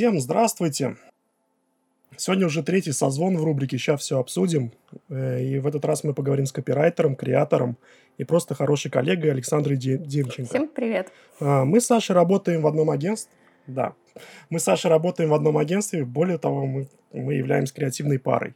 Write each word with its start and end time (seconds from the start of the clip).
Всем 0.00 0.18
здравствуйте! 0.18 0.96
Сегодня 2.16 2.46
уже 2.46 2.62
третий 2.62 2.90
созвон 2.90 3.36
в 3.36 3.44
рубрике 3.44 3.76
«Сейчас 3.76 4.00
все 4.00 4.18
обсудим». 4.18 4.72
Э, 5.10 5.42
и 5.42 5.58
в 5.58 5.66
этот 5.66 5.84
раз 5.84 6.04
мы 6.04 6.14
поговорим 6.14 6.46
с 6.46 6.52
копирайтером, 6.52 7.14
креатором 7.14 7.76
и 8.16 8.24
просто 8.24 8.54
хорошей 8.54 8.90
коллегой 8.90 9.30
Александрой 9.32 9.76
Демченко. 9.76 10.48
Всем 10.48 10.68
привет! 10.68 11.12
А, 11.38 11.66
мы 11.66 11.82
с 11.82 11.86
Сашей 11.86 12.14
работаем 12.14 12.62
в 12.62 12.66
одном 12.66 12.88
агентстве. 12.88 13.30
Да, 13.66 13.92
мы 14.48 14.58
с 14.58 14.62
Сашей 14.62 14.88
работаем 14.88 15.28
в 15.28 15.34
одном 15.34 15.58
агентстве. 15.58 16.06
Более 16.06 16.38
того, 16.38 16.64
мы, 16.64 16.88
мы 17.12 17.34
являемся 17.34 17.74
креативной 17.74 18.18
парой. 18.18 18.54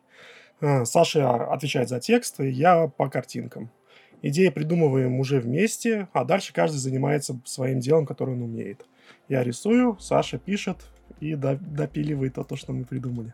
А, 0.62 0.86
Саша 0.86 1.45
отвечает 1.52 1.90
за 1.90 2.00
текст, 2.00 2.40
и 2.40 2.48
я 2.48 2.86
по 2.86 3.11
картинкам. 3.11 3.70
Идеи 4.22 4.48
придумываем 4.48 5.20
уже 5.20 5.40
вместе, 5.40 6.08
а 6.14 6.24
дальше 6.24 6.54
каждый 6.54 6.79
занимается 6.79 7.38
своим 7.45 7.80
делом, 7.80 8.06
которое 8.06 8.32
он 8.32 8.40
умеет. 8.40 8.86
Я 9.29 9.45
рисую, 9.45 9.98
Саша 10.00 10.38
пишет 10.38 10.79
и 11.24 11.34
допиливает 11.36 12.34
то, 12.34 12.56
что 12.56 12.72
мы 12.72 12.84
придумали. 12.84 13.32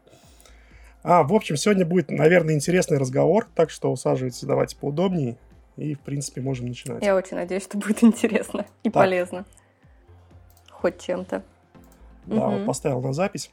А, 1.03 1.23
в 1.23 1.33
общем, 1.33 1.57
сегодня 1.57 1.85
будет, 1.85 2.11
наверное, 2.11 2.55
интересный 2.55 2.99
разговор, 2.99 3.49
так 3.55 3.71
что 3.71 3.91
усаживайтесь, 3.91 4.43
давайте 4.45 4.77
поудобнее, 4.77 5.37
и, 5.77 5.95
в 5.95 6.01
принципе, 6.01 6.41
можем 6.41 6.67
начинать. 6.67 7.03
Я 7.03 7.17
очень 7.17 7.37
надеюсь, 7.37 7.65
что 7.65 7.79
будет 7.79 8.03
интересно 8.05 8.67
и 8.83 8.91
так. 8.91 9.03
полезно. 9.03 9.45
Хоть 10.71 11.01
чем-то. 11.01 11.43
Да, 12.27 12.49
угу. 12.49 12.59
вот 12.59 12.67
поставил 12.67 13.01
на 13.01 13.13
запись. 13.13 13.51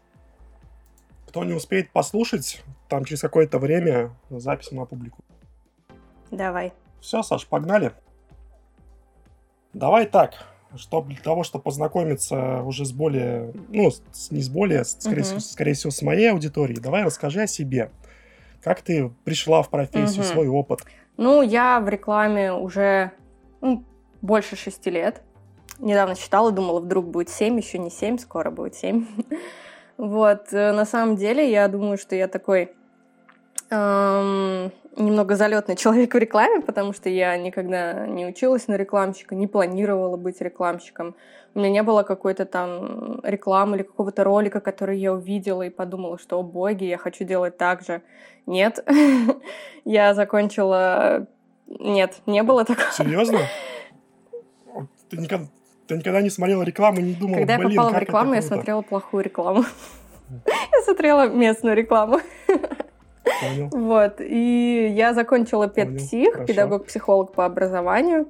Кто 1.27 1.43
не 1.43 1.53
успеет 1.53 1.89
послушать, 1.91 2.63
там 2.89 3.05
через 3.05 3.21
какое-то 3.21 3.59
время 3.59 4.11
запись 4.29 4.71
мы 4.71 4.83
опубликуем. 4.83 5.25
Давай. 6.31 6.73
Все, 7.01 7.23
Саш, 7.23 7.47
погнали. 7.47 7.91
Давай 9.73 10.05
так, 10.05 10.33
чтобы 10.75 11.13
для 11.13 11.21
того, 11.21 11.43
чтобы 11.43 11.63
познакомиться 11.63 12.61
уже 12.63 12.85
с 12.85 12.91
более, 12.91 13.53
ну, 13.69 13.91
с, 14.11 14.31
не 14.31 14.41
с 14.41 14.49
более, 14.49 14.83
скорее, 14.83 15.21
uh-huh. 15.21 15.23
всего, 15.23 15.39
скорее 15.39 15.73
всего, 15.73 15.91
с 15.91 16.01
моей 16.01 16.31
аудиторией, 16.31 16.79
давай 16.79 17.03
расскажи 17.03 17.41
о 17.41 17.47
себе. 17.47 17.91
Как 18.61 18.81
ты 18.81 19.11
пришла 19.23 19.61
в 19.61 19.69
профессию, 19.69 20.23
uh-huh. 20.23 20.31
свой 20.33 20.47
опыт? 20.47 20.81
Ну, 21.15 21.41
я 21.41 21.79
в 21.79 21.87
рекламе 21.89 22.53
уже 22.53 23.11
ну, 23.61 23.83
больше 24.21 24.55
шести 24.55 24.89
лет. 24.89 25.21
Недавно 25.79 26.15
читала, 26.15 26.51
думала, 26.51 26.79
вдруг 26.79 27.07
будет 27.07 27.29
семь, 27.29 27.57
еще 27.57 27.77
не 27.77 27.89
семь, 27.89 28.17
скоро 28.17 28.51
будет 28.51 28.75
семь. 28.75 29.07
вот, 29.97 30.51
э, 30.51 30.71
на 30.71 30.85
самом 30.85 31.15
деле, 31.15 31.49
я 31.49 31.67
думаю, 31.67 31.97
что 31.97 32.15
я 32.15 32.27
такой 32.27 32.71
эм, 33.69 34.71
немного 34.95 35.35
залетный 35.35 35.75
человек 35.75 36.13
в 36.13 36.17
рекламе, 36.17 36.61
потому 36.61 36.93
что 36.93 37.09
я 37.09 37.37
никогда 37.37 38.07
не 38.07 38.25
училась 38.25 38.67
на 38.67 38.75
рекламщика, 38.75 39.35
не 39.35 39.47
планировала 39.47 40.17
быть 40.17 40.41
рекламщиком. 40.41 41.15
У 41.53 41.59
меня 41.59 41.69
не 41.69 41.83
было 41.83 42.03
какой-то 42.03 42.45
там 42.45 43.19
рекламы 43.23 43.77
или 43.77 43.83
какого-то 43.83 44.23
ролика, 44.23 44.59
который 44.59 44.99
я 44.99 45.13
увидела 45.13 45.63
и 45.63 45.69
подумала, 45.69 46.17
что, 46.19 46.39
о 46.39 46.43
боги, 46.43 46.83
я 46.83 46.97
хочу 46.97 47.23
делать 47.23 47.57
так 47.57 47.81
же. 47.83 48.01
Нет. 48.45 48.85
я 49.85 50.13
закончила... 50.13 51.27
Нет, 51.67 52.21
не 52.25 52.43
было 52.43 52.63
такого. 52.63 52.91
Серьезно? 52.91 53.39
Ты 55.09 55.17
никогда, 55.17 55.47
ты 55.87 55.95
никогда 55.95 56.21
не 56.21 56.29
смотрела 56.29 56.63
рекламу 56.63 56.99
и 56.99 57.03
не 57.03 57.13
думала, 57.13 57.37
Когда 57.37 57.55
я 57.55 57.59
попала 57.59 57.89
в 57.91 57.97
рекламу, 57.97 58.33
я 58.33 58.41
смотрела 58.41 58.81
плохую 58.81 59.23
рекламу. 59.23 59.63
я 60.45 60.81
смотрела 60.83 61.29
местную 61.29 61.75
рекламу. 61.75 62.19
Понял. 63.41 63.69
Вот. 63.71 64.19
И 64.19 64.93
я 64.95 65.13
закончила 65.13 65.67
педпсих, 65.67 66.45
педагог-психолог 66.45 67.31
по 67.31 67.45
образованию. 67.45 68.27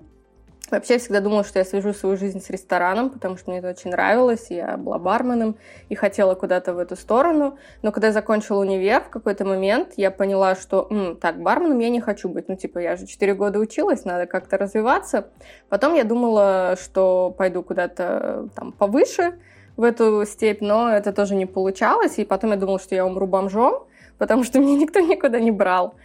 Вообще 0.69 0.93
я 0.93 0.99
всегда 0.99 1.21
думала, 1.21 1.45
что 1.45 1.59
я 1.59 1.65
свяжу 1.65 1.93
свою 1.93 2.17
жизнь 2.17 2.41
с 2.41 2.49
рестораном, 2.49 3.09
потому 3.09 3.37
что 3.37 3.51
мне 3.51 3.59
это 3.59 3.69
очень 3.69 3.91
нравилось. 3.91 4.47
Я 4.49 4.75
была 4.75 4.99
барменом 4.99 5.55
и 5.87 5.95
хотела 5.95 6.35
куда-то 6.35 6.73
в 6.73 6.79
эту 6.79 6.97
сторону. 6.97 7.57
Но 7.81 7.93
когда 7.93 8.07
я 8.07 8.13
закончила 8.13 8.59
универ, 8.59 9.01
в 9.01 9.09
какой-то 9.09 9.45
момент 9.45 9.93
я 9.95 10.11
поняла, 10.11 10.55
что 10.55 10.87
М, 10.89 11.15
так, 11.15 11.41
барменом 11.41 11.79
я 11.79 11.89
не 11.89 12.01
хочу 12.01 12.27
быть. 12.27 12.49
Ну, 12.49 12.57
типа, 12.57 12.79
я 12.79 12.97
же 12.97 13.05
4 13.05 13.33
года 13.33 13.59
училась, 13.59 14.03
надо 14.03 14.25
как-то 14.25 14.57
развиваться. 14.57 15.29
Потом 15.69 15.93
я 15.93 16.03
думала, 16.03 16.75
что 16.81 17.33
пойду 17.37 17.63
куда-то 17.63 18.49
там 18.53 18.73
повыше 18.73 19.35
в 19.77 19.83
эту 19.83 20.25
степь, 20.25 20.59
но 20.59 20.89
это 20.89 21.13
тоже 21.13 21.35
не 21.35 21.45
получалось. 21.45 22.17
И 22.17 22.25
потом 22.25 22.51
я 22.51 22.57
думала, 22.57 22.79
что 22.79 22.93
я 22.93 23.05
умру 23.05 23.25
бомжом 23.25 23.83
потому 24.17 24.43
что 24.43 24.59
меня 24.61 24.77
никто 24.77 24.99
никуда 24.99 25.39
не 25.39 25.51
брал. 25.51 25.95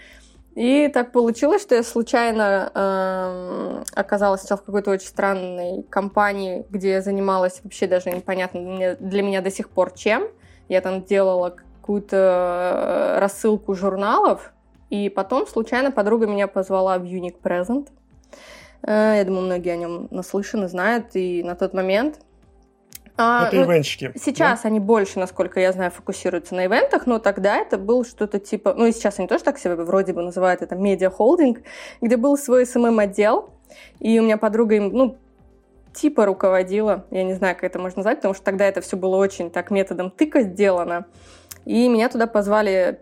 И 0.55 0.89
так 0.89 1.13
получилось, 1.13 1.63
что 1.63 1.75
я 1.75 1.83
случайно 1.83 2.71
э, 2.75 3.85
оказалась 3.95 4.43
сначала 4.43 4.61
в 4.61 4.65
какой-то 4.65 4.91
очень 4.91 5.07
странной 5.07 5.83
компании, 5.85 6.67
где 6.69 6.91
я 6.91 7.01
занималась 7.01 7.61
вообще 7.65 7.87
даже 7.87 8.11
непонятно 8.11 8.97
для 9.01 9.23
меня 9.23 9.41
до 9.41 9.51
сих 9.51 9.71
пор 9.71 9.93
чем. 9.93 10.29
Я 10.69 10.83
там 10.83 11.05
делала 11.05 11.57
какую-то 11.81 13.17
рассылку 13.19 13.75
журналов, 13.75 14.53
и 14.91 15.09
потом 15.09 15.47
случайно 15.47 15.91
подруга 15.91 16.27
меня 16.27 16.49
позвала 16.49 16.99
в 16.99 17.05
Unique 17.05 17.41
Present. 17.43 17.89
Э, 18.83 19.15
я 19.17 19.25
думаю, 19.25 19.47
многие 19.47 19.71
о 19.71 19.77
нем 19.77 20.09
наслышаны, 20.11 20.69
знают, 20.69 21.07
и 21.15 21.43
на 21.43 21.55
тот 21.55 21.73
момент 21.73 22.21
а, 23.17 23.49
это 23.49 23.57
ну, 23.57 23.65
ивенчики. 23.65 24.13
Сейчас 24.17 24.63
да? 24.63 24.69
они 24.69 24.81
больше, 24.81 25.19
насколько 25.19 25.61
я 25.61 25.73
знаю, 25.73 25.91
фокусируются 25.91 26.55
на 26.55 26.67
ивентах, 26.67 27.07
но 27.07 27.19
тогда 27.19 27.57
это 27.59 27.79
был 27.79 28.05
что-то 28.05 28.39
типа... 28.39 28.75
Ну 28.75 28.87
и 28.87 28.93
сейчас 28.93 29.19
они 29.19 29.29
тоже 29.29 29.45
так 29.45 29.59
себя 29.59 29.77
вроде 29.77 30.13
бы 30.13 30.23
называют, 30.23 30.63
это 30.63 30.75
медиа-холдинг, 30.75 31.63
где 32.01 32.17
был 32.17 32.37
свой 32.39 32.65
СММ-отдел, 32.65 33.51
и 34.01 34.19
у 34.19 34.23
меня 34.23 34.39
подруга 34.39 34.77
им, 34.77 34.89
ну, 34.93 35.19
типа 35.93 36.25
руководила, 36.25 37.05
я 37.11 37.25
не 37.25 37.35
знаю, 37.35 37.55
как 37.55 37.65
это 37.65 37.79
можно 37.79 37.99
назвать, 37.99 38.19
потому 38.19 38.35
что 38.35 38.45
тогда 38.45 38.65
это 38.65 38.81
все 38.81 38.97
было 38.97 39.17
очень 39.17 39.51
так 39.51 39.71
методом 39.71 40.11
тыка 40.11 40.43
сделано. 40.43 41.07
И 41.65 41.89
меня 41.89 42.09
туда 42.09 42.27
позвали 42.27 43.01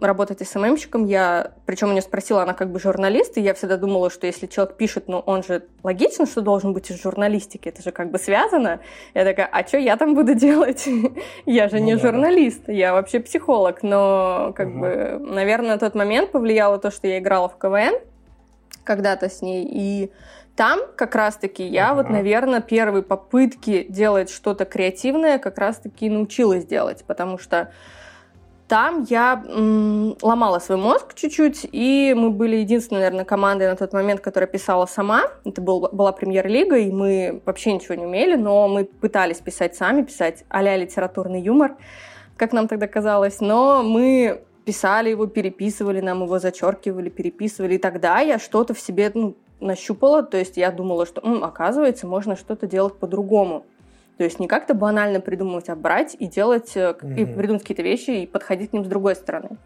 работать 0.00 0.46
СММщиком, 0.46 1.06
я, 1.06 1.52
причем 1.66 1.88
у 1.88 1.92
нее 1.92 2.02
спросила, 2.02 2.42
она 2.42 2.54
как 2.54 2.70
бы 2.70 2.80
журналист, 2.80 3.38
и 3.38 3.40
я 3.40 3.54
всегда 3.54 3.76
думала, 3.76 4.10
что 4.10 4.26
если 4.26 4.46
человек 4.46 4.76
пишет, 4.76 5.08
ну 5.08 5.18
он 5.20 5.42
же 5.42 5.64
логично, 5.82 6.26
что 6.26 6.40
должен 6.40 6.72
быть 6.72 6.90
из 6.90 7.00
журналистики, 7.02 7.68
это 7.68 7.82
же 7.82 7.92
как 7.92 8.10
бы 8.10 8.18
связано. 8.18 8.80
Я 9.14 9.24
такая, 9.24 9.46
а 9.46 9.66
что 9.66 9.78
я 9.78 9.96
там 9.96 10.14
буду 10.14 10.34
делать? 10.46 10.88
я 11.46 11.68
же 11.68 11.78
ну, 11.78 11.84
не 11.84 11.96
да, 11.96 12.00
журналист, 12.00 12.64
да. 12.66 12.72
я 12.72 12.92
вообще 12.92 13.20
психолог, 13.20 13.82
но 13.82 14.52
как 14.56 14.68
угу. 14.68 14.80
бы, 14.80 15.18
наверное, 15.20 15.72
на 15.72 15.78
тот 15.78 15.94
момент 15.94 16.32
повлияло 16.32 16.78
то, 16.78 16.90
что 16.90 17.06
я 17.06 17.18
играла 17.18 17.48
в 17.48 17.58
КВН 17.58 17.94
когда-то 18.84 19.28
с 19.28 19.42
ней, 19.42 19.68
и 19.70 20.10
там 20.56 20.80
как 20.96 21.14
раз-таки 21.14 21.64
я 21.64 21.90
ага. 21.90 22.02
вот, 22.02 22.10
наверное, 22.10 22.60
первые 22.60 23.02
попытки 23.02 23.86
делать 23.88 24.30
что-то 24.30 24.64
креативное 24.64 25.38
как 25.38 25.58
раз-таки 25.58 26.10
научилась 26.10 26.66
делать, 26.66 27.04
потому 27.06 27.38
что 27.38 27.72
там 28.70 29.04
я 29.10 29.42
м, 29.48 30.16
ломала 30.22 30.60
свой 30.60 30.78
мозг 30.78 31.14
чуть-чуть, 31.16 31.66
и 31.72 32.14
мы 32.16 32.30
были 32.30 32.54
единственной, 32.54 33.00
наверное, 33.00 33.24
командой 33.24 33.68
на 33.68 33.74
тот 33.74 33.92
момент, 33.92 34.20
которая 34.20 34.46
писала 34.46 34.86
сама. 34.86 35.24
Это 35.44 35.60
был, 35.60 35.88
была 35.90 36.12
премьер-лига, 36.12 36.76
и 36.76 36.92
мы 36.92 37.42
вообще 37.44 37.72
ничего 37.72 37.96
не 37.96 38.06
умели, 38.06 38.36
но 38.36 38.68
мы 38.68 38.84
пытались 38.84 39.38
писать 39.38 39.74
сами, 39.74 40.02
писать 40.02 40.44
а 40.48 40.62
литературный 40.62 41.42
юмор, 41.42 41.74
как 42.36 42.52
нам 42.52 42.68
тогда 42.68 42.86
казалось. 42.86 43.40
Но 43.40 43.82
мы 43.82 44.42
писали 44.64 45.10
его, 45.10 45.26
переписывали, 45.26 46.00
нам 46.00 46.22
его 46.22 46.38
зачеркивали, 46.38 47.08
переписывали. 47.08 47.74
И 47.74 47.78
тогда 47.78 48.20
я 48.20 48.38
что-то 48.38 48.72
в 48.72 48.78
себе 48.78 49.10
ну, 49.12 49.34
нащупала, 49.58 50.22
то 50.22 50.36
есть 50.36 50.56
я 50.56 50.70
думала, 50.70 51.06
что, 51.06 51.20
м, 51.22 51.42
оказывается, 51.42 52.06
можно 52.06 52.36
что-то 52.36 52.68
делать 52.68 52.94
по-другому. 52.94 53.66
То 54.20 54.24
есть 54.24 54.38
не 54.38 54.48
как-то 54.48 54.74
банально 54.74 55.18
придумывать, 55.18 55.70
а 55.70 55.74
брать 55.74 56.14
и 56.18 56.26
делать, 56.26 56.76
mm-hmm. 56.76 57.16
и 57.16 57.24
придумать 57.24 57.62
какие-то 57.62 57.80
вещи 57.82 58.10
и 58.10 58.26
подходить 58.26 58.68
к 58.68 58.72
ним 58.74 58.84
с 58.84 58.86
другой 58.86 59.14
стороны. 59.14 59.56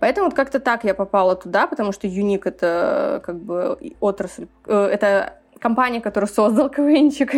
Поэтому 0.00 0.26
вот 0.26 0.34
как-то 0.34 0.58
так 0.58 0.82
я 0.82 0.92
попала 0.92 1.36
туда, 1.36 1.68
потому 1.68 1.92
что 1.92 2.08
Юник 2.08 2.44
это 2.44 3.22
как 3.24 3.38
бы 3.38 3.78
отрасль, 4.00 4.48
э, 4.66 4.88
это 4.92 5.34
компания, 5.60 6.00
которую 6.00 6.28
создал 6.28 6.68
КВНчик. 6.76 7.32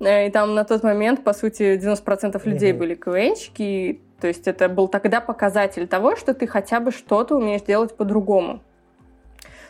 Э, 0.00 0.26
и 0.26 0.30
там 0.30 0.54
на 0.54 0.64
тот 0.64 0.82
момент, 0.82 1.24
по 1.24 1.32
сути, 1.32 1.78
90% 1.82 2.38
людей 2.44 2.72
mm-hmm. 2.72 2.76
были 2.76 2.94
КВНчики. 2.94 4.02
То 4.20 4.26
есть 4.26 4.46
это 4.46 4.68
был 4.68 4.88
тогда 4.88 5.22
показатель 5.22 5.88
того, 5.88 6.16
что 6.16 6.34
ты 6.34 6.46
хотя 6.46 6.80
бы 6.80 6.90
что-то 6.90 7.34
умеешь 7.34 7.62
делать 7.62 7.96
по-другому. 7.96 8.60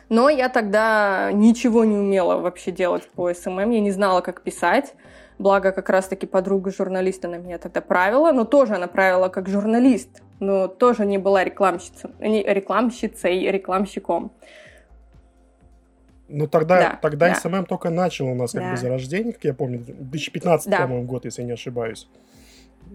Но 0.09 0.29
я 0.29 0.49
тогда 0.49 1.31
ничего 1.33 1.85
не 1.85 1.97
умела 1.97 2.39
вообще 2.39 2.73
делать 2.73 3.09
по 3.09 3.33
СММ, 3.33 3.71
я 3.71 3.81
не 3.81 3.93
знала, 3.93 4.21
как 4.21 4.43
писать. 4.43 4.95
Благо, 5.39 5.71
как 5.71 5.89
раз-таки 5.89 6.27
подруга 6.27 6.73
журналиста 6.73 7.29
на 7.29 7.37
меня 7.37 7.59
тогда 7.59 7.81
правила, 7.81 8.33
но 8.33 8.45
тоже 8.45 8.75
она 8.75 8.89
правила 8.89 9.29
как 9.29 9.49
журналист, 9.49 10.23
но 10.41 10.67
тоже 10.67 11.07
не 11.07 11.19
была 11.19 11.45
рекламщицей, 11.45 12.11
не 12.21 12.43
рекламщицей, 12.43 13.51
рекламщиком. 13.51 14.33
Ну, 16.29 16.47
тогда, 16.47 16.81
да, 16.81 16.99
тогда 17.01 17.29
да. 17.29 17.35
СММ 17.37 17.65
только 17.65 17.89
начал 17.89 18.27
у 18.27 18.35
нас 18.35 18.53
как 18.53 18.63
да. 18.63 18.71
бы 18.73 18.77
зарождение, 18.77 19.33
как 19.33 19.45
я 19.45 19.55
помню, 19.55 19.79
2015, 19.79 20.69
да. 20.69 20.83
по-моему, 20.83 21.07
год, 21.07 21.25
если 21.25 21.43
я 21.43 21.47
не 21.47 21.55
ошибаюсь. 21.55 22.09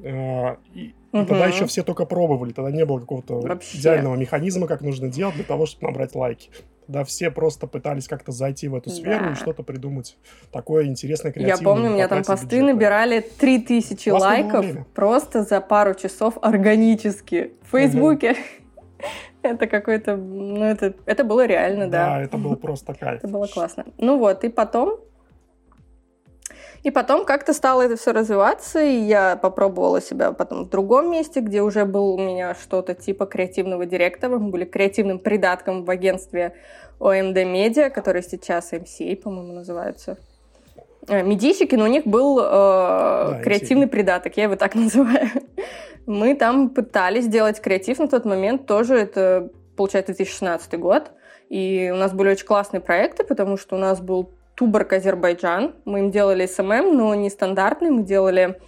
А, 0.03 0.57
и, 0.73 0.93
угу. 1.11 1.25
тогда 1.25 1.47
еще 1.47 1.65
все 1.65 1.83
только 1.83 2.05
пробовали, 2.05 2.51
тогда 2.51 2.71
не 2.71 2.85
было 2.85 2.99
какого-то 2.99 3.39
Вообще. 3.39 3.77
идеального 3.77 4.15
механизма, 4.15 4.67
как 4.67 4.81
нужно 4.81 5.07
делать 5.07 5.35
для 5.35 5.43
того, 5.45 5.65
чтобы 5.65 5.87
набрать 5.87 6.13
лайки. 6.13 6.49
Тогда 6.85 7.03
все 7.03 7.31
просто 7.31 7.67
пытались 7.67 8.07
как-то 8.07 8.31
зайти 8.31 8.67
в 8.67 8.75
эту 8.75 8.89
сферу 8.89 9.25
Да. 9.25 9.31
и 9.31 9.35
что-то 9.35 9.63
придумать 9.63 10.17
такое 10.51 10.85
интересное, 10.85 11.31
креативное. 11.31 11.57
Я 11.57 11.63
помню, 11.63 11.89
у 11.91 11.93
меня 11.93 12.07
там 12.07 12.23
посты 12.23 12.45
бюджета. 12.57 12.65
набирали 12.65 13.19
3000 13.21 14.09
Классное 14.09 14.43
было 14.43 14.51
лайков 14.59 14.87
просто 14.93 15.43
за 15.43 15.61
пару 15.61 15.93
часов 15.93 16.37
органически. 16.41 17.53
В 17.63 17.71
Фейсбуке. 17.71 18.35
Это 19.41 19.67
какой-то... 19.67 20.15
Ну, 20.15 20.63
это, 20.63 20.93
это 21.05 21.25
было 21.25 21.45
реально, 21.45 21.89
да. 21.89 22.05
Да, 22.11 22.21
это 22.21 22.37
был 22.37 22.55
просто 22.55 22.93
кайф. 22.93 23.17
Это 23.17 23.27
было 23.27 23.45
классно. 23.47 23.85
Ну 23.97 24.17
вот, 24.17 24.45
и 24.45 24.49
потом... 24.49 24.99
И 26.83 26.91
потом 26.91 27.23
как-то 27.23 27.53
стало 27.53 27.83
это 27.83 27.95
все 27.95 28.11
развиваться, 28.11 28.81
и 28.81 28.93
я 28.93 29.37
попробовала 29.37 30.01
себя 30.01 30.33
потом 30.33 30.65
в 30.65 30.69
другом 30.69 31.09
месте, 31.11 31.39
где 31.39 31.61
уже 31.61 31.85
был 31.85 32.15
у 32.15 32.17
меня 32.17 32.55
что-то 32.55 32.93
типа 32.93 33.25
креативного 33.25 33.85
директора. 33.85 34.37
Мы 34.37 34.49
были 34.49 34.65
креативным 34.65 35.19
придатком 35.19 35.85
в 35.85 35.89
агентстве 35.89 36.53
OMD 36.99 37.37
Media, 37.45 37.89
который 37.89 38.21
сейчас 38.21 38.73
MCA, 38.73 39.15
по-моему, 39.15 39.53
называется. 39.53 40.17
Э, 41.07 41.23
Медийщики, 41.23 41.75
но 41.75 41.85
у 41.85 41.87
них 41.87 42.05
был 42.05 42.39
э, 42.39 43.41
креативный 43.43 43.85
MCA. 43.85 43.89
придаток, 43.89 44.35
я 44.35 44.43
его 44.43 44.57
так 44.57 44.75
называю. 44.75 45.29
Мы 46.05 46.35
там 46.35 46.69
пытались 46.69 47.27
делать 47.27 47.61
креатив 47.61 47.99
на 47.99 48.09
тот 48.09 48.25
момент, 48.25 48.65
тоже 48.65 48.95
это, 48.95 49.49
получается, 49.77 50.13
2016 50.13 50.77
год. 50.79 51.11
И 51.47 51.91
у 51.93 51.95
нас 51.95 52.11
были 52.13 52.29
очень 52.29 52.45
классные 52.45 52.81
проекты, 52.81 53.23
потому 53.23 53.55
что 53.57 53.75
у 53.77 53.79
нас 53.79 54.01
был 54.01 54.31
Туборг 54.55 54.93
Азербайджан. 54.93 55.75
Мы 55.85 55.99
им 55.99 56.11
делали 56.11 56.45
СММ, 56.45 56.95
но 56.95 57.15
не 57.15 57.29
стандартный. 57.29 57.89
Мы 57.89 58.03
делали... 58.03 58.59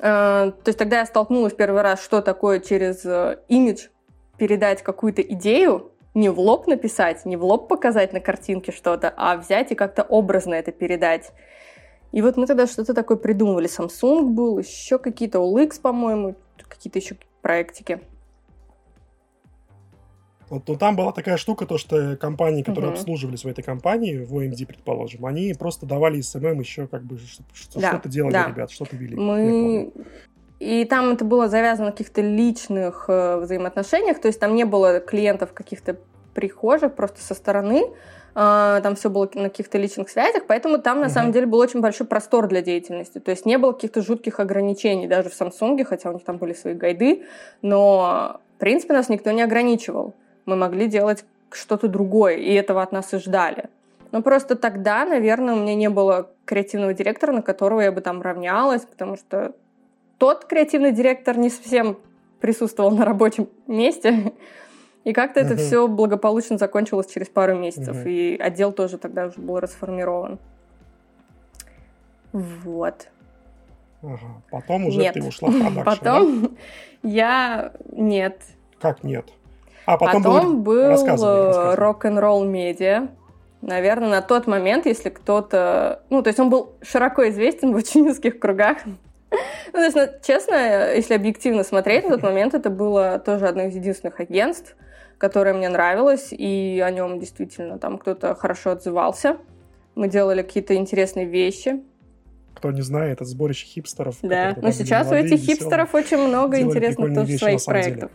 э, 0.00 0.02
то 0.02 0.62
есть 0.66 0.78
тогда 0.78 1.00
я 1.00 1.06
столкнулась 1.06 1.54
первый 1.54 1.82
раз, 1.82 2.02
что 2.02 2.20
такое 2.20 2.60
через 2.60 3.04
э, 3.04 3.38
имидж 3.48 3.88
передать 4.36 4.82
какую-то 4.82 5.22
идею, 5.22 5.92
не 6.14 6.28
в 6.28 6.38
лоб 6.38 6.66
написать, 6.66 7.24
не 7.24 7.36
в 7.36 7.44
лоб 7.44 7.68
показать 7.68 8.12
на 8.12 8.20
картинке 8.20 8.72
что-то, 8.72 9.12
а 9.16 9.36
взять 9.36 9.72
и 9.72 9.74
как-то 9.74 10.02
образно 10.02 10.54
это 10.54 10.72
передать. 10.72 11.32
И 12.12 12.20
вот 12.20 12.36
мы 12.36 12.46
тогда 12.46 12.66
что-то 12.66 12.92
такое 12.92 13.16
придумывали. 13.16 13.68
Samsung 13.68 14.24
был, 14.24 14.58
еще 14.58 14.98
какие-то 14.98 15.38
OLX, 15.38 15.80
по-моему, 15.80 16.36
какие-то 16.68 16.98
еще 16.98 17.16
проектики. 17.40 18.00
Вот 20.52 20.68
ну, 20.68 20.76
там 20.76 20.96
была 20.96 21.12
такая 21.12 21.38
штука, 21.38 21.64
то 21.64 21.78
что 21.78 22.14
компании, 22.18 22.62
которые 22.62 22.90
Мгм. 22.90 22.98
обслуживались 23.00 23.42
в 23.42 23.48
этой 23.48 23.64
компании, 23.64 24.18
в 24.18 24.34
OMD, 24.36 24.66
предположим, 24.66 25.24
они 25.24 25.54
просто 25.54 25.86
давали 25.86 26.20
СММ 26.20 26.60
еще 26.60 26.86
как 26.86 27.04
бы 27.04 27.16
что- 27.54 27.80
Да, 27.80 27.88
что-то 27.88 28.10
делали, 28.10 28.34
да. 28.34 28.48
ребят, 28.48 28.70
что-то 28.70 28.94
вели. 28.94 29.16
Мы... 29.16 29.90
И 30.60 30.84
там 30.84 31.12
это 31.12 31.24
было 31.24 31.48
завязано 31.48 31.86
на 31.86 31.92
каких-то 31.92 32.20
личных 32.20 33.06
э, 33.08 33.38
взаимоотношениях, 33.38 34.20
то 34.20 34.28
есть 34.28 34.38
там 34.38 34.54
не 34.54 34.64
было 34.64 35.00
клиентов 35.00 35.54
каких-то 35.54 35.96
прихожих 36.34 36.94
просто 36.96 37.22
со 37.22 37.32
стороны, 37.34 37.86
а, 38.34 38.82
там 38.82 38.94
все 38.94 39.08
было 39.08 39.30
на 39.34 39.48
каких-то 39.48 39.78
личных 39.78 40.10
связях, 40.10 40.42
поэтому 40.46 40.78
там 40.78 40.98
на 40.98 41.06
Мгм. 41.06 41.14
самом 41.14 41.32
деле 41.32 41.46
был 41.46 41.60
очень 41.60 41.80
большой 41.80 42.06
простор 42.06 42.46
для 42.46 42.60
деятельности, 42.60 43.20
то 43.20 43.30
есть 43.30 43.46
не 43.46 43.56
было 43.56 43.72
каких-то 43.72 44.02
жутких 44.02 44.38
ограничений 44.38 45.06
даже 45.08 45.30
в 45.30 45.40
Samsung, 45.40 45.82
хотя 45.84 46.10
у 46.10 46.12
них 46.12 46.24
там 46.24 46.36
были 46.36 46.52
свои 46.52 46.74
гайды, 46.74 47.22
но 47.62 48.40
в 48.56 48.58
принципе 48.60 48.92
нас 48.92 49.08
никто 49.08 49.30
не 49.30 49.40
ограничивал. 49.40 50.14
Мы 50.46 50.56
могли 50.56 50.86
делать 50.86 51.24
что-то 51.50 51.88
другое, 51.88 52.36
и 52.36 52.52
этого 52.52 52.82
от 52.82 52.92
нас 52.92 53.12
и 53.14 53.18
ждали. 53.18 53.68
Но 54.10 54.22
просто 54.22 54.56
тогда, 54.56 55.04
наверное, 55.04 55.54
у 55.54 55.58
меня 55.58 55.74
не 55.74 55.88
было 55.88 56.30
креативного 56.44 56.92
директора, 56.94 57.32
на 57.32 57.42
которого 57.42 57.80
я 57.80 57.92
бы 57.92 58.00
там 58.00 58.20
равнялась, 58.20 58.82
потому 58.82 59.16
что 59.16 59.54
тот 60.18 60.44
креативный 60.44 60.92
директор 60.92 61.36
не 61.36 61.50
совсем 61.50 61.98
присутствовал 62.40 62.90
на 62.90 63.04
рабочем 63.04 63.48
месте. 63.66 64.32
И 65.04 65.12
как-то 65.12 65.40
это 65.40 65.56
все 65.56 65.88
благополучно 65.88 66.58
закончилось 66.58 67.06
через 67.12 67.28
пару 67.28 67.56
месяцев. 67.56 68.06
И 68.06 68.36
отдел 68.40 68.72
тоже 68.72 68.98
тогда 68.98 69.26
уже 69.26 69.40
был 69.40 69.58
расформирован. 69.58 70.38
Вот. 72.32 73.08
Ага. 74.02 74.42
Потом 74.50 74.86
уже 74.86 74.98
Нет. 74.98 75.14
ты 75.14 75.22
ушла 75.22 75.48
в 75.48 75.58
продакшн, 75.58 75.74
да? 75.74 75.84
Потом 75.84 76.58
я... 77.02 77.72
Нет. 77.90 78.42
Как 78.80 79.04
нет? 79.04 79.26
А 79.86 79.96
потом, 79.96 80.22
Потом 80.22 80.62
был 80.62 80.88
Рассказывай, 80.88 81.72
э, 81.72 81.74
рок-н-ролл 81.74 82.44
медиа. 82.44 83.08
Наверное, 83.60 84.08
на 84.08 84.22
тот 84.22 84.46
момент, 84.46 84.86
если 84.86 85.08
кто-то... 85.08 86.02
Ну, 86.10 86.22
то 86.22 86.28
есть 86.28 86.40
он 86.40 86.50
был 86.50 86.74
широко 86.82 87.28
известен 87.28 87.72
в 87.72 87.76
очень 87.76 88.08
узких 88.08 88.38
кругах. 88.38 88.78
Ну, 88.86 89.38
то 89.72 89.84
есть, 89.84 89.96
ну, 89.96 90.02
честно, 90.22 90.92
если 90.92 91.14
объективно 91.14 91.64
смотреть, 91.64 92.04
на 92.04 92.10
тот 92.10 92.22
момент 92.22 92.54
это 92.54 92.70
было 92.70 93.18
тоже 93.24 93.46
одно 93.46 93.62
из 93.62 93.74
единственных 93.74 94.20
агентств, 94.20 94.76
которое 95.16 95.54
мне 95.54 95.68
нравилось, 95.68 96.28
и 96.32 96.82
о 96.84 96.90
нем 96.90 97.18
действительно 97.18 97.78
там 97.78 97.98
кто-то 97.98 98.34
хорошо 98.34 98.72
отзывался. 98.72 99.38
Мы 99.94 100.08
делали 100.08 100.42
какие-то 100.42 100.74
интересные 100.74 101.26
вещи. 101.26 101.82
Кто 102.54 102.70
не 102.70 102.82
знает, 102.82 103.14
это 103.20 103.24
сборище 103.24 103.66
хипстеров. 103.66 104.16
Да, 104.22 104.56
но 104.60 104.70
сейчас 104.70 105.10
у 105.10 105.14
этих 105.14 105.40
хипстеров 105.40 105.94
очень 105.94 106.18
много 106.18 106.60
интересных 106.60 107.14
тоже 107.14 107.38
своих 107.38 107.60
самом 107.60 107.82
деле. 107.82 108.08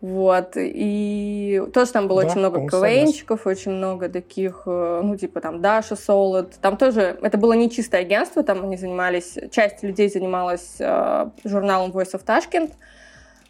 Вот, 0.00 0.52
и 0.56 1.62
тоже 1.74 1.92
там 1.92 2.08
было 2.08 2.22
Да, 2.22 2.28
очень 2.28 2.38
много. 2.38 2.66
КВНщиков, 2.66 3.46
очень 3.46 3.72
много 3.72 4.08
таких, 4.08 4.62
э, 4.64 5.00
ну, 5.04 5.14
типа 5.14 5.42
там 5.42 5.60
Даша 5.60 5.94
Солод. 5.94 6.54
Там 6.62 6.78
тоже, 6.78 7.18
это 7.20 7.36
было 7.36 7.52
не 7.52 7.70
чистое 7.70 8.00
агентство, 8.00 8.42
там 8.42 8.62
они 8.62 8.78
занимались, 8.78 9.36
часть 9.50 9.82
людей 9.82 10.08
занималась 10.08 10.76
э, 10.78 11.26
журналом 11.44 11.90
Voice 11.90 12.14
of 12.14 12.24
Tashkent, 12.24 12.72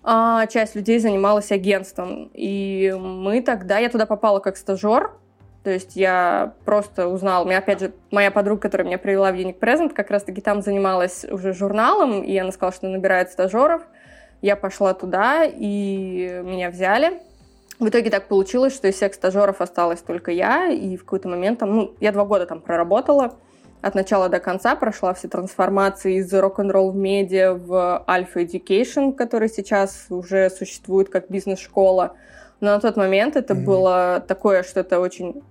а 0.03 0.49
часть 0.49 0.75
людей 0.75 0.99
занималась 0.99 1.53
агентством. 1.53 2.33
И 2.35 2.97
мы 2.99 3.43
тогда, 3.43 3.79
я 3.79 3.89
туда 3.89 4.07
попала 4.07 4.41
как 4.41 4.57
стажер, 4.57 5.13
то 5.63 5.71
есть 5.71 5.95
я 5.95 6.55
просто 6.65 7.07
узнала, 7.07 7.45
у 7.45 7.47
меня 7.47 7.59
опять 7.59 7.79
же 7.79 7.93
моя 8.11 8.33
подруга, 8.33 8.63
которая 8.63 8.89
меня 8.89 8.99
привела 8.99 9.31
в 9.31 9.37
Unique 9.37 9.61
Present, 9.61 9.91
как 9.91 10.11
раз-таки 10.11 10.41
там 10.41 10.63
занималась 10.63 11.25
уже 11.25 11.53
журналом, 11.53 12.25
и 12.25 12.37
она 12.37 12.51
сказала, 12.51 12.73
что 12.73 12.89
набирает 12.89 13.31
стажеров. 13.31 13.83
Я 14.43 14.57
пошла 14.57 14.95
туда, 14.95 15.45
и 15.45 16.41
меня 16.45 16.71
взяли. 16.71 17.21
В 17.79 17.89
итоге 17.89 18.11
так 18.11 18.29
получилось, 18.29 18.75
что 18.75 18.89
из 18.89 18.97
всех 18.97 19.15
стажеров 19.15 19.61
осталась 19.61 20.01
только 20.01 20.31
я, 20.31 20.69
и 20.69 20.97
в 20.97 21.05
какой-то 21.05 21.29
момент 21.29 21.59
там, 21.61 21.75
ну, 21.75 21.95
я 22.01 22.13
два 22.13 22.25
года 22.25 22.47
там 22.47 22.61
проработала, 22.61 23.35
от 23.81 23.95
начала 23.95 24.29
до 24.29 24.41
конца 24.41 24.77
прошла 24.77 25.15
все 25.15 25.29
трансформации 25.29 26.17
из 26.17 26.33
рок-н-ролл 26.33 26.91
в 26.91 26.97
медиа 26.97 27.55
в 27.55 28.05
Alpha 28.07 28.35
Education, 28.37 29.15
который 29.15 29.49
сейчас 29.49 30.07
уже 30.11 30.51
существует 30.51 31.09
как 31.09 31.31
бизнес-школа. 31.31 32.15
Но 32.61 32.75
на 32.75 32.81
тот 32.81 32.97
момент 32.97 33.37
это 33.37 33.55
Мгм. 33.55 33.65
было 33.65 34.25
такое 34.27 34.63
что-то 34.63 35.01
очень 35.01 35.43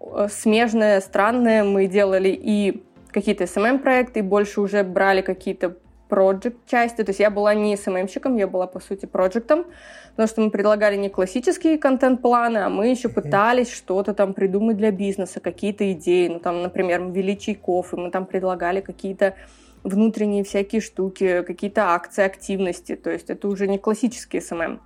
э, 0.00 0.28
смежное, 0.30 1.02
странное. 1.02 1.64
Мы 1.64 1.86
делали 1.86 2.30
и 2.30 2.82
какие-то 3.10 3.44
SMM-проекты, 3.44 4.20
и 4.20 4.22
больше 4.22 4.62
уже 4.62 4.82
брали 4.82 5.20
какие-то 5.20 5.76
проект 6.08 6.66
части. 6.66 7.02
То 7.02 7.10
есть 7.10 7.20
я 7.20 7.30
была 7.30 7.54
не 7.54 7.74
SMM-щиком, 7.74 8.38
я 8.38 8.46
была, 8.46 8.66
по 8.66 8.80
сути, 8.80 9.06
проектом, 9.06 9.64
потому 10.10 10.28
что 10.28 10.40
мы 10.40 10.50
предлагали 10.50 10.96
не 10.96 11.08
классические 11.08 11.78
контент-планы, 11.78 12.58
а 12.58 12.68
мы 12.68 12.88
еще 12.88 13.08
пытались 13.08 13.70
что-то 13.70 14.14
там 14.14 14.34
придумать 14.34 14.76
для 14.76 14.90
бизнеса, 14.90 15.40
какие-то 15.40 15.92
идеи. 15.92 16.28
Ну, 16.28 16.38
там, 16.38 16.62
например, 16.62 17.00
мы 17.00 17.12
вели 17.12 17.38
чайков, 17.38 17.92
и 17.92 17.96
мы 17.96 18.10
там 18.10 18.26
предлагали 18.26 18.80
какие-то 18.80 19.34
внутренние 19.82 20.42
всякие 20.42 20.80
штуки, 20.80 21.42
какие-то 21.42 21.94
акции, 21.94 22.24
активности. 22.24 22.96
То 22.96 23.10
есть 23.10 23.30
это 23.30 23.48
уже 23.48 23.68
не 23.68 23.78
классический 23.78 24.38
SMM. 24.38 24.80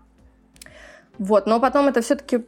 Вот, 1.19 1.47
но 1.47 1.61
потом 1.61 1.89
это 1.89 2.01
все-таки 2.01 2.45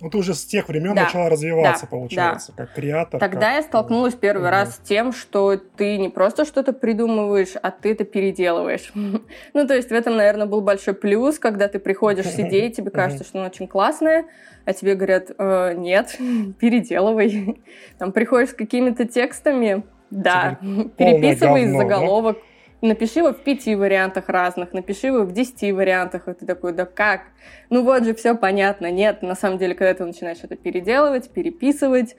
Ну, 0.00 0.10
ты 0.10 0.18
уже 0.18 0.34
с 0.34 0.44
тех 0.44 0.68
времен 0.68 0.94
Да, 0.94 1.04
начала 1.04 1.30
развиваться, 1.30 1.86
да, 1.86 1.90
получается, 1.90 2.52
как 2.54 2.72
креатор. 2.74 3.18
Тогда 3.18 3.40
как- 3.46 3.54
я 3.56 3.62
столкнулась 3.62 4.14
первый 4.14 4.42
Мгм. 4.42 4.50
раз 4.50 4.74
с 4.74 4.78
тем, 4.78 5.12
что 5.12 5.56
ты 5.56 5.96
не 5.96 6.10
просто 6.10 6.44
что-то 6.44 6.72
придумываешь, 6.74 7.54
а 7.62 7.70
ты 7.70 7.92
это 7.92 8.04
переделываешь. 8.04 8.92
Ну, 9.54 9.66
то 9.66 9.74
есть 9.74 9.88
в 9.88 9.92
этом, 9.92 10.16
наверное, 10.16 10.46
был 10.46 10.60
большой 10.60 10.94
плюс, 10.94 11.38
когда 11.38 11.68
ты 11.68 11.78
приходишь 11.78 12.26
с 12.26 12.38
идеей, 12.38 12.70
тебе 12.70 12.90
кажется, 12.92 13.24
что 13.24 13.38
она 13.38 13.48
очень 13.48 13.66
классная, 13.68 14.26
а 14.66 14.72
тебе 14.74 14.94
говорят, 14.94 15.30
«Э, 15.38 15.72
нет, 15.74 16.16
переделывай. 16.60 17.62
Там 17.98 18.12
приходишь 18.12 18.50
с 18.50 18.54
какими-то 18.54 19.06
текстами, 19.06 19.84
да, 20.10 20.58
переписывай 20.96 21.66
говно, 21.66 22.32
да? 22.32 22.38
Напиши 22.80 23.20
его 23.20 23.32
в 23.32 23.42
пяти 23.42 23.74
вариантах 23.74 24.28
разных, 24.28 24.72
напиши 24.72 25.08
его 25.08 25.22
в 25.24 25.32
десяти 25.32 25.72
вариантах, 25.72 26.28
и 26.28 26.34
ты 26.34 26.46
такой, 26.46 26.72
да 26.72 26.84
как? 26.84 27.22
Ну 27.70 27.82
вот 27.82 28.04
же 28.04 28.14
все 28.14 28.34
понятно. 28.34 28.90
Нет, 28.90 29.22
на 29.22 29.34
самом 29.34 29.58
деле, 29.58 29.74
когда 29.74 29.94
ты 29.94 30.04
начинаешь 30.04 30.38
это 30.42 30.56
переделывать, 30.56 31.30
переписывать, 31.30 32.16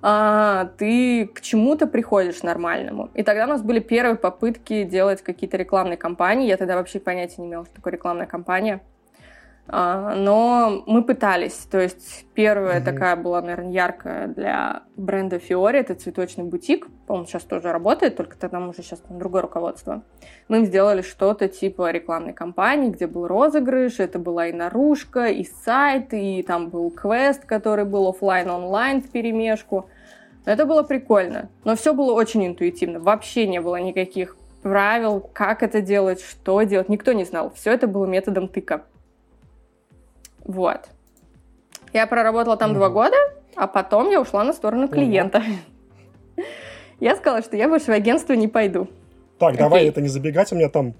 а, 0.00 0.70
ты 0.78 1.26
к 1.26 1.40
чему-то 1.40 1.86
приходишь 1.86 2.42
нормальному. 2.42 3.10
И 3.14 3.22
тогда 3.22 3.44
у 3.44 3.48
нас 3.48 3.62
были 3.62 3.80
первые 3.80 4.16
попытки 4.16 4.84
делать 4.84 5.22
какие-то 5.22 5.56
рекламные 5.56 5.96
кампании. 5.96 6.48
Я 6.48 6.56
тогда 6.56 6.76
вообще 6.76 7.00
понятия 7.00 7.42
не 7.42 7.48
имела, 7.48 7.64
что 7.64 7.74
такое 7.74 7.92
рекламная 7.92 8.26
кампания. 8.26 8.80
А, 9.70 10.14
но 10.14 10.82
мы 10.86 11.04
пытались. 11.04 11.66
То 11.70 11.78
есть 11.78 12.24
первая 12.34 12.80
mm-hmm. 12.80 12.84
такая 12.84 13.16
была, 13.16 13.42
наверное, 13.42 13.70
яркая 13.70 14.26
для 14.28 14.82
бренда 14.96 15.38
Фиори. 15.38 15.78
Это 15.78 15.94
цветочный 15.94 16.44
бутик. 16.44 16.86
Он 17.06 17.26
сейчас 17.26 17.42
тоже 17.42 17.70
работает, 17.70 18.16
только 18.16 18.36
там 18.36 18.70
уже 18.70 18.82
сейчас 18.82 19.00
там 19.00 19.18
другое 19.18 19.42
руководство. 19.42 20.02
Мы 20.48 20.58
им 20.58 20.66
сделали 20.66 21.02
что-то 21.02 21.48
типа 21.48 21.90
рекламной 21.90 22.32
кампании, 22.32 22.88
где 22.88 23.06
был 23.06 23.26
розыгрыш. 23.26 24.00
Это 24.00 24.18
была 24.18 24.46
и 24.46 24.52
наружка, 24.52 25.26
и 25.26 25.44
сайт, 25.44 26.14
и 26.14 26.42
там 26.42 26.70
был 26.70 26.90
квест, 26.90 27.44
который 27.44 27.84
был 27.84 28.08
офлайн 28.08 28.48
онлайн 28.48 29.02
в 29.02 29.10
перемешку. 29.10 29.90
Это 30.46 30.64
было 30.64 30.82
прикольно. 30.82 31.50
Но 31.64 31.76
все 31.76 31.92
было 31.92 32.12
очень 32.14 32.46
интуитивно. 32.46 33.00
Вообще 33.00 33.46
не 33.46 33.60
было 33.60 33.76
никаких 33.76 34.38
правил, 34.62 35.20
как 35.20 35.62
это 35.62 35.82
делать, 35.82 36.22
что 36.22 36.62
делать. 36.62 36.88
Никто 36.88 37.12
не 37.12 37.24
знал. 37.24 37.52
Все 37.54 37.72
это 37.72 37.86
было 37.86 38.06
методом 38.06 38.48
тыка. 38.48 38.84
Вот. 40.48 40.88
Я 41.92 42.06
проработала 42.06 42.56
там 42.56 42.74
два 42.74 42.88
года, 42.88 43.16
а 43.54 43.68
потом 43.68 44.10
я 44.10 44.20
ушла 44.20 44.42
на 44.42 44.52
сторону 44.52 44.88
клиента. 44.88 45.42
Я 47.00 47.14
сказала, 47.14 47.42
что 47.42 47.56
я 47.56 47.68
больше 47.68 47.86
в 47.86 47.94
агентство 47.94 48.32
не 48.32 48.48
пойду. 48.48 48.88
Так, 49.38 49.50
Окей. 49.50 49.60
давай 49.60 49.84
это 49.86 50.00
не 50.00 50.08
забегать, 50.08 50.50
у 50.50 50.56
меня 50.56 50.68
там 50.68 50.94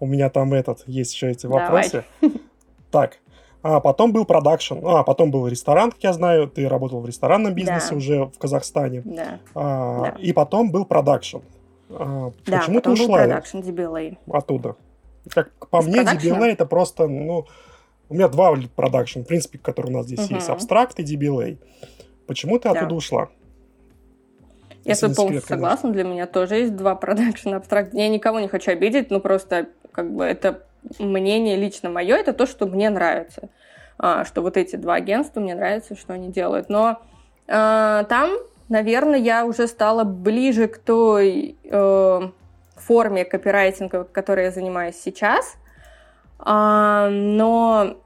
у 0.00 0.06
меня 0.06 0.28
там 0.28 0.54
этот 0.54 0.82
есть 0.86 1.14
еще 1.14 1.30
эти 1.30 1.46
вопросы. 1.46 2.04
Давай. 2.20 2.40
Так, 2.90 3.18
а 3.62 3.80
потом 3.80 4.12
был 4.12 4.24
продакшн, 4.24 4.78
а 4.84 5.02
потом 5.02 5.30
был 5.30 5.46
ресторан, 5.46 5.90
как 5.90 6.02
я 6.02 6.12
знаю, 6.12 6.48
ты 6.48 6.68
работал 6.68 7.00
в 7.00 7.06
ресторанном 7.06 7.54
бизнесе 7.54 7.90
да. 7.90 7.96
уже 7.96 8.24
в 8.24 8.38
Казахстане. 8.38 9.02
Да. 9.04 9.40
А, 9.54 10.02
да. 10.02 10.16
И 10.18 10.32
потом 10.32 10.70
был 10.70 10.84
продакшн. 10.84 11.38
А, 11.90 12.32
да, 12.46 12.58
почему 12.58 12.80
ты 12.80 12.90
ушла? 12.90 13.06
Был 13.06 13.14
продакшн 13.14 13.58
DBLA. 13.58 14.16
Оттуда. 14.30 14.76
Как 15.28 15.52
по 15.68 15.80
Из 15.80 15.86
мне, 15.86 16.00
DBLA 16.00 16.52
это 16.52 16.66
просто, 16.66 17.08
ну, 17.08 17.46
у 18.08 18.14
меня 18.14 18.28
два 18.28 18.56
продакшн, 18.74 19.20
в 19.20 19.26
принципе, 19.26 19.58
которые 19.58 19.94
у 19.94 19.98
нас 19.98 20.06
здесь 20.06 20.26
угу. 20.26 20.36
есть. 20.36 20.48
Абстракт 20.48 20.98
и 20.98 21.02
DBLA. 21.02 21.58
Почему 22.26 22.58
ты 22.58 22.70
да. 22.70 22.80
оттуда 22.80 22.94
ушла? 22.94 23.28
Я 24.84 24.94
с 24.94 25.00
полностью 25.00 25.42
согласна. 25.42 25.92
Для 25.92 26.04
меня 26.04 26.26
тоже 26.26 26.56
есть 26.56 26.76
два 26.76 26.94
продакшена 26.94 27.56
абстракт. 27.56 27.92
Я 27.92 28.08
никого 28.08 28.40
не 28.40 28.48
хочу 28.48 28.72
обидеть, 28.72 29.10
но 29.10 29.20
просто 29.20 29.68
как 29.92 30.10
бы 30.10 30.24
это 30.24 30.62
мнение 30.98 31.56
лично 31.56 31.90
мое, 31.90 32.16
это 32.16 32.32
то, 32.32 32.46
что 32.46 32.66
мне 32.66 32.88
нравится. 32.88 33.50
А, 33.98 34.24
что 34.24 34.42
вот 34.42 34.56
эти 34.56 34.76
два 34.76 34.94
агентства, 34.94 35.40
мне 35.40 35.54
нравится, 35.54 35.96
что 35.96 36.14
они 36.14 36.30
делают. 36.30 36.68
Но 36.68 37.02
а, 37.48 38.04
там, 38.04 38.30
наверное, 38.68 39.18
я 39.18 39.44
уже 39.44 39.66
стала 39.66 40.04
ближе 40.04 40.68
к 40.68 40.78
той 40.78 41.56
э, 41.64 42.20
форме 42.76 43.24
копирайтинга, 43.24 44.04
которой 44.04 44.46
я 44.46 44.50
занимаюсь 44.50 44.96
сейчас– 44.96 45.56
но 46.44 47.96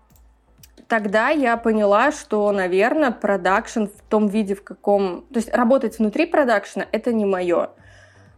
тогда 0.88 1.30
я 1.30 1.56
поняла, 1.56 2.12
что, 2.12 2.52
наверное, 2.52 3.12
продакшн 3.12 3.84
в 3.84 4.02
том 4.10 4.28
виде, 4.28 4.54
в 4.54 4.62
каком... 4.62 5.24
То 5.32 5.38
есть 5.38 5.54
работать 5.54 5.98
внутри 5.98 6.26
продакшна— 6.26 6.86
это 6.92 7.12
не 7.12 7.24
мое. 7.24 7.70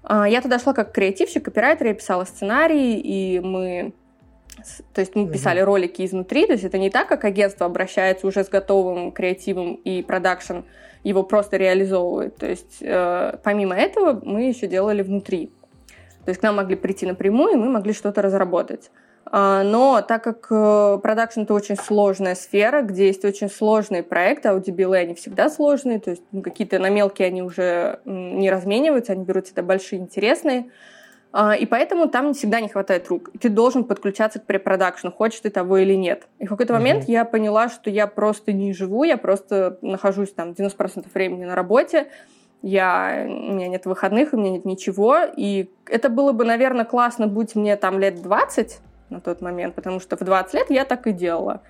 А, 0.05 0.29
я 0.29 0.41
туда 0.41 0.59
шла 0.59 0.73
как 0.73 0.93
креативщик, 0.93 1.45
копирайтер, 1.45 1.89
я 1.89 1.95
писала 1.95 2.25
сценарии, 2.25 2.99
и 2.99 3.41
мы... 3.41 3.93
То 4.93 5.01
есть 5.01 5.17
мы 5.17 5.29
писали 5.29 5.61
mm-hmm. 5.61 5.65
ролики 5.65 6.07
изнутри, 6.07 6.47
то 6.47 6.53
есть 6.53 6.65
это 6.65 6.79
не 6.79 6.91
так, 6.91 7.09
как 7.09 7.25
агентство 7.25 7.67
обращается 7.67 8.27
уже 8.27 8.45
с 8.45 8.49
готовым 8.49 9.11
креативом 9.11 9.75
и 9.75 10.03
продакшн 10.03 10.59
его 11.03 11.25
просто 11.25 11.57
реализовывает. 11.57 12.37
То 12.37 12.47
есть 12.47 12.79
э, 12.81 13.37
помимо 13.43 13.75
этого 13.75 14.21
мы 14.25 14.45
еще 14.45 14.69
делали 14.69 15.03
внутри. 15.03 15.51
То 16.25 16.31
есть 16.31 16.41
к 16.41 16.43
нам 16.45 16.57
могли 16.57 16.77
прийти 16.77 17.05
напрямую, 17.05 17.55
и 17.55 17.57
мы 17.57 17.69
могли 17.69 17.93
что-то 17.93 18.23
разработать. 18.23 18.91
А, 19.27 19.63
но 19.63 20.03
так 20.03 20.23
как 20.23 20.47
э, 20.51 20.99
продакшн 21.03 21.41
это 21.41 21.55
очень 21.55 21.77
сложная 21.77 22.35
сфера, 22.35 22.83
где 22.83 23.07
есть 23.07 23.25
очень 23.25 23.49
сложные 23.49 24.03
проекты, 24.03 24.49
а 24.49 24.57
DBLA 24.57 24.99
они 24.99 25.15
всегда 25.15 25.49
сложные, 25.49 25.99
то 25.99 26.11
есть 26.11 26.23
ну, 26.33 26.43
какие-то 26.43 26.79
на 26.79 26.91
мелкие 26.91 27.29
они 27.29 27.43
уже 27.43 28.01
не 28.05 28.51
размениваются, 28.51 29.13
они 29.13 29.25
берут 29.25 29.47
всегда 29.47 29.63
большие, 29.63 30.01
интересные. 30.01 30.71
А, 31.33 31.57
и 31.57 31.67
поэтому 31.67 32.09
там 32.09 32.33
всегда 32.33 32.61
не 32.61 32.69
хватает 32.69 33.09
рук. 33.09 33.31
Ты 33.41 33.49
должен 33.49 33.83
подключаться 33.83 34.39
к 34.39 34.45
препродакшну, 34.45 35.11
хочешь 35.11 35.41
ты 35.41 35.51
того 35.51 35.79
или 35.79 35.95
нет. 35.95 36.29
И 36.39 36.47
в 36.47 36.51
какой-то 36.51 36.75
mm-hmm. 36.75 36.77
момент 36.77 37.05
я 37.09 37.25
поняла, 37.25 37.69
что 37.69 37.91
я 37.91 38.07
просто 38.07 38.53
не 38.53 38.73
живу, 38.73 39.03
я 39.03 39.17
просто 39.17 39.79
нахожусь 39.83 40.33
там 40.33 40.51
90% 40.51 41.07
времени 41.13 41.45
на 41.45 41.57
работе, 41.57 42.07
я, 42.63 43.27
у 43.27 43.53
меня 43.53 43.69
нет 43.69 43.85
выходных, 43.85 44.33
у 44.33 44.37
меня 44.37 44.53
нет 44.53 44.65
ничего. 44.65 45.19
И 45.37 45.71
это 45.87 46.09
было 46.09 46.33
бы, 46.33 46.45
наверное, 46.45 46.85
классно, 46.85 47.27
будь 47.27 47.55
мне 47.57 47.77
там 47.77 47.99
лет 47.99 48.23
20, 48.23 48.79
на 49.11 49.21
тот 49.21 49.41
момент, 49.41 49.75
потому 49.75 50.01
что 50.01 50.17
в 50.17 50.21
20 50.21 50.55
лет 50.55 50.71
я 50.71 50.85
так 50.85 51.07
и 51.07 51.13
делала. 51.13 51.63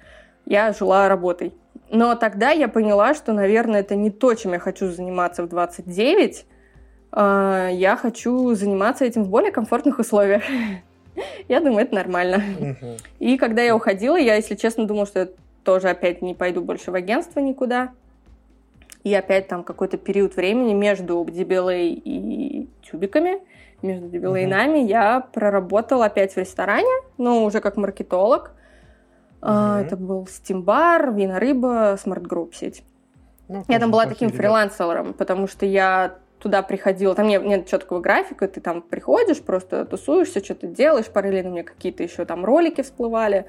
Я 0.46 0.72
жила 0.72 1.08
работой. 1.08 1.54
Но 1.90 2.14
тогда 2.14 2.50
я 2.50 2.68
поняла, 2.68 3.14
что, 3.14 3.32
наверное, 3.32 3.80
это 3.80 3.94
не 3.94 4.10
то, 4.10 4.34
чем 4.34 4.52
я 4.52 4.58
хочу 4.58 4.90
заниматься 4.90 5.42
в 5.42 5.48
29. 5.48 6.46
А, 7.12 7.68
я 7.70 7.96
хочу 7.96 8.54
заниматься 8.54 9.04
этим 9.04 9.24
в 9.24 9.28
более 9.28 9.52
комфортных 9.52 9.98
условиях. 9.98 10.42
Я 11.48 11.60
думаю, 11.60 11.84
это 11.84 11.94
нормально. 11.94 12.42
И 13.20 13.38
когда 13.38 13.62
я 13.62 13.76
уходила, 13.76 14.16
я, 14.16 14.34
если 14.34 14.56
честно, 14.56 14.84
думала, 14.84 15.06
что 15.06 15.20
я 15.20 15.28
тоже 15.62 15.88
опять 15.88 16.22
не 16.22 16.34
пойду 16.34 16.60
больше 16.60 16.90
в 16.90 16.96
агентство 16.96 17.38
никуда. 17.38 17.92
И 19.04 19.14
опять 19.14 19.46
там 19.46 19.62
какой-то 19.62 19.96
период 19.96 20.34
времени 20.34 20.72
между 20.72 21.22
DBLA 21.22 21.84
и 22.04 22.68
тюбиками– 22.82 23.38
между 23.84 24.08
дебилейнами 24.08 24.78
uh-huh. 24.78 24.88
я 24.88 25.20
проработала 25.20 26.06
опять 26.06 26.34
в 26.34 26.36
ресторане, 26.36 26.90
но 27.18 27.44
уже 27.44 27.60
как 27.60 27.76
маркетолог. 27.76 28.52
Uh-huh. 29.40 29.84
Это 29.84 29.96
был 29.96 30.24
Steam-бар, 30.24 31.12
Вина 31.12 31.38
Рыба, 31.38 31.98
Smart 32.02 32.22
Group 32.22 32.54
сеть. 32.54 32.82
Ну, 33.48 33.62
я 33.68 33.78
там 33.78 33.90
была 33.90 34.06
таким 34.06 34.30
фрилансером, 34.30 35.12
потому 35.12 35.46
что 35.46 35.66
я 35.66 36.16
туда 36.38 36.62
приходила, 36.62 37.14
там 37.14 37.26
нет, 37.26 37.42
нет 37.44 37.66
четкого 37.66 38.00
графика, 38.00 38.46
ты 38.48 38.60
там 38.60 38.82
приходишь, 38.82 39.40
просто 39.40 39.84
тусуешься, 39.86 40.44
что-то 40.44 40.66
делаешь, 40.66 41.06
параллельно 41.06 41.50
у 41.50 41.52
меня 41.52 41.64
какие-то 41.64 42.02
еще 42.02 42.24
там 42.24 42.44
ролики 42.44 42.82
всплывали. 42.82 43.46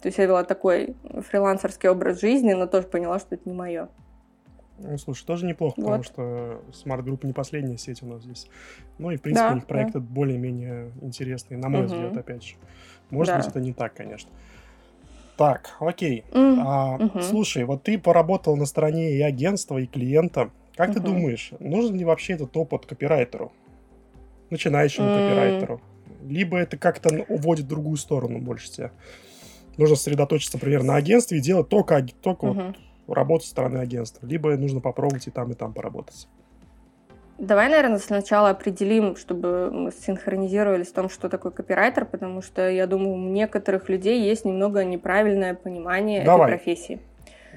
То 0.00 0.08
есть 0.08 0.16
я 0.16 0.24
вела 0.24 0.44
такой 0.44 0.96
фрилансерский 1.28 1.90
образ 1.90 2.20
жизни, 2.20 2.54
но 2.54 2.66
тоже 2.66 2.86
поняла, 2.86 3.18
что 3.18 3.34
это 3.34 3.46
не 3.46 3.54
мое. 3.54 3.88
Ну, 4.82 4.96
слушай, 4.96 5.24
тоже 5.26 5.44
неплохо, 5.44 5.74
вот. 5.76 5.84
потому 5.84 6.02
что 6.04 6.62
Smart 6.72 7.04
Group 7.04 7.26
не 7.26 7.32
последняя 7.32 7.76
сеть 7.76 8.02
у 8.02 8.06
нас 8.06 8.22
здесь. 8.22 8.48
Ну 8.98 9.10
и, 9.10 9.16
в 9.16 9.22
принципе, 9.22 9.48
да, 9.48 9.52
у 9.52 9.54
них 9.56 9.66
проекты 9.66 10.00
да. 10.00 10.06
более-менее 10.08 10.92
интересные, 11.02 11.58
на 11.58 11.68
мой 11.68 11.84
угу. 11.84 11.94
взгляд, 11.94 12.16
опять 12.16 12.44
же. 12.44 12.54
Может 13.10 13.34
да. 13.34 13.38
быть, 13.38 13.48
это 13.48 13.60
не 13.60 13.72
так, 13.72 13.94
конечно. 13.94 14.30
Так, 15.36 15.76
окей. 15.80 16.24
Mm. 16.32 16.58
А, 16.60 16.94
угу. 16.96 17.20
Слушай, 17.20 17.64
вот 17.64 17.82
ты 17.82 17.98
поработал 17.98 18.56
на 18.56 18.66
стороне 18.66 19.12
и 19.12 19.20
агентства, 19.20 19.78
и 19.78 19.86
клиента. 19.86 20.50
Как 20.76 20.90
угу. 20.90 20.98
ты 20.98 21.00
думаешь, 21.00 21.52
нужен 21.60 21.96
ли 21.96 22.04
вообще 22.04 22.34
этот 22.34 22.56
опыт 22.56 22.86
копирайтеру? 22.86 23.52
Начинающему 24.50 25.06
mm. 25.06 25.14
копирайтеру? 25.14 25.80
Либо 26.22 26.58
это 26.58 26.76
как-то 26.76 27.24
уводит 27.28 27.66
в 27.66 27.68
другую 27.68 27.96
сторону 27.96 28.38
больше 28.38 28.70
тебя? 28.70 28.92
Нужно 29.76 29.96
сосредоточиться, 29.96 30.56
например, 30.56 30.82
на 30.82 30.96
агентстве 30.96 31.38
и 31.38 31.40
делать 31.40 31.68
только, 31.68 32.06
только 32.22 32.44
угу. 32.44 32.60
вот 32.62 32.76
работу 33.14 33.44
со 33.44 33.50
стороны 33.50 33.78
агентства, 33.78 34.26
либо 34.26 34.56
нужно 34.56 34.80
попробовать 34.80 35.26
и 35.26 35.30
там, 35.30 35.50
и 35.52 35.54
там 35.54 35.72
поработать. 35.72 36.28
Давай, 37.38 37.70
наверное, 37.70 37.98
сначала 37.98 38.50
определим, 38.50 39.16
чтобы 39.16 39.70
мы 39.70 39.92
синхронизировались 39.92 40.88
в 40.88 40.92
том, 40.92 41.08
что 41.08 41.30
такое 41.30 41.50
копирайтер, 41.52 42.04
потому 42.04 42.42
что, 42.42 42.68
я 42.68 42.86
думаю, 42.86 43.14
у 43.14 43.30
некоторых 43.30 43.88
людей 43.88 44.20
есть 44.20 44.44
немного 44.44 44.84
неправильное 44.84 45.54
понимание 45.54 46.22
Давай. 46.22 46.48
этой 46.48 46.58
профессии. 46.58 47.00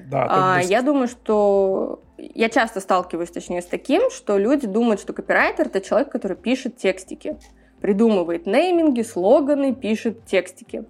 Да, 0.06 0.56
а, 0.56 0.60
я 0.62 0.80
думаю, 0.80 1.06
что 1.06 2.00
я 2.16 2.48
часто 2.48 2.80
сталкиваюсь, 2.80 3.30
точнее, 3.30 3.60
с 3.60 3.66
таким, 3.66 4.10
что 4.10 4.38
люди 4.38 4.66
думают, 4.66 5.00
что 5.00 5.12
копирайтер 5.12 5.66
это 5.66 5.82
человек, 5.82 6.10
который 6.10 6.36
пишет 6.36 6.78
текстики, 6.78 7.36
придумывает 7.82 8.46
нейминги, 8.46 9.02
слоганы, 9.02 9.74
пишет 9.74 10.24
текстики. 10.24 10.84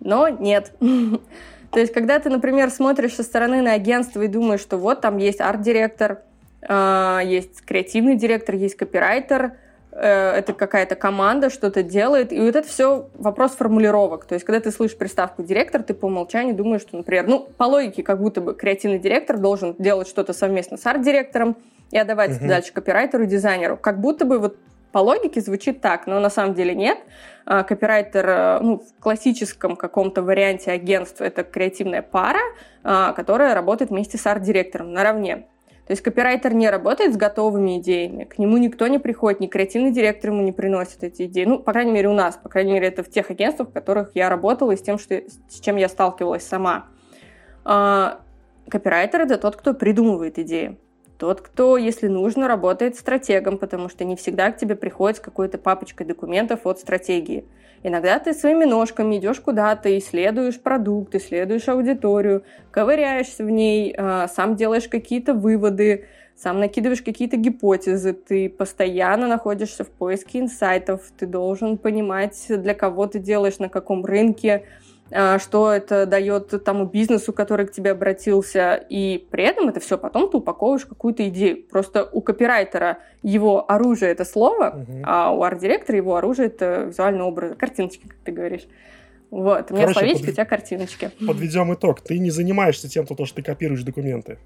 Но 0.00 0.28
нет. 0.28 0.72
То 1.70 1.78
есть, 1.78 1.92
когда 1.92 2.18
ты, 2.18 2.30
например, 2.30 2.70
смотришь 2.70 3.14
со 3.14 3.22
стороны 3.22 3.62
на 3.62 3.72
агентство 3.72 4.22
и 4.22 4.28
думаешь, 4.28 4.60
что 4.60 4.76
вот 4.76 5.00
там 5.00 5.18
есть 5.18 5.40
арт-директор, 5.40 6.22
а, 6.62 7.20
есть 7.24 7.62
креативный 7.62 8.16
директор, 8.16 8.54
есть 8.54 8.76
копирайтер, 8.76 9.52
э, 9.92 10.32
это 10.32 10.52
какая-то 10.52 10.94
команда 10.94 11.48
что-то 11.48 11.82
делает, 11.82 12.32
и 12.32 12.40
вот 12.40 12.56
это 12.56 12.66
все 12.66 13.08
вопрос 13.14 13.52
формулировок. 13.52 14.24
То 14.24 14.34
есть, 14.34 14.44
когда 14.44 14.60
ты 14.60 14.70
слышишь 14.72 14.98
приставку 14.98 15.42
директор, 15.42 15.82
ты 15.82 15.94
по 15.94 16.06
умолчанию 16.06 16.54
думаешь, 16.54 16.82
что, 16.82 16.96
например, 16.96 17.26
ну, 17.28 17.48
по 17.56 17.64
логике, 17.64 18.02
как 18.02 18.20
будто 18.20 18.40
бы 18.40 18.54
креативный 18.54 18.98
директор 18.98 19.38
должен 19.38 19.76
делать 19.78 20.08
что-то 20.08 20.32
совместно 20.32 20.76
с 20.76 20.84
арт-директором 20.86 21.56
и 21.90 21.98
отдавать 21.98 22.36
это 22.36 22.46
дальше 22.46 22.72
копирайтеру, 22.72 23.26
дизайнеру. 23.26 23.76
Как 23.76 24.00
будто 24.00 24.24
бы 24.24 24.38
вот 24.38 24.56
по 24.92 24.98
логике 24.98 25.40
звучит 25.40 25.80
так, 25.80 26.06
но 26.06 26.20
на 26.20 26.30
самом 26.30 26.54
деле 26.54 26.74
нет. 26.74 26.98
А, 27.46 27.62
копирайтер 27.62 28.28
э, 28.28 28.58
ну, 28.60 28.78
в 28.78 29.02
классическом 29.02 29.76
каком-то 29.76 30.22
варианте 30.22 30.70
агентства 30.70 31.24
это 31.24 31.42
креативная 31.42 32.02
пара, 32.02 32.40
а, 32.82 33.12
которая 33.12 33.54
работает 33.54 33.90
вместе 33.90 34.18
с 34.18 34.26
арт-директором 34.26 34.92
наравне. 34.92 35.46
То 35.86 35.92
есть 35.92 36.02
копирайтер 36.02 36.54
не 36.54 36.70
работает 36.70 37.14
с 37.14 37.16
готовыми 37.16 37.80
идеями, 37.80 38.22
к 38.22 38.38
нему 38.38 38.58
никто 38.58 38.86
не 38.86 39.00
приходит, 39.00 39.40
ни 39.40 39.48
креативный 39.48 39.90
директор 39.90 40.30
ему 40.30 40.42
не 40.42 40.52
приносит 40.52 41.02
эти 41.02 41.24
идеи. 41.26 41.44
Ну, 41.44 41.58
по 41.58 41.72
крайней 41.72 41.90
мере, 41.90 42.08
у 42.08 42.14
нас, 42.14 42.36
по 42.36 42.48
крайней 42.48 42.72
мере, 42.74 42.86
это 42.86 43.02
в 43.02 43.10
тех 43.10 43.30
агентствах, 43.30 43.70
в 43.70 43.72
которых 43.72 44.12
я 44.14 44.28
работала 44.28 44.70
и 44.70 44.76
с 44.76 44.82
тем, 44.82 44.98
что, 44.98 45.20
с 45.48 45.60
чем 45.60 45.74
я 45.74 45.88
сталкивалась 45.88 46.46
сама. 46.46 46.86
А, 47.64 48.20
копирайтер— 48.68 49.20
это 49.22 49.36
тот, 49.36 49.56
кто 49.56 49.74
придумывает 49.74 50.38
идеи. 50.38 50.78
Тот, 51.20 51.42
кто, 51.42 51.76
если 51.76 52.08
нужно, 52.08 52.48
работает 52.48 52.96
стратегом, 52.96 53.58
потому 53.58 53.90
что 53.90 54.04
не 54.04 54.16
всегда 54.16 54.50
к 54.50 54.56
тебе 54.56 54.74
приходит 54.74 55.18
с 55.18 55.20
какой-то 55.20 55.58
папочкой 55.58 56.06
документов 56.06 56.60
от 56.64 56.78
стратегии. 56.78 57.44
Иногда 57.82 58.18
ты 58.18 58.32
своими 58.32 58.64
ножками 58.64 59.18
идешь 59.18 59.38
куда-то, 59.38 59.98
исследуешь 59.98 60.58
продукт, 60.58 61.14
исследуешь 61.14 61.68
аудиторию, 61.68 62.44
ковыряешься 62.70 63.44
в 63.44 63.50
ней, 63.50 63.94
а, 63.98 64.28
сам 64.28 64.56
делаешь 64.56 64.88
какие-то 64.88 65.34
выводы, 65.34 66.06
сам 66.36 66.58
накидываешь 66.58 67.02
какие-то 67.02 67.36
гипотезы, 67.36 68.14
ты 68.14 68.48
постоянно 68.48 69.26
находишься 69.26 69.84
в 69.84 69.90
поиске 69.90 70.40
инсайтов, 70.40 71.02
ты 71.18 71.26
должен 71.26 71.76
понимать, 71.76 72.46
для 72.48 72.72
кого 72.72 73.06
ты 73.06 73.18
делаешь, 73.18 73.58
на 73.58 73.68
каком 73.68 74.06
рынке, 74.06 74.64
что 75.38 75.72
это 75.72 76.06
дает 76.06 76.64
тому 76.64 76.86
бизнесу, 76.86 77.32
который 77.32 77.66
к 77.66 77.72
тебе 77.72 77.90
обратился, 77.90 78.74
и 78.74 79.26
при 79.30 79.44
этом 79.44 79.68
это 79.68 79.80
все 79.80 79.98
потом 79.98 80.30
ты 80.30 80.36
упаковываешь 80.36 80.86
какую-то 80.86 81.28
идею. 81.28 81.64
Просто 81.68 82.04
у 82.04 82.20
копирайтера 82.20 82.98
его 83.22 83.70
оружие— 83.70 84.10
это 84.12 84.24
слово, 84.24 84.84
угу. 84.88 85.02
а 85.04 85.32
у 85.32 85.42
арт-директора 85.42 85.96
его 85.96 86.16
оружие— 86.16 86.46
это 86.48 86.84
визуальный 86.88 87.22
образ, 87.22 87.56
картиночки, 87.56 88.06
как 88.06 88.16
ты 88.24 88.32
говоришь. 88.32 88.66
Вот, 89.30 89.70
у 89.70 89.74
меня 89.74 89.86
Короче, 89.86 90.00
словечки, 90.00 90.22
под... 90.22 90.30
у 90.30 90.32
тебя 90.32 90.44
картиночки. 90.44 91.10
Подведем 91.24 91.72
итог. 91.72 92.00
Ты 92.00 92.18
не 92.18 92.30
занимаешься 92.30 92.88
тем, 92.88 93.06
то, 93.06 93.24
что 93.24 93.36
ты 93.36 93.42
копируешь 93.42 93.82
документы. 93.82 94.38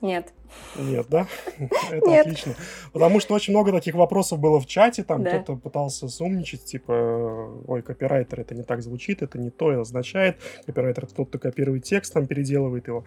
Нет. 0.00 0.32
Нет, 0.76 1.06
да? 1.08 1.26
Это 1.90 2.08
Нет. 2.08 2.26
отлично. 2.26 2.54
Потому 2.92 3.20
что 3.20 3.34
очень 3.34 3.52
много 3.52 3.70
таких 3.72 3.94
вопросов 3.94 4.38
было 4.38 4.60
в 4.60 4.66
чате, 4.66 5.04
там 5.04 5.22
да. 5.22 5.30
кто-то 5.30 5.58
пытался 5.58 6.08
сумничать, 6.08 6.64
типа, 6.64 7.62
ой, 7.66 7.82
копирайтер, 7.82 8.40
это 8.40 8.54
не 8.54 8.62
так 8.62 8.82
звучит, 8.82 9.22
это 9.22 9.38
не 9.38 9.50
то, 9.50 9.70
это 9.72 9.82
означает. 9.82 10.38
Копирайтер 10.66 11.04
это 11.04 11.14
тот, 11.14 11.28
кто 11.28 11.38
копирует 11.38 11.84
текст, 11.84 12.14
там 12.14 12.26
переделывает 12.26 12.86
его. 12.86 13.04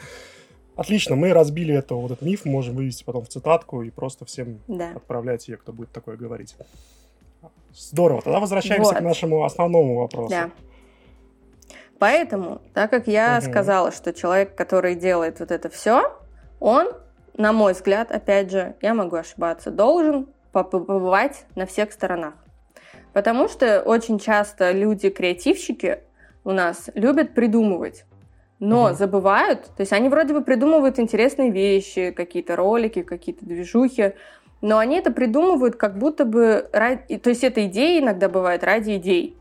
Отлично, 0.76 1.16
мы 1.16 1.34
разбили 1.34 1.74
это, 1.76 1.96
вот 1.96 2.12
этот 2.12 2.24
миф, 2.24 2.46
можем 2.46 2.76
вывести 2.76 3.04
потом 3.04 3.24
в 3.24 3.30
цитатку 3.30 3.84
и 3.84 3.92
просто 3.92 4.26
всем 4.26 4.60
да. 4.68 4.92
отправлять 4.96 5.48
ее, 5.48 5.58
кто 5.58 5.72
будет 5.72 5.92
такое 5.92 6.18
говорить. 6.18 6.56
Здорово, 7.76 8.22
тогда 8.22 8.40
возвращаемся 8.40 8.92
вот. 8.92 9.00
к 9.00 9.02
нашему 9.02 9.44
основному 9.44 9.96
вопросу. 9.96 10.30
Да. 10.30 10.52
Поэтому, 12.00 12.62
так 12.74 12.90
как 12.90 13.08
я 13.08 13.40
угу. 13.42 13.50
сказала, 13.50 13.92
что 13.92 14.14
человек, 14.14 14.56
который 14.56 14.96
делает 14.96 15.40
вот 15.40 15.52
это 15.52 15.70
все, 15.70 16.12
он, 16.64 16.94
на 17.36 17.52
мой 17.52 17.74
взгляд, 17.74 18.10
опять 18.10 18.50
же, 18.50 18.76
я 18.82 18.94
могу 18.94 19.18
ошибаться, 19.18 19.70
должен 19.70 20.30
побывать 20.54 21.46
на 21.56 21.66
всех 21.66 21.92
сторонах. 21.92 22.36
Потому 23.12 23.50
что 23.50 23.82
очень 23.82 24.18
часто 24.18 24.72
люди-креативщики 24.72 26.00
у 26.46 26.52
нас 26.52 26.90
любят 26.96 27.34
придумывать, 27.34 28.06
но 28.60 28.86
угу. 28.86 28.94
забывают, 28.94 29.66
то 29.76 29.82
есть 29.82 29.92
они 29.92 30.08
вроде 30.08 30.34
бы 30.34 30.42
придумывают 30.42 31.00
интересные 31.00 31.52
вещи, 31.52 32.12
какие-то 32.12 32.56
ролики, 32.56 33.02
какие-то 33.02 33.46
движухи, 33.46 34.14
но 34.62 34.78
они 34.78 34.96
это 34.96 35.12
придумывают 35.12 35.76
как 35.76 35.98
будто 35.98 36.24
бы 36.24 36.70
ради... 36.72 37.18
То 37.18 37.30
есть 37.30 37.44
эта 37.44 37.66
идея 37.66 38.02
иногда 38.02 38.30
бывает 38.30 38.64
ради 38.64 38.96
идей. 38.96 39.36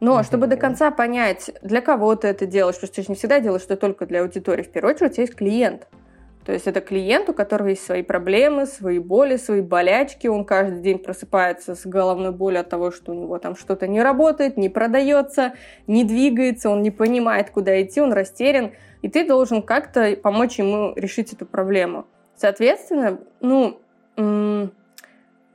Но 0.00 0.16
угу. 0.16 0.24
чтобы 0.24 0.48
до 0.48 0.56
конца 0.56 0.90
понять, 0.90 1.52
для 1.62 1.82
кого 1.82 2.16
ты 2.16 2.26
это 2.26 2.46
делаешь, 2.46 2.74
потому 2.74 2.88
что 2.88 2.96
ты 2.96 3.02
же 3.02 3.08
не 3.10 3.14
всегда 3.14 3.38
делаешь 3.38 3.62
это 3.62 3.76
только 3.76 4.06
для 4.06 4.22
аудитории, 4.22 4.64
в 4.64 4.72
первую 4.72 4.96
очередь 4.96 5.12
у 5.12 5.14
тебя 5.14 5.22
есть 5.22 5.36
клиент. 5.36 5.86
То 6.48 6.54
есть 6.54 6.66
это 6.66 6.80
клиент, 6.80 7.28
у 7.28 7.34
которого 7.34 7.68
есть 7.68 7.84
свои 7.84 8.02
проблемы, 8.02 8.64
свои 8.64 8.98
боли, 8.98 9.36
свои 9.36 9.60
болячки. 9.60 10.28
Он 10.28 10.46
каждый 10.46 10.80
день 10.80 10.98
просыпается 10.98 11.74
с 11.74 11.84
головной 11.84 12.32
болью 12.32 12.60
от 12.60 12.70
того, 12.70 12.90
что 12.90 13.12
у 13.12 13.14
него 13.14 13.38
там 13.38 13.54
что-то 13.54 13.86
не 13.86 14.02
работает, 14.02 14.56
не 14.56 14.70
продается, 14.70 15.52
не 15.86 16.04
двигается, 16.04 16.70
он 16.70 16.80
не 16.80 16.90
понимает, 16.90 17.50
куда 17.50 17.82
идти, 17.82 18.00
он 18.00 18.14
растерян. 18.14 18.72
И 19.02 19.10
ты 19.10 19.26
должен 19.26 19.60
как-то 19.60 20.16
помочь 20.16 20.58
ему 20.58 20.94
решить 20.96 21.34
эту 21.34 21.44
проблему. 21.44 22.06
Соответственно, 22.34 23.20
ну, 23.40 23.78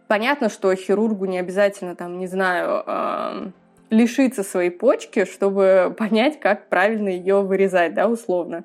понятно, 0.08 0.48
что 0.48 0.76
хирургу 0.76 1.26
не 1.26 1.40
обязательно, 1.40 1.96
там, 1.96 2.20
не 2.20 2.28
знаю, 2.28 2.84
э, 2.86 3.46
лишиться 3.90 4.44
своей 4.44 4.70
почки, 4.70 5.26
чтобы 5.26 5.96
понять, 5.98 6.40
как 6.40 6.70
правильно 6.70 7.10
ее 7.10 7.42
вырезать, 7.42 7.96
да, 7.96 8.08
условно. 8.08 8.64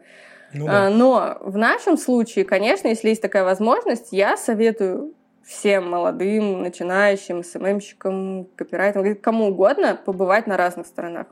Ну, 0.52 0.66
да. 0.66 0.86
А, 0.86 0.90
но 0.90 1.38
в 1.40 1.56
нашем 1.56 1.96
случае, 1.96 2.44
конечно, 2.44 2.88
если 2.88 3.10
есть 3.10 3.22
такая 3.22 3.44
возможность, 3.44 4.08
я 4.12 4.36
советую 4.36 5.14
всем 5.44 5.90
молодым, 5.90 6.62
начинающим, 6.62 7.42
СММщикам, 7.42 8.46
копирайтерам, 8.54 9.16
кому 9.16 9.48
угодно 9.48 9.98
побывать 10.04 10.46
на 10.46 10.56
разных 10.56 10.86
сторонах. 10.86 11.26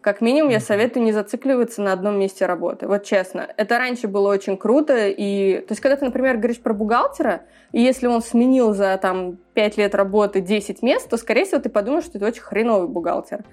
Как 0.00 0.20
минимум, 0.20 0.50
я 0.50 0.60
советую 0.60 1.02
не 1.02 1.12
зацикливаться 1.12 1.80
на 1.80 1.94
одном 1.94 2.18
месте 2.18 2.44
работы. 2.44 2.86
Вот 2.86 3.04
честно. 3.04 3.48
Это 3.56 3.78
раньше 3.78 4.06
было 4.06 4.28
очень 4.28 4.58
круто. 4.58 5.08
И... 5.08 5.60
То 5.60 5.72
есть, 5.72 5.80
когда 5.80 5.96
ты, 5.96 6.04
например, 6.04 6.36
говоришь 6.36 6.60
про 6.60 6.74
бухгалтера, 6.74 7.42
и 7.72 7.80
если 7.80 8.06
он 8.06 8.20
сменил 8.20 8.74
за 8.74 8.98
там, 8.98 9.38
5 9.54 9.78
лет 9.78 9.94
работы 9.94 10.42
10 10.42 10.82
мест, 10.82 11.08
то, 11.08 11.16
скорее 11.16 11.46
всего, 11.46 11.58
ты 11.58 11.70
подумаешь, 11.70 12.04
что 12.04 12.18
это 12.18 12.26
очень 12.26 12.42
хреновый 12.42 12.88
бухгалтер. 12.88 13.44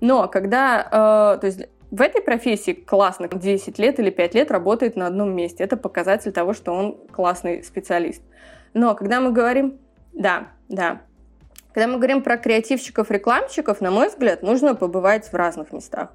Но 0.00 0.26
когда... 0.28 1.36
Э, 1.36 1.38
то 1.38 1.46
есть, 1.46 1.68
в 1.90 2.00
этой 2.00 2.22
профессии 2.22 2.72
классно 2.72 3.28
10 3.28 3.78
лет 3.78 3.98
или 3.98 4.10
5 4.10 4.34
лет 4.34 4.50
работает 4.50 4.96
на 4.96 5.06
одном 5.06 5.34
месте. 5.34 5.64
Это 5.64 5.76
показатель 5.76 6.32
того, 6.32 6.54
что 6.54 6.72
он 6.72 6.96
классный 7.10 7.64
специалист. 7.64 8.22
Но 8.74 8.94
когда 8.94 9.20
мы 9.20 9.32
говорим... 9.32 9.78
Да, 10.12 10.48
да. 10.68 11.02
Когда 11.72 11.88
мы 11.88 11.96
говорим 11.96 12.22
про 12.22 12.36
креативщиков, 12.36 13.10
рекламщиков, 13.10 13.80
на 13.80 13.90
мой 13.90 14.08
взгляд, 14.08 14.42
нужно 14.42 14.74
побывать 14.74 15.30
в 15.30 15.34
разных 15.34 15.72
местах. 15.72 16.10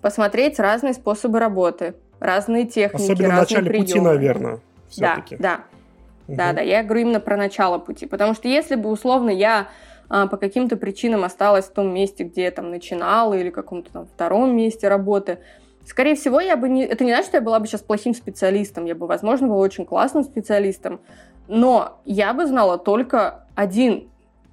Посмотреть 0.00 0.58
разные 0.58 0.94
способы 0.94 1.38
работы, 1.40 1.94
разные 2.20 2.66
техники, 2.66 3.12
Особенно 3.12 3.28
разные 3.30 3.38
в 3.38 3.50
начале 3.50 3.70
приемы. 3.70 3.86
пути, 3.86 4.00
наверное, 4.00 4.60
все-таки. 4.88 5.36
Да, 5.36 5.56
да. 5.56 5.64
Угу. 6.28 6.36
Да, 6.36 6.52
да, 6.52 6.60
я 6.60 6.82
говорю 6.82 7.02
именно 7.02 7.20
про 7.20 7.36
начало 7.36 7.78
пути. 7.78 8.06
Потому 8.06 8.34
что 8.34 8.48
если 8.48 8.76
бы, 8.76 8.90
условно, 8.90 9.30
я 9.30 9.68
по 10.08 10.36
каким-то 10.36 10.76
причинам 10.76 11.24
осталась 11.24 11.66
в 11.66 11.72
том 11.72 11.92
месте, 11.92 12.24
где 12.24 12.44
я 12.44 12.50
там 12.50 12.70
начинала, 12.70 13.34
или 13.34 13.50
каком-то 13.50 13.92
там 13.92 14.06
втором 14.06 14.56
месте 14.56 14.88
работы, 14.88 15.38
скорее 15.84 16.14
всего, 16.14 16.40
я 16.40 16.56
бы 16.56 16.68
не... 16.68 16.84
Это 16.84 17.04
не 17.04 17.10
значит, 17.10 17.28
что 17.28 17.36
я 17.38 17.42
была 17.42 17.58
бы 17.60 17.66
сейчас 17.66 17.82
плохим 17.82 18.14
специалистом, 18.14 18.84
я 18.84 18.94
бы, 18.94 19.06
возможно, 19.06 19.48
была 19.48 19.58
очень 19.58 19.84
классным 19.84 20.24
специалистом, 20.24 21.00
но 21.46 22.00
я 22.04 22.32
бы 22.34 22.46
знала 22.46 22.78
только 22.78 23.46
один 23.54 24.08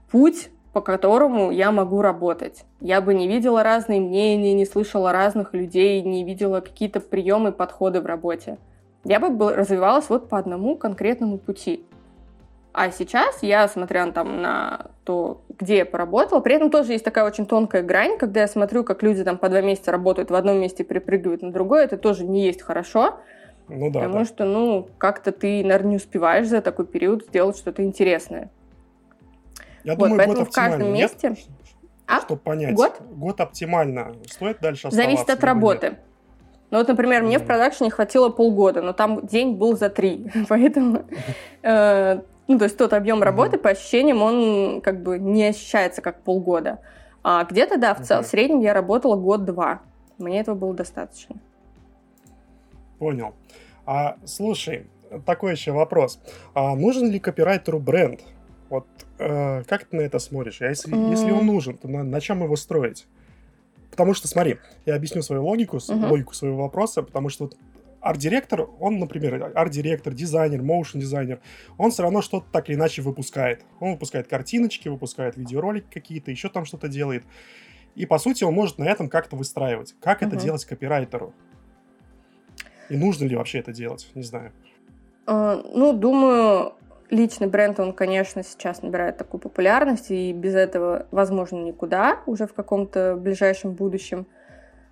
путь, 0.10 0.50
по 0.74 0.82
которому 0.82 1.52
я 1.52 1.72
могу 1.72 2.02
работать. 2.02 2.66
Я 2.82 3.00
бы 3.00 3.14
не 3.14 3.28
видела 3.28 3.64
разные 3.64 4.02
мнения, 4.02 4.54
не 4.54 4.66
слышала 4.66 5.14
разных 5.14 5.54
людей, 5.54 6.02
не 6.02 6.26
видела 6.26 6.60
какие-то 6.60 7.00
приемы, 7.00 7.54
подходы 7.54 8.02
в 8.02 8.06
работе. 8.06 8.58
Я 9.06 9.20
бы 9.20 9.54
развивалась 9.54 10.10
вот 10.10 10.28
по 10.28 10.38
одному 10.38 10.76
конкретному 10.76 11.38
пути. 11.38 11.86
А 12.74 12.92
сейчас 12.92 13.42
я, 13.42 13.70
смотря 13.70 14.12
там 14.12 14.42
на 14.42 14.88
то, 15.06 15.42
где 15.58 15.78
я 15.78 15.86
поработала, 15.86 16.40
при 16.40 16.56
этом 16.56 16.70
тоже 16.70 16.94
есть 16.94 17.06
такая 17.06 17.26
очень 17.26 17.46
тонкая 17.46 17.82
грань, 17.82 18.18
когда 18.18 18.42
я 18.42 18.48
смотрю, 18.48 18.84
как 18.84 19.04
люди 19.04 19.24
там 19.24 19.38
по 19.38 19.50
два 19.50 19.62
месяца 19.62 19.92
работают 19.92 20.32
в 20.32 20.36
одном 20.36 20.60
месте, 20.60 20.84
припрыгивают 20.84 21.42
на 21.42 21.52
другое, 21.52 21.86
это 21.86 21.98
тоже 21.98 22.26
не 22.26 22.46
есть 22.46 22.62
хорошо. 22.62 23.20
Ну 23.68 23.90
да. 23.90 24.02
Потому 24.02 24.20
да. 24.20 24.26
что, 24.26 24.46
ну, 24.46 24.88
как-то 24.98 25.32
ты, 25.32 25.64
наверное, 25.64 25.92
не 25.92 25.96
успеваешь 25.98 26.48
за 26.48 26.62
такой 26.62 26.86
период 26.86 27.26
сделать 27.26 27.58
что-то 27.58 27.84
интересное. 27.84 28.52
Я 29.84 29.94
вот, 29.96 30.10
думаю, 30.10 30.18
поэтому 30.18 30.46
в 30.46 30.52
каждом 30.52 30.94
месте... 30.94 31.30
Нет? 31.30 31.40
А? 32.08 32.22
Чтобы 32.22 32.42
понять. 32.42 32.76
Год? 32.76 33.02
Год 33.12 33.42
оптимально. 33.42 34.14
Стоит 34.28 34.60
дальше 34.60 34.88
оставаться? 34.88 34.98
Зависит 34.98 35.30
от 35.30 35.44
работы. 35.44 35.90
Нет? 35.90 36.00
Ну 36.72 36.80
вот, 36.80 36.88
например, 36.88 37.24
мне 37.24 37.38
mm. 37.38 37.44
в 37.44 37.46
продакшене 37.46 37.90
хватило 37.90 38.30
полгода, 38.30 38.82
но 38.82 38.94
там 38.94 39.26
день 39.26 39.56
был 39.56 39.78
за 39.78 39.90
три, 39.90 40.32
поэтому 40.50 41.06
э, 41.62 42.22
ну, 42.48 42.58
то 42.60 42.66
есть 42.66 42.78
тот 42.78 42.94
объем 42.94 43.24
работы, 43.24 43.58
по 43.58 43.72
ощущениям, 43.72 44.22
он 44.22 44.82
как 44.82 45.02
бы 45.02 45.18
не 45.18 45.46
ощущается 45.46 46.02
как 46.02 46.22
полгода. 46.22 46.80
А 47.24 47.44
где-то, 47.44 47.78
да, 47.78 47.96
в, 47.96 48.04
цел, 48.04 48.22
в 48.22 48.28
среднем 48.28 48.60
я 48.60 48.74
работала 48.74 49.16
год-два. 49.16 49.82
Мне 50.18 50.40
этого 50.40 50.56
было 50.56 50.74
достаточно. 50.74 51.36
Понял. 53.00 53.34
А, 53.86 54.18
слушай, 54.26 54.86
такой 55.26 55.54
еще 55.54 55.72
вопрос. 55.72 56.20
А 56.54 56.76
нужен 56.76 57.10
ли 57.10 57.20
копирайтеру 57.20 57.80
бренд? 57.80 58.22
Вот 58.70 58.86
э, 59.18 59.64
как 59.64 59.86
ты 59.86 59.98
на 59.98 60.02
это 60.02 60.20
смотришь? 60.20 60.62
А 60.62 60.68
если, 60.68 60.94
mm. 60.94 61.10
если 61.12 61.32
он 61.32 61.46
нужен, 61.46 61.78
то 61.78 61.88
на, 61.88 62.04
на 62.04 62.22
чем 62.22 62.44
его 62.44 62.56
строить? 62.56 63.08
Потому 63.90 64.14
что, 64.14 64.28
смотри, 64.28 64.58
я 64.86 64.96
объясню 64.96 65.22
свою 65.22 65.46
логику, 65.46 65.78
uh-huh. 65.78 66.10
логику 66.10 66.34
своего 66.34 66.64
вопроса, 66.64 67.02
потому 67.02 67.30
что 67.30 67.46
вот 67.46 67.58
арт-директор, 68.06 68.70
он, 68.80 69.00
например, 69.00 69.52
арт-директор, 69.56 70.14
дизайнер, 70.14 70.62
моушен-дизайнер, 70.62 71.40
он 71.80 71.90
все 71.90 72.04
равно 72.04 72.22
что-то 72.22 72.46
так 72.52 72.70
или 72.70 72.76
иначе 72.76 73.02
выпускает. 73.02 73.66
Он 73.80 73.94
выпускает 73.94 74.28
картиночки, 74.28 74.88
выпускает 74.90 75.38
видеоролики 75.38 75.88
какие-то, 75.92 76.30
еще 76.30 76.50
там 76.50 76.66
что-то 76.66 76.88
делает. 76.88 77.24
И, 77.96 78.06
по 78.06 78.20
сути, 78.20 78.44
он 78.44 78.54
может 78.54 78.78
на 78.78 78.84
этом 78.84 79.10
как-то 79.10 79.36
выстраивать. 79.36 79.96
Как 80.02 80.22
угу. 80.22 80.28
это 80.28 80.38
делать 80.38 80.64
копирайтеру? 80.66 81.34
И 82.90 82.96
нужно 82.96 83.26
ли 83.26 83.36
вообще 83.36 83.58
это 83.58 83.74
делать? 83.74 84.08
Не 84.14 84.22
знаю. 84.22 84.52
А, 85.26 85.56
ну, 85.74 85.92
думаю, 85.92 86.76
личный 87.10 87.48
бренд, 87.48 87.80
он, 87.80 87.92
конечно, 87.92 88.44
сейчас 88.44 88.84
набирает 88.84 89.18
такую 89.18 89.42
популярность, 89.42 90.12
и 90.12 90.32
без 90.32 90.54
этого, 90.54 91.08
возможно, 91.10 91.58
никуда 91.58 92.20
уже 92.28 92.46
в 92.46 92.54
каком-то 92.54 93.16
ближайшем 93.16 93.74
будущем. 93.74 94.28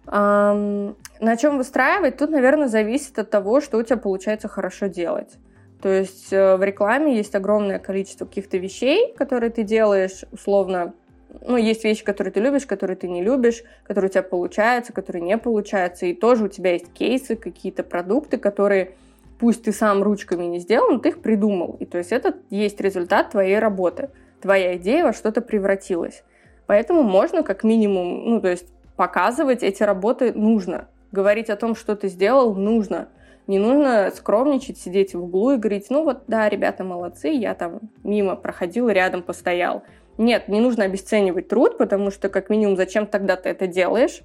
На 0.06 1.38
чем 1.38 1.58
выстраивать? 1.58 2.18
Тут, 2.18 2.30
наверное, 2.30 2.68
зависит 2.68 3.18
от 3.18 3.30
того, 3.30 3.62
что 3.62 3.78
у 3.78 3.84
тебя 3.84 3.98
получается 3.98 4.48
хорошо 4.48 4.88
делать. 4.88 5.38
То 5.82 5.90
есть 5.90 6.32
э, 6.32 6.56
в 6.56 6.64
рекламе 6.64 7.18
есть 7.18 7.36
огромное 7.36 7.78
количество 7.78 8.26
каких-то 8.26 8.58
вещей, 8.58 9.14
которые 9.18 9.50
ты 9.50 9.64
делаешь, 9.64 10.24
условно, 10.32 10.94
ну, 11.42 11.58
есть 11.58 11.84
вещи, 11.84 12.06
которые 12.06 12.32
ты 12.32 12.40
любишь, 12.40 12.66
которые 12.66 12.96
ты 12.96 13.10
не 13.10 13.22
любишь, 13.22 13.64
которые 13.84 14.10
у 14.10 14.12
тебя 14.12 14.24
получаются, 14.24 14.94
которые 14.94 15.22
не 15.24 15.38
получаются, 15.38 16.06
и 16.06 16.14
тоже 16.14 16.46
у 16.46 16.48
тебя 16.48 16.72
есть 16.74 16.94
кейсы, 16.94 17.36
какие-то 17.36 17.84
продукты, 17.84 18.38
которые 18.38 18.96
пусть 19.40 19.64
ты 19.64 19.74
сам 19.74 20.04
ручками 20.04 20.46
не 20.46 20.60
сделал, 20.60 20.92
но 20.92 21.00
ты 21.00 21.10
их 21.10 21.22
придумал. 21.22 21.76
И 21.82 21.86
то 21.86 21.98
есть 21.98 22.14
это 22.14 22.36
есть 22.50 22.80
результат 22.80 23.32
твоей 23.32 23.60
работы. 23.60 24.10
Твоя 24.42 24.78
идея 24.78 25.04
во 25.04 25.14
что-то 25.14 25.42
превратилась. 25.42 26.24
Поэтому 26.66 27.04
можно 27.04 27.44
как 27.44 27.66
минимум, 27.66 28.30
ну, 28.30 28.42
то 28.42 28.48
есть 28.48 28.68
показывать 28.96 29.64
эти 29.64 29.84
работы 29.84 30.34
нужно. 30.34 30.88
Говорить 31.12 31.50
о 31.50 31.56
том, 31.56 31.76
что 31.76 31.96
ты 31.96 32.08
сделал, 32.08 32.56
нужно. 32.56 33.10
Не 33.48 33.60
нужно 33.60 34.12
скромничать, 34.16 34.78
сидеть 34.78 35.14
в 35.14 35.24
углу 35.24 35.52
и 35.52 35.58
говорить, 35.58 35.88
ну 35.90 36.04
вот, 36.04 36.24
да, 36.28 36.48
ребята 36.48 36.84
молодцы, 36.84 37.28
я 37.30 37.54
там 37.56 37.82
мимо 38.04 38.36
проходил, 38.36 38.90
рядом 38.90 39.22
постоял. 39.22 39.84
Нет, 40.18 40.48
не 40.48 40.62
нужно 40.62 40.86
обесценивать 40.86 41.50
труд, 41.50 41.78
потому 41.78 42.12
что, 42.12 42.30
как 42.30 42.50
минимум, 42.50 42.78
зачем 42.78 43.06
тогда 43.06 43.36
ты 43.36 43.50
это 43.50 43.68
делаешь? 43.68 44.22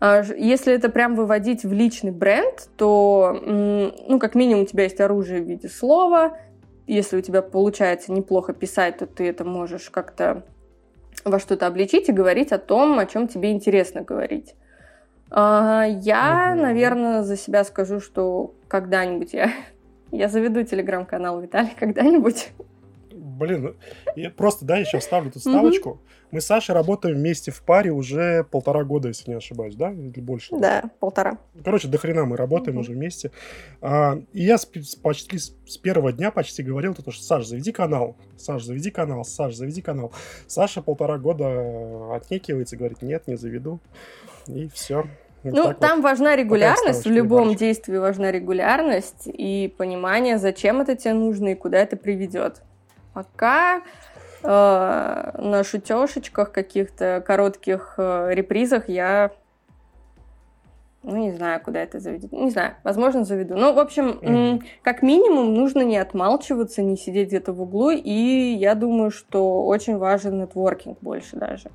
А, 0.00 0.22
если 0.36 0.74
это 0.74 0.88
прям 0.88 1.14
выводить 1.14 1.64
в 1.64 1.72
личный 1.72 2.10
бренд, 2.10 2.68
то, 2.76 3.38
ну, 3.44 4.18
как 4.18 4.34
минимум, 4.34 4.62
у 4.62 4.66
тебя 4.66 4.84
есть 4.84 5.00
оружие 5.00 5.42
в 5.42 5.46
виде 5.46 5.68
слова. 5.68 6.38
Если 6.86 7.18
у 7.18 7.20
тебя 7.20 7.42
получается 7.42 8.12
неплохо 8.12 8.52
писать, 8.52 8.98
то 8.98 9.06
ты 9.06 9.28
это 9.28 9.44
можешь 9.44 9.90
как-то 9.90 10.44
во 11.24 11.38
что-то 11.38 11.66
обличить 11.66 12.08
и 12.08 12.12
говорить 12.12 12.52
о 12.52 12.58
том, 12.58 12.98
о 12.98 13.06
чем 13.06 13.28
тебе 13.28 13.52
интересно 13.52 14.02
говорить. 14.02 14.54
А, 15.30 15.84
я, 15.86 16.52
угу. 16.52 16.62
наверное, 16.62 17.22
за 17.22 17.36
себя 17.36 17.64
скажу, 17.64 18.00
что 18.00 18.54
когда-нибудь 18.68 19.32
я, 19.34 19.52
я 20.10 20.28
заведу 20.28 20.62
телеграм-канал 20.62 21.40
Виталий 21.40 21.74
когда-нибудь. 21.78 22.48
Блин, 23.38 23.76
я 24.16 24.30
просто, 24.30 24.64
да, 24.64 24.76
еще 24.76 24.98
вставлю 24.98 25.30
тут 25.30 25.42
ставочку. 25.42 25.90
Угу. 25.90 26.00
Мы 26.32 26.40
с 26.40 26.46
Сашей 26.46 26.74
работаем 26.74 27.16
вместе 27.16 27.50
в 27.50 27.62
паре 27.62 27.90
уже 27.90 28.44
полтора 28.44 28.84
года, 28.84 29.08
если 29.08 29.30
не 29.30 29.36
ошибаюсь, 29.36 29.76
да? 29.76 29.92
Или 29.92 30.20
больше? 30.20 30.56
Да, 30.58 30.90
полтора. 31.00 31.38
Короче, 31.64 31.88
до 31.88 31.98
хрена 31.98 32.24
мы 32.24 32.36
работаем 32.36 32.76
угу. 32.76 32.82
уже 32.82 32.92
вместе. 32.92 33.30
А, 33.80 34.20
и 34.32 34.42
я 34.42 34.58
с, 34.58 34.66
почти 34.66 35.38
с 35.38 35.78
первого 35.78 36.12
дня 36.12 36.30
почти 36.30 36.62
говорил, 36.62 36.94
то, 36.94 37.10
что 37.10 37.22
Саш, 37.22 37.46
заведи 37.46 37.72
канал. 37.72 38.16
Саш, 38.36 38.64
заведи 38.64 38.90
канал. 38.90 39.24
Саш, 39.24 39.54
заведи 39.54 39.80
канал. 39.80 40.12
Саша 40.46 40.82
полтора 40.82 41.18
года 41.18 42.14
отнекивается, 42.14 42.76
говорит, 42.76 43.02
нет, 43.02 43.26
не 43.28 43.36
заведу. 43.36 43.80
И 44.48 44.68
все. 44.68 45.04
Вот 45.44 45.54
ну, 45.54 45.74
там 45.74 45.98
вот. 45.98 46.04
важна 46.04 46.34
регулярность, 46.36 47.04
в 47.04 47.10
любом 47.10 47.44
барочка. 47.44 47.58
действии 47.60 47.96
важна 47.96 48.32
регулярность 48.32 49.22
и 49.26 49.72
понимание, 49.76 50.38
зачем 50.38 50.80
это 50.80 50.96
тебе 50.96 51.14
нужно 51.14 51.48
и 51.48 51.54
куда 51.54 51.78
это 51.78 51.96
приведет. 51.96 52.62
Пока 53.14 53.82
э, 54.42 55.30
на 55.38 55.64
шутешечках, 55.64 56.52
каких-то 56.52 57.22
коротких 57.26 57.94
э, 57.98 58.30
репризах 58.32 58.88
я 58.88 59.32
ну, 61.02 61.16
не 61.16 61.32
знаю, 61.32 61.60
куда 61.60 61.80
это 61.80 62.00
заведет. 62.00 62.32
Не 62.32 62.50
знаю, 62.50 62.74
возможно, 62.82 63.24
заведу. 63.24 63.54
Ну, 63.56 63.72
в 63.72 63.78
общем, 63.78 64.18
mm-hmm. 64.20 64.62
как 64.82 65.02
минимум, 65.02 65.54
нужно 65.54 65.82
не 65.82 65.96
отмалчиваться, 65.96 66.82
не 66.82 66.96
сидеть 66.96 67.28
где-то 67.28 67.52
в 67.52 67.62
углу. 67.62 67.90
И 67.90 68.56
я 68.58 68.74
думаю, 68.74 69.10
что 69.10 69.64
очень 69.64 69.96
важен 69.96 70.38
нетворкинг 70.38 70.98
больше 71.00 71.36
даже. 71.36 71.68
Mm-hmm. 71.68 71.70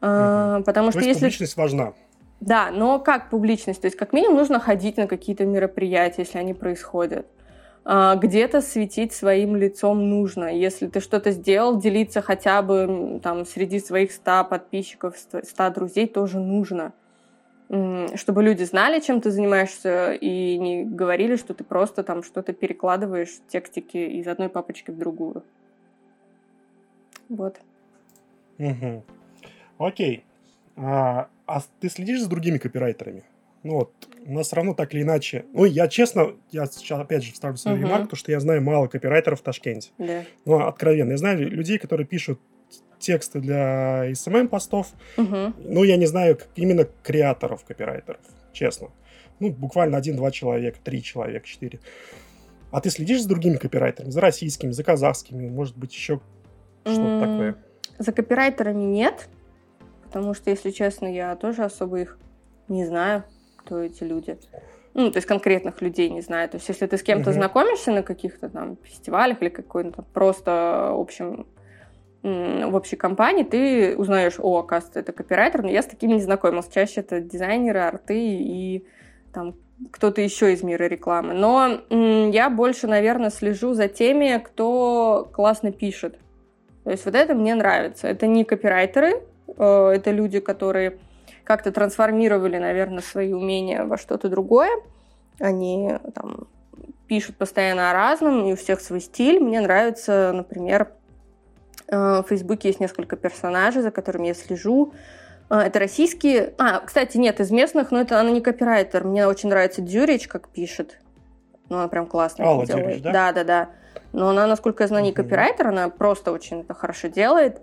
А, 0.00 0.62
потому 0.62 0.92
То 0.92 1.00
что 1.00 1.08
если... 1.08 1.20
публичность 1.20 1.56
важна. 1.56 1.92
Да, 2.40 2.70
но 2.70 2.98
как 2.98 3.30
публичность? 3.30 3.80
То 3.80 3.86
есть, 3.86 3.96
как 3.96 4.12
минимум, 4.12 4.36
нужно 4.36 4.60
ходить 4.60 4.96
на 4.96 5.06
какие-то 5.06 5.44
мероприятия, 5.44 6.22
если 6.22 6.38
они 6.38 6.54
происходят. 6.54 7.26
А, 7.26 7.43
где-то 7.84 8.62
светить 8.62 9.12
своим 9.12 9.56
лицом 9.56 10.08
нужно. 10.08 10.46
Если 10.46 10.86
ты 10.86 11.00
что-то 11.00 11.32
сделал, 11.32 11.78
делиться 11.78 12.22
хотя 12.22 12.62
бы 12.62 13.20
там 13.22 13.44
среди 13.44 13.78
своих 13.78 14.12
100 14.12 14.44
подписчиков, 14.44 15.16
100 15.18 15.70
друзей 15.70 16.06
тоже 16.06 16.38
нужно. 16.38 16.92
Чтобы 18.14 18.42
люди 18.42 18.62
знали, 18.62 19.00
чем 19.00 19.20
ты 19.20 19.30
занимаешься, 19.30 20.12
и 20.12 20.58
не 20.58 20.84
говорили, 20.84 21.36
что 21.36 21.54
ты 21.54 21.64
просто 21.64 22.02
там 22.02 22.22
что-то 22.22 22.52
перекладываешь, 22.52 23.40
текстики 23.48 23.96
из 23.96 24.26
одной 24.28 24.48
папочки 24.48 24.90
в 24.90 24.98
другую. 24.98 25.42
Вот. 27.28 27.58
Угу. 28.58 29.02
Окей. 29.78 30.24
А, 30.76 31.28
а 31.46 31.60
ты 31.80 31.88
следишь 31.88 32.20
за 32.20 32.28
другими 32.28 32.58
копирайтерами? 32.58 33.24
Ну 33.64 33.76
вот, 33.76 33.94
у 34.26 34.32
нас 34.34 34.46
все 34.46 34.56
равно 34.56 34.74
так 34.74 34.94
или 34.94 35.02
иначе... 35.02 35.46
Ну, 35.54 35.64
я 35.64 35.88
честно, 35.88 36.34
я 36.50 36.66
сейчас 36.66 37.00
опять 37.00 37.24
же 37.24 37.32
вставлю 37.32 37.56
свою 37.56 37.78
uh-huh. 37.78 37.80
ремарку, 37.80 38.14
что 38.14 38.30
я 38.30 38.38
знаю 38.38 38.62
мало 38.62 38.88
копирайтеров 38.88 39.40
в 39.40 39.42
Ташкенте. 39.42 39.90
Да. 39.96 40.22
Ну, 40.44 40.66
откровенно. 40.66 41.12
Я 41.12 41.16
знаю 41.16 41.48
людей, 41.48 41.78
которые 41.78 42.06
пишут 42.06 42.38
тексты 42.98 43.40
для 43.40 44.10
SMM-постов. 44.12 44.88
Uh-huh. 45.16 45.54
Ну, 45.58 45.82
я 45.82 45.96
не 45.96 46.04
знаю 46.04 46.38
именно 46.56 46.86
креаторов, 47.02 47.64
копирайтеров, 47.64 48.20
честно. 48.52 48.90
Ну, 49.40 49.50
буквально 49.50 49.96
один-два 49.96 50.30
человека, 50.30 50.78
три 50.84 51.02
человека, 51.02 51.46
четыре. 51.46 51.80
А 52.70 52.82
ты 52.82 52.90
следишь 52.90 53.22
за 53.22 53.30
другими 53.30 53.56
копирайтерами? 53.56 54.10
За 54.10 54.20
российскими, 54.20 54.72
за 54.72 54.84
казахскими? 54.84 55.48
Может 55.48 55.78
быть, 55.78 55.94
еще 55.94 56.20
что-то 56.84 57.00
mm-hmm. 57.00 57.20
такое? 57.20 57.56
За 57.98 58.12
копирайтерами 58.12 58.82
нет. 58.82 59.30
Потому 60.02 60.34
что, 60.34 60.50
если 60.50 60.70
честно, 60.70 61.06
я 61.06 61.34
тоже 61.34 61.64
особо 61.64 62.00
их 62.00 62.18
не 62.68 62.84
знаю 62.84 63.24
кто 63.64 63.80
эти 63.80 64.04
люди. 64.04 64.38
Ну, 64.94 65.10
то 65.10 65.16
есть 65.16 65.26
конкретных 65.26 65.82
людей 65.82 66.08
не 66.10 66.20
знаю. 66.20 66.48
То 66.48 66.56
есть 66.56 66.68
если 66.68 66.86
ты 66.86 66.96
с 66.96 67.02
кем-то 67.02 67.30
угу. 67.30 67.36
знакомишься 67.36 67.90
на 67.90 68.02
каких-то 68.02 68.48
там 68.48 68.76
фестивалях 68.82 69.42
или 69.42 69.48
какой-то 69.48 70.02
просто 70.12 70.90
общем 70.90 71.46
в 72.22 72.74
общей 72.74 72.96
компании, 72.96 73.42
ты 73.42 73.96
узнаешь, 73.98 74.36
о, 74.38 74.58
оказывается, 74.58 75.00
это 75.00 75.12
копирайтер, 75.12 75.62
но 75.62 75.68
я 75.68 75.82
с 75.82 75.86
такими 75.86 76.12
не 76.12 76.22
знакомилась. 76.22 76.68
Чаще 76.72 77.00
это 77.00 77.20
дизайнеры, 77.20 77.80
арты 77.80 78.18
и 78.18 78.86
там 79.32 79.56
кто-то 79.90 80.22
еще 80.22 80.54
из 80.54 80.62
мира 80.62 80.84
рекламы. 80.84 81.34
Но 81.34 81.80
я 82.30 82.48
больше, 82.48 82.86
наверное, 82.86 83.30
слежу 83.30 83.74
за 83.74 83.88
теми, 83.88 84.38
кто 84.38 85.28
классно 85.32 85.70
пишет. 85.70 86.18
То 86.84 86.90
есть 86.90 87.04
вот 87.04 87.14
это 87.14 87.34
мне 87.34 87.54
нравится. 87.54 88.08
Это 88.08 88.26
не 88.26 88.44
копирайтеры, 88.44 89.22
э, 89.56 89.88
это 89.94 90.10
люди, 90.10 90.40
которые 90.40 90.98
как-то 91.44 91.70
трансформировали, 91.70 92.58
наверное, 92.58 93.02
свои 93.02 93.32
умения 93.32 93.84
во 93.84 93.98
что-то 93.98 94.28
другое. 94.28 94.70
Они 95.38 95.92
там 96.14 96.48
пишут 97.06 97.36
постоянно 97.36 97.90
о 97.90 97.92
разном, 97.92 98.46
и 98.46 98.52
у 98.52 98.56
всех 98.56 98.80
свой 98.80 99.00
стиль. 99.00 99.40
Мне 99.40 99.60
нравится, 99.60 100.32
например, 100.34 100.88
э, 101.88 101.96
в 101.96 102.24
Фейсбуке 102.28 102.68
есть 102.68 102.80
несколько 102.80 103.16
персонажей, 103.16 103.82
за 103.82 103.90
которыми 103.90 104.28
я 104.28 104.34
слежу. 104.34 104.94
Э, 105.50 105.58
это 105.58 105.78
российские... 105.78 106.54
А, 106.58 106.80
кстати, 106.80 107.18
нет, 107.18 107.40
из 107.40 107.50
местных, 107.50 107.90
но 107.90 108.00
это 108.00 108.18
она 108.18 108.30
не 108.30 108.40
копирайтер. 108.40 109.04
Мне 109.04 109.26
очень 109.26 109.50
нравится 109.50 109.82
Дюрич, 109.82 110.28
как 110.28 110.48
пишет. 110.48 110.98
Ну, 111.68 111.76
она 111.76 111.88
прям 111.88 112.06
классно 112.06 112.46
Алла 112.46 112.66
делает. 112.66 112.86
Дюрич, 112.86 113.02
да? 113.02 113.12
Да, 113.12 113.32
да, 113.32 113.44
да. 113.44 113.70
Но 114.12 114.30
она, 114.30 114.46
насколько 114.46 114.84
я 114.84 114.88
знаю, 114.88 115.04
не 115.04 115.12
копирайтер, 115.12 115.68
она 115.68 115.88
просто 115.88 116.32
очень 116.32 116.60
это 116.60 116.72
хорошо 116.72 117.08
делает 117.08 117.60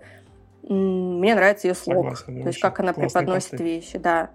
мне 0.68 1.34
нравится 1.34 1.68
ее 1.68 1.74
слог, 1.74 2.16
Согласен, 2.16 2.42
то 2.42 2.48
есть 2.48 2.60
как 2.60 2.80
она 2.80 2.92
преподносит 2.92 3.50
посты. 3.50 3.64
вещи, 3.64 3.98
да. 3.98 4.30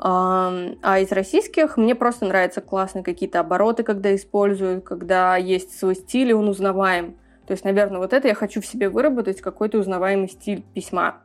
А 0.00 0.98
из 1.00 1.10
российских 1.10 1.76
мне 1.76 1.94
просто 1.94 2.26
нравятся 2.26 2.60
классные 2.60 3.02
какие-то 3.02 3.40
обороты, 3.40 3.82
когда 3.82 4.14
используют, 4.14 4.84
когда 4.84 5.36
есть 5.36 5.76
свой 5.76 5.96
стиль, 5.96 6.30
и 6.30 6.34
он 6.34 6.48
узнаваем. 6.48 7.16
То 7.46 7.52
есть, 7.52 7.64
наверное, 7.64 7.98
вот 7.98 8.12
это 8.12 8.28
я 8.28 8.34
хочу 8.34 8.60
в 8.60 8.66
себе 8.66 8.90
выработать, 8.90 9.40
какой-то 9.40 9.78
узнаваемый 9.78 10.28
стиль 10.28 10.62
письма. 10.74 11.22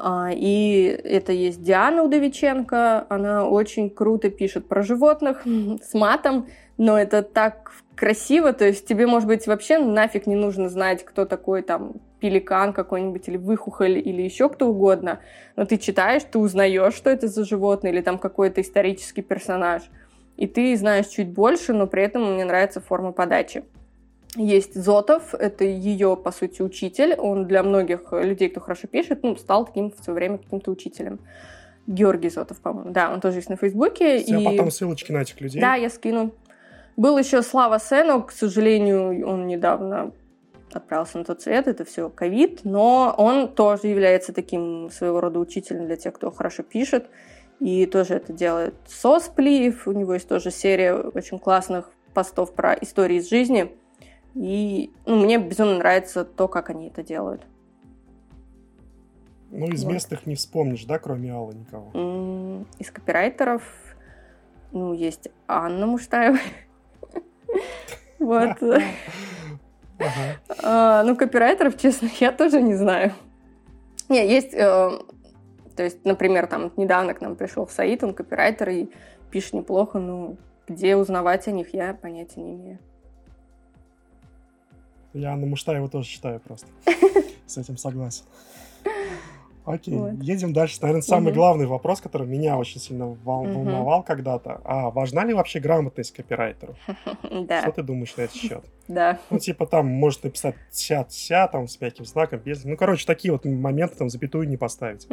А, 0.00 0.30
и 0.32 0.84
это 0.84 1.32
есть 1.32 1.62
Диана 1.62 2.02
Удовиченко, 2.02 3.06
она 3.08 3.46
очень 3.46 3.90
круто 3.90 4.30
пишет 4.30 4.68
про 4.68 4.82
животных 4.82 5.42
с 5.82 5.94
матом, 5.94 6.46
но 6.76 6.98
это 6.98 7.22
так 7.22 7.72
красиво, 7.96 8.52
то 8.52 8.64
есть 8.64 8.86
тебе, 8.86 9.06
может 9.06 9.26
быть, 9.26 9.46
вообще 9.46 9.78
нафиг 9.78 10.26
не 10.26 10.36
нужно 10.36 10.68
знать, 10.68 11.04
кто 11.04 11.24
такой 11.24 11.62
там 11.62 11.94
пеликан 12.20 12.72
какой-нибудь 12.72 13.28
или 13.28 13.36
выхухоль 13.36 13.98
или 13.98 14.22
еще 14.22 14.48
кто 14.48 14.68
угодно, 14.68 15.20
но 15.56 15.64
ты 15.64 15.78
читаешь, 15.78 16.22
ты 16.22 16.38
узнаешь, 16.38 16.94
что 16.94 17.10
это 17.10 17.26
за 17.26 17.44
животное 17.44 17.90
или 17.90 18.00
там 18.00 18.18
какой-то 18.18 18.60
исторический 18.60 19.22
персонаж, 19.22 19.82
и 20.36 20.46
ты 20.46 20.76
знаешь 20.76 21.06
чуть 21.06 21.28
больше, 21.28 21.72
но 21.72 21.88
при 21.88 22.04
этом 22.04 22.34
мне 22.34 22.44
нравится 22.44 22.80
форма 22.80 23.10
подачи. 23.10 23.64
Есть 24.36 24.74
Зотов, 24.74 25.34
это 25.34 25.64
ее, 25.64 26.16
по 26.16 26.30
сути, 26.32 26.62
учитель. 26.62 27.14
Он 27.14 27.46
для 27.46 27.62
многих 27.62 28.12
людей, 28.12 28.48
кто 28.48 28.60
хорошо 28.60 28.86
пишет, 28.86 29.22
ну, 29.22 29.36
стал 29.36 29.66
таким 29.66 29.90
в 29.90 30.04
свое 30.04 30.14
время 30.14 30.38
каким-то 30.38 30.70
учителем. 30.70 31.18
Георгий 31.86 32.28
Зотов, 32.28 32.60
по-моему. 32.60 32.90
Да, 32.90 33.10
он 33.12 33.20
тоже 33.20 33.38
есть 33.38 33.48
на 33.48 33.56
Фейсбуке. 33.56 34.18
Я 34.18 34.40
и... 34.40 34.44
потом 34.44 34.70
ссылочки 34.70 35.10
на 35.10 35.22
этих 35.22 35.40
людей. 35.40 35.60
Да, 35.60 35.74
я 35.74 35.88
скину. 35.88 36.32
Был 36.98 37.16
еще 37.16 37.42
Слава 37.42 37.78
Сенок, 37.78 38.28
к 38.28 38.32
сожалению, 38.32 39.26
он 39.26 39.46
недавно 39.46 40.12
отправился 40.72 41.18
на 41.18 41.24
тот 41.24 41.40
свет, 41.40 41.66
это 41.66 41.84
все 41.84 42.10
ковид, 42.10 42.60
но 42.64 43.14
он 43.16 43.48
тоже 43.48 43.86
является 43.86 44.32
таким 44.32 44.90
своего 44.90 45.20
рода 45.20 45.38
учителем 45.38 45.86
для 45.86 45.96
тех, 45.96 46.12
кто 46.12 46.30
хорошо 46.30 46.62
пишет, 46.62 47.08
и 47.60 47.86
тоже 47.86 48.14
это 48.14 48.32
делает 48.32 48.74
Сосплиев, 48.86 49.86
у 49.86 49.92
него 49.92 50.14
есть 50.14 50.28
тоже 50.28 50.50
серия 50.50 50.94
очень 50.94 51.38
классных 51.38 51.90
постов 52.14 52.52
про 52.52 52.74
истории 52.74 53.16
из 53.16 53.30
жизни, 53.30 53.72
и 54.38 54.92
ну, 55.04 55.16
мне 55.16 55.38
безумно 55.38 55.78
нравится 55.78 56.24
то, 56.24 56.46
как 56.46 56.70
они 56.70 56.86
это 56.86 57.02
делают. 57.02 57.44
Ну, 59.50 59.66
из 59.66 59.82
вот. 59.82 59.92
местных 59.92 60.26
не 60.26 60.36
вспомнишь, 60.36 60.84
да, 60.84 61.00
кроме 61.00 61.32
Аллы 61.32 61.54
никого? 61.54 62.64
Из 62.78 62.90
копирайтеров, 62.92 63.62
ну, 64.70 64.92
есть 64.92 65.28
Анна 65.46 65.86
Муштаева. 65.86 66.38
Вот. 68.18 68.58
А, 70.62 71.02
ну, 71.02 71.16
копирайтеров, 71.16 71.76
честно, 71.76 72.08
я 72.20 72.30
тоже 72.30 72.62
не 72.62 72.76
знаю. 72.76 73.12
Не, 74.08 74.28
есть, 74.28 74.54
э, 74.54 74.90
то 75.74 75.82
есть, 75.82 76.04
например, 76.04 76.46
там 76.46 76.72
недавно 76.76 77.14
к 77.14 77.20
нам 77.20 77.34
пришел 77.34 77.66
в 77.66 77.72
Саид, 77.72 78.04
он 78.04 78.14
копирайтер 78.14 78.68
и 78.68 78.90
пишет 79.32 79.54
неплохо, 79.54 79.98
но 79.98 80.36
где 80.68 80.94
узнавать 80.94 81.48
о 81.48 81.50
них, 81.50 81.74
я 81.74 81.94
понятия 81.94 82.40
не 82.40 82.54
имею. 82.54 82.78
Я 85.14 85.32
Анну 85.32 85.46
Муштаеву 85.46 85.88
тоже 85.88 86.08
читаю 86.08 86.40
просто. 86.40 86.68
С 87.46 87.56
этим 87.58 87.76
согласен. 87.76 88.24
Окей, 89.64 89.94
вот. 89.94 90.12
едем 90.22 90.54
дальше. 90.54 90.78
Наверное, 90.80 91.02
самый 91.02 91.28
угу. 91.28 91.40
главный 91.40 91.66
вопрос, 91.66 92.00
который 92.00 92.26
меня 92.26 92.56
очень 92.56 92.80
сильно 92.80 93.06
волновал 93.06 93.98
угу. 93.98 94.06
когда-то. 94.06 94.62
А 94.64 94.90
важна 94.90 95.24
ли 95.24 95.34
вообще 95.34 95.60
грамотность 95.60 96.14
копирайтеру? 96.14 96.74
Да. 97.30 97.62
Что 97.62 97.72
ты 97.72 97.82
думаешь 97.82 98.16
на 98.16 98.22
этот 98.22 98.36
счет? 98.36 98.64
Да. 98.88 99.18
Ну, 99.28 99.38
типа 99.38 99.66
там 99.66 99.86
может 99.86 100.24
написать 100.24 100.54
ся-ся, 100.70 101.46
там, 101.48 101.68
с 101.68 101.80
мягким 101.80 102.06
знаком, 102.06 102.38
без... 102.38 102.64
Ну, 102.64 102.76
короче, 102.76 103.06
такие 103.06 103.32
вот 103.32 103.44
моменты, 103.44 103.96
там, 103.96 104.08
запятую 104.08 104.48
не 104.48 104.56
поставить. 104.56 105.06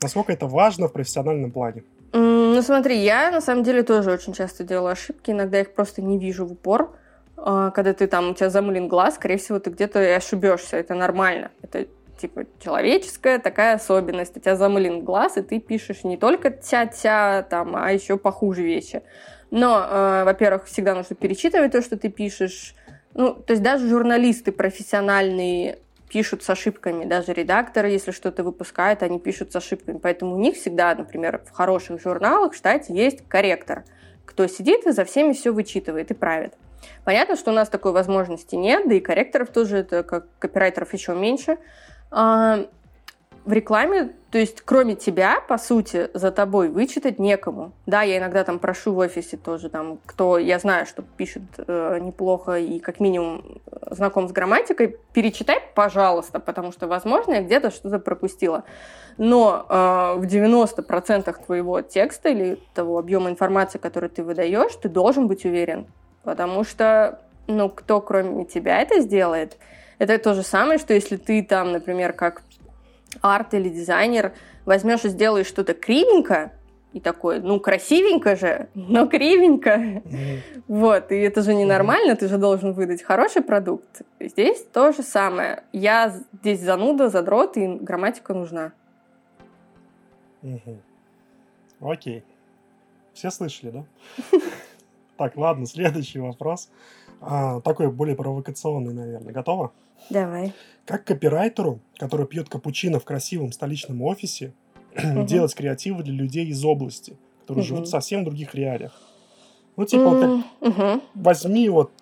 Насколько 0.00 0.32
это 0.32 0.46
важно 0.46 0.88
в 0.88 0.92
профессиональном 0.92 1.52
плане? 1.52 1.84
Ну, 2.12 2.60
смотри, 2.62 2.98
я 2.98 3.30
на 3.30 3.40
самом 3.40 3.62
деле 3.62 3.82
тоже 3.82 4.10
очень 4.10 4.32
часто 4.32 4.64
делаю 4.64 4.92
ошибки. 4.92 5.30
Иногда 5.30 5.60
их 5.60 5.74
просто 5.74 6.02
не 6.02 6.18
вижу 6.18 6.46
в 6.46 6.52
упор. 6.52 6.96
А, 7.44 7.72
когда 7.72 7.92
ты 7.92 8.06
там, 8.06 8.30
у 8.30 8.34
тебя 8.34 8.50
замылен 8.50 8.86
глаз, 8.86 9.16
скорее 9.16 9.36
всего, 9.36 9.58
ты 9.58 9.70
где-то 9.70 10.14
ошибешься. 10.14 10.76
Это 10.76 10.94
нормально. 10.94 11.50
Это 11.60 11.86
типа 12.16 12.46
человеческая 12.62 13.40
такая 13.40 13.74
особенность. 13.74 14.36
У 14.36 14.40
тебя 14.40 14.54
замылен 14.54 15.04
глаз, 15.04 15.36
и 15.36 15.42
ты 15.42 15.58
пишешь 15.58 16.04
не 16.04 16.16
только 16.16 16.50
тя-тя, 16.50 17.44
там, 17.50 17.74
а 17.74 17.90
еще 17.90 18.16
похуже 18.16 18.62
вещи. 18.62 19.02
Но, 19.50 19.84
э, 19.84 20.24
во-первых, 20.24 20.66
всегда 20.66 20.94
нужно 20.94 21.16
перечитывать 21.16 21.72
то, 21.72 21.82
что 21.82 21.96
ты 21.96 22.10
пишешь. 22.10 22.76
Ну, 23.14 23.34
то 23.34 23.52
есть 23.54 23.62
даже 23.62 23.88
журналисты 23.88 24.52
профессиональные 24.52 25.80
пишут 26.08 26.44
с 26.44 26.50
ошибками, 26.50 27.06
даже 27.06 27.32
редакторы, 27.32 27.88
если 27.88 28.12
что-то 28.12 28.44
выпускают, 28.44 29.02
они 29.02 29.18
пишут 29.18 29.50
с 29.50 29.56
ошибками. 29.56 29.98
Поэтому 29.98 30.36
у 30.36 30.38
них 30.38 30.54
всегда, 30.54 30.94
например, 30.94 31.42
в 31.44 31.50
хороших 31.50 32.00
журналах, 32.00 32.54
считайте, 32.54 32.94
есть 32.94 33.26
корректор, 33.28 33.84
кто 34.24 34.46
сидит 34.46 34.86
и 34.86 34.92
за 34.92 35.04
всеми 35.04 35.32
все 35.32 35.50
вычитывает 35.50 36.10
и 36.12 36.14
правит. 36.14 36.54
Понятно, 37.04 37.36
что 37.36 37.50
у 37.50 37.54
нас 37.54 37.68
такой 37.68 37.92
возможности 37.92 38.54
нет, 38.54 38.88
да 38.88 38.94
и 38.94 39.00
корректоров 39.00 39.50
тоже, 39.50 39.78
это 39.78 40.02
как 40.02 40.26
копирайтеров 40.38 40.92
еще 40.92 41.14
меньше. 41.14 41.58
А, 42.10 42.66
в 43.44 43.52
рекламе, 43.52 44.12
то 44.30 44.38
есть 44.38 44.60
кроме 44.60 44.94
тебя, 44.94 45.40
по 45.40 45.58
сути, 45.58 46.10
за 46.14 46.30
тобой 46.30 46.68
вычитать 46.68 47.18
некому. 47.18 47.72
Да, 47.86 48.02
я 48.02 48.18
иногда 48.18 48.44
там 48.44 48.58
прошу 48.58 48.94
в 48.94 48.98
офисе 48.98 49.36
тоже 49.36 49.68
там, 49.68 49.98
кто 50.06 50.38
я 50.38 50.58
знаю, 50.58 50.86
что 50.86 51.02
пишет 51.02 51.42
э, 51.58 51.98
неплохо 52.00 52.58
и 52.58 52.78
как 52.78 53.00
минимум 53.00 53.60
знаком 53.90 54.28
с 54.28 54.32
грамматикой, 54.32 54.96
перечитай, 55.12 55.60
пожалуйста, 55.74 56.38
потому 56.38 56.70
что, 56.72 56.86
возможно, 56.86 57.34
я 57.34 57.42
где-то 57.42 57.70
что-то 57.70 57.98
пропустила. 57.98 58.62
Но 59.18 59.66
э, 59.68 59.74
в 60.18 60.22
90% 60.22 61.44
твоего 61.44 61.80
текста 61.82 62.28
или 62.28 62.60
того 62.74 62.98
объема 62.98 63.28
информации, 63.28 63.78
который 63.78 64.08
ты 64.08 64.22
выдаешь, 64.22 64.74
ты 64.76 64.88
должен 64.88 65.26
быть 65.26 65.44
уверен. 65.44 65.86
Потому 66.22 66.64
что, 66.64 67.20
ну, 67.46 67.68
кто 67.68 68.00
кроме 68.00 68.44
тебя 68.44 68.80
это 68.80 69.00
сделает– 69.00 69.56
это 70.02 70.18
то 70.18 70.34
же 70.34 70.42
самое, 70.42 70.80
что 70.80 70.94
если 70.94 71.16
ты 71.16 71.44
там, 71.44 71.70
например, 71.70 72.12
как 72.12 72.42
арт 73.20 73.54
или 73.54 73.68
дизайнер, 73.68 74.32
возьмешь 74.64 75.04
и 75.04 75.08
сделаешь 75.08 75.46
что-то 75.46 75.74
кривенько, 75.74 76.50
и 76.92 76.98
такой, 76.98 77.38
ну, 77.38 77.60
красивенько 77.60 78.34
же, 78.34 78.68
но 78.74 79.06
кривенько. 79.06 79.70
Mm-hmm. 79.70 80.62
Вот, 80.66 81.12
и 81.12 81.20
это 81.20 81.42
же 81.42 81.54
ненормально, 81.54 82.12
mm-hmm. 82.12 82.16
ты 82.16 82.26
же 82.26 82.38
должен 82.38 82.72
выдать 82.72 83.04
хороший 83.04 83.42
продукт. 83.42 84.02
Здесь 84.18 84.66
то 84.72 84.90
же 84.90 85.04
самое. 85.04 85.62
Я 85.72 86.12
здесь 86.32 86.60
зануда, 86.60 87.08
задрот, 87.08 87.56
и 87.56 87.68
грамматика 87.68 88.34
нужна. 88.34 88.72
Угу. 90.42 90.78
Окей. 91.92 92.24
Все 93.14 93.30
слышали, 93.30 93.70
да? 93.70 93.84
Так, 95.16 95.36
ладно, 95.36 95.66
следующий 95.66 96.18
вопрос. 96.18 96.70
А, 97.20 97.60
такой 97.60 97.90
более 97.90 98.16
провокационный, 98.16 98.92
наверное. 98.92 99.32
Готова? 99.32 99.72
Давай. 100.10 100.52
Как 100.84 101.04
копирайтеру, 101.04 101.78
который 101.96 102.26
пьет 102.26 102.48
капучино 102.48 102.98
в 102.98 103.04
красивом 103.04 103.52
столичном 103.52 104.02
офисе, 104.02 104.52
угу. 104.96 105.24
делать 105.24 105.54
креативы 105.54 106.02
для 106.02 106.14
людей 106.14 106.46
из 106.46 106.64
области, 106.64 107.16
которые 107.40 107.62
угу. 107.62 107.68
живут 107.68 107.86
в 107.86 107.90
совсем 107.90 108.24
других 108.24 108.54
реалиях? 108.54 109.00
Ну, 109.76 109.86
типа, 109.86 110.08
вот 110.08 110.20
как, 110.20 110.72
угу. 110.72 111.02
возьми 111.14 111.68
вот 111.68 111.92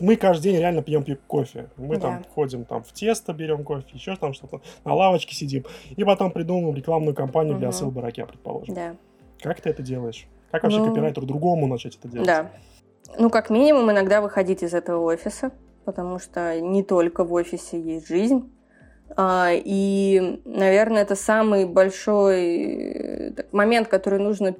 мы 0.00 0.16
каждый 0.16 0.44
день 0.44 0.60
реально 0.60 0.82
пьем 0.82 1.04
кофе. 1.26 1.70
Мы 1.76 1.96
да. 1.96 2.02
там 2.02 2.24
ходим 2.34 2.64
там 2.64 2.82
в 2.82 2.92
тесто, 2.92 3.32
берем 3.32 3.64
кофе, 3.64 3.86
еще 3.92 4.16
там 4.16 4.32
что-то, 4.32 4.60
на 4.84 4.94
лавочке 4.94 5.34
сидим. 5.34 5.64
И 5.96 6.04
потом 6.04 6.30
придумываем 6.30 6.76
рекламную 6.76 7.14
кампанию 7.14 7.54
угу. 7.54 7.60
для 7.60 7.68
Асыл 7.68 7.90
Бараке, 7.90 8.24
предположим. 8.26 8.74
Да. 8.74 8.96
Как 9.40 9.60
ты 9.60 9.70
это 9.70 9.82
делаешь? 9.82 10.26
Как 10.50 10.62
вообще 10.62 10.78
ну, 10.78 10.88
копирайтеру 10.88 11.26
другому 11.26 11.66
начать 11.66 11.96
это 11.96 12.08
делать? 12.08 12.26
Да. 12.26 12.50
Ну, 13.18 13.30
как 13.30 13.50
минимум, 13.50 13.90
иногда 13.90 14.20
выходить 14.20 14.62
из 14.62 14.74
этого 14.74 15.02
офиса, 15.04 15.52
потому 15.84 16.18
что 16.18 16.60
не 16.60 16.82
только 16.82 17.24
в 17.24 17.32
офисе 17.32 17.80
есть 17.80 18.08
жизнь. 18.08 18.52
А, 19.16 19.50
и, 19.52 20.42
наверное, 20.44 21.02
это 21.02 21.14
самый 21.14 21.64
большой 21.64 23.32
э, 23.32 23.44
момент, 23.52 23.88
который 23.88 24.18
нужно 24.18 24.54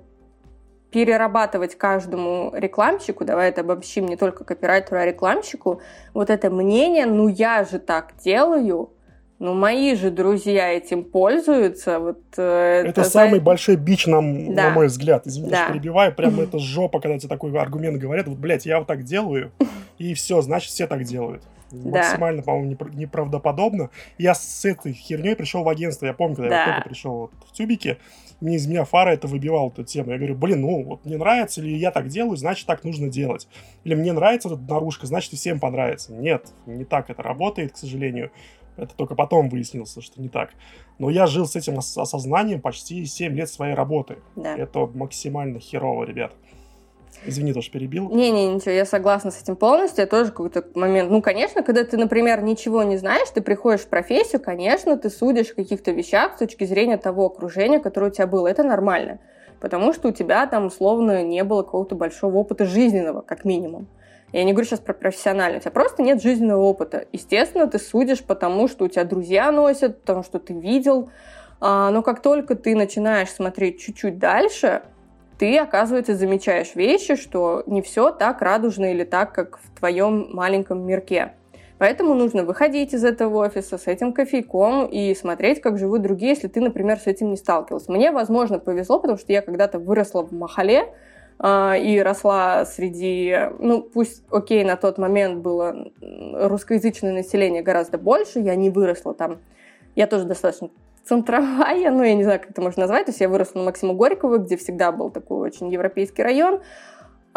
перерабатывать 0.90 1.76
каждому 1.76 2.50
рекламщику, 2.54 3.24
давай 3.24 3.50
это 3.50 3.60
обобщим 3.60 4.06
не 4.06 4.16
только 4.16 4.44
копирайтеру, 4.44 4.96
а 4.96 5.04
рекламщику, 5.04 5.82
вот 6.14 6.30
это 6.30 6.50
мнение, 6.50 7.04
ну 7.04 7.28
я 7.28 7.64
же 7.64 7.78
так 7.78 8.14
делаю, 8.24 8.90
ну, 9.38 9.54
мои 9.54 9.94
же 9.94 10.10
друзья 10.10 10.72
этим 10.72 11.04
пользуются. 11.04 12.00
Вот, 12.00 12.20
э, 12.36 12.80
это, 12.80 12.88
это 12.88 13.04
самый 13.04 13.38
большой 13.38 13.76
бич, 13.76 14.06
нам, 14.06 14.54
да. 14.54 14.64
на 14.64 14.70
мой 14.70 14.88
взгляд. 14.88 15.26
Извините, 15.26 15.52
да. 15.52 15.64
что 15.64 15.72
перебиваю. 15.74 16.12
Прямо 16.14 16.42
это 16.44 16.58
жопа, 16.58 17.00
когда 17.00 17.18
тебе 17.18 17.28
такой 17.28 17.56
аргумент 17.56 17.98
говорят. 17.98 18.26
Вот, 18.26 18.38
блядь, 18.38 18.66
я 18.66 18.78
вот 18.78 18.88
так 18.88 19.04
делаю, 19.04 19.52
и 19.98 20.14
все, 20.14 20.42
значит, 20.42 20.70
все 20.70 20.88
так 20.88 21.04
делают. 21.04 21.42
Да. 21.70 21.98
Максимально, 21.98 22.42
по-моему, 22.42 22.76
неправдоподобно. 22.94 23.90
Я 24.16 24.34
с 24.34 24.64
этой 24.64 24.92
херней 24.92 25.36
пришел 25.36 25.62
в 25.62 25.68
агентство. 25.68 26.06
Я 26.06 26.14
помню, 26.14 26.36
когда 26.36 26.50
да. 26.50 26.60
я 26.64 26.72
только 26.74 26.88
пришел 26.88 27.12
вот 27.12 27.30
в 27.46 27.52
тюбике, 27.52 27.98
мне 28.40 28.56
из 28.56 28.66
меня 28.66 28.84
фара 28.84 29.10
это 29.10 29.26
выбивал, 29.26 29.68
эту 29.68 29.84
тему. 29.84 30.12
Я 30.12 30.18
говорю, 30.18 30.36
блин, 30.36 30.60
ну, 30.60 30.84
вот 30.84 31.04
мне 31.04 31.16
нравится, 31.16 31.60
или 31.60 31.76
я 31.76 31.90
так 31.90 32.08
делаю, 32.08 32.36
значит, 32.36 32.66
так 32.66 32.84
нужно 32.84 33.08
делать. 33.08 33.48
Или 33.84 33.94
мне 33.94 34.12
нравится 34.12 34.48
эта 34.48 34.58
наружка, 34.58 35.06
значит, 35.06 35.32
и 35.32 35.36
всем 35.36 35.58
понравится. 35.58 36.12
Нет, 36.12 36.46
не 36.66 36.84
так 36.84 37.10
это 37.10 37.22
работает, 37.22 37.72
к 37.72 37.76
сожалению. 37.76 38.30
Это 38.78 38.94
только 38.94 39.14
потом 39.14 39.48
выяснилось, 39.48 39.96
что 40.00 40.20
не 40.20 40.28
так. 40.28 40.50
Но 40.98 41.10
я 41.10 41.26
жил 41.26 41.46
с 41.46 41.56
этим 41.56 41.78
осознанием 41.78 42.60
почти 42.60 43.04
7 43.04 43.34
лет 43.34 43.50
своей 43.50 43.74
работы. 43.74 44.18
Да. 44.36 44.56
Это 44.56 44.86
максимально 44.86 45.58
херово, 45.58 46.04
ребят. 46.04 46.32
Извини, 47.26 47.52
тоже 47.52 47.70
перебил. 47.70 48.08
Не-не, 48.10 48.46
ничего, 48.46 48.70
я 48.70 48.86
согласна 48.86 49.30
с 49.32 49.42
этим 49.42 49.56
полностью. 49.56 50.02
Я 50.02 50.06
тоже 50.06 50.30
какой-то 50.30 50.64
момент... 50.74 51.10
Ну, 51.10 51.20
конечно, 51.20 51.62
когда 51.62 51.82
ты, 51.82 51.96
например, 51.96 52.42
ничего 52.42 52.84
не 52.84 52.96
знаешь, 52.96 53.28
ты 53.34 53.40
приходишь 53.40 53.80
в 53.80 53.88
профессию, 53.88 54.40
конечно, 54.40 54.96
ты 54.96 55.10
судишь 55.10 55.50
о 55.50 55.54
каких-то 55.56 55.90
вещах 55.90 56.36
с 56.36 56.38
точки 56.38 56.64
зрения 56.64 56.96
того 56.96 57.26
окружения, 57.26 57.80
которое 57.80 58.10
у 58.10 58.14
тебя 58.14 58.28
было. 58.28 58.46
Это 58.46 58.62
нормально. 58.62 59.18
Потому 59.58 59.92
что 59.92 60.08
у 60.08 60.12
тебя 60.12 60.46
там, 60.46 60.66
условно, 60.66 61.24
не 61.24 61.42
было 61.42 61.62
какого-то 61.62 61.96
большого 61.96 62.36
опыта 62.36 62.64
жизненного, 62.64 63.22
как 63.22 63.44
минимум. 63.44 63.88
Я 64.32 64.44
не 64.44 64.52
говорю 64.52 64.66
сейчас 64.68 64.80
про 64.80 64.92
профессиональный, 64.92 65.58
у 65.58 65.60
тебя 65.60 65.70
просто 65.70 66.02
нет 66.02 66.22
жизненного 66.22 66.62
опыта. 66.62 67.06
Естественно, 67.12 67.66
ты 67.66 67.78
судишь 67.78 68.22
потому, 68.22 68.68
что 68.68 68.84
у 68.84 68.88
тебя 68.88 69.04
друзья 69.04 69.50
носят, 69.50 70.00
потому 70.00 70.22
что 70.22 70.38
ты 70.38 70.52
видел. 70.52 71.10
А, 71.60 71.90
но 71.90 72.02
как 72.02 72.20
только 72.20 72.54
ты 72.54 72.76
начинаешь 72.76 73.30
смотреть 73.30 73.80
чуть-чуть 73.80 74.18
дальше, 74.18 74.82
ты, 75.38 75.56
оказывается, 75.58 76.14
замечаешь 76.14 76.74
вещи, 76.74 77.16
что 77.16 77.62
не 77.66 77.80
все 77.80 78.10
так 78.10 78.42
радужно 78.42 78.92
или 78.92 79.04
так, 79.04 79.32
как 79.32 79.58
в 79.58 79.78
твоем 79.78 80.28
маленьком 80.34 80.84
мирке. 80.84 81.32
Поэтому 81.78 82.14
нужно 82.14 82.42
выходить 82.42 82.92
из 82.92 83.04
этого 83.04 83.46
офиса 83.46 83.78
с 83.78 83.86
этим 83.86 84.12
кофейком 84.12 84.86
и 84.86 85.14
смотреть, 85.14 85.60
как 85.60 85.78
живут 85.78 86.02
другие, 86.02 86.30
если 86.30 86.48
ты, 86.48 86.60
например, 86.60 86.98
с 86.98 87.06
этим 87.06 87.30
не 87.30 87.36
сталкивался. 87.36 87.90
Мне, 87.92 88.10
возможно, 88.10 88.58
повезло, 88.58 88.98
потому 88.98 89.16
что 89.16 89.32
я 89.32 89.42
когда-то 89.42 89.78
выросла 89.78 90.22
в 90.22 90.32
Махале, 90.32 90.80
а, 90.82 90.88
и 91.40 92.02
росла 92.04 92.64
среди, 92.66 93.50
ну, 93.60 93.82
пусть, 93.82 94.24
окей, 94.30 94.64
на 94.64 94.76
тот 94.76 94.98
момент 94.98 95.38
было 95.38 95.92
русскоязычное 96.00 97.12
население 97.12 97.62
гораздо 97.62 97.96
больше, 97.96 98.40
я 98.40 98.56
не 98.56 98.70
выросла 98.70 99.14
там, 99.14 99.38
я 99.94 100.08
тоже 100.08 100.24
достаточно 100.24 100.70
центровая, 101.04 101.90
ну, 101.92 102.02
я 102.02 102.14
не 102.14 102.24
знаю, 102.24 102.40
как 102.40 102.50
это 102.50 102.60
можно 102.60 102.82
назвать, 102.82 103.06
то 103.06 103.10
есть 103.10 103.20
я 103.20 103.28
выросла 103.28 103.60
на 103.60 103.66
Максима 103.66 103.94
Горького, 103.94 104.38
где 104.38 104.56
всегда 104.56 104.90
был 104.90 105.10
такой 105.10 105.38
очень 105.38 105.68
европейский 105.68 106.22
район, 106.22 106.60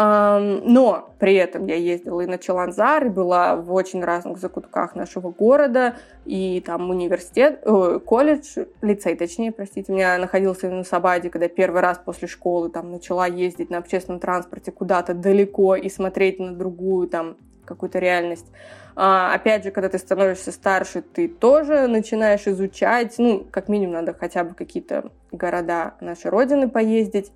но 0.04 1.14
при 1.20 1.36
этом 1.36 1.68
я 1.68 1.76
ездила 1.76 2.22
и 2.22 2.26
на 2.26 2.38
Челанзар, 2.38 3.06
и 3.06 3.10
была 3.10 3.56
в 3.56 3.72
очень 3.74 4.04
разных 4.04 4.38
закутках 4.38 4.96
нашего 4.96 5.32
города, 5.32 5.96
и 6.26 6.64
там 6.66 6.90
университет, 6.90 7.62
э, 7.64 8.00
колледж, 8.04 8.66
лицей, 8.82 9.16
точнее, 9.16 9.52
простите, 9.52 9.92
меня 9.92 10.18
находился 10.18 10.70
на 10.70 10.84
Сабаде, 10.84 11.30
когда 11.30 11.48
первый 11.48 11.82
раз 11.82 12.00
после 12.04 12.28
школы 12.28 12.70
там 12.70 12.92
начала 12.92 13.28
ездить 13.28 13.70
на 13.70 13.78
общественном 13.78 14.20
транспорте 14.20 14.72
куда-то 14.72 15.14
далеко 15.14 15.76
и 15.76 15.90
смотреть 15.90 16.40
на 16.40 16.54
другую 16.54 17.08
там 17.08 17.36
какую-то 17.66 18.00
реальность. 18.00 18.48
А, 18.96 19.34
опять 19.34 19.64
же, 19.64 19.72
когда 19.72 19.90
ты 19.90 19.98
становишься 19.98 20.52
старше, 20.52 21.02
ты 21.02 21.28
тоже 21.28 21.88
начинаешь 21.88 22.48
изучать, 22.48 23.16
ну, 23.18 23.46
как 23.50 23.70
минимум, 23.70 23.96
надо 23.96 24.14
хотя 24.14 24.44
бы 24.44 24.54
какие-то 24.54 25.12
города 25.32 25.94
нашей 26.02 26.30
Родины 26.30 26.70
поездить. 26.70 27.32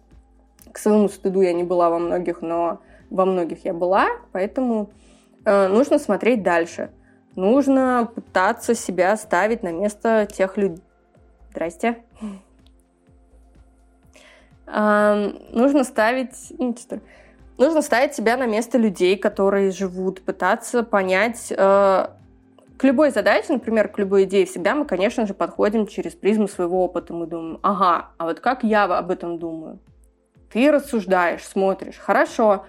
К 0.76 0.78
своему 0.78 1.08
стыду 1.08 1.40
я 1.40 1.54
не 1.54 1.64
была 1.64 1.90
во 1.90 2.00
многих, 2.00 2.42
но 2.42 2.82
во 3.10 3.24
многих 3.24 3.64
я 3.64 3.74
была, 3.74 4.08
поэтому 4.34 4.90
э, 5.46 5.70
нужно 5.70 6.00
смотреть 6.00 6.44
дальше. 6.44 6.92
Нужно 7.38 8.12
пытаться 8.14 8.76
себя 8.76 9.16
ставить 9.16 9.64
на 9.64 9.72
место 9.72 10.28
тех 10.30 10.58
людей. 10.58 10.84
Здрасте. 11.52 12.04
Нужно 14.68 15.86
ставить... 15.86 16.52
Ну, 16.60 16.76
нужно 17.58 17.82
ставить 17.82 18.14
себя 18.14 18.36
на 18.36 18.46
место 18.46 18.78
людей, 18.78 19.18
которые 19.18 19.72
живут, 19.72 20.26
пытаться 20.26 20.84
понять... 20.84 21.54
Э, 21.58 22.08
к 22.78 22.84
любой 22.84 23.12
задаче, 23.12 23.54
например, 23.54 23.88
к 23.88 23.98
любой 23.98 24.26
идее, 24.26 24.46
всегда 24.46 24.76
мы, 24.76 24.84
конечно 24.84 25.26
же, 25.26 25.34
подходим 25.34 25.88
через 25.88 26.16
призму 26.16 26.50
своего 26.50 26.84
опыта. 26.84 27.14
Мы 27.14 27.28
думаем, 27.28 27.60
ага, 27.62 28.10
а 28.18 28.26
вот 28.26 28.42
как 28.42 28.66
я 28.66 28.84
об 28.84 29.10
этом 29.10 29.40
думаю? 29.40 29.80
Ты 30.56 30.72
рассуждаешь, 30.72 31.44
смотришь, 31.44 31.98
хорошо, 31.98 32.66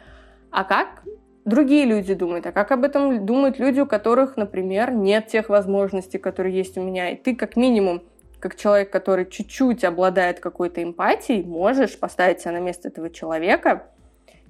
а 0.51 0.65
как 0.65 1.05
другие 1.45 1.85
люди 1.85 2.15
думают, 2.15 2.45
а 2.45 2.51
как 2.51 2.73
об 2.73 2.83
этом 2.83 3.25
думают 3.25 3.61
люди, 3.61 3.79
у 3.79 3.87
которых, 3.87 4.37
например, 4.37 4.91
нет 4.91 5.29
тех 5.29 5.49
возможностей, 5.49 6.19
которые 6.19 6.57
есть 6.57 6.77
у 6.77 6.83
меня, 6.83 7.11
и 7.11 7.17
ты 7.17 7.37
как 7.37 7.55
минимум 7.55 8.03
как 8.41 8.57
человек, 8.57 8.91
который 8.91 9.25
чуть-чуть 9.25 9.85
обладает 9.85 10.41
какой-то 10.41 10.83
эмпатией, 10.83 11.45
можешь 11.45 11.97
поставить 11.97 12.41
себя 12.41 12.51
на 12.53 12.59
место 12.59 12.89
этого 12.89 13.09
человека. 13.09 13.87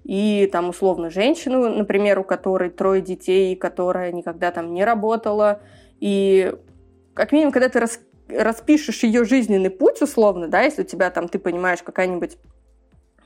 И 0.02 0.48
там 0.50 0.70
условно 0.70 1.10
женщину, 1.10 1.68
например, 1.68 2.18
у 2.18 2.24
которой 2.24 2.70
трое 2.70 3.02
детей, 3.02 3.54
которая 3.54 4.12
никогда 4.12 4.50
там 4.50 4.72
не 4.72 4.82
работала, 4.82 5.60
и 6.00 6.54
как 7.12 7.32
минимум, 7.32 7.52
когда 7.52 7.68
ты 7.68 7.80
рас, 7.80 8.00
распишешь 8.30 9.02
ее 9.02 9.26
жизненный 9.26 9.70
путь 9.70 10.00
условно, 10.00 10.48
да, 10.48 10.62
если 10.62 10.80
у 10.80 10.86
тебя 10.86 11.10
там, 11.10 11.28
ты 11.28 11.38
понимаешь, 11.38 11.82
какая-нибудь 11.82 12.38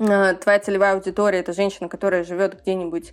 твоя 0.06 0.58
целевая 0.60 0.94
аудитория 0.94 1.40
это 1.40 1.52
женщина, 1.52 1.88
которая 1.88 2.24
живет 2.24 2.60
где-нибудь 2.62 3.12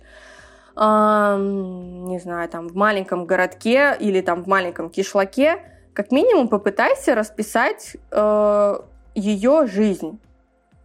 не 0.78 2.20
знаю, 2.20 2.48
там 2.48 2.68
в 2.68 2.76
маленьком 2.76 3.26
городке 3.26 3.96
или 3.98 4.20
там 4.20 4.44
в 4.44 4.46
маленьком 4.46 4.90
кишлаке, 4.90 5.58
как 5.92 6.12
минимум 6.12 6.46
попытайся 6.46 7.16
расписать 7.16 7.96
э, 8.12 8.78
ее 9.16 9.66
жизнь. 9.66 10.20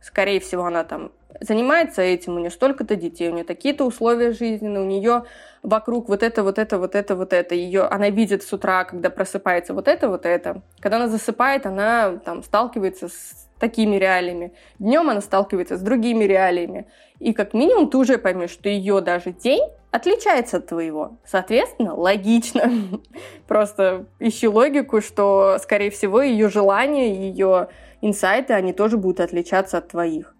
Скорее 0.01 0.39
всего, 0.39 0.65
она 0.65 0.83
там 0.83 1.11
занимается 1.39 2.01
этим, 2.01 2.35
у 2.35 2.39
нее 2.39 2.49
столько-то 2.49 2.95
детей, 2.95 3.29
у 3.29 3.33
нее 3.33 3.43
такие-то 3.43 3.85
условия 3.85 4.31
жизненные, 4.31 4.81
у 4.81 4.87
нее 4.87 5.25
вокруг 5.61 6.09
вот 6.09 6.23
это, 6.23 6.41
вот 6.41 6.57
это, 6.57 6.79
вот 6.79 6.95
это, 6.95 7.15
вот 7.15 7.31
это. 7.31 7.53
Ее, 7.53 7.83
она 7.83 8.09
видит 8.09 8.41
с 8.41 8.51
утра, 8.51 8.85
когда 8.85 9.11
просыпается 9.11 9.75
вот 9.75 9.87
это, 9.87 10.09
вот 10.09 10.25
это. 10.25 10.63
Когда 10.79 10.97
она 10.97 11.07
засыпает, 11.07 11.67
она 11.67 12.17
там 12.17 12.41
сталкивается 12.41 13.09
с 13.09 13.42
такими 13.63 13.95
реалиями. 13.95 14.51
Днем 14.77 15.09
она 15.09 15.21
сталкивается 15.21 15.77
с 15.77 15.81
другими 15.81 16.25
реалиями. 16.25 16.85
И 17.19 17.31
как 17.31 17.53
минимум 17.53 17.89
ты 17.89 17.97
уже 17.97 18.17
поймешь, 18.17 18.49
что 18.49 18.67
ее 18.67 18.99
даже 18.99 19.31
день 19.31 19.63
отличается 19.89 20.57
от 20.57 20.67
твоего. 20.67 21.17
Соответственно, 21.25 21.95
логично. 21.95 22.69
Просто 23.47 24.05
ищи 24.19 24.49
логику, 24.49 24.99
что, 24.99 25.59
скорее 25.61 25.91
всего, 25.91 26.21
ее 26.21 26.49
желания, 26.49 27.15
ее 27.15 27.69
инсайты, 28.01 28.51
они 28.51 28.73
тоже 28.73 28.97
будут 28.97 29.21
отличаться 29.21 29.77
от 29.77 29.87
твоих. 29.87 30.35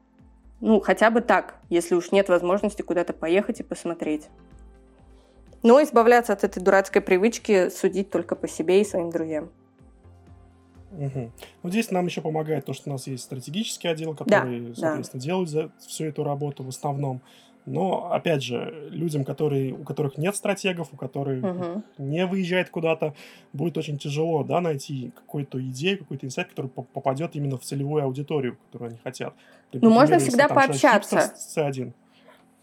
Ну, 0.60 0.82
хотя 0.82 1.10
бы 1.10 1.22
так, 1.22 1.56
если 1.70 1.96
уж 1.96 2.12
нет 2.12 2.28
возможности 2.28 2.82
куда-то 2.82 3.14
поехать 3.14 3.62
и 3.62 3.64
посмотреть. 3.64 4.28
Но 5.62 5.82
избавляться 5.82 6.34
от 6.34 6.44
этой 6.44 6.62
дурацкой 6.62 7.02
привычки 7.02 7.70
судить 7.70 8.10
только 8.10 8.36
по 8.36 8.50
себе 8.50 8.82
и 8.82 8.86
своим 8.86 9.12
друзьям. 9.12 9.50
Угу. 10.98 11.32
Ну, 11.64 11.70
здесь 11.70 11.92
нам 11.92 12.06
еще 12.06 12.22
помогает 12.22 12.66
то, 12.66 12.74
что 12.74 12.90
у 12.90 12.94
нас 12.94 13.08
есть 13.08 13.24
стратегический 13.24 13.88
отдел, 13.88 14.14
который, 14.16 14.70
да, 14.70 14.76
соответственно, 14.76 15.22
да. 15.22 15.26
делает 15.26 15.50
за 15.50 15.72
всю 15.80 16.06
эту 16.06 16.24
работу 16.24 16.64
в 16.64 16.70
основном. 16.70 17.22
Но, 17.66 18.12
опять 18.12 18.44
же, 18.44 18.90
людям, 18.92 19.24
которые, 19.24 19.74
у 19.74 19.84
которых 19.84 20.18
нет 20.18 20.36
стратегов, 20.36 20.90
у 20.92 20.98
которых 20.98 21.44
угу. 21.44 21.84
не 21.98 22.26
выезжает 22.26 22.70
куда-то, 22.70 23.14
будет 23.54 23.78
очень 23.78 23.98
тяжело 23.98 24.44
да, 24.44 24.60
найти 24.60 25.12
какую-то 25.16 25.62
идею, 25.70 26.00
какой-то 26.00 26.26
инсайт, 26.26 26.50
который 26.50 26.68
попадет 26.68 27.36
именно 27.36 27.58
в 27.58 27.62
целевую 27.62 28.04
аудиторию, 28.04 28.58
которую 28.66 28.90
они 28.90 29.00
хотят. 29.02 29.34
Ну, 29.72 29.90
можно 29.90 30.20
всегда 30.20 30.50
пообщаться. 30.50 31.34
C1. 31.56 31.94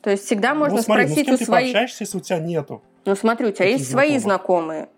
То 0.02 0.10
есть 0.10 0.24
всегда 0.24 0.54
можно 0.54 0.76
ну, 0.76 0.82
смотри, 0.82 1.06
спросить 1.06 1.28
ну, 1.28 1.36
с 1.36 1.38
кем 1.38 1.44
у 1.44 1.46
своих... 1.46 1.66
ты 1.66 1.72
пообщаешься, 1.72 2.04
если 2.04 2.18
у 2.18 2.20
тебя 2.20 2.38
нету? 2.38 2.82
Ну, 3.04 3.14
смотри, 3.14 3.46
у 3.46 3.52
тебя 3.52 3.66
есть 3.66 3.88
знакомых. 3.88 4.08
свои 4.08 4.18
знакомые, 4.18 4.88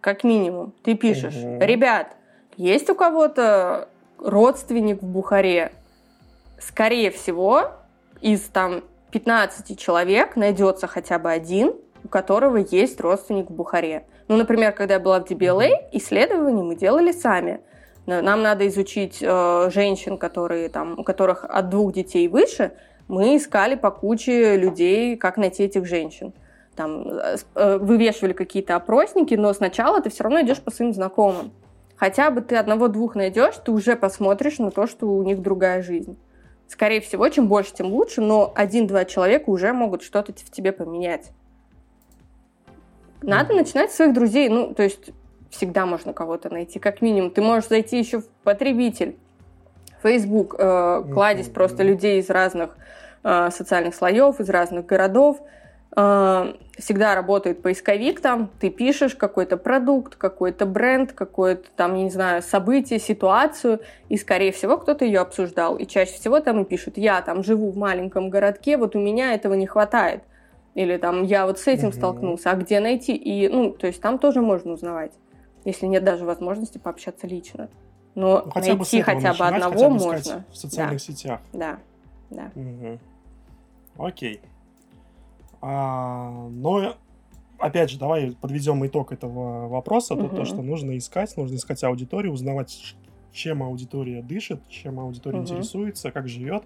как 0.00 0.24
минимум. 0.24 0.72
Ты 0.82 0.94
пишешь, 0.94 1.36
угу. 1.36 1.58
ребят, 1.60 2.17
есть 2.58 2.90
у 2.90 2.96
кого-то 2.96 3.88
родственник 4.18 5.00
в 5.00 5.06
Бухаре? 5.06 5.70
Скорее 6.58 7.12
всего, 7.12 7.70
из 8.20 8.40
там 8.48 8.82
15 9.12 9.78
человек 9.78 10.34
найдется 10.34 10.88
хотя 10.88 11.20
бы 11.20 11.30
один, 11.30 11.72
у 12.02 12.08
которого 12.08 12.56
есть 12.56 13.00
родственник 13.00 13.48
в 13.48 13.54
Бухаре. 13.54 14.06
Ну, 14.26 14.36
например, 14.36 14.72
когда 14.72 14.94
я 14.94 15.00
была 15.00 15.20
в 15.20 15.24
DBLA, 15.24 15.70
исследования 15.92 16.64
мы 16.64 16.74
делали 16.74 17.12
сами. 17.12 17.60
Нам 18.06 18.42
надо 18.42 18.66
изучить 18.66 19.18
э, 19.20 19.70
женщин, 19.72 20.18
которые, 20.18 20.68
там, 20.68 20.98
у 20.98 21.04
которых 21.04 21.44
от 21.44 21.68
двух 21.68 21.92
детей 21.92 22.26
выше. 22.26 22.72
Мы 23.06 23.36
искали 23.36 23.76
по 23.76 23.92
куче 23.92 24.56
людей, 24.56 25.16
как 25.16 25.36
найти 25.36 25.62
этих 25.62 25.86
женщин. 25.86 26.32
Там, 26.74 27.06
э, 27.06 27.36
э 27.54 27.78
вывешивали 27.78 28.32
какие-то 28.32 28.74
опросники, 28.74 29.34
но 29.34 29.52
сначала 29.52 30.02
ты 30.02 30.10
все 30.10 30.24
равно 30.24 30.40
идешь 30.40 30.60
по 30.60 30.72
своим 30.72 30.92
знакомым 30.92 31.52
хотя 31.98 32.30
бы 32.30 32.40
ты 32.40 32.56
одного-двух 32.56 33.14
найдешь, 33.14 33.54
ты 33.64 33.72
уже 33.72 33.96
посмотришь 33.96 34.58
на 34.58 34.70
то, 34.70 34.86
что 34.86 35.06
у 35.06 35.22
них 35.22 35.42
другая 35.42 35.82
жизнь. 35.82 36.16
Скорее 36.68 37.00
всего, 37.00 37.28
чем 37.28 37.48
больше, 37.48 37.74
тем 37.74 37.92
лучше, 37.92 38.20
но 38.20 38.52
один-два 38.54 39.04
человека 39.04 39.50
уже 39.50 39.72
могут 39.72 40.02
что-то 40.02 40.32
в 40.32 40.50
тебе 40.50 40.72
поменять. 40.72 41.30
Надо 43.22 43.54
начинать 43.54 43.90
с 43.90 43.96
своих 43.96 44.14
друзей. 44.14 44.48
Ну, 44.48 44.74
то 44.74 44.82
есть 44.82 45.10
всегда 45.50 45.86
можно 45.86 46.12
кого-то 46.12 46.50
найти, 46.50 46.78
как 46.78 47.00
минимум. 47.00 47.30
Ты 47.30 47.40
можешь 47.40 47.68
зайти 47.68 47.98
еще 47.98 48.20
в 48.20 48.28
потребитель. 48.44 49.16
Facebook, 50.02 50.54
э, 50.58 51.04
кладезь 51.12 51.48
просто 51.48 51.82
людей 51.82 52.20
из 52.20 52.30
разных 52.30 52.76
э, 53.24 53.50
социальных 53.50 53.94
слоев, 53.94 54.38
из 54.38 54.48
разных 54.48 54.86
городов– 54.86 55.40
всегда 56.78 57.16
работает 57.16 57.60
поисковик 57.60 58.20
там, 58.20 58.50
ты 58.60 58.70
пишешь 58.70 59.16
какой-то 59.16 59.56
продукт, 59.56 60.14
какой-то 60.14 60.64
бренд, 60.64 61.12
какое-то 61.12 61.68
там, 61.74 61.96
я 61.96 62.04
не 62.04 62.10
знаю, 62.10 62.42
событие, 62.42 63.00
ситуацию, 63.00 63.80
и, 64.08 64.16
скорее 64.16 64.52
всего, 64.52 64.78
кто-то 64.78 65.04
ее 65.04 65.20
обсуждал. 65.20 65.76
И 65.76 65.86
чаще 65.86 66.12
всего 66.12 66.38
там 66.40 66.62
и 66.62 66.64
пишут, 66.64 66.98
я 66.98 67.20
там 67.22 67.42
живу 67.42 67.70
в 67.70 67.76
маленьком 67.76 68.30
городке, 68.30 68.76
вот 68.76 68.94
у 68.94 69.00
меня 69.00 69.34
этого 69.34 69.54
не 69.54 69.66
хватает. 69.66 70.22
Или 70.74 70.96
там, 70.98 71.24
я 71.24 71.46
вот 71.46 71.58
с 71.58 71.66
этим 71.66 71.88
mm-hmm. 71.88 71.96
столкнулся, 71.96 72.50
а 72.52 72.54
где 72.54 72.78
найти? 72.78 73.16
И, 73.16 73.48
ну, 73.48 73.72
то 73.72 73.88
есть 73.88 74.00
там 74.00 74.20
тоже 74.20 74.40
можно 74.40 74.72
узнавать, 74.72 75.12
если 75.64 75.86
нет 75.86 76.04
даже 76.04 76.24
возможности 76.24 76.78
пообщаться 76.78 77.26
лично. 77.26 77.68
Но 78.14 78.42
ну, 78.44 78.50
хотя 78.52 78.74
найти 78.74 78.98
бы 78.98 79.04
хотя 79.04 79.34
бы 79.34 79.44
одного 79.44 79.74
хотя 79.74 79.88
бы 79.88 79.94
можно. 79.94 80.44
В 80.50 80.56
социальных 80.56 80.98
да. 80.98 81.12
сетях. 81.12 81.40
Да, 81.52 81.78
да. 82.30 82.52
Угу. 82.54 82.98
Окей. 84.06 84.40
А, 85.60 86.48
но, 86.48 86.96
опять 87.58 87.90
же, 87.90 87.98
давай 87.98 88.32
подведем 88.40 88.86
итог 88.86 89.12
этого 89.12 89.68
вопроса. 89.68 90.14
Угу. 90.14 90.36
То, 90.36 90.44
что 90.44 90.62
нужно 90.62 90.96
искать, 90.96 91.36
нужно 91.36 91.56
искать 91.56 91.82
аудиторию, 91.84 92.32
узнавать, 92.32 92.96
чем 93.32 93.62
аудитория 93.62 94.22
дышит, 94.22 94.60
чем 94.68 95.00
аудитория 95.00 95.38
угу. 95.38 95.44
интересуется, 95.44 96.10
как 96.10 96.28
живет. 96.28 96.64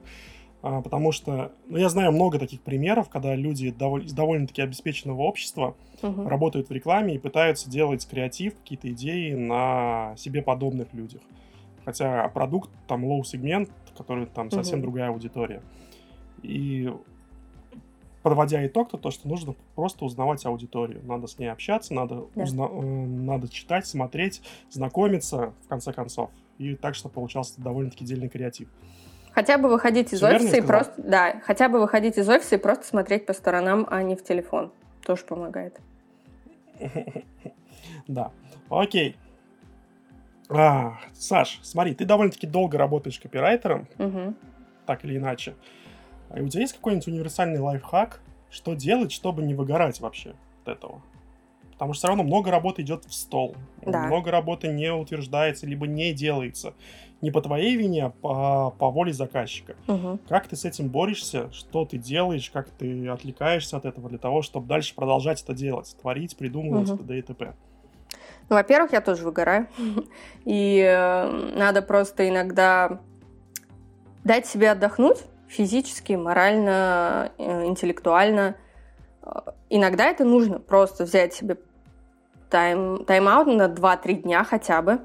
А, 0.63 0.81
потому 0.81 1.11
что, 1.11 1.53
ну, 1.69 1.77
я 1.77 1.89
знаю 1.89 2.13
много 2.13 2.39
таких 2.39 2.61
примеров, 2.63 3.09
когда 3.09 3.35
люди 3.35 3.71
доволь, 3.71 4.07
из 4.07 4.13
довольно-таки 4.13 4.63
обеспеченного 4.63 5.23
общества 5.23 5.75
угу. 6.03 6.29
работают 6.29 6.69
в 6.69 6.73
рекламе 6.73 7.17
и 7.17 7.19
пытаются 7.19 7.69
делать 7.69 8.07
креатив, 8.07 8.57
какие-то 8.57 8.90
идеи 8.93 9.33
на 9.35 10.15
себе 10.17 10.40
подобных 10.40 10.95
людях. 10.95 11.21
Хотя 11.85 12.29
продукт 12.29 12.71
там 12.87 13.05
low-сегмент, 13.05 13.71
который 13.97 14.27
там 14.27 14.51
совсем 14.53 14.79
угу. 14.79 14.87
другая 14.87 15.09
аудитория. 15.09 15.63
И 16.43 16.93
подводя 18.23 18.64
итог, 18.66 18.90
то 18.90 18.96
то, 18.96 19.10
что 19.10 19.29
нужно 19.29 19.54
просто 19.75 20.04
узнавать 20.04 20.44
аудиторию. 20.46 21.02
Надо 21.04 21.27
с 21.27 21.38
ней 21.38 21.50
общаться, 21.50 21.94
надо, 21.94 22.27
да. 22.35 22.44
узна- 22.44 22.70
э, 22.70 22.81
надо 22.81 23.48
читать, 23.48 23.87
смотреть, 23.87 24.42
знакомиться, 24.70 25.52
в 25.64 25.68
конце 25.68 25.92
концов. 25.92 26.31
И 26.58 26.75
так, 26.75 26.94
чтобы 26.94 27.14
получался 27.14 27.60
довольно-таки 27.60 28.04
дельный 28.04 28.29
креатив. 28.29 28.68
Хотя 29.33 29.58
бы 29.58 29.68
выходить 29.68 30.12
из 30.12 30.18
Все 30.18 30.29
офиса 30.29 30.56
и 30.58 30.60
просто, 30.60 31.02
да, 31.02 31.40
хотя 31.44 31.68
бы 31.68 31.81
выходить 31.81 32.18
из 32.18 32.29
офиса 32.29 32.56
и 32.56 32.58
просто 32.58 32.85
смотреть 32.85 33.27
по 33.27 33.33
сторонам, 33.33 33.87
а 33.90 34.02
не 34.02 34.14
в 34.14 34.23
телефон. 34.23 34.73
Тоже 35.04 35.25
помогает. 35.25 35.81
Да. 38.08 38.33
Окей. 38.68 39.16
А, 40.48 40.98
Саш, 41.14 41.60
смотри, 41.62 41.94
ты 41.94 42.04
довольно-таки 42.04 42.46
долго 42.46 42.77
работаешь 42.77 43.18
копирайтером, 43.18 43.87
угу. 43.98 44.35
так 44.87 45.04
или 45.04 45.16
иначе. 45.16 45.54
А 46.35 46.41
у 46.41 46.49
тебя 46.49 46.63
есть 46.63 46.75
какой-нибудь 46.75 47.07
универсальный 47.09 47.61
лайфхак, 47.61 48.21
что 48.51 48.75
делать, 48.75 49.13
чтобы 49.13 49.43
не 49.43 49.55
выгорать 49.55 50.01
вообще 50.01 50.35
от 50.65 50.77
этого? 50.77 51.03
Потому 51.73 51.95
что 51.95 52.01
все 52.01 52.09
равно 52.09 52.23
много 52.23 52.51
работы 52.51 52.83
идет 52.83 53.05
в 53.05 53.13
стол. 53.13 53.57
Да. 53.85 54.07
Много 54.07 54.31
работы 54.31 54.69
не 54.69 54.93
утверждается, 54.93 55.67
либо 55.67 55.87
не 55.87 56.13
делается. 56.13 56.75
Не 57.21 57.31
по 57.31 57.41
твоей 57.41 57.77
вине, 57.77 58.07
а 58.07 58.11
по, 58.11 58.71
по 58.79 58.91
воле 58.91 59.13
заказчика. 59.13 59.75
Угу. 59.89 60.21
Как 60.29 60.49
ты 60.49 60.57
с 60.57 60.65
этим 60.65 60.89
борешься? 60.89 61.53
Что 61.53 61.85
ты 61.85 61.99
делаешь? 61.99 62.51
Как 62.51 62.71
ты 62.71 63.09
отвлекаешься 63.09 63.77
от 63.77 63.85
этого 63.85 64.09
для 64.09 64.19
того, 64.19 64.43
чтобы 64.43 64.67
дальше 64.67 64.95
продолжать 64.95 65.43
это 65.43 65.55
делать? 65.55 65.97
Творить, 66.01 66.37
придумывать, 66.37 66.91
угу. 66.91 66.99
т.д. 66.99 67.19
и 67.19 67.23
т.п. 67.23 67.53
Ну, 68.49 68.57
во-первых, 68.57 68.93
я 68.93 69.01
тоже 69.01 69.25
выгораю. 69.25 69.67
И 70.45 70.79
э, 70.79 71.53
надо 71.57 71.83
просто 71.83 72.29
иногда 72.29 73.01
дать 74.25 74.47
себе 74.47 74.71
отдохнуть 74.71 75.19
физически, 75.53 76.15
морально, 76.15 77.33
э, 77.38 77.67
интеллектуально. 77.67 78.57
Э, 79.23 79.53
иногда 79.69 80.07
это 80.07 80.25
нужно 80.25 80.59
просто 80.59 81.05
взять 81.05 81.35
себе 81.35 81.59
тайм, 82.50 83.05
тайм-аут 83.05 83.46
на 83.48 83.69
2-3 83.69 84.23
дня 84.23 84.44
хотя 84.44 84.83
бы 84.83 85.00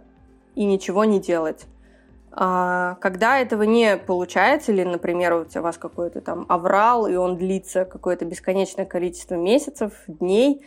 и 0.55 0.65
ничего 0.65 1.05
не 1.05 1.19
делать. 1.19 1.65
А 2.31 2.95
когда 3.01 3.39
этого 3.39 3.63
не 3.63 3.97
получается, 3.97 4.71
или, 4.71 4.83
например, 4.83 5.33
у 5.33 5.61
вас 5.61 5.77
какой-то 5.77 6.21
там 6.21 6.45
аврал, 6.49 7.07
и 7.07 7.15
он 7.15 7.35
длится 7.35 7.83
какое-то 7.83 8.25
бесконечное 8.25 8.85
количество 8.85 9.35
месяцев, 9.35 9.93
дней, 10.07 10.63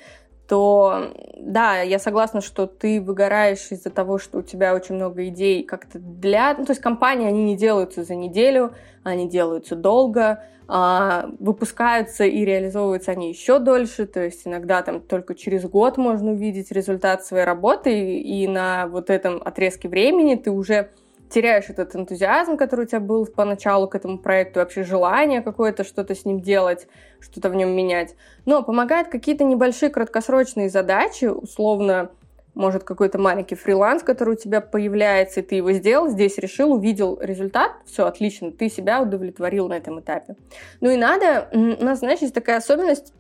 то 0.51 1.13
да, 1.37 1.81
я 1.81 2.01
согласна, 2.01 2.41
что 2.41 2.67
ты 2.67 3.01
выгораешь 3.01 3.69
из-за 3.71 3.89
того, 3.89 4.19
что 4.19 4.39
у 4.39 4.43
тебя 4.43 4.75
очень 4.75 4.97
много 4.97 5.29
идей 5.29 5.63
как-то 5.63 6.01
для... 6.01 6.55
Ну, 6.59 6.65
то 6.65 6.73
есть 6.73 6.83
компании, 6.83 7.29
они 7.29 7.45
не 7.45 7.57
делаются 7.57 8.03
за 8.03 8.17
неделю, 8.17 8.75
они 9.05 9.29
делаются 9.29 9.77
долго, 9.77 10.43
а, 10.67 11.31
выпускаются 11.39 12.25
и 12.25 12.45
реализовываются 12.45 13.13
они 13.13 13.29
еще 13.29 13.61
дольше, 13.61 14.07
то 14.07 14.25
есть 14.25 14.45
иногда 14.45 14.83
там 14.83 15.01
только 15.01 15.37
через 15.37 15.63
год 15.69 15.97
можно 15.99 16.33
увидеть 16.33 16.73
результат 16.73 17.25
своей 17.25 17.45
работы, 17.45 18.19
и 18.19 18.49
на 18.49 18.89
вот 18.89 19.09
этом 19.09 19.41
отрезке 19.45 19.89
времени 19.89 20.35
ты 20.35 20.51
уже 20.51 20.91
теряешь 21.31 21.71
этот 21.71 21.95
энтузиазм, 21.95 22.57
который 22.57 22.85
у 22.85 22.89
тебя 22.89 23.01
был 23.01 23.27
поначалу 23.27 23.89
к 23.89 23.95
этому 23.95 24.19
проекту, 24.19 24.61
вообще 24.61 24.83
желание 24.83 25.41
какое-то 25.41 25.85
что-то 25.85 26.15
с 26.15 26.25
ним 26.25 26.41
делать, 26.41 26.87
что-то 27.21 27.49
в 27.49 27.55
нем 27.55 27.71
менять. 27.71 28.15
Но 28.45 28.63
помогают 28.63 29.09
какие-то 29.09 29.45
небольшие 29.45 29.91
краткосрочные 29.91 30.69
задачи, 30.69 31.27
условно, 31.27 32.11
может, 32.55 32.83
какой-то 32.85 33.19
маленький 33.19 33.55
фриланс, 33.55 34.03
который 34.03 34.35
у 34.35 34.37
тебя 34.37 34.61
появляется, 34.61 35.41
и 35.41 35.43
ты 35.43 35.55
его 35.55 35.73
сделал, 35.73 36.09
здесь 36.09 36.37
решил, 36.39 36.73
увидел 36.73 37.19
результат, 37.21 37.73
все, 37.87 38.07
отлично, 38.07 38.51
ты 38.51 38.69
себя 38.69 39.01
удовлетворил 39.01 39.69
на 39.69 39.75
этом 39.75 40.01
этапе. 40.01 40.35
Ну 40.81 40.91
и 40.91 40.97
надо, 40.97 41.49
у 41.53 41.85
нас, 41.85 42.01
знаешь, 42.01 42.21
есть 42.21 42.35
такая 42.35 42.57
особенность, 42.57 43.13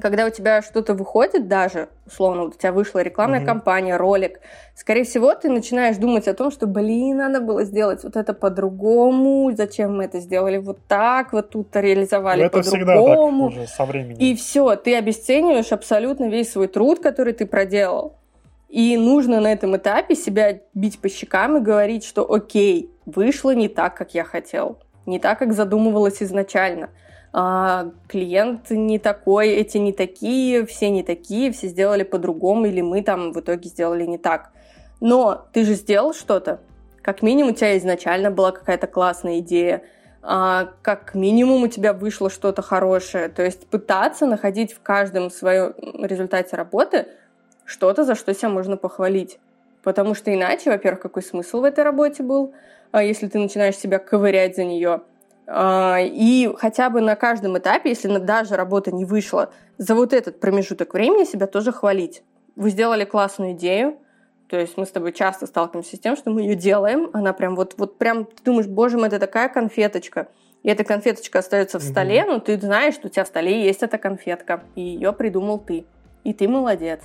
когда 0.00 0.26
у 0.26 0.30
тебя 0.30 0.62
что-то 0.62 0.94
выходит 0.94 1.48
даже, 1.48 1.88
условно, 2.06 2.44
вот 2.44 2.54
у 2.54 2.58
тебя 2.58 2.72
вышла 2.72 3.00
рекламная 3.00 3.40
mm-hmm. 3.40 3.46
кампания, 3.46 3.96
ролик, 3.96 4.40
скорее 4.74 5.04
всего, 5.04 5.34
ты 5.34 5.48
начинаешь 5.48 5.96
думать 5.96 6.26
о 6.28 6.34
том, 6.34 6.50
что, 6.50 6.66
блин, 6.66 7.18
надо 7.18 7.40
было 7.40 7.64
сделать 7.64 8.02
вот 8.02 8.16
это 8.16 8.34
по-другому, 8.34 9.52
зачем 9.54 9.96
мы 9.96 10.04
это 10.04 10.20
сделали 10.20 10.58
вот 10.58 10.78
так, 10.88 11.32
вот 11.32 11.50
тут 11.50 11.68
реализовали 11.74 12.44
это 12.44 12.58
по-другому. 12.58 13.50
Всегда 13.50 13.60
так 13.60 13.66
уже 13.66 13.76
со 13.76 13.84
временем. 13.84 14.16
И 14.18 14.34
все, 14.34 14.74
ты 14.76 14.96
обесцениваешь 14.96 15.72
абсолютно 15.72 16.28
весь 16.28 16.50
свой 16.50 16.68
труд, 16.68 17.00
который 17.00 17.32
ты 17.32 17.46
проделал. 17.46 18.16
И 18.68 18.96
нужно 18.96 19.40
на 19.40 19.52
этом 19.52 19.76
этапе 19.76 20.14
себя 20.14 20.60
бить 20.74 21.00
по 21.00 21.08
щекам 21.08 21.56
и 21.56 21.60
говорить, 21.60 22.04
что 22.04 22.30
окей, 22.32 22.90
вышло 23.06 23.54
не 23.54 23.68
так, 23.68 23.96
как 23.96 24.14
я 24.14 24.24
хотел, 24.24 24.78
не 25.06 25.18
так, 25.18 25.38
как 25.38 25.52
задумывалось 25.52 26.22
изначально– 26.22 26.90
а, 27.32 27.90
клиент 28.08 28.70
не 28.70 28.98
такой, 28.98 29.50
эти 29.50 29.78
не 29.78 29.92
такие, 29.92 30.66
все 30.66 30.90
не 30.90 31.02
такие, 31.02 31.52
все 31.52 31.68
сделали 31.68 32.02
по-другому, 32.02 32.66
или 32.66 32.80
мы 32.80 33.02
там 33.02 33.32
в 33.32 33.40
итоге 33.40 33.68
сделали 33.68 34.04
не 34.04 34.18
так. 34.18 34.50
Но 35.00 35.46
ты 35.52 35.64
же 35.64 35.74
сделал 35.74 36.12
что-то. 36.12 36.60
Как 37.02 37.22
минимум 37.22 37.52
у 37.52 37.54
тебя 37.54 37.78
изначально 37.78 38.30
была 38.30 38.50
какая-то 38.50 38.86
классная 38.86 39.38
идея, 39.38 39.82
а, 40.22 40.70
как 40.82 41.14
минимум 41.14 41.62
у 41.62 41.68
тебя 41.68 41.92
вышло 41.92 42.30
что-то 42.30 42.62
хорошее. 42.62 43.28
То 43.28 43.44
есть 43.44 43.66
пытаться 43.68 44.26
находить 44.26 44.72
в 44.72 44.80
каждом 44.80 45.30
своем 45.30 45.72
результате 46.02 46.56
работы 46.56 47.06
что-то, 47.64 48.04
за 48.04 48.16
что 48.16 48.34
себя 48.34 48.48
можно 48.48 48.76
похвалить. 48.76 49.38
Потому 49.82 50.14
что 50.14 50.34
иначе, 50.34 50.70
во-первых, 50.70 51.00
какой 51.00 51.22
смысл 51.22 51.60
в 51.60 51.64
этой 51.64 51.84
работе 51.84 52.22
был, 52.22 52.52
а 52.90 53.04
если 53.04 53.28
ты 53.28 53.38
начинаешь 53.38 53.76
себя 53.76 54.00
ковырять 54.00 54.56
за 54.56 54.64
нее– 54.64 55.02
и 55.52 56.54
хотя 56.58 56.90
бы 56.90 57.00
на 57.00 57.16
каждом 57.16 57.58
этапе, 57.58 57.90
если 57.90 58.16
даже 58.18 58.54
работа 58.54 58.92
не 58.92 59.04
вышла, 59.04 59.52
за 59.78 59.94
вот 59.94 60.12
этот 60.12 60.38
промежуток 60.38 60.94
времени 60.94 61.24
себя 61.24 61.46
тоже 61.46 61.72
хвалить. 61.72 62.22
Вы 62.54 62.70
сделали 62.70 63.04
классную 63.04 63.52
идею, 63.52 63.98
то 64.48 64.58
есть 64.58 64.76
мы 64.76 64.84
с 64.84 64.90
тобой 64.90 65.12
часто 65.12 65.46
сталкиваемся 65.46 65.96
с 65.96 66.00
тем, 66.00 66.16
что 66.16 66.30
мы 66.30 66.42
ее 66.42 66.54
делаем, 66.54 67.10
она 67.12 67.32
прям 67.32 67.56
вот, 67.56 67.74
вот 67.78 67.98
прям, 67.98 68.24
ты 68.24 68.42
думаешь, 68.44 68.66
боже 68.66 68.98
мой, 68.98 69.08
это 69.08 69.18
такая 69.18 69.48
конфеточка. 69.48 70.28
И 70.62 70.68
эта 70.68 70.84
конфеточка 70.84 71.38
остается 71.38 71.78
в 71.78 71.82
столе, 71.82 72.24
но 72.26 72.38
ты 72.38 72.60
знаешь, 72.60 72.94
что 72.94 73.06
у 73.06 73.10
тебя 73.10 73.24
в 73.24 73.28
столе 73.28 73.64
есть 73.64 73.82
эта 73.82 73.96
конфетка, 73.96 74.64
и 74.74 74.82
ее 74.82 75.12
придумал 75.12 75.58
ты. 75.58 75.86
И 76.24 76.34
ты 76.34 76.48
молодец. 76.48 77.00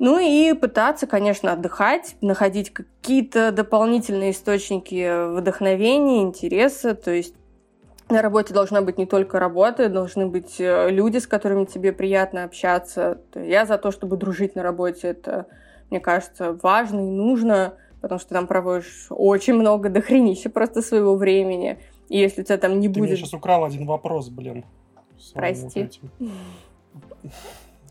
Ну 0.00 0.18
и 0.18 0.54
пытаться, 0.54 1.06
конечно, 1.06 1.52
отдыхать, 1.52 2.16
находить 2.22 2.70
какие-то 2.70 3.52
дополнительные 3.52 4.30
источники 4.30 5.36
вдохновения, 5.36 6.22
интереса. 6.22 6.94
То 6.94 7.10
есть 7.10 7.34
на 8.08 8.22
работе 8.22 8.54
должна 8.54 8.80
быть 8.80 8.96
не 8.96 9.04
только 9.04 9.38
работа, 9.38 9.90
должны 9.90 10.26
быть 10.26 10.58
э, 10.58 10.90
люди, 10.90 11.18
с 11.18 11.26
которыми 11.26 11.66
тебе 11.66 11.92
приятно 11.92 12.44
общаться. 12.44 13.20
Я 13.34 13.66
за 13.66 13.76
то, 13.76 13.90
чтобы 13.90 14.16
дружить 14.16 14.54
на 14.54 14.62
работе. 14.62 15.08
Это, 15.08 15.46
мне 15.90 16.00
кажется, 16.00 16.58
важно 16.62 17.00
и 17.00 17.10
нужно, 17.10 17.74
потому 18.00 18.18
что 18.18 18.30
там 18.30 18.46
проводишь 18.46 19.08
очень 19.10 19.52
много 19.52 19.88
дохренища 19.90 20.48
просто 20.48 20.80
своего 20.80 21.14
времени. 21.14 21.78
И 22.08 22.16
если 22.16 22.40
у 22.40 22.44
тебя 22.44 22.56
там 22.56 22.80
не 22.80 22.88
Ты 22.88 23.00
будет... 23.00 23.10
Ты 23.10 23.16
сейчас 23.16 23.34
украл 23.34 23.64
один 23.64 23.84
вопрос, 23.84 24.30
блин. 24.30 24.64
Прости. 25.34 25.90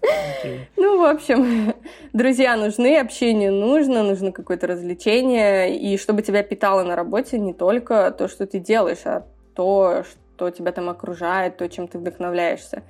Okay. 0.01 0.61
Ну, 0.77 0.99
в 0.99 1.03
общем, 1.03 1.73
друзья 2.13 2.55
нужны, 2.55 2.97
общение 2.97 3.51
нужно, 3.51 4.03
нужно 4.03 4.31
какое-то 4.31 4.67
развлечение, 4.67 5.77
и 5.77 5.97
чтобы 5.97 6.21
тебя 6.21 6.43
питало 6.43 6.83
на 6.83 6.95
работе 6.95 7.39
не 7.39 7.53
только 7.53 8.11
то, 8.11 8.27
что 8.27 8.47
ты 8.47 8.59
делаешь, 8.59 9.05
а 9.05 9.25
то, 9.55 10.03
что 10.03 10.51
тебя 10.51 10.71
там 10.71 10.89
окружает, 10.89 11.57
то, 11.57 11.67
чем 11.67 11.87
ты 11.87 11.99
вдохновляешься. 11.99 12.83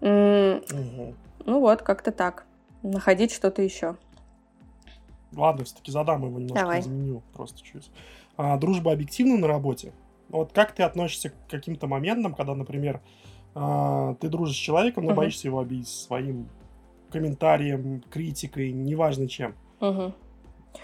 Угу. 0.00 1.14
Ну 1.46 1.60
вот, 1.60 1.82
как-то 1.82 2.12
так. 2.12 2.44
Находить 2.82 3.32
что-то 3.32 3.62
еще. 3.62 3.96
Ладно, 5.34 5.64
все-таки 5.64 5.90
задам 5.90 6.24
его 6.24 6.38
немножко, 6.38 6.60
Давай. 6.60 6.80
изменю 6.80 7.22
просто 7.34 7.62
чуть. 7.62 7.90
А, 8.36 8.56
дружба 8.56 8.92
объективна 8.92 9.36
на 9.36 9.46
работе? 9.46 9.92
Вот 10.28 10.52
как 10.52 10.72
ты 10.72 10.82
относишься 10.82 11.30
к 11.30 11.34
каким-то 11.50 11.86
моментам, 11.86 12.34
когда, 12.34 12.54
например, 12.54 13.00
а, 13.54 14.14
ты 14.14 14.28
дружишь 14.28 14.56
с 14.56 14.60
человеком, 14.60 15.04
но 15.04 15.12
uh-huh. 15.12 15.16
боишься 15.16 15.48
его 15.48 15.60
обидеть 15.60 15.88
своим 15.88 16.48
комментарием, 17.10 18.02
критикой, 18.10 18.72
неважно 18.72 19.28
чем. 19.28 19.54
Uh-huh. 19.80 20.12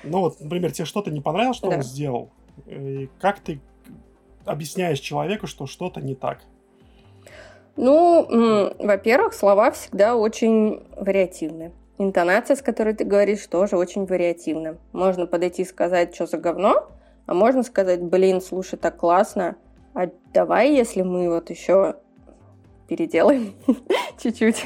Ну 0.03 0.21
вот, 0.21 0.41
например, 0.41 0.73
тебе 0.73 0.85
что-то 0.85 1.11
не 1.11 1.21
понравилось, 1.21 1.57
что 1.57 1.71
да. 1.71 1.77
он 1.77 1.83
сделал. 1.83 2.31
И 2.67 3.09
как 3.21 3.41
ты 3.41 3.61
объясняешь 4.45 5.01
человеку, 5.01 5.47
что 5.47 5.67
что-то 5.67 6.01
не 6.01 6.15
так? 6.15 6.41
Ну, 7.77 8.73
во-первых, 8.79 9.35
слова 9.35 9.71
всегда 9.73 10.17
очень 10.17 10.85
вариативны. 10.97 11.73
Интонация, 11.99 12.57
с 12.57 12.63
которой 12.63 12.95
ты 12.95 13.05
говоришь, 13.05 13.47
тоже 13.47 13.77
очень 13.77 14.05
вариативна. 14.07 14.79
Можно 14.93 15.27
подойти 15.27 15.63
и 15.63 15.65
сказать, 15.67 16.15
что 16.15 16.27
за 16.27 16.39
говно, 16.39 16.89
а 17.27 17.35
можно 17.35 17.63
сказать, 17.63 18.03
блин, 18.03 18.41
слушай, 18.41 18.77
так 18.77 18.97
классно, 18.97 19.57
а 19.95 20.09
давай, 20.33 20.75
если 20.75 21.03
мы 21.03 21.31
вот 21.31 21.51
еще 21.51 21.97
переделаем 22.95 23.55
чуть-чуть. 24.23 24.65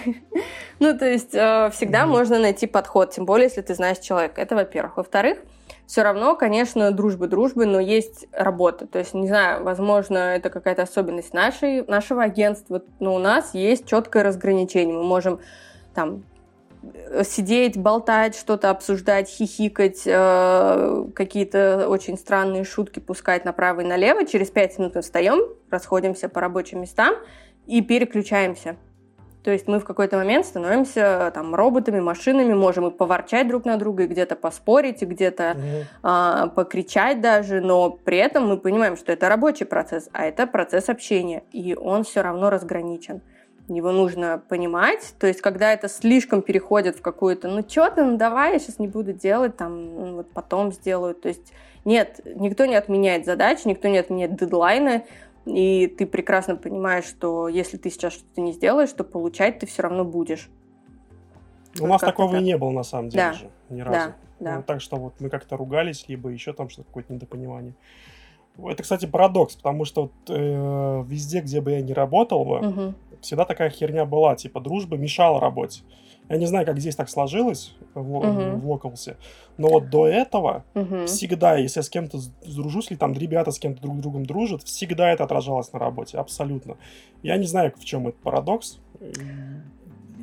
ну, 0.79 0.97
то 0.97 1.07
есть 1.07 1.35
э, 1.35 1.71
всегда 1.73 2.03
mm-hmm. 2.03 2.07
можно 2.07 2.39
найти 2.39 2.67
подход, 2.67 3.11
тем 3.11 3.25
более, 3.25 3.45
если 3.45 3.63
ты 3.63 3.75
знаешь 3.75 3.99
человека. 3.99 4.41
Это 4.41 4.55
во-первых. 4.55 4.99
Во-вторых, 4.99 5.39
все 5.87 6.03
равно, 6.03 6.37
конечно, 6.37 6.91
дружбы 6.91 7.27
дружбы, 7.27 7.65
но 7.65 7.81
есть 7.81 8.27
работа. 8.33 8.87
То 8.87 8.99
есть, 8.99 9.15
не 9.15 9.29
знаю, 9.29 9.65
возможно, 9.65 10.19
это 10.19 10.51
какая-то 10.51 10.83
особенность 10.83 11.33
нашей, 11.33 11.87
нашего 11.87 12.23
агентства, 12.23 12.83
но 13.01 13.15
у 13.15 13.19
нас 13.19 13.55
есть 13.55 13.87
четкое 13.87 14.23
разграничение. 14.23 14.95
Мы 14.95 15.05
можем 15.05 15.41
там 15.95 16.25
сидеть, 17.25 17.77
болтать, 17.77 18.37
что-то 18.37 18.71
обсуждать, 18.71 19.29
хихикать, 19.29 20.03
э, 20.05 21.07
какие-то 21.15 21.89
очень 21.89 22.17
странные 22.19 22.65
шутки 22.65 23.01
пускать 23.01 23.45
направо 23.45 23.81
и 23.81 23.85
налево. 23.85 24.27
Через 24.27 24.51
пять 24.51 24.79
минут 24.79 24.95
мы 24.95 25.01
встаем, 25.01 25.41
расходимся 25.71 26.29
по 26.29 26.41
рабочим 26.41 26.83
местам 26.83 27.15
и 27.69 27.83
переключаемся. 27.83 28.77
То 29.45 29.53
есть 29.53 29.69
мы 29.69 29.79
в 29.79 29.85
какой-то 29.85 30.17
момент 30.17 30.45
становимся 30.45 31.31
там 31.33 31.55
роботами, 31.55 32.01
машинами, 32.01 32.53
можем 32.55 32.89
и 32.89 32.91
поворчать 32.91 33.47
друг 33.47 33.65
на 33.65 33.77
друга, 33.77 34.03
и 34.03 34.07
где-то 34.07 34.37
поспорить, 34.37 35.03
и 35.03 35.07
где-то 35.07 35.43
mm-hmm. 35.43 35.85
а, 36.03 36.49
покричать 36.49 37.21
даже, 37.21 37.61
но 37.61 37.91
при 37.91 38.19
этом 38.19 38.49
мы 38.49 38.59
понимаем, 38.59 38.97
что 38.97 39.13
это 39.13 39.29
рабочий 39.29 39.65
процесс, 39.65 40.11
а 40.13 40.27
это 40.27 40.47
процесс 40.47 40.89
общения, 40.89 41.45
и 41.53 41.75
он 41.75 42.05
все 42.05 42.23
равно 42.23 42.51
разграничен 42.51 43.23
его 43.69 43.93
нужно 43.93 44.43
понимать. 44.49 45.15
То 45.19 45.27
есть, 45.27 45.41
когда 45.41 45.73
это 45.73 45.89
слишком 45.89 46.43
переходит 46.43 46.97
в 46.97 47.03
какую-то, 47.03 47.49
ну 47.49 47.63
что 47.69 47.91
ты, 47.91 48.03
ну 48.03 48.17
давай, 48.17 48.55
я 48.55 48.59
сейчас 48.59 48.79
не 48.79 48.89
буду 48.89 49.13
делать, 49.13 49.57
там, 49.57 49.95
ну, 49.95 50.17
вот 50.17 50.31
потом 50.33 50.73
сделаю. 50.73 51.15
То 51.15 51.29
есть, 51.29 51.53
нет, 51.85 52.21
никто 52.25 52.67
не 52.67 52.75
отменяет 52.75 53.25
задачи, 53.25 53.67
никто 53.67 53.89
не 53.89 53.99
отменяет 53.99 54.37
дедлайны, 54.37 55.05
и 55.49 55.87
ты 55.87 56.07
прекрасно 56.07 56.57
понимаешь, 56.57 57.05
что 57.05 57.49
если 57.49 57.79
ты 57.79 57.91
сейчас 57.91 58.15
что-то 58.15 58.41
не 58.41 58.53
сделаешь, 58.53 58.93
то 58.93 59.03
получать 59.03 59.59
ты 59.59 59.67
все 59.67 59.83
равно 59.83 60.05
будешь. 60.05 60.51
У 61.79 61.83
вот 61.83 61.89
нас 61.89 62.01
такого 62.01 62.33
так. 62.33 62.41
и 62.41 62.45
не 62.45 62.57
было, 62.59 62.71
на 62.71 62.83
самом 62.83 63.09
деле 63.09 63.25
да. 63.25 63.33
же, 63.33 63.51
ни 63.71 63.81
разу. 63.81 63.99
Да, 63.99 64.17
да. 64.41 64.57
Ну, 64.57 64.63
так 64.63 64.81
что 64.81 64.97
вот 64.97 65.15
мы 65.21 65.31
как-то 65.31 65.57
ругались, 65.57 66.07
либо 66.09 66.29
еще 66.29 66.53
там 66.53 66.69
что-то, 66.69 66.89
какое-то 66.89 67.13
недопонимание. 67.15 67.75
Это, 68.59 68.83
кстати, 68.83 69.07
парадокс, 69.07 69.57
потому 69.57 69.85
что 69.85 70.03
вот, 70.03 70.13
э, 70.29 71.05
везде, 71.07 71.41
где 71.41 71.61
бы 71.61 71.71
я 71.71 71.81
ни 71.81 71.93
работал, 71.93 72.41
угу. 72.41 72.95
всегда 73.21 73.45
такая 73.45 73.71
херня 73.71 74.05
была, 74.05 74.35
типа 74.35 74.61
дружба 74.61 74.97
мешала 74.97 75.41
работе. 75.41 75.83
Я 76.29 76.37
не 76.37 76.47
знаю, 76.47 76.67
как 76.67 76.79
здесь 76.79 76.97
так 76.97 77.09
сложилось 77.09 77.75
в, 77.95 78.17
угу. 78.17 78.57
в 78.59 78.71
локалсе, 78.71 79.17
но 79.57 79.69
вот 79.69 79.91
до 79.91 80.07
этого 80.07 80.65
угу. 80.75 81.07
всегда, 81.07 81.57
если 81.57 81.81
я 81.81 81.83
с 81.83 81.89
кем-то 81.89 82.19
сдружусь, 82.19 82.91
или 82.91 82.99
там 82.99 83.13
ребята 83.15 83.51
с 83.51 83.59
кем-то 83.59 83.81
друг 83.83 83.97
с 83.97 84.01
другом 84.01 84.27
дружат, 84.27 84.63
всегда 84.63 85.11
это 85.11 85.25
отражалось 85.25 85.73
на 85.73 85.79
работе, 85.79 86.19
абсолютно. 86.19 86.77
Я 87.23 87.37
не 87.37 87.47
знаю, 87.47 87.73
в 87.77 87.85
чем 87.85 88.09
этот 88.09 88.21
парадокс 88.21 88.79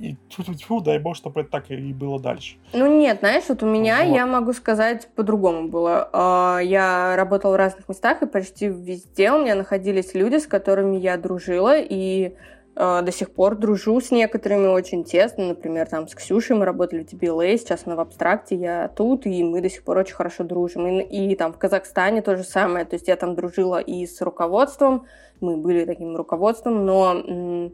и 0.01 0.17
тьфу 0.29 0.81
дай 0.81 0.99
бог, 0.99 1.15
чтобы 1.15 1.41
это 1.41 1.51
так 1.51 1.71
и 1.71 1.93
было 1.93 2.19
дальше. 2.19 2.57
Ну 2.73 2.99
нет, 2.99 3.19
знаешь, 3.19 3.45
вот 3.47 3.63
у 3.63 3.65
меня, 3.65 4.03
вот. 4.03 4.15
я 4.15 4.25
могу 4.25 4.53
сказать, 4.53 5.07
по-другому 5.15 5.69
было. 5.69 6.09
А, 6.11 6.59
я 6.59 7.15
работала 7.15 7.53
в 7.53 7.55
разных 7.55 7.87
местах, 7.87 8.21
и 8.21 8.25
почти 8.25 8.67
везде 8.67 9.31
у 9.31 9.41
меня 9.41 9.55
находились 9.55 10.13
люди, 10.13 10.37
с 10.37 10.47
которыми 10.47 10.97
я 10.97 11.17
дружила, 11.17 11.77
и 11.77 12.35
до 12.75 13.09
сих 13.11 13.31
пор 13.31 13.55
дружу 13.55 14.01
с 14.01 14.11
некоторыми 14.11 14.67
очень 14.67 15.05
тесно. 15.05 15.47
Например, 15.47 15.87
там 15.87 16.09
с 16.09 16.15
Ксюшей 16.15 16.57
мы 16.57 16.65
работали 16.65 17.03
в 17.03 17.13
TBLA, 17.13 17.57
сейчас 17.57 17.83
она 17.85 17.95
в 17.95 18.01
абстракте, 18.01 18.55
я 18.55 18.89
тут, 18.89 19.25
и 19.25 19.43
мы 19.43 19.61
до 19.61 19.69
сих 19.69 19.83
пор 19.83 19.99
очень 19.99 20.15
хорошо 20.15 20.43
дружим. 20.43 20.85
И, 20.87 21.31
и 21.31 21.35
там 21.35 21.53
в 21.53 21.57
Казахстане 21.57 22.21
то 22.21 22.35
же 22.35 22.43
самое. 22.43 22.83
То 22.83 22.95
есть 22.95 23.07
я 23.07 23.15
там 23.15 23.35
дружила 23.35 23.79
и 23.79 24.05
с 24.05 24.19
руководством, 24.21 25.05
мы 25.39 25.55
были 25.55 25.85
таким 25.85 26.17
руководством, 26.17 26.85
но 26.85 27.71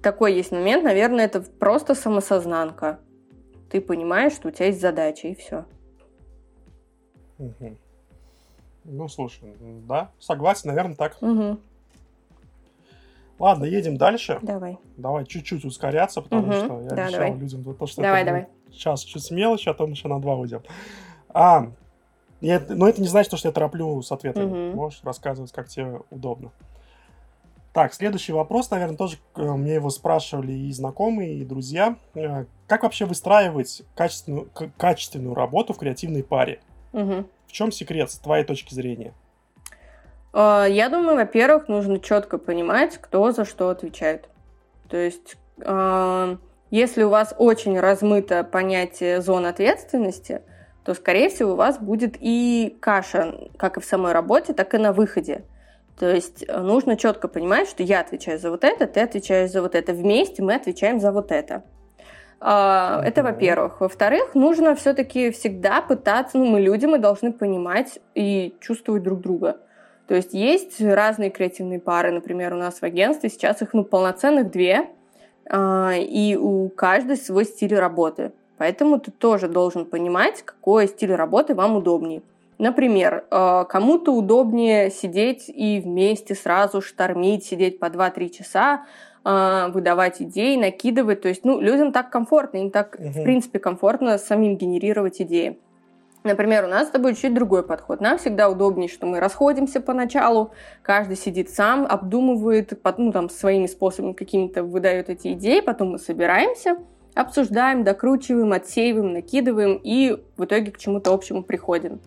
такой 0.00 0.34
есть 0.34 0.52
момент, 0.52 0.84
наверное, 0.84 1.24
это 1.24 1.40
просто 1.40 1.94
самосознанка. 1.94 3.00
Ты 3.70 3.80
понимаешь, 3.80 4.32
что 4.32 4.48
у 4.48 4.50
тебя 4.50 4.66
есть 4.66 4.80
задача, 4.80 5.28
и 5.28 5.34
все. 5.34 5.64
Угу. 7.38 7.76
Ну, 8.84 9.08
слушай, 9.08 9.54
да, 9.88 10.10
согласен, 10.18 10.68
наверное, 10.68 10.94
так. 10.94 11.16
Угу. 11.20 11.58
Ладно, 13.38 13.64
едем 13.64 13.96
дальше. 13.96 14.38
Давай. 14.42 14.78
Давай 14.96 15.24
чуть-чуть 15.24 15.64
ускоряться, 15.64 16.22
потому 16.22 16.48
угу. 16.48 16.52
что 16.52 16.80
я 16.82 16.88
да, 16.88 17.04
обещал 17.04 17.20
давай. 17.20 17.38
людям, 17.38 17.74
то, 17.74 17.86
что 17.86 18.02
давай, 18.02 18.22
это 18.22 18.30
давай. 18.30 18.46
сейчас 18.72 19.02
чуть 19.02 19.22
с 19.22 19.30
мелочи, 19.30 19.68
а 19.68 19.74
то 19.74 19.86
мы 19.86 19.92
еще 19.92 20.08
на 20.08 20.20
два 20.20 20.34
уйдем. 20.34 20.62
А, 21.28 21.70
я, 22.40 22.62
но 22.68 22.88
это 22.88 23.00
не 23.00 23.08
значит, 23.08 23.36
что 23.36 23.48
я 23.48 23.52
тороплю 23.52 24.02
с 24.02 24.10
ответами. 24.10 24.70
Угу. 24.70 24.76
Можешь 24.76 25.00
рассказывать, 25.04 25.52
как 25.52 25.68
тебе 25.68 26.00
удобно. 26.10 26.50
Так, 27.72 27.94
следующий 27.94 28.32
вопрос, 28.32 28.70
наверное, 28.70 28.96
тоже 28.96 29.18
э, 29.36 29.42
мне 29.42 29.74
его 29.74 29.90
спрашивали 29.90 30.52
и 30.52 30.72
знакомые, 30.72 31.36
и 31.36 31.44
друзья. 31.44 31.96
Э, 32.14 32.46
как 32.66 32.82
вообще 32.82 33.04
выстраивать 33.04 33.82
качественную, 33.94 34.48
качественную 34.76 35.34
работу 35.34 35.74
в 35.74 35.78
креативной 35.78 36.24
паре? 36.24 36.60
Угу. 36.92 37.26
В 37.46 37.52
чем 37.52 37.70
секрет 37.70 38.10
с 38.10 38.18
твоей 38.18 38.44
точки 38.44 38.74
зрения? 38.74 39.14
Э, 40.32 40.66
я 40.68 40.88
думаю, 40.88 41.16
во-первых, 41.16 41.68
нужно 41.68 41.98
четко 42.00 42.38
понимать, 42.38 42.98
кто 42.98 43.32
за 43.32 43.44
что 43.44 43.68
отвечает. 43.70 44.28
То 44.88 44.96
есть, 44.96 45.36
если 46.70 47.02
у 47.02 47.08
вас 47.10 47.34
очень 47.36 47.78
размыто 47.78 48.42
понятие 48.42 49.20
зон 49.20 49.44
ответственности, 49.44 50.40
то, 50.84 50.94
скорее 50.94 51.28
всего, 51.28 51.52
у 51.52 51.56
вас 51.56 51.78
будет 51.78 52.16
и 52.18 52.74
каша, 52.80 53.50
как 53.58 53.76
и 53.76 53.80
в 53.80 53.84
самой 53.84 54.12
работе, 54.12 54.54
так 54.54 54.72
и 54.72 54.78
на 54.78 54.94
выходе. 54.94 55.44
То 55.98 56.08
есть 56.08 56.44
э, 56.46 56.60
нужно 56.60 56.96
четко 56.96 57.28
понимать, 57.28 57.68
что 57.68 57.82
я 57.82 58.00
отвечаю 58.00 58.38
за 58.38 58.50
вот 58.50 58.64
это, 58.64 58.86
ты 58.86 59.00
отвечаешь 59.00 59.50
за 59.50 59.60
вот 59.60 59.74
это. 59.74 59.92
Вместе 59.92 60.42
мы 60.42 60.54
отвечаем 60.54 61.00
за 61.00 61.12
вот 61.12 61.32
это. 61.32 61.64
Это 62.40 63.22
во-первых. 63.24 63.80
Во-вторых, 63.80 64.34
нужно 64.34 64.76
все-таки 64.76 65.32
всегда 65.32 65.82
пытаться, 65.82 66.38
ну, 66.38 66.46
мы 66.46 66.60
люди, 66.60 66.86
мы 66.86 66.98
должны 66.98 67.32
понимать 67.32 67.98
и 68.14 68.56
чувствовать 68.60 69.02
друг 69.02 69.20
друга. 69.20 69.56
То 70.08 70.14
есть 70.14 70.32
есть 70.32 70.80
разные 70.80 71.30
креативные 71.30 71.78
пары, 71.78 72.10
например, 72.10 72.54
у 72.54 72.56
нас 72.56 72.80
в 72.80 72.82
агентстве 72.82 73.28
сейчас 73.28 73.60
их 73.60 73.74
ну, 73.74 73.84
полноценных 73.84 74.50
две, 74.50 74.88
а, 75.50 75.92
и 75.94 76.34
у 76.34 76.70
каждой 76.70 77.18
свой 77.18 77.44
стиль 77.44 77.74
работы. 77.74 78.32
Поэтому 78.56 78.98
ты 78.98 79.10
тоже 79.10 79.48
должен 79.48 79.84
понимать, 79.84 80.42
какой 80.42 80.88
стиль 80.88 81.14
работы 81.14 81.54
вам 81.54 81.76
удобнее. 81.76 82.22
Например, 82.58 83.24
э, 83.30 83.64
кому-то 83.68 84.12
удобнее 84.12 84.90
сидеть 84.90 85.48
и 85.48 85.78
вместе 85.78 86.34
сразу 86.34 86.82
штормить, 86.82 87.44
сидеть 87.44 87.78
по 87.78 87.86
2-3 87.86 88.30
часа, 88.30 88.84
э, 89.24 89.68
выдавать 89.68 90.20
идеи, 90.20 90.56
накидывать. 90.56 91.20
То 91.20 91.28
есть, 91.28 91.44
ну, 91.44 91.60
людям 91.60 91.92
так 91.92 92.10
комфортно, 92.10 92.58
им 92.58 92.72
так, 92.72 92.96
угу. 92.98 93.10
в 93.10 93.22
принципе, 93.22 93.60
комфортно 93.60 94.18
самим 94.18 94.56
генерировать 94.56 95.22
идеи. 95.22 95.56
Например, 96.24 96.64
у 96.64 96.68
нас 96.68 96.88
с 96.88 96.90
тобой 96.90 97.14
чуть 97.14 97.32
другой 97.32 97.62
подход. 97.62 98.00
Нам 98.00 98.18
всегда 98.18 98.48
удобнее, 98.50 98.88
что 98.88 99.06
мы 99.06 99.20
расходимся 99.20 99.80
поначалу, 99.80 100.52
каждый 100.82 101.16
сидит 101.16 101.50
сам, 101.50 101.86
обдумывает, 101.86 102.72
ну, 102.96 103.12
там, 103.12 103.30
своими 103.30 103.66
способами 103.66 104.12
какими-то 104.12 104.64
выдает 104.64 105.10
эти 105.10 105.32
идеи, 105.34 105.60
потом 105.60 105.92
мы 105.92 105.98
собираемся, 105.98 106.76
обсуждаем, 107.14 107.84
докручиваем, 107.84 108.52
отсеиваем, 108.52 109.12
накидываем 109.12 109.80
и 109.82 110.22
в 110.36 110.44
итоге 110.44 110.72
к 110.72 110.78
чему-то 110.78 111.12
общему 111.12 111.42
приходим. 111.42 112.00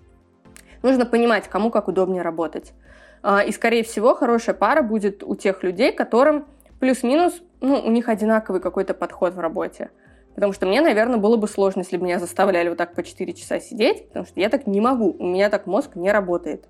Нужно 0.84 1.05
понимать, 1.05 1.47
кому 1.47 1.70
как 1.72 1.88
удобнее 1.88 2.22
работать. 2.22 2.74
А, 3.24 3.43
и, 3.43 3.51
скорее 3.51 3.84
всего, 3.84 4.16
хорошая 4.16 4.55
пара 4.55 4.82
будет 4.82 5.24
у 5.24 5.36
тех 5.36 5.64
людей, 5.64 5.91
которым 5.93 6.45
плюс-минус, 6.80 7.41
ну, 7.62 7.80
у 7.80 7.91
них 7.91 8.09
одинаковый 8.09 8.59
какой-то 8.59 8.93
подход 8.93 9.36
в 9.36 9.39
работе. 9.39 9.91
Потому 10.36 10.54
что 10.54 10.66
мне, 10.66 10.82
наверное, 10.82 11.18
было 11.18 11.38
бы 11.38 11.48
сложно, 11.48 11.80
если 11.80 11.98
бы 11.98 12.06
меня 12.06 12.20
заставляли 12.20 12.70
вот 12.70 12.78
так 12.78 12.96
по 12.96 13.04
4 13.04 13.34
часа 13.34 13.60
сидеть, 13.60 14.08
потому 14.08 14.26
что 14.26 14.40
я 14.40 14.50
так 14.50 14.66
не 14.68 14.80
могу, 14.80 15.16
у 15.18 15.26
меня 15.26 15.50
так 15.50 15.68
мозг 15.68 15.96
не 15.96 16.12
работает. 16.12 16.68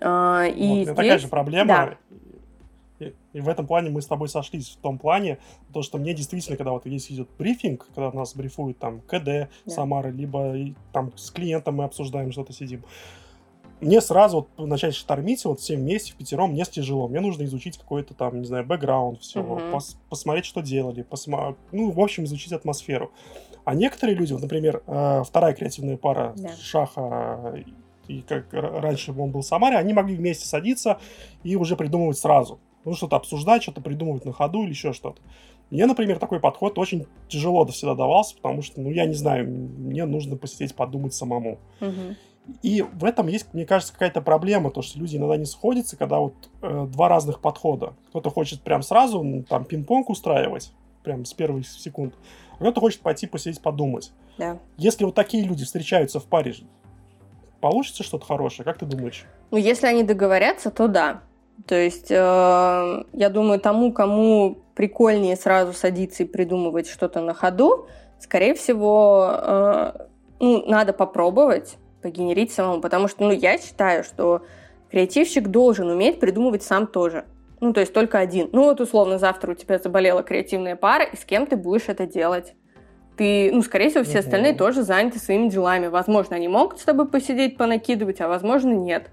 А, 0.00 0.44
и 0.46 0.68
вот, 0.68 0.74
здесь... 0.74 0.88
такая 0.88 1.18
же 1.18 1.28
проблема. 1.28 1.66
Да. 1.66 1.98
И, 3.00 3.14
и 3.32 3.40
в 3.40 3.48
этом 3.48 3.66
плане 3.66 3.90
мы 3.90 4.00
с 4.00 4.06
тобой 4.06 4.28
сошлись 4.28 4.70
в 4.70 4.76
том 4.80 4.98
плане, 4.98 5.38
то, 5.72 5.82
что 5.82 5.98
мне 5.98 6.14
действительно, 6.14 6.56
когда 6.56 6.72
вот 6.72 6.86
есть 6.86 7.10
идет 7.10 7.28
брифинг, 7.38 7.86
когда 7.94 8.12
нас 8.12 8.34
брифуют 8.34 8.78
там 8.78 9.00
КД 9.00 9.24
да. 9.24 9.48
Самары, 9.66 10.10
либо 10.10 10.54
там 10.92 11.12
с 11.16 11.30
клиентом 11.30 11.76
мы 11.76 11.84
обсуждаем 11.84 12.32
что-то, 12.32 12.52
сидим, 12.52 12.84
мне 13.80 14.00
сразу 14.00 14.48
вот 14.56 14.66
начать 14.68 14.94
штормить 14.94 15.44
вот 15.44 15.60
всем 15.60 15.80
вместе, 15.80 16.12
в 16.12 16.16
пятером, 16.16 16.52
мне 16.52 16.64
тяжело. 16.64 17.08
Мне 17.08 17.20
нужно 17.20 17.44
изучить 17.44 17.78
какой-то 17.78 18.14
там, 18.14 18.40
не 18.40 18.46
знаю, 18.46 18.64
бэкграунд 18.64 19.20
всего, 19.20 19.58
uh-huh. 19.58 19.72
пос- 19.72 19.96
посмотреть, 20.08 20.44
что 20.44 20.60
делали, 20.60 21.04
посма- 21.08 21.56
ну, 21.72 21.90
в 21.90 22.00
общем, 22.00 22.24
изучить 22.24 22.52
атмосферу. 22.52 23.12
А 23.64 23.74
некоторые 23.74 24.16
люди, 24.16 24.32
вот, 24.32 24.42
например, 24.42 24.82
э, 24.86 25.22
вторая 25.26 25.54
креативная 25.54 25.96
пара 25.96 26.32
yeah. 26.36 26.56
Шаха 26.60 27.62
и 28.08 28.22
как 28.22 28.46
раньше 28.52 29.12
он 29.12 29.30
был 29.30 29.42
в 29.42 29.46
Самаре, 29.46 29.76
они 29.76 29.92
могли 29.92 30.16
вместе 30.16 30.46
садиться 30.46 30.98
и 31.42 31.56
уже 31.56 31.76
придумывать 31.76 32.16
сразу 32.16 32.58
ну, 32.88 32.94
что-то 32.94 33.16
обсуждать, 33.16 33.62
что-то 33.62 33.80
придумывать 33.80 34.24
на 34.24 34.32
ходу 34.32 34.62
или 34.62 34.70
еще 34.70 34.92
что-то. 34.92 35.20
Мне, 35.70 35.84
например, 35.84 36.18
такой 36.18 36.40
подход 36.40 36.78
очень 36.78 37.06
тяжело 37.28 37.64
до 37.64 37.72
всегда 37.72 37.94
давался, 37.94 38.34
потому 38.36 38.62
что, 38.62 38.80
ну, 38.80 38.90
я 38.90 39.04
не 39.04 39.14
знаю, 39.14 39.46
мне 39.46 40.06
нужно 40.06 40.36
посидеть, 40.36 40.74
подумать 40.74 41.12
самому. 41.12 41.58
Угу. 41.80 42.16
И 42.62 42.82
в 42.82 43.04
этом 43.04 43.28
есть, 43.28 43.52
мне 43.52 43.66
кажется, 43.66 43.92
какая-то 43.92 44.22
проблема, 44.22 44.70
то, 44.70 44.82
что 44.82 44.98
люди 44.98 45.16
иногда 45.16 45.36
не 45.36 45.44
сходятся, 45.44 45.96
когда 45.96 46.18
вот 46.18 46.34
э, 46.62 46.86
два 46.90 47.08
разных 47.08 47.40
подхода. 47.40 47.94
Кто-то 48.08 48.30
хочет 48.30 48.62
прям 48.62 48.82
сразу, 48.82 49.22
ну, 49.22 49.42
там, 49.42 49.64
пинг-понг 49.64 50.08
устраивать, 50.08 50.72
прям 51.02 51.24
с 51.24 51.34
первых 51.34 51.66
секунд, 51.66 52.14
а 52.54 52.56
кто-то 52.56 52.80
хочет 52.80 53.00
пойти 53.00 53.26
посидеть, 53.26 53.60
подумать. 53.60 54.12
Да. 54.38 54.58
Если 54.76 55.04
вот 55.04 55.14
такие 55.14 55.44
люди 55.44 55.64
встречаются 55.64 56.20
в 56.20 56.24
паре, 56.24 56.54
получится 57.60 58.02
что-то 58.02 58.24
хорошее? 58.24 58.64
Как 58.64 58.78
ты 58.78 58.86
думаешь? 58.86 59.26
Ну, 59.50 59.58
если 59.58 59.86
они 59.86 60.02
договорятся, 60.02 60.70
то 60.70 60.88
да. 60.88 61.22
То 61.66 61.74
есть, 61.74 62.10
э, 62.10 63.04
я 63.12 63.30
думаю, 63.30 63.60
тому, 63.60 63.92
кому 63.92 64.58
прикольнее 64.74 65.36
сразу 65.36 65.72
садиться 65.72 66.22
и 66.22 66.26
придумывать 66.26 66.88
что-то 66.88 67.20
на 67.20 67.34
ходу, 67.34 67.88
скорее 68.20 68.54
всего, 68.54 69.30
э, 69.32 69.92
ну, 70.40 70.64
надо 70.66 70.92
попробовать 70.92 71.76
погенерить 72.02 72.52
самому, 72.52 72.80
потому 72.80 73.08
что, 73.08 73.24
ну, 73.24 73.32
я 73.32 73.58
считаю, 73.58 74.04
что 74.04 74.42
креативщик 74.90 75.48
должен 75.48 75.88
уметь 75.88 76.20
придумывать 76.20 76.62
сам 76.62 76.86
тоже. 76.86 77.24
Ну, 77.60 77.72
то 77.72 77.80
есть 77.80 77.92
только 77.92 78.18
один. 78.18 78.48
Ну, 78.52 78.64
вот 78.64 78.80
условно, 78.80 79.18
завтра 79.18 79.52
у 79.52 79.54
тебя 79.54 79.78
заболела 79.78 80.22
креативная 80.22 80.76
пара, 80.76 81.04
и 81.04 81.16
с 81.16 81.24
кем 81.24 81.46
ты 81.46 81.56
будешь 81.56 81.88
это 81.88 82.06
делать? 82.06 82.54
Ты, 83.16 83.50
ну, 83.52 83.62
скорее 83.62 83.90
всего, 83.90 84.04
все 84.04 84.20
остальные 84.20 84.54
тоже 84.54 84.82
заняты 84.84 85.18
своими 85.18 85.48
делами. 85.48 85.88
Возможно, 85.88 86.36
они 86.36 86.46
могут 86.46 86.78
с 86.78 86.84
тобой 86.84 87.08
посидеть, 87.08 87.56
понакидывать, 87.56 88.20
а 88.20 88.28
возможно, 88.28 88.72
нет. 88.72 89.10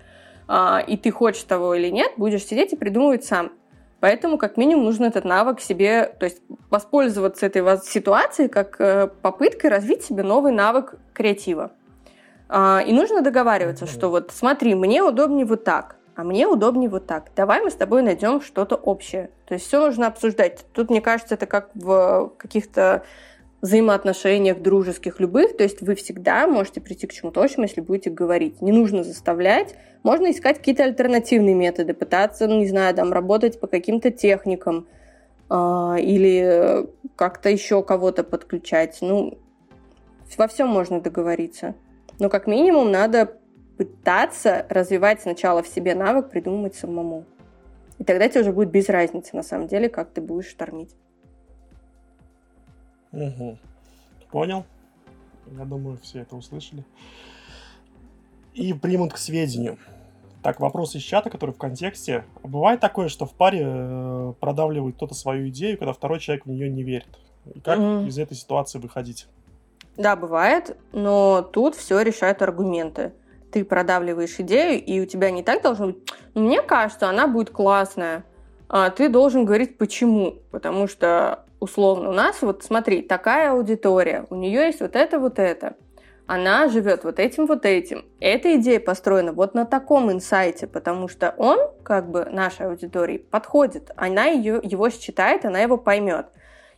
А, 0.47 0.83
и 0.85 0.95
ты 0.95 1.09
хочешь 1.09 1.41
того 1.41 1.73
или 1.73 1.89
нет, 1.89 2.11
будешь 2.17 2.45
сидеть 2.45 2.73
и 2.73 2.75
придумывать 2.75 3.25
сам. 3.25 3.51
Поэтому, 3.99 4.37
как 4.37 4.57
минимум, 4.57 4.85
нужно 4.85 5.05
этот 5.05 5.25
навык 5.25 5.59
себе, 5.59 6.13
то 6.19 6.25
есть 6.25 6.43
воспользоваться 6.69 7.47
этой 7.47 7.63
ситуацией 7.83 8.49
как 8.49 8.79
э, 8.79 9.07
попыткой 9.07 9.71
развить 9.71 10.03
себе 10.03 10.21
новый 10.21 10.51
навык 10.51 10.95
креатива. 11.13 11.71
А, 12.47 12.83
и 12.85 12.93
нужно 12.93 13.21
договариваться, 13.21 13.87
что 13.87 14.09
вот 14.09 14.31
смотри, 14.31 14.75
мне 14.75 15.01
удобнее 15.01 15.45
вот 15.45 15.63
так, 15.63 15.97
а 16.15 16.23
мне 16.23 16.47
удобнее 16.47 16.89
вот 16.89 17.07
так. 17.07 17.31
Давай 17.35 17.61
мы 17.61 17.71
с 17.71 17.75
тобой 17.75 18.01
найдем 18.01 18.41
что-то 18.41 18.75
общее. 18.75 19.31
То 19.47 19.55
есть 19.55 19.67
все 19.67 19.79
нужно 19.79 20.07
обсуждать. 20.07 20.65
Тут, 20.73 20.89
мне 20.89 21.01
кажется, 21.01 21.35
это 21.35 21.45
как 21.45 21.71
в 21.73 22.33
каких-то 22.37 23.03
взаимоотношениях 23.61 24.61
дружеских 24.61 25.19
любых, 25.19 25.57
то 25.57 25.63
есть 25.63 25.81
вы 25.81 25.95
всегда 25.95 26.47
можете 26.47 26.81
прийти 26.81 27.07
к 27.07 27.13
чему-то 27.13 27.41
общему, 27.43 27.63
если 27.63 27.81
будете 27.81 28.11
говорить. 28.11 28.61
Не 28.61 28.71
нужно 28.71 29.03
заставлять, 29.03 29.75
можно 30.03 30.29
искать 30.29 30.59
какие-то 30.59 30.83
альтернативные 30.83 31.55
методы, 31.55 31.95
пытаться, 31.95 32.47
ну, 32.47 32.59
не 32.59 32.67
знаю, 32.67 32.93
там, 32.93 33.11
работать 33.11 33.59
по 33.59 33.65
каким-то 33.65 34.11
техникам 34.11 34.87
э, 35.49 35.55
или 35.99 36.87
как-то 37.15 37.49
еще 37.49 37.81
кого-то 37.81 38.23
подключать. 38.23 38.99
Ну, 39.01 39.39
во 40.37 40.47
всем 40.47 40.67
можно 40.67 41.01
договориться. 41.01 41.73
Но 42.19 42.29
как 42.29 42.47
минимум 42.47 42.91
надо 42.91 43.37
пытаться 43.77 44.65
развивать 44.69 45.21
сначала 45.21 45.61
в 45.61 45.67
себе 45.67 45.95
навык 45.95 46.29
придумывать 46.29 46.75
самому. 46.75 47.25
И 47.99 48.03
тогда 48.03 48.27
тебе 48.27 48.41
уже 48.41 48.51
будет 48.51 48.71
без 48.71 48.89
разницы, 48.89 49.35
на 49.35 49.43
самом 49.43 49.67
деле, 49.67 49.89
как 49.89 50.11
ты 50.11 50.21
будешь 50.21 50.49
штормить. 50.49 50.95
Угу. 53.11 53.57
Понял. 54.31 54.65
Я 55.57 55.65
думаю, 55.65 55.97
все 56.01 56.21
это 56.21 56.35
услышали. 56.35 56.83
И 58.53 58.73
примут 58.73 59.13
к 59.13 59.17
сведению. 59.17 59.77
Так, 60.41 60.59
вопрос 60.59 60.95
из 60.95 61.01
чата, 61.01 61.29
который 61.29 61.51
в 61.51 61.57
контексте. 61.57 62.23
Бывает 62.43 62.79
такое, 62.79 63.07
что 63.07 63.25
в 63.25 63.33
паре 63.33 63.63
э, 63.65 64.33
продавливает 64.39 64.95
кто-то 64.95 65.13
свою 65.15 65.49
идею, 65.49 65.77
когда 65.77 65.91
второй 65.91 66.19
человек 66.19 66.45
в 66.45 66.49
нее 66.49 66.69
не 66.69 66.83
верит. 66.83 67.17
И 67.53 67.59
как 67.59 67.79
mm. 67.79 68.07
из 68.07 68.19
этой 68.19 68.35
ситуации 68.35 68.79
выходить? 68.79 69.27
Да, 69.97 70.15
бывает, 70.15 70.77
но 70.91 71.41
тут 71.41 71.75
все 71.75 72.01
решают 72.01 72.41
аргументы. 72.41 73.13
Ты 73.51 73.63
продавливаешь 73.63 74.39
идею, 74.39 74.83
и 74.83 74.99
у 74.99 75.05
тебя 75.05 75.31
не 75.31 75.41
так 75.41 75.61
должно 75.61 75.87
быть. 75.87 76.13
«Ну, 76.33 76.41
мне 76.41 76.61
кажется, 76.61 77.07
она 77.07 77.27
будет 77.27 77.49
классная. 77.49 78.25
А 78.67 78.89
ты 78.89 79.07
должен 79.07 79.45
говорить 79.45 79.77
почему. 79.77 80.35
Потому 80.51 80.87
что, 80.87 81.45
условно, 81.59 82.09
у 82.09 82.13
нас, 82.13 82.41
вот 82.41 82.63
смотри, 82.63 83.01
такая 83.01 83.51
аудитория, 83.51 84.25
у 84.29 84.35
нее 84.35 84.65
есть 84.65 84.81
вот 84.81 84.95
это, 84.95 85.19
вот 85.19 85.39
это. 85.39 85.75
Она 86.27 86.69
живет 86.69 87.03
вот 87.03 87.19
этим, 87.19 87.45
вот 87.45 87.65
этим. 87.65 88.03
Эта 88.19 88.55
идея 88.55 88.79
построена 88.79 89.31
вот 89.31 89.53
на 89.53 89.65
таком 89.65 90.11
инсайте, 90.11 90.65
потому 90.65 91.07
что 91.07 91.35
он, 91.37 91.59
как 91.83 92.09
бы, 92.09 92.25
нашей 92.25 92.65
аудитории 92.65 93.19
подходит. 93.19 93.91
Она 93.95 94.25
ее, 94.25 94.59
его 94.63 94.89
считает, 94.89 95.45
она 95.45 95.59
его 95.59 95.77
поймет. 95.77 96.25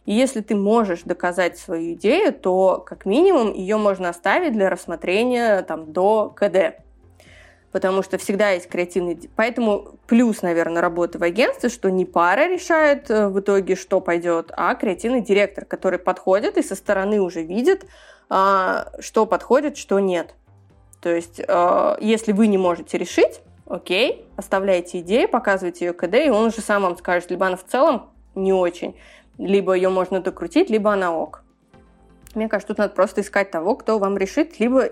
И 0.07 0.13
если 0.13 0.39
ты 0.39 0.55
можешь 0.55 1.01
доказать 1.03 1.57
свою 1.57 1.93
идею, 1.93 2.31
то 2.31 2.81
как 2.87 3.05
минимум 3.05 3.51
ее 3.51 3.75
можно 3.75 4.07
оставить 4.07 4.53
для 4.53 4.69
рассмотрения 4.69 5.61
там, 5.63 5.91
до 5.91 6.29
КД. 6.33 6.79
Потому 7.73 8.01
что 8.01 8.17
всегда 8.17 8.51
есть 8.51 8.69
креативный... 8.69 9.19
Поэтому 9.35 9.99
плюс, 10.07 10.41
наверное, 10.41 10.81
работы 10.81 11.19
в 11.19 11.23
агентстве, 11.23 11.67
что 11.67 11.91
не 11.91 12.05
пара 12.05 12.47
решает 12.47 13.11
э, 13.11 13.27
в 13.27 13.37
итоге, 13.41 13.75
что 13.75 13.99
пойдет, 13.99 14.53
а 14.55 14.75
креативный 14.75 15.19
директор, 15.19 15.65
который 15.65 15.99
подходит 15.99 16.57
и 16.57 16.63
со 16.63 16.75
стороны 16.75 17.19
уже 17.19 17.43
видит, 17.43 17.85
а, 18.29 18.93
что 18.99 19.25
подходит, 19.25 19.75
что 19.75 19.99
нет. 19.99 20.35
То 21.01 21.09
есть, 21.09 21.41
э, 21.45 21.97
если 21.99 22.31
вы 22.31 22.47
не 22.47 22.57
можете 22.57 22.97
решить, 22.97 23.41
окей, 23.65 24.25
оставляйте 24.37 25.01
идею, 25.01 25.27
показывайте 25.27 25.87
ее 25.87 25.91
КД, 25.91 26.15
и 26.15 26.29
он 26.29 26.45
уже 26.45 26.61
сам 26.61 26.83
вам 26.83 26.95
скажет, 26.95 27.29
либо 27.29 27.45
она 27.45 27.57
в 27.57 27.65
целом 27.65 28.09
не 28.37 28.53
очень, 28.53 28.95
либо 29.37 29.73
ее 29.73 29.89
можно 29.89 30.19
докрутить, 30.19 30.69
либо 30.69 30.91
она 30.93 31.15
ок. 31.15 31.43
Мне 32.35 32.47
кажется, 32.47 32.69
тут 32.69 32.77
надо 32.77 32.93
просто 32.93 33.21
искать 33.21 33.51
того, 33.51 33.75
кто 33.75 33.99
вам 33.99 34.17
решит, 34.17 34.59
либо 34.59 34.89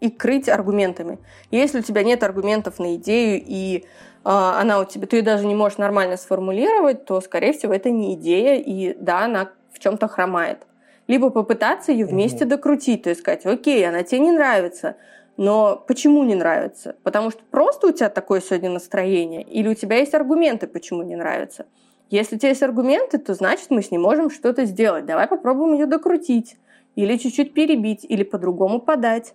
и 0.00 0.10
крыть 0.10 0.48
аргументами. 0.48 1.18
Если 1.50 1.80
у 1.80 1.82
тебя 1.82 2.02
нет 2.02 2.22
аргументов 2.22 2.78
на 2.78 2.96
идею, 2.96 3.42
и 3.44 3.78
э, 3.78 3.82
она 4.24 4.80
у 4.80 4.84
тебя, 4.84 5.06
ты 5.06 5.16
ее 5.16 5.22
даже 5.22 5.46
не 5.46 5.54
можешь 5.54 5.78
нормально 5.78 6.16
сформулировать, 6.16 7.04
то, 7.04 7.20
скорее 7.20 7.52
всего, 7.52 7.72
это 7.72 7.90
не 7.90 8.14
идея, 8.14 8.56
и 8.56 8.94
да, 8.98 9.24
она 9.24 9.50
в 9.72 9.78
чем-то 9.78 10.08
хромает. 10.08 10.66
Либо 11.06 11.30
попытаться 11.30 11.92
ее 11.92 12.04
вместе 12.04 12.44
угу. 12.44 12.50
докрутить, 12.50 13.04
то 13.04 13.10
есть 13.10 13.20
сказать, 13.20 13.46
окей, 13.46 13.86
она 13.88 14.02
тебе 14.02 14.20
не 14.20 14.32
нравится, 14.32 14.96
но 15.36 15.76
почему 15.86 16.24
не 16.24 16.34
нравится? 16.34 16.96
Потому 17.02 17.30
что 17.30 17.42
просто 17.50 17.88
у 17.88 17.92
тебя 17.92 18.08
такое 18.08 18.40
сегодня 18.40 18.70
настроение, 18.70 19.42
или 19.42 19.68
у 19.68 19.74
тебя 19.74 19.96
есть 19.96 20.14
аргументы, 20.14 20.66
почему 20.66 21.02
не 21.02 21.16
нравится? 21.16 21.66
Если 22.08 22.36
у 22.36 22.38
тебя 22.38 22.50
есть 22.50 22.62
аргументы, 22.62 23.18
то 23.18 23.34
значит 23.34 23.70
мы 23.70 23.82
с 23.82 23.90
ней 23.90 23.98
можем 23.98 24.30
что-то 24.30 24.64
сделать. 24.64 25.06
Давай 25.06 25.26
попробуем 25.26 25.74
ее 25.74 25.86
докрутить, 25.86 26.56
или 26.94 27.16
чуть-чуть 27.16 27.52
перебить, 27.52 28.04
или 28.04 28.22
по-другому 28.22 28.80
подать. 28.80 29.34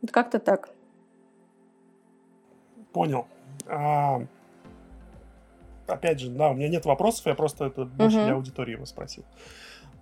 Вот 0.00 0.12
как-то 0.12 0.38
так. 0.38 0.70
Понял. 2.92 3.26
А, 3.66 4.22
опять 5.86 6.20
же, 6.20 6.30
да, 6.30 6.50
у 6.50 6.54
меня 6.54 6.68
нет 6.68 6.84
вопросов, 6.86 7.26
я 7.26 7.34
просто 7.34 7.66
это 7.66 7.84
больше 7.84 8.18
угу. 8.18 8.24
для 8.26 8.34
аудитории 8.34 8.72
его 8.72 8.86
спросил. 8.86 9.24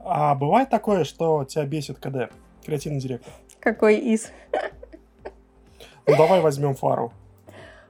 А 0.01 0.34
бывает 0.34 0.70
такое, 0.70 1.05
что 1.05 1.44
тебя 1.44 1.64
бесит 1.64 1.99
КД, 1.99 2.30
креативный 2.64 3.01
директор? 3.01 3.32
Какой 3.59 3.97
из? 3.97 4.30
Ну 6.07 6.16
давай 6.16 6.40
возьмем 6.40 6.74
фару. 6.74 7.12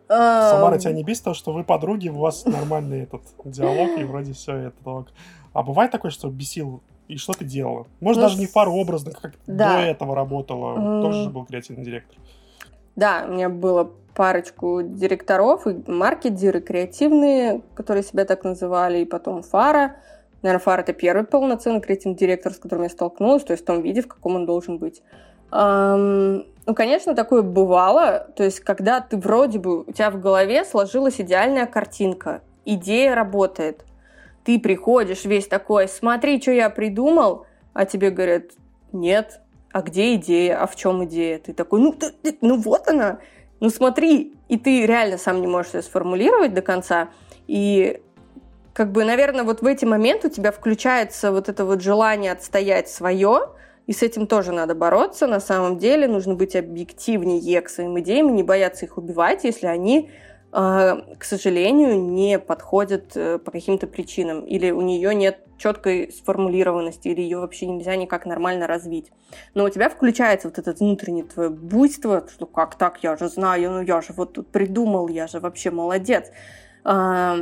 Самара 0.08 0.78
тебя 0.78 0.92
не 0.92 1.02
бесит, 1.02 1.24
то, 1.24 1.34
что 1.34 1.52
вы 1.52 1.64
подруги, 1.64 2.08
у 2.08 2.18
вас 2.18 2.44
нормальный 2.44 3.02
этот 3.02 3.22
диалог, 3.44 3.98
и 3.98 4.04
вроде 4.04 4.32
все 4.32 4.54
это 4.54 4.76
так. 4.84 5.06
А 5.52 5.62
бывает 5.62 5.90
такое, 5.90 6.10
что 6.10 6.28
бесил 6.28 6.82
и 7.08 7.16
что 7.16 7.32
ты 7.32 7.44
делала? 7.44 7.86
Может, 8.00 8.22
ну, 8.22 8.28
даже 8.28 8.38
не 8.38 8.46
пару 8.46 8.72
образно, 8.72 9.12
как 9.12 9.34
да. 9.46 9.76
до 9.76 9.82
этого 9.82 10.14
работала. 10.14 10.76
Mm. 10.76 11.02
Тоже 11.02 11.22
же 11.24 11.30
был 11.30 11.44
креативный 11.44 11.84
директор. 11.84 12.18
Да, 12.96 13.24
у 13.28 13.32
меня 13.32 13.48
было 13.48 13.90
парочку 14.14 14.82
директоров, 14.82 15.66
и 15.66 15.82
маркетиры 15.90 16.60
креативные, 16.60 17.60
которые 17.74 18.02
себя 18.02 18.24
так 18.24 18.44
называли, 18.44 18.98
и 18.98 19.04
потом 19.04 19.42
Фара. 19.42 19.96
Наверное, 20.42 20.62
Фара— 20.62 20.80
это 20.82 20.92
первый 20.92 21.24
полноценный 21.24 21.80
креативный 21.80 22.16
директор, 22.16 22.52
с 22.52 22.58
которым 22.58 22.84
я 22.84 22.90
столкнулась, 22.90 23.44
то 23.44 23.52
есть 23.52 23.62
в 23.62 23.66
том 23.66 23.82
виде, 23.82 24.02
в 24.02 24.08
каком 24.08 24.36
он 24.36 24.46
должен 24.46 24.78
быть. 24.78 25.02
Ну, 26.66 26.74
конечно, 26.74 27.14
такое 27.14 27.42
бывало. 27.42 28.26
То 28.36 28.42
есть, 28.42 28.60
когда 28.60 29.00
ты 29.00 29.16
вроде 29.16 29.58
бы, 29.58 29.82
у 29.82 29.92
тебя 29.92 30.10
в 30.10 30.20
голове 30.20 30.64
сложилась 30.64 31.20
идеальная 31.20 31.66
картинка, 31.66 32.42
идея 32.64 33.14
работает. 33.14 33.84
Ты 34.44 34.58
приходишь 34.58 35.24
весь 35.24 35.46
такой, 35.46 35.88
смотри, 35.88 36.40
что 36.40 36.50
я 36.50 36.68
придумал, 36.68 37.46
а 37.72 37.84
тебе 37.84 38.10
говорят, 38.10 38.44
нет, 38.92 39.40
а 39.72 39.82
где 39.82 40.14
идея, 40.14 40.60
а 40.62 40.66
в 40.66 40.76
чем 40.76 41.04
идея? 41.04 41.38
Ты 41.38 41.52
такой, 41.52 41.80
ну, 41.80 41.92
ты, 41.92 42.10
ты, 42.10 42.36
ну 42.40 42.56
вот 42.56 42.88
она, 42.88 43.18
ну 43.60 43.70
смотри, 43.70 44.34
и 44.48 44.56
ты 44.56 44.86
реально 44.86 45.18
сам 45.18 45.40
не 45.40 45.46
можешь 45.46 45.74
ее 45.74 45.82
сформулировать 45.82 46.54
до 46.54 46.62
конца, 46.62 47.08
и 47.46 48.00
как 48.72 48.92
бы, 48.92 49.04
наверное, 49.04 49.44
вот 49.44 49.62
в 49.62 49.66
эти 49.66 49.84
моменты 49.84 50.28
у 50.28 50.30
тебя 50.30 50.52
включается 50.52 51.32
вот 51.32 51.48
это 51.48 51.64
вот 51.64 51.82
желание 51.82 52.32
отстоять 52.32 52.88
свое, 52.88 53.50
и 53.86 53.92
с 53.92 54.02
этим 54.02 54.26
тоже 54.26 54.52
надо 54.52 54.74
бороться. 54.74 55.26
На 55.26 55.40
самом 55.40 55.78
деле 55.78 56.08
нужно 56.08 56.34
быть 56.34 56.56
объективнее 56.56 57.60
к 57.60 57.68
своим 57.68 57.98
идеям 58.00 58.34
не 58.34 58.42
бояться 58.42 58.86
их 58.86 58.98
убивать, 58.98 59.44
если 59.44 59.66
они, 59.66 60.10
а, 60.52 61.02
к 61.18 61.24
сожалению, 61.24 62.00
не 62.00 62.38
подходят 62.38 63.16
э, 63.16 63.38
по 63.38 63.50
каким-то 63.50 63.86
причинам. 63.86 64.44
Или 64.44 64.70
у 64.70 64.80
нее 64.80 65.14
нет 65.14 65.38
четкой 65.58 66.12
сформулированности, 66.12 67.08
или 67.08 67.20
ее 67.20 67.38
вообще 67.38 67.66
нельзя 67.66 67.96
никак 67.96 68.26
нормально 68.26 68.66
развить. 68.66 69.12
Но 69.54 69.64
у 69.64 69.68
тебя 69.68 69.88
включается 69.88 70.48
вот 70.48 70.58
это 70.58 70.72
внутреннее 70.72 71.24
твое 71.24 71.50
буйство, 71.50 72.26
что 72.28 72.46
как 72.46 72.74
так, 72.76 73.02
я 73.02 73.16
же 73.16 73.28
знаю, 73.28 73.70
ну 73.70 73.80
я 73.82 74.00
же 74.00 74.12
вот 74.12 74.34
тут 74.34 74.48
придумал, 74.48 75.08
я 75.08 75.26
же 75.26 75.40
вообще 75.40 75.70
молодец 75.70 76.30
а, 76.86 77.36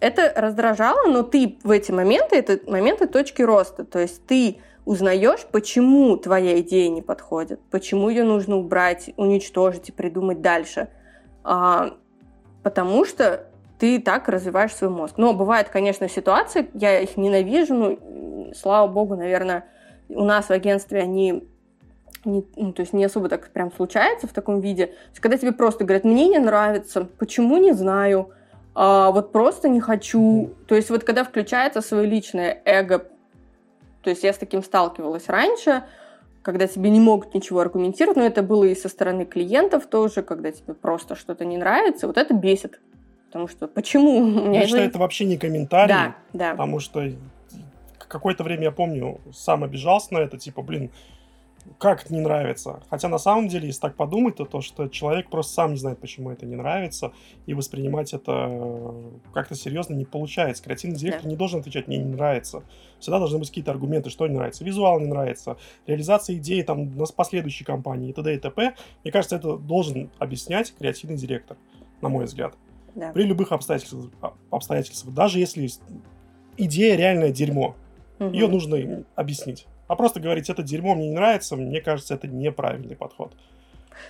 это 0.00 0.32
раздражало, 0.34 1.08
но 1.08 1.22
ты 1.22 1.58
в 1.62 1.70
эти 1.70 1.92
моменты, 1.92 2.36
это 2.36 2.58
моменты 2.70 3.06
точки 3.06 3.42
роста. 3.42 3.84
То 3.84 4.00
есть 4.00 4.26
ты 4.26 4.58
узнаешь, 4.86 5.44
почему 5.50 6.16
твоя 6.16 6.60
идея 6.60 6.88
не 6.88 7.02
подходит, 7.02 7.60
почему 7.70 8.08
ее 8.08 8.24
нужно 8.24 8.56
убрать, 8.56 9.10
уничтожить 9.16 9.90
и 9.90 9.92
придумать 9.92 10.40
дальше. 10.40 10.88
А, 11.44 11.96
потому 12.62 13.04
что 13.04 13.46
ты 13.78 14.00
так 14.00 14.28
развиваешь 14.28 14.74
свой 14.74 14.88
мозг. 14.88 15.16
Но 15.18 15.34
бывают, 15.34 15.68
конечно, 15.68 16.08
ситуации, 16.08 16.70
я 16.72 17.00
их 17.00 17.16
ненавижу, 17.16 17.74
ну, 17.74 18.52
слава 18.54 18.86
богу, 18.86 19.16
наверное, 19.16 19.66
у 20.08 20.24
нас 20.24 20.46
в 20.46 20.52
агентстве 20.52 21.00
они 21.00 21.48
не, 22.24 22.44
ну, 22.56 22.72
то 22.72 22.80
есть 22.80 22.92
не 22.92 23.04
особо 23.04 23.28
так 23.28 23.50
прям 23.50 23.72
случается 23.72 24.26
в 24.26 24.32
таком 24.32 24.60
виде. 24.60 24.94
Есть, 25.10 25.20
когда 25.20 25.36
тебе 25.36 25.52
просто 25.52 25.84
говорят, 25.84 26.04
мне 26.04 26.28
не 26.28 26.38
нравится, 26.38 27.08
почему 27.18 27.56
не 27.56 27.72
знаю, 27.72 28.30
а, 28.74 29.10
вот 29.10 29.32
просто 29.32 29.68
не 29.68 29.80
хочу. 29.80 30.54
То 30.68 30.76
есть 30.76 30.90
вот 30.90 31.02
когда 31.02 31.24
включается 31.24 31.80
свое 31.80 32.06
личное 32.06 32.62
эго, 32.64 33.08
то 34.06 34.10
есть 34.10 34.22
я 34.22 34.32
с 34.32 34.38
таким 34.38 34.62
сталкивалась 34.62 35.28
раньше, 35.28 35.82
когда 36.42 36.68
тебе 36.68 36.90
не 36.90 37.00
могут 37.00 37.34
ничего 37.34 37.58
аргументировать, 37.58 38.16
но 38.16 38.22
это 38.22 38.44
было 38.44 38.62
и 38.62 38.76
со 38.76 38.88
стороны 38.88 39.26
клиентов 39.26 39.88
тоже, 39.88 40.22
когда 40.22 40.52
тебе 40.52 40.74
просто 40.74 41.16
что-то 41.16 41.44
не 41.44 41.56
нравится, 41.56 42.06
вот 42.06 42.16
это 42.16 42.32
бесит. 42.32 42.78
Потому 43.26 43.48
что 43.48 43.66
почему? 43.66 44.52
Я 44.54 44.64
считаю, 44.64 44.86
это 44.86 45.00
вообще 45.00 45.24
не 45.24 45.36
комментарий. 45.36 45.92
Да, 45.92 46.16
да. 46.32 46.50
Потому 46.52 46.78
что 46.78 47.10
какое-то 47.98 48.44
время, 48.44 48.62
я 48.62 48.70
помню, 48.70 49.20
сам 49.34 49.64
обижался 49.64 50.14
на 50.14 50.18
это, 50.18 50.38
типа, 50.38 50.62
блин, 50.62 50.92
как 51.78 52.10
не 52.10 52.20
нравится. 52.20 52.80
Хотя 52.90 53.08
на 53.08 53.18
самом 53.18 53.48
деле, 53.48 53.66
если 53.66 53.80
так 53.80 53.96
подумать, 53.96 54.36
то 54.36 54.44
то, 54.44 54.60
что 54.60 54.88
человек 54.88 55.28
просто 55.28 55.52
сам 55.52 55.72
не 55.72 55.78
знает, 55.78 55.98
почему 55.98 56.30
это 56.30 56.46
не 56.46 56.56
нравится, 56.56 57.12
и 57.46 57.54
воспринимать 57.54 58.14
это 58.14 58.48
э, 58.50 59.10
как-то 59.34 59.54
серьезно 59.54 59.94
не 59.94 60.04
получается. 60.04 60.62
Креативный 60.62 60.96
директор 60.96 61.24
да. 61.24 61.30
не 61.30 61.36
должен 61.36 61.60
отвечать 61.60 61.88
«мне 61.88 61.98
не 61.98 62.04
нравится». 62.04 62.62
Всегда 62.98 63.18
должны 63.18 63.38
быть 63.38 63.48
какие-то 63.48 63.70
аргументы, 63.70 64.10
что 64.10 64.26
не 64.26 64.34
нравится. 64.34 64.64
Визуал 64.64 65.00
не 65.00 65.06
нравится, 65.06 65.56
реализация 65.86 66.36
идеи 66.36 66.62
там 66.62 66.96
на 66.96 67.04
последующей 67.06 67.64
компании 67.64 68.10
и 68.10 68.12
т.д. 68.12 68.34
и 68.34 68.38
т.п. 68.38 68.74
Мне 69.04 69.12
кажется, 69.12 69.36
это 69.36 69.56
должен 69.56 70.10
объяснять 70.18 70.74
креативный 70.78 71.16
директор, 71.16 71.56
на 72.00 72.08
мой 72.08 72.24
взгляд. 72.24 72.54
Да. 72.94 73.12
При 73.12 73.24
любых 73.24 73.52
обстоятельствах, 73.52 74.10
обстоятельствах. 74.50 75.14
Даже 75.14 75.38
если 75.38 75.68
идея 76.56 76.96
реальное 76.96 77.30
дерьмо, 77.30 77.76
угу. 78.18 78.30
ее 78.30 78.48
нужно 78.48 79.04
объяснить. 79.14 79.66
А 79.88 79.96
просто 79.96 80.20
говорить, 80.20 80.50
это 80.50 80.62
дерьмо 80.62 80.94
мне 80.94 81.08
не 81.08 81.14
нравится, 81.14 81.56
мне 81.56 81.80
кажется, 81.80 82.14
это 82.14 82.26
неправильный 82.26 82.96
подход. 82.96 83.32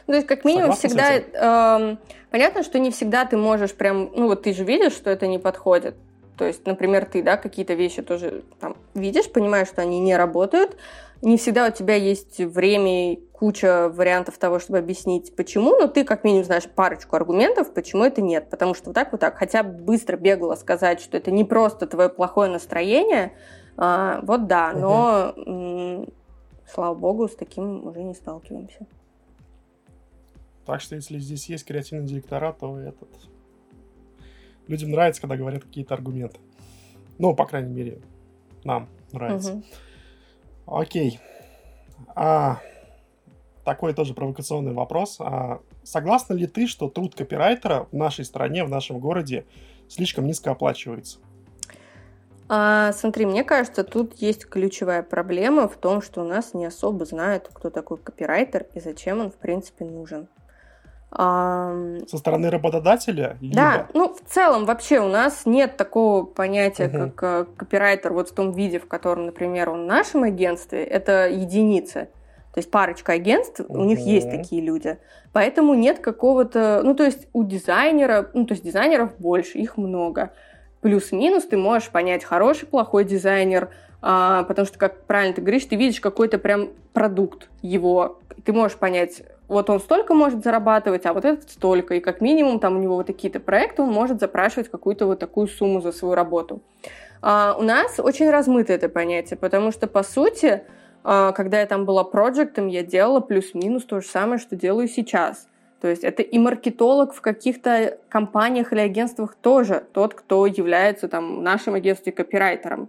Ну, 0.07 0.13
то 0.13 0.17
есть, 0.17 0.27
как 0.27 0.45
минимум, 0.45 0.73
Согласна 0.73 0.89
всегда... 1.23 1.91
Э, 1.93 1.97
понятно, 2.31 2.63
что 2.63 2.79
не 2.79 2.91
всегда 2.91 3.25
ты 3.25 3.37
можешь 3.37 3.75
прям... 3.75 4.11
Ну, 4.15 4.27
вот 4.27 4.43
ты 4.43 4.53
же 4.53 4.65
видишь, 4.65 4.93
что 4.93 5.11
это 5.11 5.27
не 5.27 5.39
подходит. 5.39 5.95
То 6.37 6.45
есть, 6.45 6.67
например, 6.67 7.07
ты, 7.07 7.23
да, 7.23 7.37
какие-то 7.37 7.75
вещи 7.75 8.03
тоже 8.03 8.43
там 8.61 8.77
видишь, 8.95 9.31
понимаешь, 9.31 9.69
что 9.69 9.83
они 9.83 10.01
не 10.01 10.17
работают. 10.17 10.77
Не 11.23 11.39
всегда 11.39 11.69
у 11.69 11.71
тебя 11.71 11.95
есть 11.95 12.39
время 12.39 13.13
и 13.13 13.17
куча 13.33 13.89
вариантов 13.89 14.37
того, 14.37 14.59
чтобы 14.59 14.79
объяснить, 14.79 15.35
почему, 15.35 15.77
но 15.77 15.87
ты 15.89 16.05
как 16.05 16.25
минимум 16.25 16.45
знаешь 16.45 16.65
парочку 16.65 17.17
аргументов, 17.17 17.73
почему 17.73 18.05
это 18.05 18.21
нет. 18.21 18.51
Потому 18.51 18.75
что 18.75 18.87
вот 18.87 18.95
так 18.95 19.13
вот 19.13 19.21
так, 19.23 19.37
хотя 19.39 19.63
бы 19.63 19.73
быстро 19.83 20.17
бегло 20.17 20.55
сказать, 20.57 21.01
что 21.01 21.17
это 21.17 21.31
не 21.31 21.45
просто 21.45 21.87
твое 21.87 22.11
плохое 22.11 22.51
настроение, 22.51 23.33
а, 23.77 24.21
вот 24.23 24.47
да, 24.47 24.73
но, 24.73 25.33
угу. 25.37 26.13
слава 26.67 26.95
богу, 26.95 27.29
с 27.29 27.37
таким 27.37 27.87
уже 27.87 28.03
не 28.03 28.15
сталкиваемся. 28.15 28.87
Так 30.65 30.81
что, 30.81 30.97
если 30.97 31.19
здесь 31.19 31.49
есть 31.49 31.65
креативные 31.65 32.07
директора, 32.07 32.53
то 32.53 32.79
этот... 32.79 33.09
Людям 34.67 34.91
нравится, 34.91 35.21
когда 35.21 35.37
говорят 35.37 35.63
какие-то 35.63 35.95
аргументы. 35.95 36.41
Ну, 37.19 37.35
по 37.37 37.47
крайней 37.47 37.73
мере, 37.73 38.01
нам 38.65 38.89
нравится. 39.13 39.53
Угу. 39.53 39.65
Окей. 40.67 41.21
А, 42.17 42.61
такой 43.65 43.95
тоже 43.95 44.13
провокационный 44.15 44.73
вопрос. 44.73 45.19
А, 45.21 45.61
согласна 45.85 46.35
ли 46.35 46.47
ты, 46.47 46.67
что 46.67 46.89
труд 46.89 47.15
копирайтера 47.15 47.87
в 47.93 47.97
нашей 47.97 48.25
стране, 48.25 48.65
в 48.65 48.69
нашем 48.69 48.99
городе 48.99 49.47
слишком 49.89 50.27
низко 50.27 50.51
оплачивается? 50.51 51.19
А, 52.49 52.93
смотри, 52.93 53.27
мне 53.27 53.45
кажется, 53.45 53.83
тут 53.83 54.15
есть 54.15 54.47
ключевая 54.47 55.03
проблема 55.03 55.69
в 55.69 55.77
том, 55.77 56.01
что 56.01 56.21
у 56.21 56.25
нас 56.25 56.55
не 56.55 56.67
особо 56.67 57.05
знают, 57.05 57.51
кто 57.53 57.71
такой 57.71 57.99
копирайтер 57.99 58.67
и 58.75 58.81
зачем 58.81 59.21
он, 59.21 59.31
в 59.31 59.37
принципе, 59.37 59.85
нужен. 59.85 60.29
А... 61.11 61.75
Со 62.09 62.19
стороны 62.19 62.51
работодателя? 62.51 63.37
Либо... 63.41 63.55
Да, 63.55 63.89
ну, 63.95 64.15
в 64.15 64.21
целом, 64.29 64.65
вообще 64.65 65.01
у 65.01 65.09
нас 65.09 65.47
нет 65.47 65.77
такого 65.77 66.25
понятия, 66.25 66.89
угу. 66.89 67.11
как 67.11 67.23
э, 67.23 67.57
копирайтер 67.57 68.13
вот 68.13 68.29
в 68.29 68.35
том 68.35 68.53
виде, 68.53 68.79
в 68.79 68.87
котором, 68.87 69.27
например, 69.27 69.71
он 69.71 69.85
в 69.85 69.87
нашем 69.87 70.25
агентстве, 70.25 70.85
это 70.85 71.29
единицы. 71.29 72.09
То 72.53 72.59
есть 72.59 72.71
парочка 72.71 73.13
агентств, 73.13 73.61
угу. 73.61 73.81
у 73.81 73.85
них 73.85 73.99
есть 74.01 74.31
такие 74.31 74.63
люди. 74.63 74.99
Поэтому 75.33 75.75
нет 75.75 75.99
какого-то... 76.01 76.83
Ну, 76.85 76.95
то 76.95 77.05
есть 77.05 77.29
у 77.33 77.45
дизайнера... 77.45 78.31
Ну, 78.35 78.47
то 78.47 78.55
есть 78.55 78.65
дизайнеров 78.65 79.17
больше, 79.19 79.59
их 79.59 79.77
много 79.77 80.33
плюс-минус 80.87 81.47
ты 81.47 81.57
можешь 81.57 81.89
понять, 81.89 82.23
хороший, 82.23 82.69
плохой 82.69 83.03
дизайнер, 83.03 83.71
а, 84.03 84.45
потому 84.45 84.67
что, 84.67 84.79
как 84.79 85.03
правильно 85.07 85.35
ты 85.35 85.41
говоришь, 85.41 85.65
ты 85.65 85.75
видишь 85.75 85.99
какой-то 85.99 86.39
прям 86.39 86.69
продукт 86.93 87.49
его, 87.61 88.21
ты 88.45 88.53
можешь 88.53 88.79
понять, 88.79 89.25
вот 89.49 89.69
он 89.69 89.81
столько 89.81 90.15
может 90.15 90.45
зарабатывать, 90.45 91.05
а 91.05 91.13
вот 91.13 91.25
этот 91.25 91.51
столько, 91.51 91.97
и 91.97 92.01
как 92.01 92.21
минимум 92.21 92.61
там 92.61 92.77
у 92.77 92.79
него 92.79 92.95
вот 92.95 93.07
такие-то 93.09 93.41
проекты, 93.41 93.83
он 93.83 93.91
может 93.91 94.21
запрашивать 94.21 94.71
какую-то 94.71 95.07
вот 95.07 95.19
такую 95.19 95.49
сумму 95.49 95.81
за 95.81 95.91
свою 95.91 96.15
работу. 96.15 96.63
А, 97.21 97.57
у 97.59 97.63
нас 97.63 97.99
очень 97.99 98.31
размыто 98.31 98.73
это 98.73 98.89
понятие, 98.89 99.37
потому 99.37 99.73
что, 99.73 99.89
по 99.89 100.05
сути, 100.05 100.63
а, 101.03 101.33
когда 101.33 101.59
я 101.59 101.67
там 101.67 101.85
была 101.85 102.05
проектом, 102.05 102.69
я 102.69 102.85
делала 102.85 103.19
плюс-минус 103.19 103.87
то 103.87 104.01
же 104.01 104.07
самое, 104.07 104.39
что 104.39 104.55
делаю 104.55 104.87
сейчас– 104.87 105.49
то 105.81 105.89
есть 105.89 106.05
это 106.05 106.23
и 106.23 106.39
маркетолог 106.39 107.13
в 107.13 107.21
каких-то 107.21 107.99
компаниях 108.09 108.73
или 108.73 108.81
агентствах 108.81 109.35
тоже 109.35 109.85
тот, 109.93 110.15
кто 110.15 110.47
является 110.47 111.09
там 111.09 111.39
в 111.39 111.43
нашем 111.43 111.75
агентстве 111.75 112.13
копирайтером. 112.13 112.89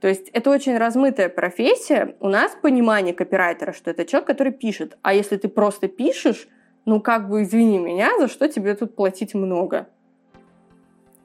То 0.00 0.06
есть 0.06 0.28
это 0.28 0.50
очень 0.50 0.78
размытая 0.78 1.28
профессия. 1.28 2.14
У 2.20 2.28
нас 2.28 2.56
понимание 2.62 3.12
копирайтера, 3.12 3.72
что 3.72 3.90
это 3.90 4.04
человек, 4.04 4.28
который 4.28 4.52
пишет. 4.52 4.96
А 5.02 5.12
если 5.12 5.36
ты 5.36 5.48
просто 5.48 5.88
пишешь, 5.88 6.48
ну 6.84 7.00
как 7.00 7.28
бы 7.28 7.42
извини 7.42 7.78
меня, 7.78 8.16
за 8.18 8.28
что 8.28 8.48
тебе 8.48 8.74
тут 8.74 8.94
платить 8.94 9.34
много? 9.34 9.88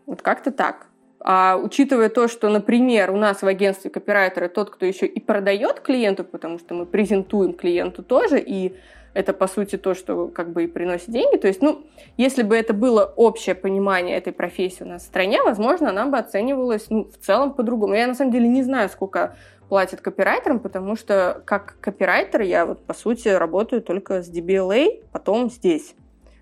Вот 0.08 0.24
как-то 0.24 0.52
так. 0.52 0.88
А 1.20 1.56
учитывая 1.56 2.10
то, 2.10 2.28
что, 2.28 2.50
например, 2.50 3.12
у 3.12 3.18
нас 3.18 3.42
в 3.42 3.48
агентстве 3.48 3.90
копирайтера 3.90 4.50
тот, 4.50 4.72
кто 4.72 4.86
еще 4.86 5.06
и 5.06 5.22
продает 5.22 5.80
клиенту, 5.80 6.26
потому 6.26 6.60
что 6.60 6.74
мы 6.74 6.86
презентуем 6.86 7.54
клиенту 7.54 8.04
тоже, 8.04 8.42
и 8.42 8.76
это, 9.14 9.34
по 9.34 9.48
сути, 9.48 9.78
то, 9.78 9.94
что 9.94 10.28
как 10.28 10.52
бы 10.52 10.64
и 10.64 10.68
приносит 10.68 11.10
деньги. 11.10 11.38
То 11.38 11.48
есть, 11.48 11.62
ну, 11.62 11.86
если 12.18 12.44
бы 12.44 12.56
это 12.56 12.74
было 12.74 13.06
общее 13.16 13.56
понимание 13.56 14.18
этой 14.18 14.34
профессии 14.34 14.84
у 14.84 14.88
нас 14.88 15.04
в 15.04 15.06
стране, 15.06 15.42
возможно, 15.44 15.90
она 15.90 16.08
бы 16.08 16.18
оценивалась, 16.18 16.88
ну, 16.90 17.06
в 17.06 17.24
целом 17.24 17.54
по-другому. 17.54 17.94
Я, 17.94 18.08
на 18.08 18.16
самом 18.16 18.32
деле, 18.32 18.48
не 18.48 18.64
знаю, 18.64 18.90
сколько 18.90 19.36
платят 19.70 20.02
копирайтерам, 20.02 20.60
потому 20.60 20.96
что 20.96 21.42
как 21.46 21.76
копирайтер 21.80 22.42
я 22.42 22.66
вот, 22.66 22.84
по 22.86 22.94
сути, 22.94 23.28
работаю 23.28 23.82
только 23.82 24.22
с 24.22 24.30
DBLA, 24.30 25.04
потом 25.12 25.50
здесь. 25.50 25.96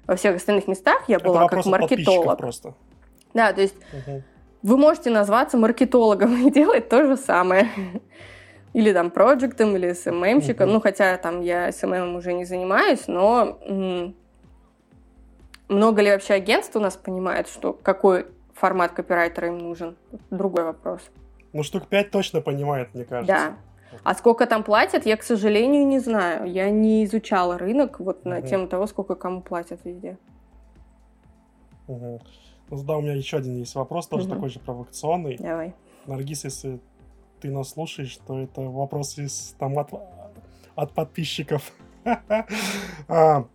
Во 0.08 0.16
всех 0.16 0.36
остальных 0.36 0.68
местах 0.68 1.04
я 1.08 1.20
была 1.20 1.48
как 1.48 1.66
маркетолог. 1.66 2.38
просто. 2.38 2.74
Да, 3.34 3.54
то 3.54 3.62
есть 3.62 3.76
угу. 3.94 4.24
вы 4.64 4.78
можете 4.78 5.10
назваться 5.10 5.58
маркетологом 5.58 6.48
и 6.48 6.52
делать 6.52 6.90
то 6.90 7.06
же 7.06 7.18
самое 7.18 7.70
или 8.74 8.94
там 8.94 9.12
проектом, 9.12 9.76
или 9.76 9.94
СММщиком. 9.94 10.70
Mm-hmm. 10.70 10.74
Ну, 10.74 10.82
хотя 10.82 11.18
там 11.18 11.42
я 11.42 11.72
СММ 11.72 12.16
уже 12.16 12.34
не 12.34 12.46
занимаюсь, 12.46 13.08
но 13.08 13.60
м- 13.66 14.16
много 15.68 16.02
ли 16.02 16.12
вообще 16.12 16.34
агентств 16.34 16.76
у 16.76 16.80
нас 16.80 16.96
понимает, 16.96 17.48
что 17.48 17.74
какой 17.74 18.28
формат 18.54 18.92
копирайтера 18.92 19.48
им 19.48 19.58
нужен? 19.58 19.98
Другой 20.30 20.64
вопрос. 20.64 21.02
Ну, 21.54 21.64
штук 21.64 21.88
пять 21.88 22.12
точно 22.12 22.42
понимает, 22.42 22.94
мне 22.94 23.04
кажется. 23.04 23.34
Да. 23.34 23.58
А 24.04 24.16
сколько 24.16 24.46
там 24.48 24.64
платят, 24.64 25.06
я, 25.06 25.18
к 25.18 25.24
сожалению, 25.24 25.86
не 25.86 26.00
знаю. 26.00 26.50
Я 26.50 26.70
не 26.70 27.04
изучала 27.06 27.58
рынок 27.58 28.00
вот 28.00 28.26
на 28.26 28.38
угу. 28.38 28.48
тему 28.48 28.68
того, 28.68 28.88
сколько 28.88 29.16
кому 29.16 29.42
платят 29.42 29.82
везде. 29.84 30.18
Угу. 31.88 32.22
Ну, 32.70 32.84
да, 32.84 32.96
у 32.96 33.02
меня 33.02 33.14
еще 33.14 33.38
один 33.38 33.58
есть 33.58 33.76
вопрос, 33.76 34.08
тоже 34.08 34.26
угу. 34.26 34.36
такой 34.36 34.50
же 34.50 34.60
провокационный. 34.60 35.38
Давай. 35.38 35.74
Наргиз, 36.06 36.46
если 36.46 36.80
ты 37.42 37.50
нас 37.50 37.70
слушаешь, 37.70 38.18
то 38.26 38.40
это 38.40 38.62
вопрос 38.62 39.18
из, 39.18 39.56
там, 39.60 39.78
от, 39.80 39.90
от 40.76 40.94
подписчиков. 40.94 41.74
а, 43.08 43.46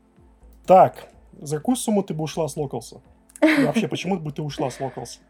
так, 0.67 1.09
за 1.41 1.57
какую 1.59 1.77
сумму 1.77 2.03
ты 2.03 2.15
бы 2.15 2.25
ушла 2.25 2.49
с 2.49 2.57
Локалса? 2.57 3.01
вообще, 3.41 3.89
почему 3.89 4.19
бы 4.19 4.33
ты 4.33 4.43
ушла 4.43 4.71
с 4.71 4.81
Локалса? 4.81 5.21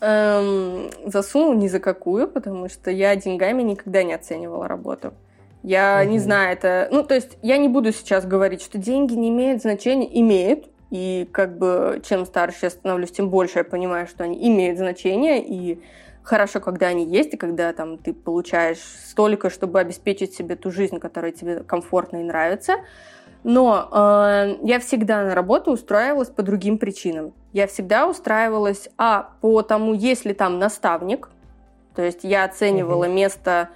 Эм, 0.00 0.90
за 1.04 1.22
сумму 1.22 1.54
ни 1.54 1.68
за 1.68 1.80
какую, 1.80 2.28
потому 2.28 2.68
что 2.68 2.90
я 2.90 3.16
деньгами 3.16 3.62
никогда 3.62 4.02
не 4.02 4.12
оценивала 4.12 4.68
работу. 4.68 5.14
Я 5.62 6.00
угу. 6.02 6.12
не 6.12 6.18
знаю, 6.18 6.52
это... 6.52 6.88
Ну, 6.92 7.02
то 7.02 7.14
есть 7.14 7.38
я 7.42 7.56
не 7.58 7.68
буду 7.68 7.92
сейчас 7.92 8.26
говорить, 8.26 8.62
что 8.62 8.78
деньги 8.78 9.14
не 9.14 9.30
имеют 9.30 9.62
значения. 9.62 10.08
Имеют. 10.20 10.68
И 10.90 11.28
как 11.32 11.58
бы 11.58 12.00
чем 12.08 12.24
старше 12.26 12.66
я 12.66 12.70
становлюсь, 12.70 13.10
тем 13.10 13.30
больше 13.30 13.58
я 13.58 13.64
понимаю, 13.64 14.06
что 14.06 14.24
они 14.24 14.48
имеют 14.48 14.78
значение. 14.78 15.44
И 15.44 15.82
хорошо, 16.26 16.60
когда 16.60 16.88
они 16.88 17.04
есть, 17.04 17.34
и 17.34 17.36
когда 17.36 17.72
там 17.72 17.98
ты 17.98 18.12
получаешь 18.12 18.78
столько, 18.78 19.48
чтобы 19.48 19.80
обеспечить 19.80 20.34
себе 20.34 20.56
ту 20.56 20.70
жизнь, 20.70 20.98
которая 20.98 21.32
тебе 21.32 21.60
комфортна 21.60 22.18
и 22.18 22.24
нравится. 22.24 22.74
Но 23.44 23.88
э, 23.92 24.56
я 24.62 24.80
всегда 24.80 25.22
на 25.22 25.34
работу 25.34 25.70
устраивалась 25.70 26.28
по 26.28 26.42
другим 26.42 26.78
причинам. 26.78 27.32
Я 27.52 27.68
всегда 27.68 28.08
устраивалась, 28.08 28.88
а, 28.98 29.30
по 29.40 29.62
тому, 29.62 29.94
есть 29.94 30.24
ли 30.24 30.34
там 30.34 30.58
наставник, 30.58 31.28
то 31.94 32.02
есть 32.02 32.24
я 32.24 32.44
оценивала 32.44 33.06
угу. 33.06 33.14
место 33.14 33.70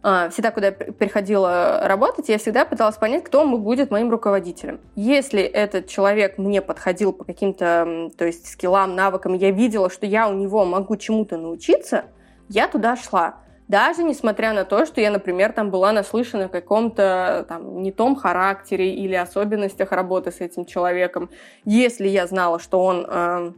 всегда, 0.00 0.50
куда 0.50 0.66
я 0.68 0.72
приходила 0.72 1.80
работать, 1.84 2.28
я 2.28 2.38
всегда 2.38 2.64
пыталась 2.64 2.96
понять, 2.96 3.24
кто 3.24 3.46
будет 3.46 3.90
моим 3.90 4.10
руководителем. 4.10 4.80
Если 4.94 5.42
этот 5.42 5.88
человек 5.88 6.38
мне 6.38 6.62
подходил 6.62 7.12
по 7.12 7.24
каким-то, 7.24 8.10
то 8.16 8.24
есть 8.24 8.46
скиллам, 8.48 8.94
навыкам, 8.94 9.34
я 9.34 9.50
видела, 9.50 9.90
что 9.90 10.06
я 10.06 10.28
у 10.28 10.34
него 10.34 10.64
могу 10.64 10.96
чему-то 10.96 11.36
научиться, 11.36 12.04
я 12.48 12.68
туда 12.68 12.96
шла. 12.96 13.40
Даже 13.66 14.02
несмотря 14.02 14.54
на 14.54 14.64
то, 14.64 14.86
что 14.86 15.00
я, 15.02 15.10
например, 15.10 15.52
там 15.52 15.70
была 15.70 15.92
наслышана 15.92 16.46
о 16.46 16.48
каком-то 16.48 17.44
там 17.48 17.82
не 17.82 17.92
том 17.92 18.16
характере 18.16 18.94
или 18.94 19.14
особенностях 19.14 19.92
работы 19.92 20.32
с 20.32 20.40
этим 20.40 20.64
человеком. 20.64 21.28
Если 21.66 22.08
я 22.08 22.26
знала, 22.26 22.58
что 22.58 22.82
он 22.82 23.54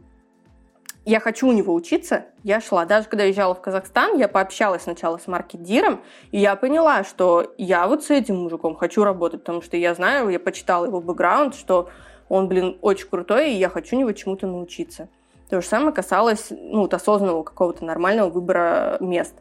я 1.05 1.19
хочу 1.19 1.47
у 1.47 1.51
него 1.51 1.73
учиться, 1.73 2.25
я 2.43 2.61
шла. 2.61 2.85
Даже 2.85 3.07
когда 3.07 3.23
езжала 3.23 3.55
в 3.55 3.61
Казахстан, 3.61 4.17
я 4.17 4.27
пообщалась 4.27 4.83
сначала 4.83 5.17
с 5.17 5.27
маркетиром, 5.27 6.01
и 6.31 6.39
я 6.39 6.55
поняла, 6.55 7.03
что 7.03 7.53
я 7.57 7.87
вот 7.87 8.03
с 8.03 8.11
этим 8.11 8.37
мужиком 8.37 8.75
хочу 8.75 9.03
работать, 9.03 9.41
потому 9.41 9.61
что 9.61 9.77
я 9.77 9.95
знаю, 9.95 10.29
я 10.29 10.39
почитала 10.39 10.85
его 10.85 11.01
бэкграунд, 11.01 11.55
что 11.55 11.89
он, 12.29 12.47
блин, 12.47 12.77
очень 12.81 13.09
крутой, 13.09 13.51
и 13.51 13.57
я 13.57 13.69
хочу 13.69 13.95
у 13.95 13.99
него 13.99 14.11
чему-то 14.11 14.45
научиться. 14.45 15.09
То 15.49 15.59
же 15.59 15.67
самое 15.67 15.91
касалось 15.91 16.47
ну, 16.51 16.81
вот 16.81 16.93
осознанного 16.93 17.43
какого-то 17.43 17.83
нормального 17.83 18.29
выбора 18.29 18.97
мест. 18.99 19.33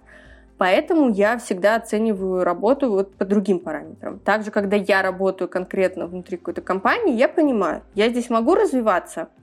Поэтому 0.58 1.10
я 1.10 1.38
всегда 1.38 1.76
оцениваю 1.76 2.42
работу 2.42 2.90
вот 2.90 3.14
по 3.14 3.24
другим 3.24 3.60
параметрам. 3.60 4.18
Также, 4.18 4.50
когда 4.50 4.76
я 4.76 5.02
работаю 5.02 5.48
конкретно 5.48 6.06
внутри 6.06 6.36
какой-то 6.36 6.62
компании, 6.62 7.14
я 7.14 7.28
понимаю, 7.28 7.82
я 7.94 8.08
здесь 8.08 8.30
могу 8.30 8.54
развиваться– 8.54 9.28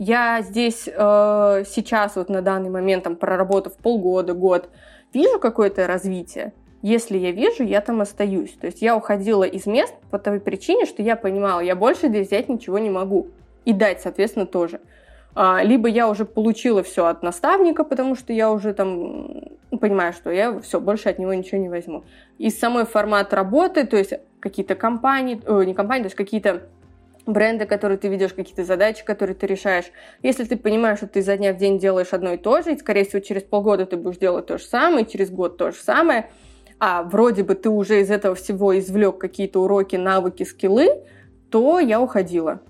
я 0.00 0.40
здесь 0.40 0.88
э, 0.88 1.64
сейчас, 1.66 2.16
вот 2.16 2.30
на 2.30 2.40
данный 2.40 2.70
момент, 2.70 3.04
там, 3.04 3.16
проработав 3.16 3.76
полгода, 3.76 4.32
год, 4.32 4.70
вижу 5.12 5.38
какое-то 5.38 5.86
развитие. 5.86 6.54
Если 6.80 7.18
я 7.18 7.32
вижу, 7.32 7.62
я 7.62 7.82
там 7.82 8.00
остаюсь. 8.00 8.52
То 8.52 8.66
есть 8.66 8.80
я 8.80 8.96
уходила 8.96 9.44
из 9.44 9.66
мест 9.66 9.94
по 10.10 10.18
той 10.18 10.40
причине, 10.40 10.86
что 10.86 11.02
я 11.02 11.16
понимала, 11.16 11.60
я 11.60 11.76
больше 11.76 12.08
здесь 12.08 12.28
взять 12.28 12.48
ничего 12.48 12.78
не 12.78 12.88
могу. 12.88 13.28
И 13.66 13.74
дать, 13.74 14.00
соответственно, 14.00 14.46
тоже. 14.46 14.80
А, 15.34 15.62
либо 15.62 15.86
я 15.86 16.08
уже 16.08 16.24
получила 16.24 16.82
все 16.82 17.04
от 17.04 17.22
наставника, 17.22 17.84
потому 17.84 18.14
что 18.14 18.32
я 18.32 18.50
уже 18.50 18.72
там 18.72 19.42
понимаю, 19.82 20.14
что 20.14 20.30
я 20.30 20.58
все, 20.60 20.80
больше 20.80 21.10
от 21.10 21.18
него 21.18 21.34
ничего 21.34 21.60
не 21.60 21.68
возьму. 21.68 22.04
И 22.38 22.48
самой 22.48 22.86
формат 22.86 23.34
работы, 23.34 23.86
то 23.86 23.98
есть 23.98 24.14
какие-то 24.40 24.76
компании, 24.76 25.42
о, 25.46 25.62
не 25.62 25.74
компании, 25.74 26.04
то 26.04 26.06
есть 26.06 26.16
какие-то 26.16 26.62
бренды, 27.32 27.66
которые 27.66 27.98
ты 27.98 28.08
ведешь, 28.08 28.32
какие-то 28.32 28.64
задачи, 28.64 29.04
которые 29.04 29.34
ты 29.34 29.46
решаешь. 29.46 29.86
Если 30.22 30.44
ты 30.44 30.56
понимаешь, 30.56 30.98
что 30.98 31.06
ты 31.06 31.22
за 31.22 31.36
дня 31.36 31.52
в 31.52 31.56
день 31.56 31.78
делаешь 31.78 32.12
одно 32.12 32.32
и 32.32 32.36
то 32.36 32.62
же, 32.62 32.74
и, 32.74 32.78
скорее 32.78 33.04
всего, 33.04 33.20
через 33.20 33.42
полгода 33.42 33.86
ты 33.86 33.96
будешь 33.96 34.18
делать 34.18 34.46
то 34.46 34.58
же 34.58 34.64
самое, 34.64 35.06
через 35.06 35.30
год 35.30 35.56
то 35.56 35.70
же 35.70 35.78
самое, 35.78 36.30
а 36.78 37.02
вроде 37.02 37.42
бы 37.42 37.54
ты 37.54 37.68
уже 37.68 38.00
из 38.00 38.10
этого 38.10 38.34
всего 38.34 38.78
извлек 38.78 39.18
какие-то 39.18 39.62
уроки, 39.62 39.96
навыки, 39.96 40.44
скиллы, 40.44 41.02
то 41.50 41.78
я 41.78 42.00
уходила. 42.00 42.60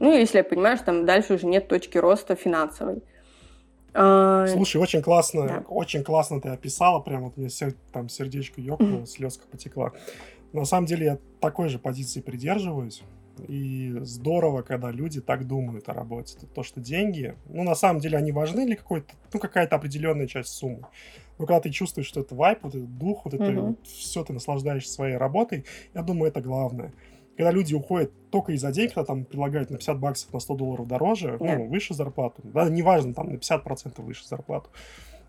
Ну, 0.00 0.12
если 0.12 0.38
я 0.38 0.44
понимаю, 0.44 0.76
что 0.76 0.86
там 0.86 1.06
дальше 1.06 1.34
уже 1.34 1.46
нет 1.46 1.68
точки 1.68 1.98
роста 1.98 2.34
финансовой. 2.34 3.02
А, 3.92 4.46
Слушай, 4.46 4.80
очень 4.80 5.02
классно, 5.02 5.46
да. 5.46 5.64
очень 5.68 6.04
классно 6.04 6.40
ты 6.40 6.48
описала, 6.48 7.00
прям 7.00 7.24
вот 7.24 7.36
мне 7.36 7.48
там 7.92 8.08
сердечко 8.08 8.60
ёкнуло, 8.60 9.06
слезка 9.06 9.46
потекла. 9.50 9.92
На 10.52 10.64
самом 10.64 10.86
деле 10.86 11.06
я 11.06 11.18
такой 11.40 11.68
же 11.68 11.78
позиции 11.78 12.20
придерживаюсь. 12.20 13.02
И 13.48 13.94
здорово, 14.02 14.62
когда 14.62 14.90
люди 14.90 15.20
так 15.20 15.46
думают 15.46 15.88
о 15.88 15.94
работе. 15.94 16.38
То, 16.54 16.62
что 16.62 16.80
деньги, 16.80 17.34
ну, 17.46 17.62
на 17.62 17.74
самом 17.74 18.00
деле, 18.00 18.18
они 18.18 18.32
важны 18.32 18.66
для 18.66 18.76
какой-то, 18.76 19.14
ну, 19.32 19.40
какая-то 19.40 19.76
определенная 19.76 20.26
часть 20.26 20.50
суммы. 20.50 20.86
Но 21.38 21.46
когда 21.46 21.60
ты 21.60 21.70
чувствуешь, 21.70 22.06
что 22.06 22.20
это 22.20 22.34
вайп, 22.34 22.58
вот 22.62 22.74
этот 22.74 22.98
дух, 22.98 23.24
вот 23.24 23.34
это 23.34 23.44
mm-hmm. 23.44 23.60
вот, 23.60 23.86
все, 23.86 24.22
ты 24.24 24.32
наслаждаешься 24.32 24.92
своей 24.92 25.16
работой, 25.16 25.64
я 25.94 26.02
думаю, 26.02 26.30
это 26.30 26.40
главное. 26.40 26.92
Когда 27.36 27.50
люди 27.50 27.74
уходят 27.74 28.12
только 28.30 28.52
из-за 28.52 28.70
денег, 28.70 28.92
когда 28.92 29.06
там 29.06 29.24
предлагают 29.24 29.70
на 29.70 29.78
50 29.78 29.98
баксов, 29.98 30.32
на 30.32 30.40
100 30.40 30.54
долларов 30.56 30.86
дороже, 30.86 31.38
yeah. 31.40 31.56
ну, 31.56 31.68
выше 31.68 31.94
зарплату, 31.94 32.42
да, 32.44 32.68
неважно, 32.68 33.14
там 33.14 33.30
на 33.32 33.36
50% 33.36 34.02
выше 34.02 34.26
зарплату, 34.28 34.68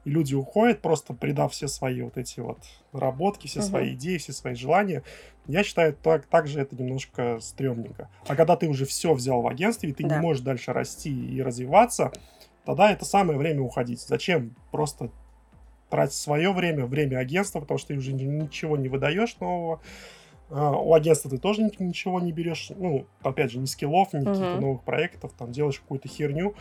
и 0.04 0.10
люди 0.10 0.34
уходят, 0.36 0.82
просто 0.82 1.14
придав 1.14 1.54
все 1.54 1.68
свои 1.68 2.02
вот 2.02 2.18
эти 2.18 2.40
вот 2.40 2.60
работки, 2.92 3.48
все 3.48 3.60
uh-huh. 3.60 3.64
свои 3.64 3.94
идеи, 3.94 4.18
все 4.18 4.34
свои 4.34 4.56
желания. 4.56 5.04
Я 5.48 5.64
считаю, 5.64 5.94
так, 5.94 6.26
так 6.26 6.48
же 6.48 6.60
это 6.60 6.76
немножко 6.76 7.40
стрёмненько. 7.40 8.10
А 8.28 8.36
когда 8.36 8.56
ты 8.56 8.68
уже 8.68 8.86
все 8.86 9.14
взял 9.14 9.42
в 9.42 9.48
агентстве, 9.48 9.90
и 9.90 9.94
ты 9.94 10.04
да. 10.04 10.16
не 10.16 10.22
можешь 10.22 10.44
дальше 10.44 10.74
расти 10.74 11.12
и 11.12 11.42
развиваться, 11.42 12.12
тогда 12.66 12.92
это 12.92 13.06
самое 13.06 13.38
время 13.38 13.62
уходить. 13.62 14.02
Зачем 14.02 14.56
просто 14.72 15.12
тратить 15.90 16.16
свое 16.16 16.52
время, 16.52 16.86
время 16.86 17.18
агентства, 17.18 17.60
потому 17.60 17.78
что 17.78 17.90
ты 17.90 17.96
уже 17.96 18.14
ничего 18.14 18.78
не 18.78 18.90
выдаешь 18.90 19.38
нового. 19.40 19.82
Uh, 20.50 20.76
у 20.84 20.94
агентства 20.94 21.30
ты 21.30 21.38
тоже 21.38 21.70
ничего 21.80 22.20
не 22.20 22.34
берешь, 22.34 22.72
ну, 22.76 23.06
опять 23.22 23.52
же, 23.52 23.60
ни 23.60 23.66
скиллов, 23.66 24.12
ни 24.12 24.20
uh-huh. 24.20 24.26
каких-то 24.26 24.60
новых 24.60 24.84
проектов, 24.84 25.32
там 25.38 25.52
делаешь 25.54 25.80
какую-то 25.80 26.10
херню. 26.10 26.56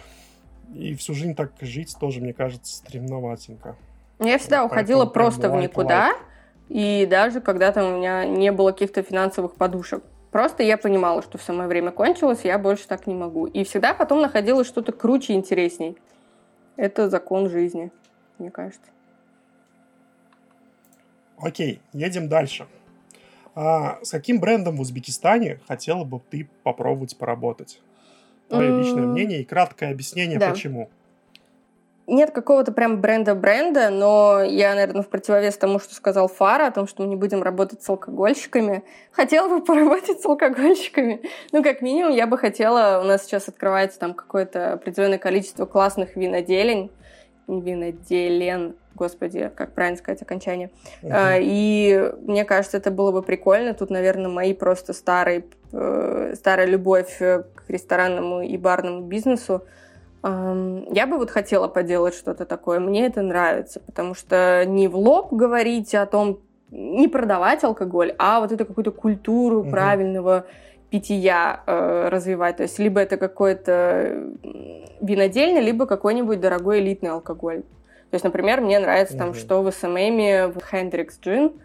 И 0.75 0.95
всю 0.95 1.15
жизнь 1.15 1.35
так 1.35 1.53
жить 1.61 1.97
тоже, 1.99 2.21
мне 2.21 2.33
кажется, 2.33 2.77
стремноватенько. 2.77 3.77
Я 4.19 4.39
всегда 4.39 4.63
вот, 4.63 4.73
уходила 4.73 5.07
просто 5.07 5.51
в 5.51 5.57
никуда. 5.57 6.13
И 6.69 7.07
даже 7.11 7.41
когда 7.41 7.73
там 7.73 7.95
у 7.95 7.97
меня 7.97 8.25
не 8.25 8.53
было 8.53 8.71
каких-то 8.73 9.03
финансовых 9.03 9.55
подушек. 9.55 10.05
Просто 10.31 10.63
я 10.63 10.79
понимала, 10.79 11.23
что 11.23 11.39
все 11.39 11.53
мое 11.53 11.67
время 11.67 11.91
кончилось, 11.91 12.41
я 12.45 12.59
больше 12.59 12.87
так 12.87 13.09
не 13.09 13.15
могу. 13.15 13.47
И 13.47 13.65
всегда 13.65 13.95
потом 13.95 14.21
находила 14.21 14.65
что-то 14.65 14.93
круче 14.93 15.33
и 15.33 15.37
интересней. 15.37 15.99
Это 16.77 17.11
закон 17.11 17.51
жизни, 17.51 17.91
мне 18.39 18.51
кажется. 18.51 18.91
Окей, 21.39 21.81
едем 21.93 22.29
дальше. 22.29 22.67
А 23.57 23.99
с 24.05 24.11
каким 24.11 24.39
брендом 24.39 24.77
в 24.77 24.81
Узбекистане 24.81 25.59
хотела 25.67 26.05
бы 26.05 26.21
ты 26.31 26.49
попробовать 26.63 27.17
поработать? 27.17 27.81
Твое 28.51 28.79
личное 28.79 29.03
мнение 29.03 29.41
и 29.43 29.45
краткое 29.45 29.91
объяснение, 29.91 30.39
да. 30.39 30.51
почему. 30.51 30.91
Нет 32.11 32.33
какого-то 32.33 32.73
прям 32.73 33.01
бренда-бренда, 33.01 33.91
но 33.91 34.43
я, 34.43 34.75
наверное, 34.75 35.03
в 35.03 35.09
противовес 35.09 35.57
тому, 35.57 35.79
что 35.79 35.95
сказал 35.95 36.27
Фара, 36.27 36.67
о 36.67 36.71
том, 36.73 36.89
что 36.89 37.05
мы 37.05 37.09
не 37.09 37.15
будем 37.15 37.41
работать 37.41 37.85
с 37.85 37.89
алкогольщиками, 37.89 38.83
хотела 39.13 39.49
бы 39.49 39.65
поработать 39.65 40.21
с 40.21 40.27
алкогольщиками. 40.27 41.23
Ну, 41.53 41.63
как 41.63 41.83
минимум, 41.83 42.11
я 42.11 42.27
бы 42.27 42.37
хотела... 42.37 43.01
У 43.01 43.05
нас 43.05 43.25
сейчас 43.25 43.47
открывается 43.47 44.01
там 44.01 44.15
какое-то 44.15 44.73
определенное 44.73 45.19
количество 45.19 45.67
классных 45.67 46.17
виноделень, 46.17 46.91
виноделен, 47.47 48.75
господи, 48.97 49.51
как 49.55 49.73
правильно 49.75 49.97
сказать 49.97 50.21
окончание. 50.21 50.71
Uh-huh. 51.03 51.39
И 51.41 52.13
мне 52.23 52.45
кажется, 52.45 52.77
это 52.77 52.91
было 52.91 53.13
бы 53.13 53.23
прикольно. 53.23 53.73
Тут, 53.73 53.91
наверное, 53.91 54.29
мои 54.29 54.53
просто 54.53 54.93
старые, 54.95 55.45
э, 55.73 56.35
старая 56.37 56.67
любовь 56.67 57.19
к 57.19 57.60
ресторанному 57.71 58.43
и 58.43 58.57
барному 58.57 59.03
бизнесу. 59.03 59.63
Я 60.23 61.07
бы 61.07 61.17
вот 61.17 61.31
хотела 61.31 61.67
поделать 61.67 62.15
что-то 62.15 62.45
такое. 62.45 62.79
Мне 62.79 63.07
это 63.07 63.23
нравится, 63.23 63.81
потому 63.81 64.15
что 64.15 64.65
не 64.67 64.87
в 64.87 64.97
лоб 64.97 65.33
говорить 65.33 65.95
о 65.95 66.05
том, 66.05 66.41
не 66.71 67.09
продавать 67.09 67.65
алкоголь, 67.65 68.15
а 68.19 68.41
вот 68.41 68.53
эту 68.53 68.67
какую-то 68.67 68.91
культуру 68.91 69.61
угу. 69.61 69.71
правильного 69.71 70.47
питья 70.91 71.63
э, 71.67 72.09
развивать. 72.11 72.59
То 72.59 72.65
есть 72.65 72.79
либо 72.79 73.01
это 73.01 73.17
какой-то 73.17 74.31
винодельня, 75.01 75.61
либо 75.61 75.87
какой-нибудь 75.87 76.41
дорогой 76.41 76.81
элитный 76.81 77.11
алкоголь. 77.11 77.63
То 78.11 78.15
есть, 78.15 78.25
например, 78.25 78.61
мне 78.61 78.79
нравится 78.79 79.17
там, 79.17 79.35
что 79.35 79.63
в 79.63 79.71
СММе 79.73 80.49
в 80.49 80.59
Hendrix 80.73 81.11
Gin. 81.23 81.59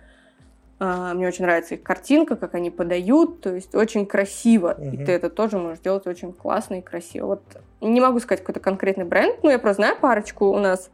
А, 0.86 1.14
мне 1.16 1.28
очень 1.28 1.46
нравится 1.46 1.74
их 1.74 1.84
картинка, 1.84 2.36
как 2.36 2.54
они 2.54 2.70
подают, 2.70 3.42
то 3.42 3.56
есть 3.56 3.74
очень 3.74 4.06
красиво. 4.06 4.76
Uh-huh. 4.78 4.94
И 4.94 5.04
ты 5.04 5.14
это 5.14 5.32
тоже 5.32 5.58
можешь 5.58 5.80
делать 5.80 6.06
очень 6.06 6.32
классно 6.32 6.76
и 6.76 6.82
красиво. 6.82 7.26
Вот 7.26 7.42
не 7.82 8.00
могу 8.00 8.20
сказать 8.20 8.42
какой-то 8.42 8.60
конкретный 8.60 9.06
бренд, 9.06 9.42
но 9.42 9.50
я 9.50 9.58
просто 9.58 9.82
знаю 9.82 9.98
парочку 10.00 10.46
у 10.46 10.60
нас. 10.60 10.92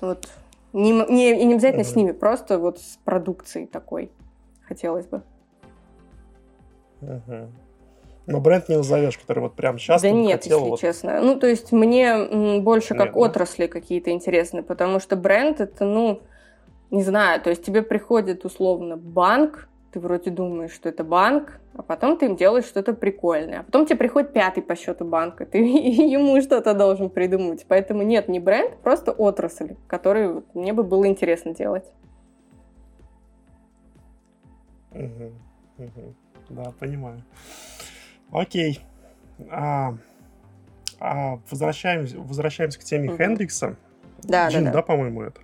Вот. 0.00 0.28
Не, 0.72 0.90
не, 0.90 1.40
и 1.40 1.44
не 1.44 1.54
обязательно 1.54 1.82
uh-huh. 1.82 1.92
с 1.92 1.96
ними, 1.96 2.12
просто 2.12 2.58
вот 2.58 2.80
с 2.80 2.98
продукцией 3.04 3.66
такой 3.66 4.10
хотелось 4.66 5.06
бы. 5.06 5.22
Uh-huh. 7.02 7.48
Но 8.26 8.40
бренд 8.40 8.68
не 8.68 8.76
назовешь, 8.76 9.16
который 9.16 9.40
вот 9.40 9.54
прям 9.54 9.78
сейчас. 9.78 10.02
Да 10.02 10.10
нет, 10.10 10.42
хотел, 10.42 10.58
если 10.58 10.70
вот... 10.70 10.80
честно. 10.80 11.20
Ну, 11.20 11.38
то 11.38 11.46
есть 11.46 11.70
мне 11.70 12.60
больше 12.60 12.94
нет, 12.94 13.02
как 13.02 13.14
да? 13.14 13.20
отрасли 13.20 13.68
какие-то 13.68 14.10
интересны, 14.10 14.64
потому 14.64 14.98
что 14.98 15.14
бренд 15.14 15.60
это, 15.60 15.84
ну, 15.84 16.20
не 16.92 17.02
знаю, 17.02 17.40
то 17.40 17.50
есть 17.50 17.64
тебе 17.64 17.82
приходит 17.82 18.44
условно 18.44 18.98
банк, 18.98 19.68
ты 19.92 19.98
вроде 19.98 20.30
думаешь, 20.30 20.72
что 20.72 20.90
это 20.90 21.04
банк, 21.04 21.58
а 21.74 21.82
потом 21.82 22.18
ты 22.18 22.26
им 22.26 22.36
делаешь 22.36 22.66
что-то 22.66 22.92
прикольное. 22.92 23.60
А 23.60 23.62
потом 23.62 23.86
тебе 23.86 23.96
приходит 23.96 24.34
пятый 24.34 24.62
по 24.62 24.76
счету 24.76 25.06
банка, 25.06 25.46
ты 25.46 25.58
ему 25.58 26.40
что-то 26.42 26.74
должен 26.74 27.08
придумать. 27.08 27.64
Поэтому 27.66 28.02
нет, 28.02 28.28
не 28.28 28.40
бренд, 28.40 28.76
просто 28.82 29.10
отрасль, 29.10 29.74
которую 29.86 30.44
мне 30.52 30.74
бы 30.74 30.82
было 30.82 31.06
интересно 31.06 31.54
делать. 31.54 31.84
Угу, 34.92 35.32
угу. 35.78 36.14
Да, 36.50 36.72
понимаю. 36.78 37.22
Окей. 38.30 38.80
А, 39.50 39.94
а 41.00 41.38
возвращаемся, 41.50 42.18
возвращаемся 42.18 42.78
к 42.78 42.84
теме 42.84 43.08
угу. 43.08 43.16
Хендрикса. 43.16 43.76
Да, 44.22 44.48
Джин, 44.48 44.64
да, 44.64 44.70
да. 44.70 44.76
да, 44.76 44.82
по-моему, 44.82 45.22
это. 45.22 45.40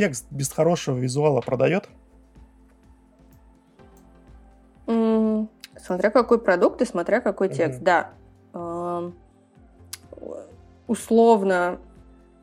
Текст 0.00 0.24
без 0.30 0.50
хорошего 0.50 0.96
визуала 0.96 1.42
продает? 1.42 1.86
Mm, 4.86 5.46
смотря 5.76 6.08
какой 6.08 6.40
продукт 6.40 6.80
и 6.80 6.86
смотря 6.86 7.20
какой 7.20 7.50
текст, 7.50 7.80
mm-hmm. 7.80 7.84
да. 7.84 8.10
Uh, 8.54 9.12
условно, 10.86 11.80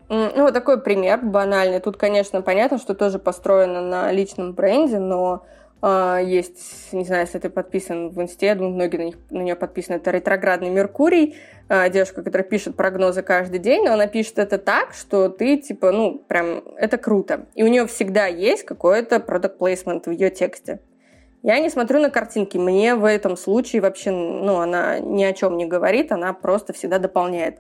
ну, 0.07 0.43
вот 0.43 0.53
такой 0.53 0.79
пример 0.79 1.19
банальный. 1.25 1.79
Тут, 1.79 1.97
конечно, 1.97 2.43
понятно, 2.43 2.77
что 2.77 2.93
тоже 2.93 3.17
построено 3.17 3.81
на 3.81 4.11
личном 4.11 4.53
бренде, 4.53 4.99
но 4.99 5.43
есть, 5.83 6.91
не 6.91 7.05
знаю, 7.05 7.25
если 7.25 7.37
ты 7.37 7.49
подписан 7.49 8.09
в 8.09 8.19
Инсте, 8.21 8.55
думаю, 8.55 8.73
многие 8.73 8.97
на, 8.97 9.03
них, 9.03 9.15
на 9.29 9.41
нее 9.41 9.55
подписаны. 9.55 9.97
Это 9.97 10.09
ретроградный 10.09 10.69
Меркурий, 10.69 11.35
uh, 11.69 11.89
девушка, 11.89 12.23
которая 12.23 12.47
пишет 12.47 12.75
прогнозы 12.75 13.21
каждый 13.21 13.59
день, 13.59 13.83
но 13.85 13.93
она 13.93 14.07
пишет 14.07 14.39
это 14.39 14.57
так, 14.57 14.93
что 14.93 15.29
ты, 15.29 15.57
типа, 15.57 15.91
ну, 15.91 16.17
прям, 16.27 16.63
это 16.77 16.97
круто. 16.97 17.45
И 17.53 17.63
у 17.63 17.67
нее 17.67 17.85
всегда 17.85 18.25
есть 18.25 18.63
какой-то 18.63 19.17
product 19.17 19.57
placement 19.59 20.03
в 20.05 20.11
ее 20.11 20.31
тексте. 20.31 20.79
Я 21.43 21.59
не 21.59 21.69
смотрю 21.69 21.99
на 21.99 22.09
картинки, 22.09 22.57
мне 22.57 22.95
в 22.95 23.05
этом 23.05 23.37
случае 23.37 23.81
вообще, 23.81 24.11
ну, 24.11 24.57
она 24.57 24.99
ни 24.99 25.23
о 25.23 25.33
чем 25.33 25.57
не 25.57 25.65
говорит, 25.65 26.11
она 26.11 26.33
просто 26.33 26.73
всегда 26.73 26.97
дополняет. 26.97 27.59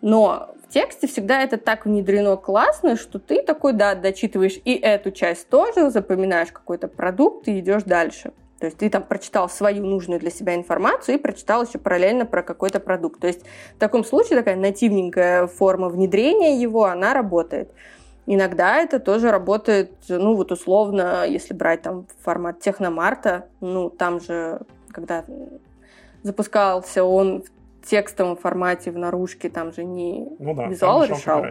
Но 0.00 0.54
тексте 0.68 1.06
всегда 1.06 1.42
это 1.42 1.56
так 1.56 1.86
внедрено 1.86 2.36
классно, 2.36 2.96
что 2.96 3.18
ты 3.18 3.42
такой, 3.42 3.72
да, 3.72 3.94
дочитываешь 3.94 4.58
и 4.64 4.74
эту 4.74 5.10
часть 5.10 5.48
тоже, 5.48 5.90
запоминаешь 5.90 6.52
какой-то 6.52 6.88
продукт 6.88 7.48
и 7.48 7.58
идешь 7.58 7.84
дальше. 7.84 8.32
То 8.58 8.66
есть 8.66 8.78
ты 8.78 8.88
там 8.88 9.02
прочитал 9.02 9.50
свою 9.50 9.84
нужную 9.84 10.18
для 10.18 10.30
себя 10.30 10.54
информацию 10.54 11.16
и 11.16 11.20
прочитал 11.20 11.64
еще 11.64 11.78
параллельно 11.78 12.24
про 12.24 12.42
какой-то 12.42 12.80
продукт. 12.80 13.20
То 13.20 13.26
есть 13.26 13.42
в 13.74 13.78
таком 13.78 14.02
случае 14.02 14.38
такая 14.38 14.56
нативненькая 14.56 15.46
форма 15.46 15.88
внедрения 15.88 16.60
его, 16.60 16.84
она 16.84 17.12
работает. 17.12 17.70
Иногда 18.24 18.78
это 18.78 18.98
тоже 18.98 19.30
работает, 19.30 19.92
ну 20.08 20.34
вот 20.34 20.50
условно, 20.52 21.26
если 21.28 21.54
брать 21.54 21.82
там 21.82 22.06
формат 22.22 22.60
техномарта, 22.60 23.46
ну 23.60 23.90
там 23.90 24.20
же, 24.20 24.60
когда 24.90 25.24
запускался 26.22 27.04
он 27.04 27.44
текстовом 27.86 28.36
формате 28.36 28.90
в 28.90 28.98
наружке 28.98 29.48
там 29.48 29.72
же 29.72 29.84
не 29.84 30.28
ну 30.38 30.54
да, 30.54 30.66
визуал 30.66 31.04
решал, 31.04 31.44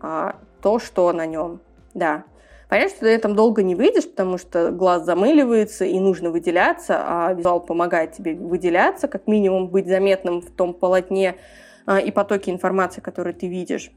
а 0.00 0.36
то, 0.60 0.78
что 0.78 1.12
на 1.12 1.26
нем. 1.26 1.60
Да. 1.94 2.24
Понятно, 2.68 2.96
что 2.96 3.00
ты 3.00 3.08
этом 3.08 3.34
долго 3.34 3.62
не 3.62 3.74
выйдешь, 3.74 4.08
потому 4.08 4.38
что 4.38 4.70
глаз 4.70 5.04
замыливается 5.04 5.84
и 5.84 5.98
нужно 6.00 6.30
выделяться, 6.30 7.02
а 7.06 7.34
визуал 7.34 7.60
помогает 7.60 8.12
тебе 8.12 8.34
выделяться, 8.34 9.08
как 9.08 9.26
минимум 9.26 9.68
быть 9.68 9.86
заметным 9.86 10.40
в 10.40 10.50
том 10.50 10.72
полотне 10.72 11.36
а, 11.84 12.00
и 12.00 12.10
потоке 12.10 12.50
информации, 12.50 13.02
который 13.02 13.34
ты 13.34 13.46
видишь. 13.46 13.90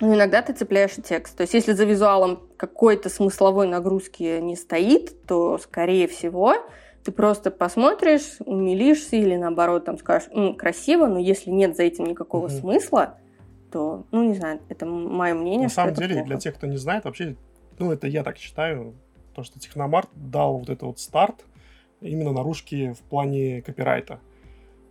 Но 0.00 0.14
иногда 0.14 0.42
ты 0.42 0.52
цепляешь 0.52 0.96
текст. 1.04 1.36
То 1.36 1.42
есть 1.42 1.54
если 1.54 1.72
за 1.72 1.84
визуалом 1.84 2.40
какой-то 2.56 3.08
смысловой 3.08 3.68
нагрузки 3.68 4.40
не 4.40 4.56
стоит, 4.56 5.24
то, 5.26 5.58
скорее 5.58 6.08
всего, 6.08 6.56
ты 7.04 7.12
просто 7.12 7.50
посмотришь, 7.50 8.38
умилишься 8.40 9.16
или 9.16 9.36
наоборот 9.36 9.84
там 9.84 9.98
скажешь, 9.98 10.28
ну, 10.32 10.54
красиво, 10.54 11.06
но 11.06 11.18
если 11.18 11.50
нет 11.50 11.76
за 11.76 11.82
этим 11.82 12.06
никакого 12.06 12.46
угу. 12.46 12.52
смысла, 12.52 13.18
то, 13.70 14.06
ну, 14.10 14.24
не 14.24 14.34
знаю, 14.34 14.60
это 14.68 14.86
мое 14.86 15.34
мнение. 15.34 15.64
На 15.64 15.68
самом 15.68 15.94
деле, 15.94 16.14
плохо. 16.14 16.28
для 16.28 16.38
тех, 16.38 16.54
кто 16.54 16.66
не 16.66 16.78
знает, 16.78 17.04
вообще, 17.04 17.36
ну, 17.78 17.92
это 17.92 18.06
я 18.06 18.22
так 18.22 18.38
считаю, 18.38 18.94
то, 19.34 19.42
что 19.42 19.60
Техномарт 19.60 20.08
дал 20.14 20.58
вот 20.58 20.70
этот 20.70 20.82
вот 20.82 20.98
старт 20.98 21.44
именно 22.00 22.32
наружки 22.32 22.92
в 22.92 23.00
плане 23.00 23.60
копирайта. 23.62 24.20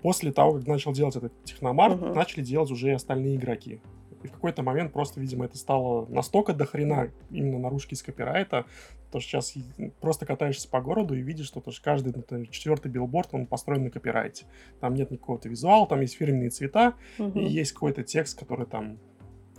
После 0.01 0.32
того, 0.32 0.53
как 0.53 0.68
начал 0.68 0.91
делать 0.91 1.16
этот 1.16 1.32
Техномарт, 1.45 1.95
угу. 1.95 2.14
начали 2.14 2.43
делать 2.43 2.70
уже 2.70 2.89
и 2.89 2.93
остальные 2.93 3.38
игроки. 3.38 3.82
И 4.24 4.28
в 4.28 4.32
какой-то 4.32 4.64
момент 4.64 4.94
просто, 4.94 5.20
видимо, 5.20 5.46
это 5.46 5.58
стало 5.58 6.06
настолько 6.08 6.54
дохрена 6.54 7.12
именно 7.30 7.60
наружки 7.60 7.94
из 7.94 8.02
копирайта, 8.02 8.66
то 9.12 9.20
что 9.20 9.42
сейчас 9.42 9.54
просто 10.02 10.26
катаешься 10.26 10.68
по 10.68 10.82
городу 10.82 11.14
и 11.14 11.22
видишь, 11.22 11.48
что 11.48 11.62
тоже 11.62 11.82
каждый 11.82 12.12
это, 12.12 12.46
четвертый 12.48 12.90
билборд, 12.90 13.30
он 13.34 13.46
построен 13.46 13.84
на 13.84 13.92
копирайте. 13.92 14.46
Там 14.80 14.96
нет 14.96 15.12
никакого-то 15.12 15.50
визуала, 15.50 15.88
там 15.88 16.02
есть 16.02 16.16
фирменные 16.16 16.50
цвета, 16.50 16.96
угу. 17.20 17.40
и 17.40 17.46
есть 17.46 17.74
какой-то 17.74 18.04
текст, 18.04 18.40
который 18.40 18.66
там 18.66 18.98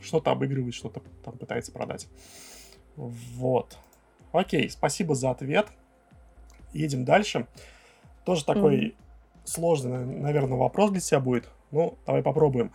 что-то 0.00 0.32
обыгрывает, 0.32 0.74
что-то 0.74 1.02
там 1.24 1.38
пытается 1.38 1.72
продать. 1.72 2.08
Вот. 2.96 3.78
Окей, 4.32 4.68
спасибо 4.70 5.14
за 5.14 5.30
ответ. 5.30 5.68
Едем 6.72 7.04
дальше. 7.04 7.46
Тоже 8.24 8.44
такой 8.44 8.76
mm 8.76 8.94
сложный, 9.44 10.04
наверное, 10.04 10.56
вопрос 10.56 10.90
для 10.90 11.00
тебя 11.00 11.20
будет. 11.20 11.48
Ну, 11.70 11.98
давай 12.06 12.22
попробуем. 12.22 12.72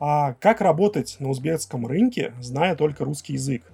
А 0.00 0.32
как 0.40 0.62
работать 0.62 1.16
на 1.20 1.28
узбекском 1.28 1.86
рынке, 1.86 2.32
зная 2.40 2.74
только 2.74 3.04
русский 3.04 3.34
язык? 3.34 3.70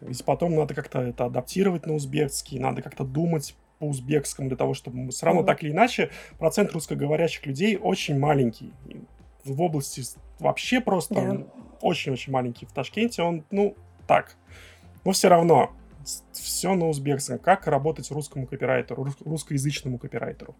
Ведь 0.00 0.24
потом 0.24 0.54
надо 0.54 0.74
как-то 0.74 1.00
это 1.00 1.26
адаптировать 1.26 1.86
на 1.86 1.94
узбекский, 1.94 2.58
надо 2.58 2.82
как-то 2.82 3.04
думать 3.04 3.56
по-узбекскому 3.78 4.48
для 4.48 4.56
того, 4.56 4.74
чтобы 4.74 4.98
мы 4.98 5.10
все 5.10 5.26
равно 5.26 5.42
mm-hmm. 5.42 5.46
так 5.46 5.62
или 5.62 5.70
иначе 5.70 6.10
процент 6.38 6.72
русскоговорящих 6.72 7.46
людей 7.46 7.76
очень 7.76 8.18
маленький. 8.18 8.72
В 9.44 9.62
области 9.62 10.02
вообще 10.40 10.80
просто 10.80 11.14
yeah. 11.14 11.50
очень-очень 11.80 12.32
маленький. 12.32 12.66
В 12.66 12.72
Ташкенте 12.72 13.22
он, 13.22 13.44
ну, 13.50 13.76
так. 14.06 14.36
Но 15.04 15.12
все 15.12 15.28
равно 15.28 15.70
все 16.32 16.74
на 16.74 16.88
узбекском. 16.88 17.38
Как 17.38 17.66
работать 17.66 18.10
русскому 18.10 18.46
копирайтеру, 18.46 19.06
русскоязычному 19.24 19.98
копирайтеру? 19.98 20.56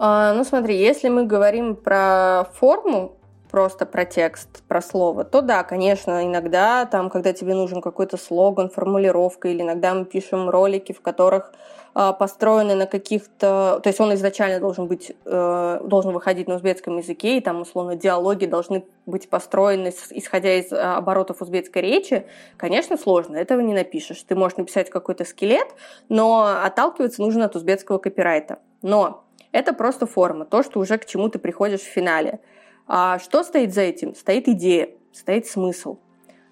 Ну 0.00 0.44
смотри, 0.44 0.78
если 0.78 1.08
мы 1.08 1.26
говорим 1.26 1.76
про 1.76 2.46
форму, 2.54 3.16
просто 3.50 3.84
про 3.84 4.04
текст, 4.04 4.62
про 4.68 4.80
слово, 4.80 5.24
то 5.24 5.42
да, 5.42 5.62
конечно, 5.64 6.26
иногда 6.26 6.86
там, 6.86 7.10
когда 7.10 7.32
тебе 7.32 7.54
нужен 7.54 7.80
какой-то 7.80 8.16
слоган, 8.16 8.70
формулировка, 8.70 9.48
или 9.48 9.62
иногда 9.62 9.92
мы 9.94 10.04
пишем 10.04 10.48
ролики, 10.48 10.92
в 10.92 11.00
которых 11.00 11.52
э, 11.94 12.12
построены 12.18 12.74
на 12.76 12.86
каких-то... 12.86 13.80
То 13.82 13.88
есть 13.88 14.00
он 14.00 14.14
изначально 14.14 14.60
должен 14.60 14.86
быть, 14.86 15.12
э, 15.24 15.80
должен 15.84 16.12
выходить 16.12 16.48
на 16.48 16.56
узбекском 16.56 16.98
языке, 16.98 17.38
и 17.38 17.40
там, 17.40 17.60
условно, 17.62 17.96
диалоги 17.96 18.46
должны 18.46 18.84
быть 19.06 19.28
построены, 19.28 19.92
исходя 20.10 20.54
из 20.54 20.72
э, 20.72 20.76
оборотов 20.78 21.42
узбекской 21.42 21.82
речи. 21.82 22.26
Конечно, 22.56 22.96
сложно, 22.96 23.36
этого 23.36 23.60
не 23.60 23.74
напишешь. 23.74 24.22
Ты 24.22 24.34
можешь 24.34 24.58
написать 24.58 24.90
какой-то 24.90 25.24
скелет, 25.24 25.68
но 26.08 26.60
отталкиваться 26.64 27.20
нужно 27.20 27.46
от 27.46 27.56
узбекского 27.56 27.98
копирайта. 27.98 28.58
Но 28.82 29.24
это 29.52 29.72
просто 29.72 30.06
форма, 30.06 30.44
то, 30.44 30.62
что 30.62 30.80
уже 30.80 30.98
к 30.98 31.06
чему 31.06 31.28
ты 31.28 31.38
приходишь 31.38 31.80
в 31.80 31.92
финале. 31.92 32.40
А 32.86 33.18
что 33.18 33.42
стоит 33.42 33.74
за 33.74 33.82
этим? 33.82 34.14
Стоит 34.14 34.48
идея, 34.48 34.90
стоит 35.12 35.46
смысл. 35.46 35.98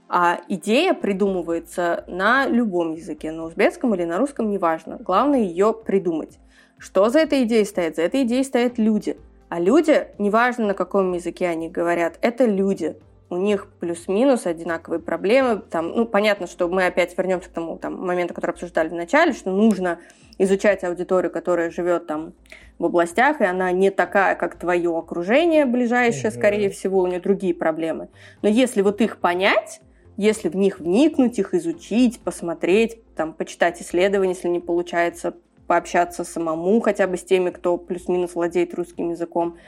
А 0.09 0.41
идея 0.49 0.95
придумывается 0.95 2.05
на 2.09 2.47
любом 2.47 2.95
языке, 2.95 3.31
на 3.31 3.45
узбекском 3.45 3.95
или 3.95 4.05
на 4.05 4.19
русском, 4.19 4.51
неважно. 4.51 4.97
Главное 4.97 5.41
ее 5.41 5.75
придумать. 5.75 6.39
Что 6.79 7.11
за 7.11 7.19
этой 7.19 7.43
идеей 7.45 7.65
стоит? 7.65 7.97
За 7.97 8.03
этой 8.03 8.23
идеей 8.23 8.45
стоят 8.45 8.79
люди. 8.79 9.19
А 9.49 9.61
люди, 9.61 10.09
неважно 10.19 10.67
на 10.67 10.75
каком 10.75 11.13
языке 11.13 11.49
они 11.49 11.69
говорят, 11.69 12.19
это 12.21 12.45
люди 12.45 12.97
у 13.31 13.37
них 13.37 13.69
плюс-минус 13.79 14.47
одинаковые 14.47 15.01
проблемы. 15.01 15.59
Там, 15.59 15.89
ну, 15.95 16.07
понятно, 16.07 16.47
что 16.47 16.69
мы 16.69 16.87
опять 16.87 17.17
вернемся 17.17 17.49
к 17.49 17.53
тому 17.53 17.77
там, 17.77 17.95
моменту, 17.95 18.35
который 18.35 18.53
обсуждали 18.53 18.89
в 18.89 18.95
начале, 18.95 19.33
что 19.33 19.51
нужно 19.51 19.99
изучать 20.39 20.85
аудиторию, 20.85 21.31
которая 21.31 21.71
живет 21.71 22.07
там 22.07 22.33
в 22.79 22.85
областях, 22.85 23.41
и 23.41 23.45
она 23.45 23.71
не 23.73 23.91
такая, 23.91 24.37
как 24.37 24.57
твое 24.57 24.97
окружение 24.97 25.67
ближайшее, 25.67 26.31
скорее 26.31 26.71
всего, 26.71 27.01
у 27.01 27.07
нее 27.07 27.21
другие 27.21 27.55
проблемы. 27.55 28.09
Но 28.41 28.49
если 28.49 28.83
вот 28.83 29.01
их 29.01 29.19
понять, 29.19 29.81
если 30.17 30.49
в 30.49 30.57
них 30.57 30.79
вникнуть, 30.81 31.39
их 31.39 31.55
изучить, 31.55 32.21
посмотреть, 32.21 33.01
там, 33.15 33.33
почитать 33.33 33.83
исследования, 33.83 34.33
если 34.33 34.49
не 34.49 34.61
получается 34.61 35.35
пообщаться 35.67 36.25
самому 36.25 36.81
хотя 36.81 37.07
бы 37.07 37.17
с 37.17 37.23
теми, 37.23 37.51
кто 37.51 37.77
плюс-минус 37.77 38.35
владеет 38.35 38.75
русским 38.75 39.11
языком, 39.11 39.59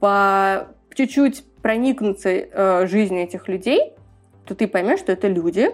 по 0.00 0.68
чуть-чуть 0.94 1.44
проникнуться 1.62 2.28
э, 2.30 2.86
жизнью 2.86 3.22
этих 3.22 3.48
людей, 3.48 3.92
то 4.46 4.54
ты 4.54 4.68
поймешь, 4.68 5.00
что 5.00 5.12
это 5.12 5.28
люди, 5.28 5.70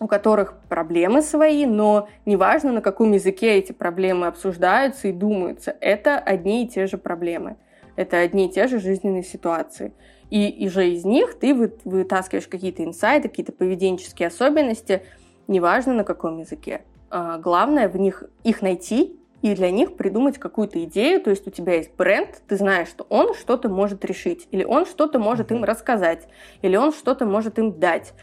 у 0.00 0.06
которых 0.06 0.54
проблемы 0.68 1.22
свои, 1.22 1.66
но 1.66 2.08
неважно, 2.26 2.72
на 2.72 2.80
каком 2.80 3.12
языке 3.12 3.58
эти 3.58 3.72
проблемы 3.72 4.26
обсуждаются 4.26 5.08
и 5.08 5.12
думаются, 5.12 5.76
это 5.80 6.18
одни 6.18 6.64
и 6.64 6.68
те 6.68 6.86
же 6.86 6.98
проблемы. 6.98 7.56
Это 7.96 8.18
одни 8.18 8.46
и 8.46 8.50
те 8.50 8.66
же 8.66 8.80
жизненные 8.80 9.22
ситуации. 9.22 9.92
и, 10.30 10.48
и 10.48 10.68
же 10.68 10.88
из 10.88 11.04
них 11.04 11.38
ты 11.38 11.54
вы, 11.54 11.72
вытаскиваешь 11.84 12.48
какие-то 12.48 12.82
инсайты, 12.82 13.28
какие-то 13.28 13.52
поведенческие 13.52 14.28
особенности, 14.28 15.02
неважно 15.46 15.94
на 15.94 16.02
каком 16.02 16.38
языке. 16.38 16.82
А, 17.10 17.38
главное 17.38 17.88
в 17.88 17.96
них 17.96 18.24
их 18.42 18.62
найти 18.62 19.16
и 19.44 19.54
для 19.54 19.70
них 19.70 19.96
придумать 19.96 20.38
какую-то 20.38 20.82
идею, 20.84 21.20
то 21.20 21.28
есть 21.28 21.46
у 21.46 21.50
тебя 21.50 21.74
есть 21.74 21.94
бренд, 21.98 22.40
ты 22.48 22.56
знаешь, 22.56 22.88
что 22.88 23.04
он 23.10 23.34
что-то 23.34 23.68
может 23.68 24.02
решить, 24.06 24.48
или 24.50 24.64
он 24.64 24.86
что-то 24.86 25.18
может 25.18 25.52
им 25.52 25.64
рассказать, 25.64 26.26
или 26.62 26.76
он 26.76 26.94
что-то 26.94 27.26
может 27.26 27.58
им 27.58 27.78
дать. 27.78 28.14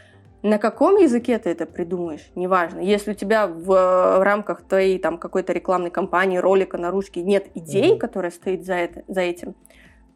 На 0.42 0.58
каком 0.58 0.96
языке 0.96 1.38
ты 1.38 1.50
это 1.50 1.64
придумаешь, 1.64 2.28
неважно. 2.34 2.80
Если 2.80 3.12
у 3.12 3.14
тебя 3.14 3.46
в, 3.46 3.66
в 3.66 4.22
рамках 4.24 4.62
твоей 4.62 4.98
там 4.98 5.16
какой-то 5.16 5.52
рекламной 5.52 5.90
кампании, 5.90 6.38
ролика, 6.38 6.76
наружки 6.76 7.20
нет 7.20 7.46
идеи, 7.54 7.92
mm-hmm. 7.92 7.98
которая 7.98 8.32
стоит 8.32 8.66
за, 8.66 8.74
это, 8.74 9.04
за 9.06 9.20
этим, 9.20 9.54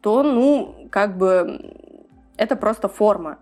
то, 0.01 0.23
ну, 0.23 0.89
как 0.91 1.17
бы 1.17 1.73
это 2.35 2.57
просто 2.57 2.89
форма 2.89 3.37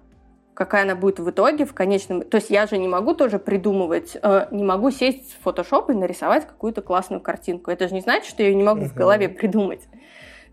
какая 0.55 0.83
она 0.83 0.95
будет 0.95 1.19
в 1.19 1.29
итоге, 1.29 1.65
в 1.65 1.73
конечном... 1.73 2.21
То 2.23 2.37
есть 2.37 2.49
я 2.49 2.65
же 2.65 2.77
не 2.77 2.87
могу 2.87 3.13
тоже 3.13 3.37
придумывать, 3.37 4.17
э, 4.21 4.47
не 4.51 4.63
могу 4.63 4.89
сесть 4.89 5.33
в 5.33 5.43
фотошоп 5.43 5.89
и 5.91 5.93
нарисовать 5.93 6.47
какую-то 6.47 6.81
классную 6.81 7.21
картинку. 7.21 7.69
Это 7.69 7.87
же 7.87 7.93
не 7.93 8.01
значит, 8.01 8.29
что 8.29 8.41
я 8.41 8.49
ее 8.49 8.55
не 8.55 8.63
могу 8.63 8.81
uh-huh. 8.81 8.89
в 8.89 8.95
голове 8.95 9.29
придумать. 9.29 9.81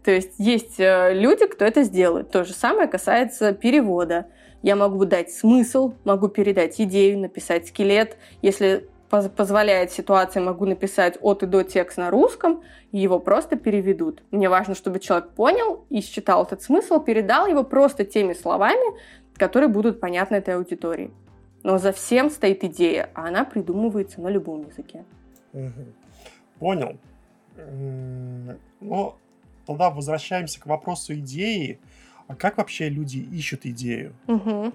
То 0.05 0.11
есть 0.11 0.35
есть 0.39 0.81
э, 0.81 1.15
люди, 1.15 1.47
кто 1.47 1.65
это 1.65 1.85
сделает. 1.85 2.31
То 2.31 2.45
же 2.45 2.53
самое 2.53 2.89
касается 2.89 3.53
перевода. 3.53 4.27
Я 4.63 4.77
могу 4.77 5.05
дать 5.05 5.33
смысл, 5.33 5.95
могу 6.05 6.29
передать 6.29 6.81
идею, 6.81 7.21
написать 7.21 7.69
скелет. 7.69 8.17
Если 8.43 8.89
позволяет 9.09 9.93
ситуация, 9.93 10.43
могу 10.43 10.65
написать 10.65 11.19
от 11.21 11.43
и 11.43 11.47
до 11.47 11.63
текст 11.63 11.99
на 11.99 12.11
русском, 12.11 12.63
и 12.93 12.99
его 12.99 13.19
просто 13.19 13.57
переведут. 13.57 14.23
Мне 14.31 14.49
важно, 14.49 14.75
чтобы 14.75 15.01
человек 15.01 15.29
понял 15.31 15.85
и 15.91 16.01
считал 16.01 16.45
этот 16.45 16.63
смысл, 16.63 16.99
передал 16.99 17.47
его 17.47 17.63
просто 17.63 18.05
теми 18.05 18.33
словами, 18.33 18.97
которые 19.43 19.69
будут 19.69 19.99
понятны 19.99 20.37
этой 20.37 20.55
аудитории. 20.55 21.11
Но 21.65 21.79
за 21.79 21.91
всем 21.91 22.31
стоит 22.31 22.63
идея, 22.63 23.11
а 23.13 23.27
она 23.27 23.45
придумывается 23.45 24.21
на 24.21 24.29
любом 24.29 24.69
языке. 24.69 25.05
Понял. 26.61 26.97
Ну, 28.81 29.15
тогда 29.67 29.91
возвращаемся 29.91 30.61
к 30.61 30.67
вопросу 30.67 31.15
идеи. 31.15 31.81
А 32.29 32.37
как 32.37 32.59
вообще 32.59 32.89
люди 32.89 33.19
ищут 33.19 33.67
идею? 33.67 34.15
Угу. 34.29 34.73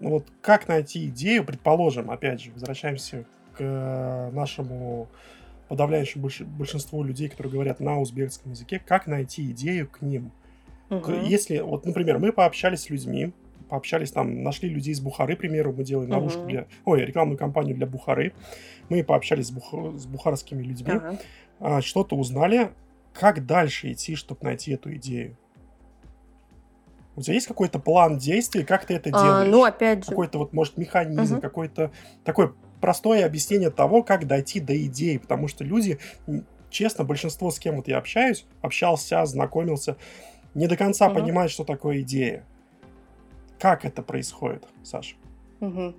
Ну 0.00 0.10
вот 0.10 0.26
как 0.42 0.66
найти 0.66 1.06
идею, 1.06 1.44
предположим, 1.44 2.10
опять 2.10 2.40
же, 2.40 2.50
возвращаемся 2.50 3.24
к 3.52 3.60
э, 3.60 4.30
нашему 4.32 5.06
подавляющему 5.68 6.28
большинству 6.58 7.04
людей, 7.04 7.28
которые 7.28 7.52
говорят 7.52 7.78
на 7.78 8.00
узбекском 8.00 8.50
языке, 8.50 8.82
как 8.84 9.06
найти 9.06 9.52
идею 9.52 9.88
к 9.88 10.02
ним? 10.02 10.32
Угу. 10.90 11.12
Если, 11.22 11.60
вот, 11.60 11.86
например, 11.86 12.18
мы 12.18 12.32
пообщались 12.32 12.80
с 12.80 12.90
людьми, 12.90 13.32
пообщались 13.68 14.12
там, 14.12 14.42
нашли 14.42 14.68
людей 14.68 14.92
из 14.92 15.00
Бухары, 15.00 15.36
к 15.36 15.40
примеру, 15.40 15.72
мы 15.72 15.84
делаем 15.84 16.10
наружку 16.10 16.40
uh-huh. 16.42 16.48
для, 16.48 16.66
ой, 16.84 17.04
рекламную 17.04 17.38
кампанию 17.38 17.76
для 17.76 17.86
Бухары, 17.86 18.32
мы 18.88 19.02
пообщались 19.02 19.48
с, 19.48 19.50
бух, 19.50 19.96
с 19.96 20.06
бухарскими 20.06 20.62
людьми, 20.62 21.00
uh-huh. 21.60 21.80
что-то 21.80 22.16
узнали, 22.16 22.70
как 23.12 23.46
дальше 23.46 23.92
идти, 23.92 24.14
чтобы 24.14 24.40
найти 24.42 24.72
эту 24.72 24.94
идею? 24.96 25.36
У 27.16 27.22
тебя 27.22 27.34
есть 27.34 27.46
какой-то 27.46 27.78
план 27.78 28.18
действий, 28.18 28.62
как 28.62 28.84
ты 28.84 28.94
это 28.94 29.10
делаешь? 29.10 29.48
А, 29.48 29.50
ну, 29.50 29.64
опять 29.64 30.04
же. 30.04 30.10
Какой-то 30.10 30.38
вот, 30.38 30.52
может, 30.52 30.76
механизм, 30.76 31.36
uh-huh. 31.36 31.40
какой-то 31.40 31.90
такой 32.24 32.52
простое 32.80 33.24
объяснение 33.24 33.70
того, 33.70 34.02
как 34.02 34.26
дойти 34.26 34.60
до 34.60 34.76
идеи, 34.84 35.16
потому 35.16 35.48
что 35.48 35.64
люди, 35.64 35.98
честно, 36.68 37.04
большинство, 37.04 37.50
с 37.50 37.58
кем 37.58 37.76
вот 37.76 37.88
я 37.88 37.96
общаюсь, 37.96 38.44
общался, 38.60 39.24
знакомился, 39.24 39.96
не 40.54 40.66
до 40.66 40.76
конца 40.76 41.08
uh-huh. 41.08 41.14
понимают, 41.14 41.50
что 41.50 41.64
такое 41.64 42.02
идея. 42.02 42.44
Как 43.58 43.84
это 43.84 44.02
происходит, 44.02 44.64
Саша? 44.82 45.16
Угу. 45.60 45.94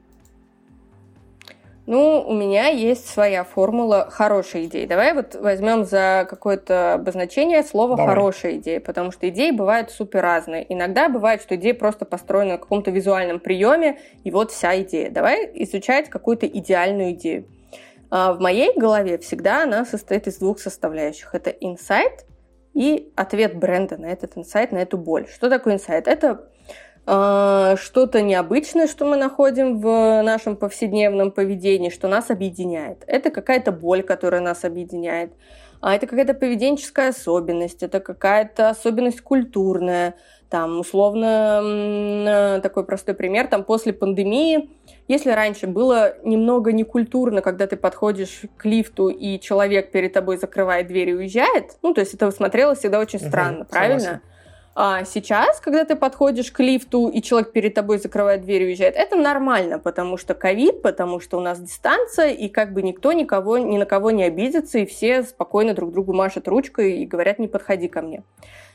Ну, 1.88 2.22
у 2.28 2.34
меня 2.34 2.68
есть 2.68 3.08
своя 3.08 3.46
формула 3.46 4.10
хорошей 4.12 4.66
идеи. 4.66 4.86
Давай 4.86 5.14
вот 5.14 5.36
возьмем 5.36 5.86
за 5.86 6.28
какое-то 6.30 6.96
обозначение 6.96 7.64
слово 7.64 7.96
Давай. 7.96 8.14
хорошая 8.14 8.58
идея, 8.58 8.82
потому 8.82 9.12
что 9.12 9.30
идеи 9.30 9.52
бывают 9.52 9.90
супер 9.90 10.22
разные. 10.22 10.66
Иногда 10.68 11.08
бывает, 11.08 11.42
что 11.42 11.56
идея 11.56 11.74
просто 11.74 12.04
построена 12.04 12.54
на 12.54 12.58
каком-то 12.58 12.92
визуальном 12.92 13.40
приеме, 13.40 14.00
и 14.26 14.32
вот 14.32 14.52
вся 14.52 14.82
идея. 14.82 15.10
Давай 15.10 15.50
изучать 15.64 16.10
какую-то 16.10 16.46
идеальную 16.46 17.12
идею. 17.12 17.46
А 18.10 18.34
в 18.34 18.42
моей 18.42 18.78
голове 18.78 19.18
всегда 19.18 19.64
она 19.64 19.86
состоит 19.86 20.28
из 20.28 20.40
двух 20.40 20.60
составляющих. 20.60 21.34
Это 21.34 21.52
инсайт 21.52 22.26
и 22.74 23.14
ответ 23.16 23.58
бренда 23.58 23.98
на 23.98 24.08
этот 24.08 24.38
инсайт, 24.38 24.74
на 24.74 24.80
эту 24.80 24.98
боль. 24.98 25.26
Что 25.30 25.50
такое 25.50 25.76
инсайт? 25.76 26.10
Это 26.10 26.50
что-то 27.08 28.22
необычное, 28.22 28.88
что 28.88 29.06
мы 29.06 29.16
находим 29.16 29.80
в 29.80 30.22
нашем 30.24 30.58
повседневном 30.58 31.32
поведении, 31.32 31.90
что 31.90 32.10
нас 32.10 32.30
объединяет. 32.30 33.04
Это 33.08 33.32
какая-то 33.32 33.72
боль, 33.72 34.04
которая 34.04 34.42
нас 34.42 34.66
объединяет. 34.66 35.32
А 35.80 35.96
это 35.96 36.06
какая-то 36.06 36.34
поведенческая 36.34 37.10
особенность, 37.10 37.82
это 37.82 38.02
какая-то 38.02 38.70
особенность 38.70 39.22
культурная. 39.22 40.16
Там, 40.50 40.80
условно, 40.80 42.60
такой 42.64 42.86
простой 42.86 43.14
пример, 43.14 43.48
там, 43.48 43.64
после 43.64 43.94
пандемии, 43.94 44.70
если 45.08 45.32
раньше 45.32 45.68
было 45.68 46.16
немного 46.24 46.72
некультурно, 46.72 47.42
когда 47.42 47.68
ты 47.68 47.76
подходишь 47.78 48.42
к 48.58 48.66
лифту, 48.66 49.10
и 49.10 49.40
человек 49.40 49.92
перед 49.92 50.14
тобой 50.14 50.38
закрывает 50.38 50.88
дверь 50.88 51.10
и 51.10 51.16
уезжает, 51.16 51.78
ну, 51.84 51.94
то 51.94 52.02
есть 52.02 52.14
это 52.14 52.32
смотрелось 52.32 52.80
всегда 52.80 53.00
очень 53.00 53.20
странно, 53.20 53.62
угу, 53.62 53.70
правильно? 53.70 54.00
Согласен. 54.00 54.22
А 54.80 55.06
сейчас, 55.06 55.60
когда 55.60 55.86
ты 55.86 55.96
подходишь 55.96 56.52
к 56.52 56.60
лифту, 56.60 57.08
и 57.08 57.24
человек 57.24 57.52
перед 57.52 57.74
тобой 57.74 57.98
закрывает 57.98 58.44
дверь 58.44 58.62
и 58.62 58.66
уезжает, 58.68 58.96
это 58.96 59.16
нормально, 59.16 59.80
потому 59.80 60.18
что 60.18 60.36
ковид, 60.36 60.84
потому 60.84 61.20
что 61.20 61.40
у 61.40 61.42
нас 61.42 61.60
дистанция, 61.60 62.30
и 62.30 62.48
как 62.48 62.74
бы 62.74 62.84
никто 62.84 63.12
никого, 63.12 63.58
ни 63.58 63.76
на 63.76 63.88
кого 63.88 64.12
не 64.12 64.24
обидится, 64.24 64.78
и 64.78 64.86
все 64.86 65.24
спокойно 65.24 65.74
друг 65.74 65.94
другу 65.94 66.14
машут 66.14 66.48
ручкой 66.48 67.00
и 67.00 67.08
говорят, 67.08 67.40
не 67.40 67.48
подходи 67.48 67.88
ко 67.88 68.04
мне. 68.04 68.22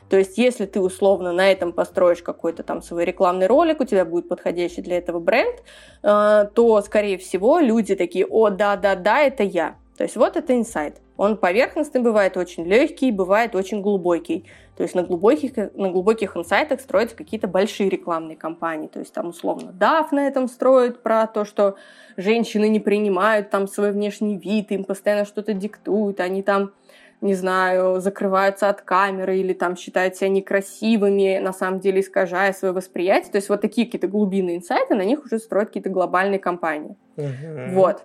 То 0.09 0.17
есть, 0.17 0.37
если 0.37 0.65
ты 0.65 0.81
условно 0.81 1.31
на 1.31 1.49
этом 1.49 1.71
построишь 1.71 2.21
какой-то 2.21 2.63
там 2.63 2.81
свой 2.81 3.05
рекламный 3.05 3.47
ролик, 3.47 3.79
у 3.79 3.85
тебя 3.85 4.03
будет 4.03 4.27
подходящий 4.27 4.81
для 4.81 4.97
этого 4.97 5.21
бренд, 5.21 5.63
э, 6.03 6.47
то, 6.53 6.81
скорее 6.81 7.17
всего, 7.17 7.59
люди 7.59 7.95
такие, 7.95 8.25
о, 8.25 8.49
да-да-да, 8.49 9.21
это 9.21 9.43
я. 9.43 9.77
То 9.95 10.03
есть 10.03 10.17
вот 10.17 10.35
это 10.35 10.53
инсайт. 10.53 10.97
Он 11.15 11.37
поверхностный, 11.37 12.01
бывает 12.01 12.37
очень 12.37 12.65
легкий, 12.65 13.11
бывает 13.11 13.55
очень 13.55 13.81
глубокий. 13.81 14.45
То 14.75 14.83
есть 14.83 14.95
на 14.95 15.03
глубоких, 15.03 15.55
на 15.55 15.91
глубоких 15.91 16.35
инсайтах 16.35 16.81
строятся 16.81 17.15
какие-то 17.15 17.47
большие 17.47 17.89
рекламные 17.89 18.35
кампании. 18.35 18.87
То 18.87 18.99
есть 18.99 19.13
там 19.13 19.27
условно 19.27 19.69
DAF 19.69 20.07
на 20.11 20.27
этом 20.27 20.47
строит 20.47 21.03
про 21.03 21.27
то, 21.27 21.45
что 21.45 21.75
женщины 22.17 22.67
не 22.67 22.79
принимают 22.79 23.51
там 23.51 23.67
свой 23.67 23.91
внешний 23.91 24.37
вид, 24.37 24.71
им 24.71 24.83
постоянно 24.83 25.25
что-то 25.25 25.53
диктуют, 25.53 26.19
они 26.19 26.41
там 26.41 26.71
не 27.23 27.35
знаю, 27.35 28.01
закрываются 28.01 28.67
от 28.67 28.81
камеры 28.81 29.37
или 29.37 29.53
там 29.53 29.77
считают 29.77 30.17
себя 30.17 30.27
некрасивыми, 30.27 31.39
на 31.39 31.53
самом 31.53 31.79
деле 31.79 32.01
искажая 32.01 32.51
свое 32.51 32.73
восприятие. 32.73 33.31
То 33.31 33.37
есть 33.37 33.47
вот 33.47 33.61
такие 33.61 33.87
какие-то 33.87 34.09
глубинные 34.09 34.57
инсайты, 34.57 34.93
на 34.93 35.03
них 35.03 35.23
уже 35.23 35.39
строят 35.39 35.69
какие-то 35.69 35.89
глобальные 35.89 36.39
компании. 36.39 36.97
Uh-huh. 37.15 37.75
Вот. 37.75 38.03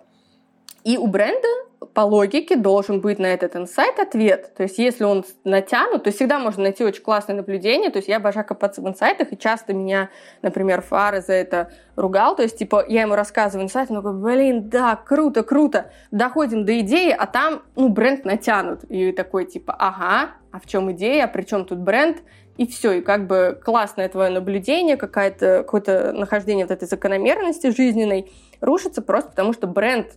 И 0.89 0.97
у 0.97 1.05
бренда 1.05 1.47
по 1.93 2.01
логике 2.01 2.55
должен 2.55 2.99
быть 2.99 3.19
на 3.19 3.27
этот 3.27 3.55
инсайт 3.55 3.99
ответ. 3.99 4.55
То 4.55 4.63
есть 4.63 4.79
если 4.79 5.03
он 5.03 5.23
натянут, 5.43 6.03
то 6.03 6.09
всегда 6.09 6.39
можно 6.39 6.63
найти 6.63 6.83
очень 6.83 7.03
классное 7.03 7.35
наблюдение. 7.35 7.91
То 7.91 7.97
есть 7.97 8.09
я 8.09 8.17
обожаю 8.17 8.43
копаться 8.43 8.81
в 8.81 8.87
инсайтах, 8.87 9.31
и 9.31 9.37
часто 9.37 9.75
меня, 9.75 10.09
например, 10.41 10.81
Фары 10.81 11.21
за 11.21 11.33
это 11.33 11.71
ругал. 11.95 12.35
То 12.35 12.41
есть, 12.41 12.57
типа, 12.57 12.83
я 12.87 13.01
ему 13.01 13.13
рассказываю 13.13 13.65
инсайт, 13.65 13.91
он 13.91 13.97
такой, 13.97 14.19
блин, 14.19 14.67
да, 14.67 14.95
круто, 14.95 15.43
круто. 15.43 15.91
Доходим 16.09 16.65
до 16.65 16.79
идеи, 16.79 17.15
а 17.15 17.27
там, 17.27 17.61
ну, 17.75 17.89
бренд 17.89 18.25
натянут. 18.25 18.83
И 18.85 19.11
такой, 19.11 19.45
типа, 19.45 19.75
ага, 19.77 20.31
а 20.51 20.59
в 20.59 20.65
чем 20.65 20.91
идея, 20.93 21.25
а 21.25 21.27
при 21.27 21.43
чем 21.43 21.65
тут 21.65 21.77
бренд? 21.77 22.17
и 22.57 22.67
все, 22.67 22.91
и 22.91 23.01
как 23.01 23.25
бы 23.25 23.57
классное 23.63 24.09
твое 24.09 24.29
наблюдение, 24.29 24.97
какое-то 24.97 25.63
какое 25.65 26.11
нахождение 26.11 26.65
вот 26.65 26.73
этой 26.73 26.89
закономерности 26.89 27.71
жизненной 27.71 28.29
рушится 28.59 29.01
просто 29.01 29.29
потому, 29.29 29.53
что 29.53 29.65
бренд 29.65 30.07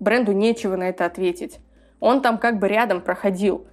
бренду 0.00 0.32
нечего 0.32 0.76
на 0.76 0.88
это 0.88 1.04
ответить. 1.04 1.58
Он 2.00 2.22
там 2.22 2.38
как 2.38 2.58
бы 2.58 2.68
рядом 2.68 3.00
проходил. 3.00 3.66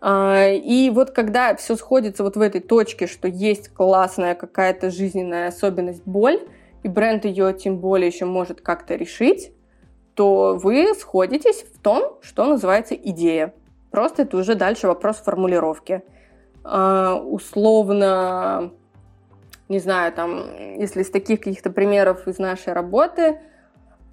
А, 0.00 0.48
и 0.50 0.90
вот 0.90 1.10
когда 1.10 1.54
все 1.56 1.76
сходится 1.76 2.22
вот 2.22 2.36
в 2.36 2.40
этой 2.40 2.60
точке, 2.60 3.06
что 3.06 3.28
есть 3.28 3.68
классная 3.68 4.34
какая-то 4.34 4.90
жизненная 4.90 5.48
особенность 5.48 6.02
боль, 6.04 6.40
и 6.82 6.88
бренд 6.88 7.24
ее 7.24 7.52
тем 7.52 7.78
более 7.78 8.08
еще 8.08 8.24
может 8.24 8.60
как-то 8.60 8.94
решить, 8.94 9.52
то 10.14 10.58
вы 10.60 10.94
сходитесь 10.94 11.64
в 11.74 11.80
том, 11.80 12.18
что 12.22 12.44
называется 12.46 12.94
идея. 12.94 13.54
Просто 13.90 14.22
это 14.22 14.36
уже 14.36 14.54
дальше 14.54 14.86
вопрос 14.86 15.16
формулировки. 15.16 16.02
Uh, 16.64 17.20
условно, 17.22 18.72
не 19.68 19.78
знаю, 19.78 20.12
там, 20.12 20.44
если 20.78 21.02
из 21.02 21.10
таких 21.10 21.40
каких-то 21.40 21.70
примеров 21.70 22.26
из 22.26 22.38
нашей 22.38 22.72
работы, 22.72 23.38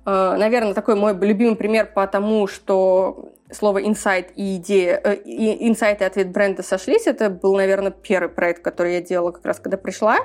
наверное, 0.05 0.73
такой 0.73 0.95
мой 0.95 1.13
любимый 1.13 1.55
пример 1.55 1.87
по 1.93 2.05
тому, 2.07 2.47
что 2.47 3.33
слово 3.51 3.85
инсайт 3.85 4.31
и 4.35 4.57
идея, 4.57 4.99
э, 5.03 5.15
инсайт 5.25 6.01
и 6.01 6.03
ответ 6.03 6.29
бренда 6.29 6.63
сошлись. 6.63 7.07
Это 7.07 7.29
был, 7.29 7.55
наверное, 7.55 7.91
первый 7.91 8.29
проект, 8.29 8.61
который 8.61 8.93
я 8.93 9.01
делала 9.01 9.31
как 9.31 9.45
раз, 9.45 9.59
когда 9.59 9.77
пришла. 9.77 10.17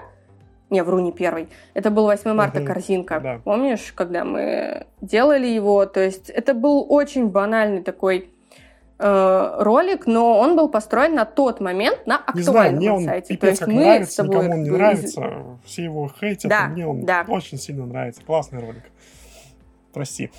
Не, 0.70 0.85
вру, 0.85 1.01
не 1.01 1.12
первый. 1.12 1.48
Это 1.74 1.90
был 1.90 2.05
8 2.05 2.32
марта 2.32 2.61
угу, 2.61 2.66
корзинка. 2.69 3.20
Да. 3.20 3.40
Помнишь, 3.44 3.93
когда 3.94 4.24
мы 4.24 4.86
делали 5.01 5.47
его? 5.47 5.85
То 5.85 6.01
есть 6.01 6.31
это 6.31 6.55
был 6.55 6.86
очень 6.89 7.27
банальный 7.27 7.82
такой 7.82 8.31
э, 9.01 9.57
ролик, 9.59 10.07
но 10.07 10.39
он 10.39 10.55
был 10.55 10.69
построен 10.69 11.16
на 11.16 11.24
тот 11.24 11.61
момент 11.61 12.07
на 12.07 12.19
актуальном 12.19 12.36
не 12.36 12.43
знаю, 12.43 12.77
мне 12.77 12.93
он 12.93 13.05
сайте. 13.05 13.35
Пипец, 13.35 13.40
То 13.40 13.47
есть 13.48 13.59
как 13.59 13.69
мы 13.69 13.81
нравится, 13.81 14.12
с 14.12 14.16
тобой... 14.16 14.36
никому 14.36 14.52
он 14.52 14.62
не 14.62 14.70
нравится, 14.70 15.23
все 15.65 15.85
его 15.85 16.11
хейтят, 16.20 16.51
да, 16.51 16.66
а 16.66 16.69
мне 16.69 16.86
он 16.86 17.01
да. 17.05 17.24
очень 17.27 17.59
сильно 17.59 17.85
нравится. 17.86 18.23
Классный 18.24 18.61
ролик. 18.61 18.85
Прости. 19.92 20.30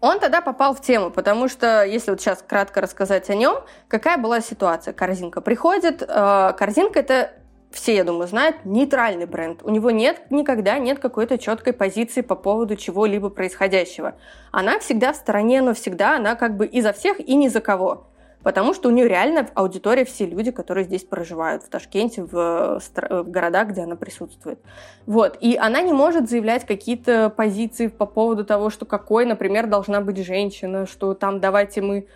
Он 0.00 0.20
тогда 0.20 0.42
попал 0.42 0.74
в 0.74 0.82
тему, 0.82 1.10
потому 1.10 1.48
что, 1.48 1.82
если 1.82 2.10
вот 2.10 2.20
сейчас 2.20 2.44
кратко 2.46 2.82
рассказать 2.82 3.30
о 3.30 3.34
нем, 3.34 3.56
какая 3.88 4.18
была 4.18 4.42
ситуация? 4.42 4.92
Корзинка 4.92 5.40
приходит, 5.40 6.02
э, 6.02 6.52
корзинка 6.58 7.00
это 7.00 7.32
все, 7.74 7.96
я 7.96 8.04
думаю, 8.04 8.28
знают, 8.28 8.64
нейтральный 8.64 9.26
бренд. 9.26 9.62
У 9.62 9.70
него 9.70 9.90
нет 9.90 10.30
никогда 10.30 10.78
нет 10.78 11.00
какой-то 11.00 11.38
четкой 11.38 11.72
позиции 11.72 12.20
по 12.20 12.36
поводу 12.36 12.76
чего-либо 12.76 13.30
происходящего. 13.30 14.14
Она 14.52 14.78
всегда 14.78 15.12
в 15.12 15.16
стороне, 15.16 15.60
но 15.60 15.74
всегда 15.74 16.16
она 16.16 16.36
как 16.36 16.56
бы 16.56 16.66
и 16.66 16.80
за 16.80 16.92
всех, 16.92 17.18
и 17.18 17.34
ни 17.34 17.48
за 17.48 17.60
кого. 17.60 18.06
Потому 18.44 18.74
что 18.74 18.90
у 18.90 18.92
нее 18.92 19.08
реально 19.08 19.48
аудитория 19.54 20.04
все 20.04 20.26
люди, 20.26 20.50
которые 20.50 20.84
здесь 20.84 21.02
проживают, 21.02 21.62
в 21.64 21.68
Ташкенте, 21.70 22.22
в, 22.22 22.78
в 22.78 23.30
городах, 23.30 23.68
где 23.68 23.80
она 23.80 23.96
присутствует. 23.96 24.60
Вот. 25.06 25.38
И 25.40 25.56
она 25.56 25.80
не 25.80 25.92
может 25.92 26.28
заявлять 26.28 26.66
какие-то 26.66 27.30
позиции 27.30 27.86
по 27.86 28.04
поводу 28.04 28.44
того, 28.44 28.68
что 28.68 28.84
какой, 28.84 29.24
например, 29.24 29.66
должна 29.66 30.02
быть 30.02 30.18
женщина, 30.24 30.86
что 30.86 31.14
там 31.14 31.40
давайте 31.40 31.80
мы 31.80 32.06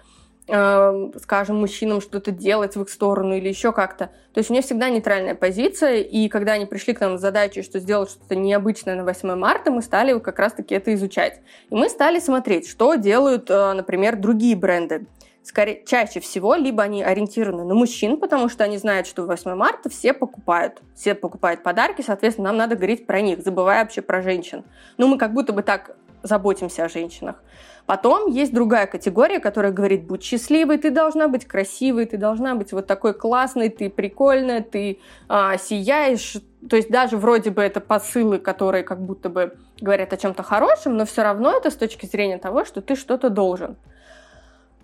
э, 0.49 1.11
скажем, 1.23 1.57
мужчинам 1.57 2.01
что-то 2.01 2.31
делать 2.31 2.77
в 2.77 2.83
их 2.83 2.91
сторону 2.91 3.35
или 3.35 3.49
еще 3.49 3.73
как-то. 3.73 4.07
То 4.33 4.39
есть 4.39 4.51
у 4.51 4.53
нее 4.53 4.63
всегда 4.63 4.91
нейтральная 4.91 5.35
позиция, 5.35 5.97
и 5.97 6.29
когда 6.29 6.53
они 6.53 6.67
пришли 6.67 6.95
к 6.95 7.01
нам 7.01 7.19
с 7.19 7.21
задачей, 7.21 7.63
что 7.63 7.79
сделать 7.79 8.11
что-то 8.11 8.37
необычное 8.37 8.97
на 8.97 9.05
8 9.05 9.35
марта, 9.35 9.71
мы 9.71 9.83
стали 9.83 10.19
как 10.19 10.39
раз-таки 10.39 10.75
это 10.75 10.93
изучать. 10.95 11.41
И 11.71 11.75
мы 11.75 11.89
стали 11.89 12.19
смотреть, 12.19 12.69
что 12.69 12.95
делают, 12.97 13.51
э, 13.51 13.73
например, 13.73 14.17
другие 14.17 14.57
бренды. 14.57 15.07
Скорее, 15.49 15.83
чаще 15.87 16.21
всего 16.21 16.57
либо 16.57 16.83
они 16.83 17.03
ориентированы 17.03 17.65
на 17.65 17.75
мужчин, 17.75 18.21
потому 18.21 18.51
что 18.51 18.65
они 18.65 18.77
знают, 18.77 19.07
что 19.07 19.25
8 19.25 19.55
марта 19.55 19.89
все 19.89 20.13
покупают. 20.13 20.83
Все 20.95 21.15
покупают 21.15 21.63
подарки, 21.63 22.03
соответственно, 22.03 22.49
нам 22.49 22.59
надо 22.59 22.77
говорить 22.77 23.07
про 23.07 23.23
них, 23.23 23.41
забывая 23.43 23.83
вообще 23.83 24.03
про 24.03 24.21
женщин. 24.21 24.63
Ну, 24.99 25.09
мы 25.09 25.17
как 25.17 25.33
будто 25.33 25.55
бы 25.55 25.63
так 25.63 25.97
заботимся 26.23 26.85
о 26.85 26.91
женщинах. 26.91 27.43
Потом 27.87 28.31
есть 28.31 28.53
другая 28.53 28.87
категория, 28.87 29.41
которая 29.41 29.73
говорит, 29.73 30.07
будь 30.07 30.23
счастливой, 30.23 30.77
ты 30.77 30.91
должна 30.91 31.29
быть 31.29 31.47
красивой, 31.47 32.05
ты 32.05 32.19
должна 32.19 32.55
быть 32.55 32.73
вот 32.73 32.87
такой 32.87 33.15
классной, 33.15 33.71
ты 33.71 33.89
прикольная, 33.89 34.61
ты 34.61 34.99
а, 35.31 35.57
сияешь. 35.57 36.37
То 36.69 36.77
есть 36.77 36.91
даже 36.91 37.17
вроде 37.17 37.49
бы 37.49 37.63
это 37.63 37.81
посылы, 37.81 38.39
которые 38.39 38.85
как 38.85 39.01
будто 39.01 39.31
бы 39.31 39.57
говорят 39.81 40.13
о 40.13 40.19
чем-то 40.19 40.43
хорошем, 40.43 40.99
но 40.99 41.07
все 41.07 41.23
равно 41.23 41.57
это 41.57 41.71
с 41.71 41.75
точки 41.77 42.05
зрения 42.05 42.37
того, 42.37 42.67
что 42.67 42.83
ты 42.83 42.97
что-то 42.97 43.31
должен. 43.31 43.79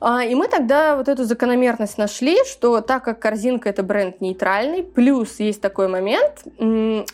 А, 0.01 0.23
и 0.25 0.35
мы 0.35 0.49
тогда 0.49 0.97
вот 0.97 1.09
эту 1.09 1.25
закономерность 1.25 1.97
нашли, 1.97 2.37
что 2.45 2.81
так 2.81 3.05
как 3.05 3.21
корзинка 3.21 3.71
это 3.71 3.83
бренд 3.83 4.21
нейтральный, 4.21 4.83
плюс 4.83 5.41
есть 5.41 5.63
такой 5.63 5.89
момент, 5.89 6.45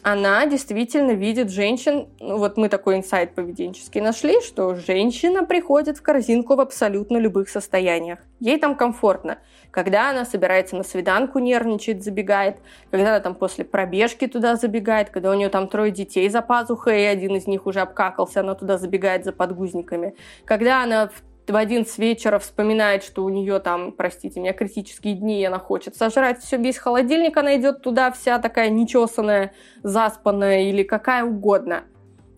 она 0.02 0.46
действительно 0.46 1.12
видит 1.12 1.50
женщин, 1.50 2.08
ну, 2.18 2.38
вот 2.38 2.56
мы 2.56 2.68
такой 2.68 2.96
инсайт 2.96 3.34
поведенческий 3.34 4.00
нашли, 4.00 4.40
что 4.40 4.74
женщина 4.74 5.44
приходит 5.44 5.98
в 5.98 6.02
корзинку 6.02 6.56
в 6.56 6.60
абсолютно 6.60 7.18
любых 7.18 7.48
состояниях. 7.48 8.18
Ей 8.40 8.58
там 8.58 8.74
комфортно. 8.74 9.38
Когда 9.70 10.10
она 10.10 10.24
собирается 10.24 10.74
на 10.74 10.82
свиданку, 10.82 11.38
нервничает, 11.38 12.02
забегает, 12.02 12.56
когда 12.90 13.10
она 13.10 13.20
там 13.20 13.36
после 13.36 13.64
пробежки 13.64 14.26
туда 14.26 14.56
забегает, 14.56 15.10
когда 15.10 15.30
у 15.30 15.34
нее 15.34 15.48
там 15.48 15.68
трое 15.68 15.92
детей 15.92 16.28
за 16.28 16.42
пазухой, 16.42 17.02
и 17.02 17.04
один 17.04 17.36
из 17.36 17.46
них 17.46 17.66
уже 17.66 17.80
обкакался, 17.80 18.40
она 18.40 18.54
туда 18.56 18.78
забегает 18.78 19.24
за 19.24 19.32
подгузниками, 19.32 20.16
когда 20.44 20.82
она 20.82 21.08
в 21.08 21.22
в 21.48 21.56
11 21.56 21.98
вечера 21.98 22.38
вспоминает, 22.38 23.02
что 23.02 23.24
у 23.24 23.28
нее 23.28 23.58
там, 23.58 23.92
простите 23.92 24.40
меня, 24.40 24.52
критические 24.52 25.14
дни, 25.14 25.40
и 25.40 25.44
она 25.44 25.58
хочет 25.58 25.96
сожрать 25.96 26.42
все, 26.42 26.56
весь 26.56 26.78
холодильник, 26.78 27.36
она 27.36 27.56
идет 27.56 27.82
туда 27.82 28.10
вся 28.12 28.38
такая 28.38 28.70
нечесанная, 28.70 29.52
заспанная 29.82 30.62
или 30.62 30.82
какая 30.82 31.24
угодно. 31.24 31.84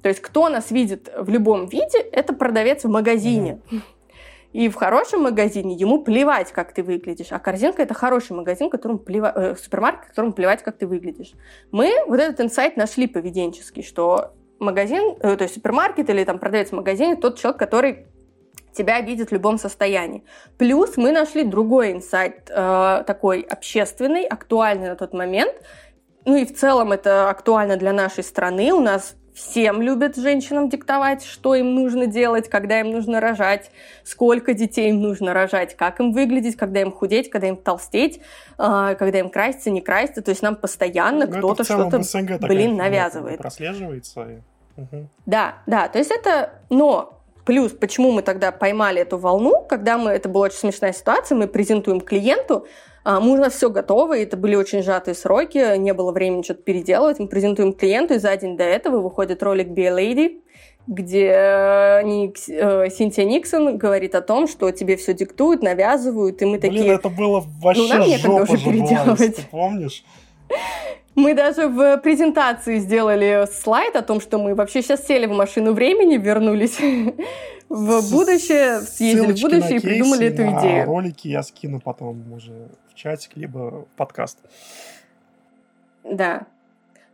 То 0.03 0.09
есть 0.09 0.21
кто 0.21 0.49
нас 0.49 0.71
видит 0.71 1.13
в 1.17 1.29
любом 1.29 1.67
виде, 1.67 1.99
это 1.99 2.33
продавец 2.33 2.85
в 2.85 2.89
магазине. 2.89 3.61
И 4.53 4.69
в 4.69 4.75
хорошем 4.75 5.23
магазине 5.23 5.75
ему 5.75 6.03
плевать, 6.03 6.53
как 6.53 6.75
ты 6.75 6.83
выглядишь. 6.83 7.29
А 7.31 7.39
корзинка 7.39 7.83
это 7.83 7.95
хороший 7.95 8.33
магазин, 8.33 8.69
которому 8.69 8.99
плевать, 8.99 9.33
э, 9.35 9.57
супермаркет, 9.57 10.09
которому 10.09 10.35
плевать, 10.35 10.63
как 10.63 10.77
ты 10.77 10.87
выглядишь. 10.87 11.33
Мы 11.71 11.91
вот 12.07 12.21
этот 12.21 12.41
инсайт 12.43 12.77
нашли 12.77 13.07
поведенческий, 13.07 13.83
что 13.83 14.35
магазин, 14.59 15.17
э, 15.21 15.37
то 15.37 15.45
есть 15.45 15.55
супермаркет 15.55 16.11
или 16.11 16.25
там 16.25 16.39
продавец 16.39 16.69
в 16.69 16.73
магазине 16.73 17.17
тот 17.17 17.39
человек, 17.39 17.59
который 17.59 18.07
тебя 18.73 19.01
видит 19.01 19.31
в 19.31 19.33
любом 19.33 19.59
состоянии. 19.59 20.25
Плюс 20.59 20.97
мы 20.97 21.13
нашли 21.13 21.45
другой 21.45 21.93
инсайт, 21.93 22.51
э, 22.51 23.05
такой 23.07 23.41
общественный, 23.41 24.25
актуальный 24.25 24.89
на 24.89 24.97
тот 24.97 25.13
момент. 25.13 25.55
Ну 26.25 26.37
и 26.37 26.45
в 26.45 26.55
целом 26.55 26.93
это 26.93 27.31
актуально 27.31 27.77
для 27.77 27.93
нашей 27.93 28.25
страны. 28.25 28.73
У 28.73 28.81
нас 28.81 29.17
Всем 29.35 29.81
любят 29.81 30.17
женщинам 30.17 30.69
диктовать, 30.69 31.25
что 31.25 31.55
им 31.55 31.75
нужно 31.75 32.07
делать, 32.07 32.51
когда 32.51 32.81
им 32.81 32.91
нужно 32.91 33.19
рожать, 33.19 33.71
сколько 34.05 34.53
детей 34.53 34.91
им 34.91 35.01
нужно 35.01 35.33
рожать, 35.33 35.75
как 35.75 36.01
им 36.01 36.13
выглядеть, 36.13 36.57
когда 36.57 36.83
им 36.83 36.93
худеть, 36.93 37.31
когда 37.31 37.49
им 37.49 37.57
толстеть, 37.57 38.21
э, 38.59 38.95
когда 38.99 39.21
им 39.21 39.31
краситься, 39.31 39.71
не 39.71 39.81
краситься. 39.81 40.21
То 40.21 40.33
есть 40.33 40.43
нам 40.43 40.57
постоянно 40.57 41.27
ну, 41.27 41.39
кто-то 41.39 41.65
что-то, 41.65 42.03
блин, 42.41 42.77
навязывает. 42.77 43.39
Прослеживается. 43.39 44.43
Угу. 44.77 45.09
Да, 45.25 45.55
да. 45.67 45.89
То 45.89 45.99
есть 45.99 46.11
это... 46.11 46.51
Но 46.69 47.22
Плюс, 47.45 47.73
почему 47.73 48.13
мы 48.13 48.23
тогда 48.23 48.53
поймали 48.53 49.01
эту 49.01 49.19
волну, 49.19 49.65
когда 49.69 49.99
мы, 49.99 50.13
это 50.13 50.29
была 50.29 50.47
очень 50.47 50.59
смешная 50.59 50.93
ситуация, 50.93 51.37
мы 51.37 51.49
презентуем 51.49 52.01
клиенту, 52.01 52.67
а, 53.05 53.19
мы 53.19 53.33
уже 53.33 53.51
все 53.51 53.69
готово, 53.69 54.17
это 54.17 54.37
были 54.37 54.55
очень 54.55 54.83
сжатые 54.83 55.15
сроки, 55.15 55.77
не 55.77 55.93
было 55.93 56.13
времени 56.13 56.43
что-то 56.43 56.63
переделывать, 56.63 57.19
мы 57.19 57.27
презентуем 57.27 57.73
клиенту, 57.73 58.15
и 58.15 58.19
за 58.19 58.37
день 58.37 58.57
до 58.57 58.63
этого 58.63 59.01
выходит 59.01 59.43
ролик 59.43 59.69
Be 59.69 59.87
a 59.87 59.91
Lady, 59.91 60.41
где 60.87 61.33
э, 61.35 62.03
Ник, 62.05 62.37
э, 62.49 62.89
Синтия 62.91 63.25
Никсон 63.25 63.77
говорит 63.77 64.15
о 64.15 64.21
том, 64.21 64.47
что 64.47 64.71
тебе 64.71 64.97
все 64.97 65.13
диктуют, 65.15 65.63
навязывают, 65.63 66.43
и 66.43 66.45
мы 66.45 66.59
Блин, 66.59 66.73
такие... 66.73 66.95
это 66.95 67.09
было 67.09 67.45
вообще 67.61 67.83
ну, 67.83 67.89
нам 67.89 68.09
некогда 68.09 68.43
уже 68.43 68.59
переделывать. 68.59 69.37
Ты 69.37 69.43
помнишь? 69.51 70.05
Мы 71.15 71.35
даже 71.35 71.69
в 71.69 71.99
презентации 71.99 72.79
сделали 72.79 73.47
слайд 73.53 73.97
о 73.97 74.03
том, 74.03 74.21
что 74.21 74.39
мы 74.39 74.55
вообще 74.55 74.83
сейчас 74.83 75.07
сели 75.07 75.27
в 75.27 75.33
машину 75.33 75.73
времени, 75.73 76.17
вернулись 76.17 76.79
в 77.69 78.11
будущее, 78.11 78.81
съездили 78.81 79.33
в 79.33 79.41
будущее 79.41 79.77
и 79.77 79.81
придумали 79.81 80.29
эту 80.29 80.43
идею. 80.43 80.87
Ролики 80.87 81.29
я 81.29 81.43
скину 81.43 81.81
потом 81.81 82.33
уже 82.33 82.69
в 82.91 82.95
чатик, 82.95 83.37
либо 83.37 83.85
в 83.85 83.97
подкаст. 83.97 84.39
Да. 86.05 86.47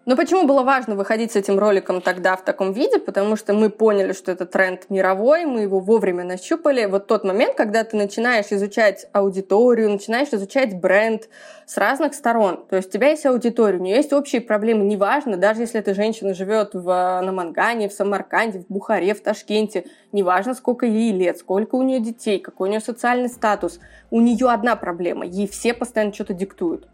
Но 0.09 0.17
почему 0.17 0.47
было 0.47 0.63
важно 0.63 0.95
выходить 0.95 1.33
с 1.33 1.37
этим 1.37 1.59
роликом 1.59 2.01
тогда 2.01 2.35
в 2.35 2.43
таком 2.43 2.73
виде? 2.73 2.99
Потому 2.99 3.37
что 3.37 3.53
мы 3.53 3.69
поняли, 3.69 4.15
что 4.15 4.33
это 4.33 4.47
тренд 4.47 4.89
мировой, 4.89 5.45
мы 5.45 5.61
его 5.61 5.81
вовремя 5.81 6.25
нащупали. 6.25 6.87
Вот 6.87 7.07
тот 7.07 7.25
момент, 7.25 7.57
когда 7.57 7.85
ты 7.85 7.95
начинаешь 7.99 8.47
изучать 8.51 9.07
аудиторию, 9.13 9.91
начинаешь 9.91 10.29
изучать 10.33 10.81
бренд 10.81 11.29
с 11.67 11.77
разных 11.77 12.15
сторон. 12.15 12.65
То 12.71 12.77
есть 12.77 12.89
у 12.89 12.93
тебя 12.93 13.11
есть 13.11 13.27
аудитория, 13.27 13.77
у 13.77 13.83
нее 13.83 13.97
есть 13.97 14.15
общие 14.15 14.41
проблемы, 14.41 14.87
неважно, 14.87 15.37
даже 15.37 15.61
если 15.61 15.79
эта 15.79 15.93
женщина 15.93 16.33
живет 16.33 16.71
в, 16.73 16.87
на 16.87 17.31
Мангане, 17.31 17.91
в 17.91 17.93
Самарканде, 17.93 18.61
в 18.61 18.73
Бухаре, 18.73 19.13
в 19.13 19.21
Ташкенте, 19.21 19.85
неважно, 20.13 20.55
сколько 20.55 20.87
ей 20.87 21.13
лет, 21.13 21.37
сколько 21.37 21.75
у 21.75 21.83
нее 21.83 22.01
детей, 22.01 22.39
какой 22.39 22.69
у 22.69 22.71
нее 22.71 22.81
социальный 22.81 23.29
статус, 23.29 23.79
у 24.11 24.23
нее 24.23 24.49
одна 24.49 24.75
проблема, 24.75 25.27
ей 25.27 25.47
все 25.47 25.75
постоянно 25.75 26.15
что-то 26.15 26.33
диктуют. 26.33 26.89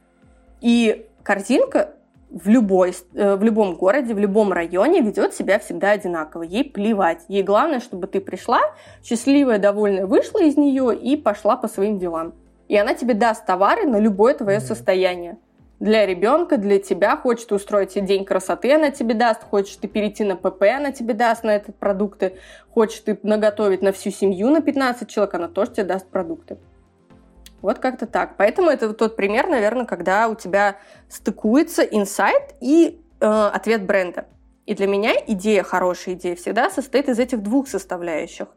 И 0.60 1.06
картинка 1.22 1.94
в, 2.30 2.48
любой, 2.48 2.94
э, 3.14 3.36
в 3.36 3.42
любом 3.42 3.74
городе, 3.74 4.14
в 4.14 4.18
любом 4.18 4.52
районе 4.52 5.00
ведет 5.00 5.34
себя 5.34 5.58
всегда 5.58 5.92
одинаково. 5.92 6.42
Ей 6.42 6.64
плевать. 6.64 7.24
Ей 7.28 7.42
главное, 7.42 7.80
чтобы 7.80 8.06
ты 8.06 8.20
пришла, 8.20 8.60
счастливая, 9.02 9.58
довольная, 9.58 10.06
вышла 10.06 10.42
из 10.42 10.56
нее 10.56 10.96
и 10.96 11.16
пошла 11.16 11.56
по 11.56 11.68
своим 11.68 11.98
делам. 11.98 12.34
И 12.68 12.76
она 12.76 12.94
тебе 12.94 13.14
даст 13.14 13.46
товары 13.46 13.86
на 13.86 13.98
любое 13.98 14.34
твое 14.34 14.60
состояние. 14.60 15.38
Для 15.80 16.06
ребенка, 16.06 16.56
для 16.56 16.78
тебя, 16.78 17.16
хочет 17.16 17.52
устроить 17.52 17.90
тебе 17.90 18.06
день 18.06 18.24
красоты, 18.24 18.72
она 18.74 18.90
тебе 18.90 19.14
даст, 19.14 19.42
хочешь 19.42 19.76
ты 19.76 19.88
перейти 19.88 20.24
на 20.24 20.36
ПП, 20.36 20.62
она 20.62 20.92
тебе 20.92 21.14
даст 21.14 21.44
на 21.44 21.50
этот 21.50 21.76
продукты, 21.76 22.36
хочешь 22.70 23.00
ты 23.00 23.18
наготовить 23.22 23.82
на 23.82 23.92
всю 23.92 24.10
семью 24.10 24.50
на 24.50 24.62
15 24.62 25.08
человек, 25.08 25.34
она 25.34 25.48
тоже 25.48 25.72
тебе 25.72 25.84
даст 25.84 26.06
продукты. 26.08 26.58
Вот 27.64 27.78
как-то 27.78 28.06
так. 28.06 28.36
Поэтому 28.36 28.68
это 28.68 28.88
вот 28.88 28.98
тот 28.98 29.16
пример, 29.16 29.48
наверное, 29.48 29.86
когда 29.86 30.28
у 30.28 30.34
тебя 30.34 30.76
стыкуется 31.08 31.82
инсайт 31.82 32.54
и 32.60 33.00
э, 33.20 33.26
ответ 33.26 33.86
бренда. 33.86 34.26
И 34.66 34.74
для 34.74 34.86
меня 34.86 35.14
идея, 35.28 35.62
хорошая 35.62 36.14
идея, 36.14 36.36
всегда 36.36 36.68
состоит 36.68 37.08
из 37.08 37.18
этих 37.18 37.42
двух 37.42 37.66
составляющих. 37.68 38.48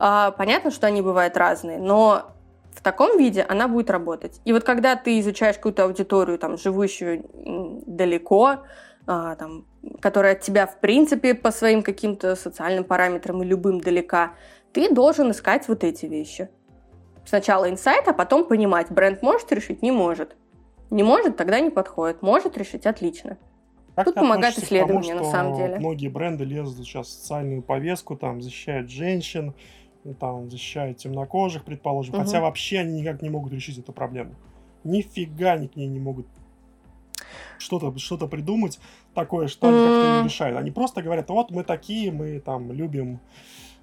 А, 0.00 0.32
понятно, 0.32 0.72
что 0.72 0.88
они 0.88 1.02
бывают 1.02 1.36
разные, 1.36 1.78
но 1.78 2.32
в 2.74 2.82
таком 2.82 3.16
виде 3.16 3.46
она 3.48 3.68
будет 3.68 3.90
работать. 3.90 4.40
И 4.44 4.52
вот 4.52 4.64
когда 4.64 4.96
ты 4.96 5.20
изучаешь 5.20 5.54
какую-то 5.54 5.84
аудиторию, 5.84 6.36
там, 6.36 6.58
живущую 6.58 7.24
далеко, 7.86 8.64
а, 9.06 9.36
там, 9.36 9.66
которая 10.00 10.32
от 10.32 10.40
тебя, 10.40 10.66
в 10.66 10.80
принципе, 10.80 11.34
по 11.34 11.52
своим 11.52 11.84
каким-то 11.84 12.34
социальным 12.34 12.82
параметрам 12.82 13.40
и 13.40 13.46
любым 13.46 13.80
далека, 13.80 14.32
ты 14.72 14.92
должен 14.92 15.30
искать 15.30 15.68
вот 15.68 15.84
эти 15.84 16.06
вещи. 16.06 16.48
Сначала 17.24 17.70
инсайт, 17.70 18.08
а 18.08 18.12
потом 18.12 18.46
понимать, 18.46 18.90
бренд 18.90 19.22
может 19.22 19.52
решить, 19.52 19.82
не 19.82 19.90
может. 19.90 20.36
Не 20.90 21.02
может, 21.02 21.36
тогда 21.36 21.60
не 21.60 21.70
подходит. 21.70 22.20
Может 22.22 22.58
решить, 22.58 22.86
отлично. 22.86 23.38
Как 23.94 24.06
Тут 24.06 24.14
помогает 24.14 24.54
к 24.54 24.56
тому, 24.56 24.66
исследование, 24.66 25.14
на 25.14 25.24
самом 25.24 25.54
деле. 25.54 25.78
Многие 25.78 26.08
бренды 26.08 26.44
лезут 26.44 26.78
сейчас 26.84 27.08
в 27.08 27.10
социальную 27.10 27.62
повестку, 27.62 28.16
там 28.16 28.40
защищают 28.40 28.90
женщин, 28.90 29.54
там 30.18 30.50
защищают 30.50 30.98
темнокожих, 30.98 31.64
предположим, 31.64 32.14
Мгм. 32.14 32.24
хотя 32.24 32.40
вообще 32.40 32.80
они 32.80 33.00
никак 33.00 33.22
не 33.22 33.30
могут 33.30 33.52
решить 33.52 33.78
эту 33.78 33.92
проблему. 33.92 34.34
Нифига 34.84 35.52
они 35.52 35.68
к 35.68 35.76
ней 35.76 35.86
не 35.86 36.00
могут 36.00 36.26
что-то 37.58 37.96
что 37.98 38.16
придумать 38.26 38.80
такое, 39.14 39.46
что 39.46 39.68
они 39.68 39.78
как-то 39.78 40.18
не 40.18 40.24
решают. 40.24 40.58
Они 40.58 40.70
просто 40.70 41.02
говорят, 41.02 41.28
вот 41.30 41.50
мы 41.50 41.62
такие, 41.62 42.10
мы 42.10 42.40
там 42.40 42.72
любим 42.72 43.20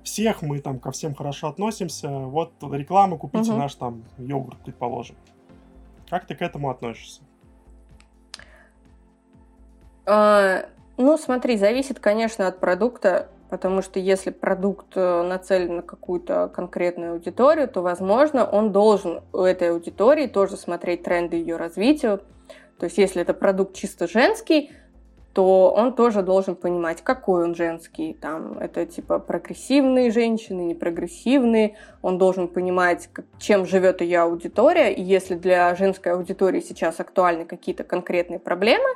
всех, 0.03 0.41
мы 0.41 0.59
там 0.59 0.79
ко 0.79 0.91
всем 0.91 1.13
хорошо 1.15 1.47
относимся, 1.49 2.09
вот 2.09 2.53
реклама, 2.61 3.17
купите 3.17 3.51
Мгм. 3.51 3.59
наш 3.59 3.75
там 3.75 4.03
йогурт, 4.17 4.57
предположим. 4.59 5.15
Как 6.09 6.25
ты 6.25 6.35
к 6.35 6.41
этому 6.41 6.69
относишься? 6.69 7.21
А, 10.05 10.65
Ну, 10.97 11.17
смотри, 11.17 11.55
зависит, 11.55 11.99
конечно, 12.01 12.47
от 12.47 12.59
продукта, 12.59 13.29
потому 13.49 13.81
что 13.81 13.99
если 13.99 14.31
продукт 14.31 14.97
э, 14.97 15.23
нацелен 15.23 15.77
на 15.77 15.81
какую-то 15.81 16.49
конкретную 16.53 17.13
аудиторию, 17.13 17.69
то, 17.69 17.81
возможно, 17.81 18.43
он 18.43 18.73
должен 18.73 19.21
у 19.31 19.43
этой 19.43 19.71
аудитории 19.71 20.27
тоже 20.27 20.57
смотреть 20.57 21.03
тренды 21.03 21.37
ее 21.37 21.55
развития. 21.55 22.19
То 22.79 22.85
есть, 22.85 22.97
если 22.97 23.21
это 23.21 23.33
продукт 23.33 23.77
чисто 23.77 24.09
женский, 24.09 24.71
то 25.39 25.71
он 25.71 25.93
тоже 25.93 26.21
должен 26.21 26.57
понимать, 26.57 27.01
какой 27.01 27.45
он 27.45 27.55
женский. 27.55 28.11
Там 28.11 28.59
это 28.59 28.85
типа 28.85 29.19
прогрессивные 29.19 30.11
женщины, 30.11 30.63
непрогрессивные. 30.63 31.77
Он 32.01 32.17
должен 32.17 32.49
понимать, 32.49 33.07
чем 33.37 33.65
живет 33.65 34.01
ее 34.01 34.19
аудитория. 34.19 34.91
И 34.91 35.01
если 35.01 35.35
для 35.35 35.73
женской 35.75 36.11
аудитории 36.11 36.59
сейчас 36.59 36.99
актуальны 36.99 37.45
какие-то 37.45 37.85
конкретные 37.85 38.37
проблемы, 38.37 38.89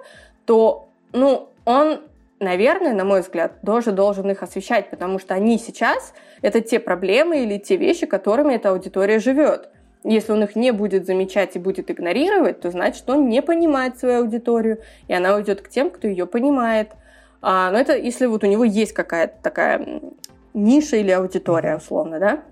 то, 0.44 0.90
ну, 1.14 1.48
он, 1.64 2.02
наверное, 2.42 2.94
на 2.94 3.06
мой 3.06 3.22
взгляд, 3.22 3.62
тоже 3.66 3.94
должен 3.94 4.30
их 4.30 4.44
освещать, 4.44 4.90
потому 4.90 5.20
что 5.20 5.36
они 5.36 5.58
сейчас 5.58 6.14
это 6.42 6.60
те 6.60 6.82
проблемы 6.82 7.44
или 7.44 7.58
те 7.58 7.78
вещи, 7.78 8.06
которыми 8.06 8.56
эта 8.56 8.72
аудитория 8.72 9.20
живет. 9.20 9.70
Если 10.04 10.32
он 10.34 10.44
их 10.44 10.56
не 10.56 10.72
будет 10.72 11.06
замечать 11.06 11.56
и 11.56 11.60
будет 11.60 11.90
игнорировать, 11.90 12.60
то 12.60 12.72
значит, 12.72 13.10
он 13.10 13.30
не 13.30 13.42
понимает 13.42 13.98
свою 13.98 14.20
аудиторию, 14.20 14.82
и 15.08 15.14
она 15.14 15.36
уйдет 15.36 15.62
к 15.62 15.70
тем, 15.70 15.90
кто 15.90 16.08
ее 16.08 16.26
понимает. 16.26 16.90
А, 17.42 17.72
но 17.72 17.80
это 17.80 17.96
если 17.98 18.26
вот 18.26 18.44
у 18.44 18.48
него 18.48 18.64
есть 18.66 18.94
какая-то 18.94 19.36
такая 19.42 20.02
ниша 20.54 20.98
или 20.98 21.12
аудитория, 21.12 21.78
условно, 21.78 22.20
да? 22.20 22.44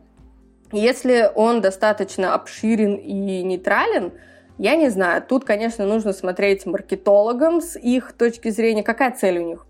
Если 0.72 1.30
он 1.36 1.60
достаточно 1.60 2.34
обширен 2.34 2.96
и 2.96 3.44
нейтрален, 3.44 4.14
я 4.58 4.76
не 4.76 4.90
знаю. 4.90 5.22
Тут, 5.22 5.44
конечно, 5.44 5.86
нужно 5.86 6.14
смотреть 6.14 6.66
маркетологам 6.66 7.62
с 7.62 7.78
их 7.78 8.14
точки 8.14 8.50
зрения. 8.50 8.84
Какая 8.84 9.12
цель 9.12 9.40
у 9.40 9.46
них? 9.46 9.66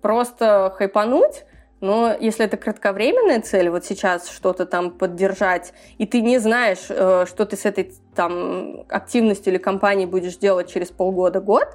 Просто 0.00 0.72
хайпануть? 0.76 1.44
Но 1.84 2.16
если 2.18 2.46
это 2.46 2.56
кратковременная 2.56 3.42
цель, 3.42 3.68
вот 3.68 3.84
сейчас 3.84 4.30
что-то 4.30 4.64
там 4.64 4.90
поддержать, 4.90 5.74
и 5.98 6.06
ты 6.06 6.22
не 6.22 6.38
знаешь, 6.38 6.86
э, 6.88 7.26
что 7.28 7.44
ты 7.44 7.58
с 7.58 7.66
этой 7.66 7.92
там 8.14 8.86
активностью 8.88 9.52
или 9.52 9.58
компанией 9.58 10.06
будешь 10.06 10.38
делать 10.38 10.72
через 10.72 10.88
полгода-год, 10.88 11.68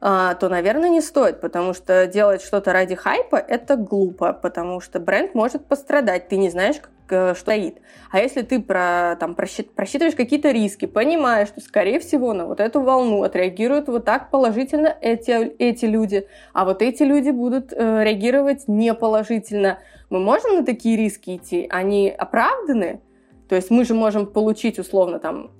то, 0.00 0.48
наверное, 0.50 0.90
не 0.90 1.00
стоит, 1.00 1.40
потому 1.40 1.72
что 1.72 2.06
делать 2.06 2.42
что-то 2.42 2.72
ради 2.72 2.94
хайпа– 2.94 3.36
это 3.48 3.76
глупо, 3.76 4.32
потому 4.34 4.80
что 4.80 5.00
бренд 5.00 5.34
может 5.34 5.64
пострадать, 5.64 6.28
ты 6.28 6.36
не 6.36 6.50
знаешь, 6.50 6.76
как, 6.76 6.90
э, 7.08 7.34
что 7.34 7.44
стоит. 7.44 7.78
А 8.10 8.18
если 8.18 8.42
ты 8.42 8.60
про, 8.60 9.16
там, 9.18 9.34
просчит- 9.34 9.70
просчитываешь 9.74 10.14
какие-то 10.14 10.50
риски, 10.50 10.86
понимаешь, 10.86 11.48
что, 11.48 11.60
скорее 11.60 12.00
всего, 12.00 12.32
на 12.32 12.46
вот 12.46 12.60
эту 12.60 12.80
волну 12.80 13.22
отреагируют 13.22 13.88
вот 13.88 14.04
так 14.04 14.30
положительно 14.30 14.94
эти, 15.00 15.30
эти 15.58 15.86
люди, 15.86 16.26
а 16.52 16.64
вот 16.64 16.82
эти 16.82 17.02
люди 17.02 17.30
будут 17.30 17.72
э, 17.72 18.04
реагировать 18.04 18.64
неположительно, 18.66 19.78
мы 20.10 20.20
можем 20.20 20.56
на 20.56 20.64
такие 20.64 20.96
риски 20.96 21.36
идти? 21.36 21.66
Они 21.70 22.10
оправданы? 22.10 23.00
То 23.48 23.56
есть 23.56 23.70
мы 23.70 23.84
же 23.84 23.94
можем 23.94 24.26
получить, 24.26 24.78
условно, 24.78 25.18
там, 25.18 25.50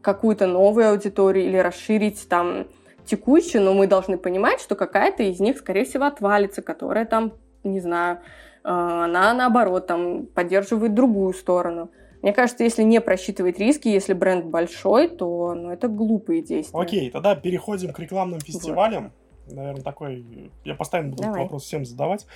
какую-то 0.00 0.46
новую 0.46 0.90
аудиторию 0.90 1.46
или 1.46 1.56
расширить 1.56 2.28
там 2.28 2.66
текущую, 3.06 3.62
но 3.64 3.72
мы 3.72 3.86
должны 3.86 4.18
понимать, 4.18 4.60
что 4.60 4.74
какая-то 4.74 5.22
из 5.22 5.40
них, 5.40 5.58
скорее 5.58 5.84
всего, 5.84 6.04
отвалится, 6.04 6.62
которая 6.62 7.06
там, 7.06 7.32
не 7.64 7.80
знаю, 7.80 8.18
э, 8.64 8.68
она 8.68 9.32
наоборот 9.34 9.86
там 9.86 10.26
поддерживает 10.26 10.94
другую 10.94 11.32
сторону. 11.34 11.90
Мне 12.22 12.32
кажется, 12.32 12.64
если 12.64 12.82
не 12.82 13.00
просчитывать 13.00 13.58
риски, 13.58 13.88
если 13.88 14.12
бренд 14.12 14.46
большой, 14.46 15.08
то 15.08 15.54
ну, 15.54 15.70
это 15.70 15.86
глупые 15.88 16.42
действия. 16.42 16.78
Окей, 16.78 17.10
тогда 17.10 17.36
переходим 17.36 17.92
к 17.92 17.98
рекламным 18.00 18.40
фестивалям. 18.40 19.12
Наверное, 19.48 19.82
такой... 19.82 20.50
Я 20.64 20.74
постоянно 20.74 21.10
буду 21.10 21.22
этот 21.22 21.32
Давай. 21.32 21.42
вопрос 21.44 21.64
всем 21.64 21.84
задавать. 21.84 22.26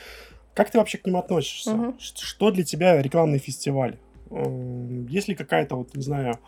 Как 0.54 0.70
ты 0.70 0.78
вообще 0.78 0.98
к 0.98 1.06
ним 1.06 1.16
относишься? 1.16 1.94
Ш- 1.98 2.14
Что 2.16 2.50
для 2.52 2.62
тебя 2.62 3.02
рекламный 3.02 3.38
фестиваль? 3.38 3.98
Эм, 4.30 5.06
Есть 5.06 5.26
ли 5.26 5.34
какая-то, 5.34 5.74
вот, 5.76 5.96
не 5.96 6.02
знаю, 6.02 6.38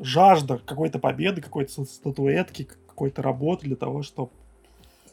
жажда 0.00 0.58
какой-то 0.64 0.98
победы, 0.98 1.40
какой-то 1.40 1.70
ста- 1.70 1.84
статуэтки, 1.84 2.68
какой-то 3.00 3.22
работы 3.22 3.66
для 3.66 3.76
того, 3.76 4.02
чтобы 4.02 4.30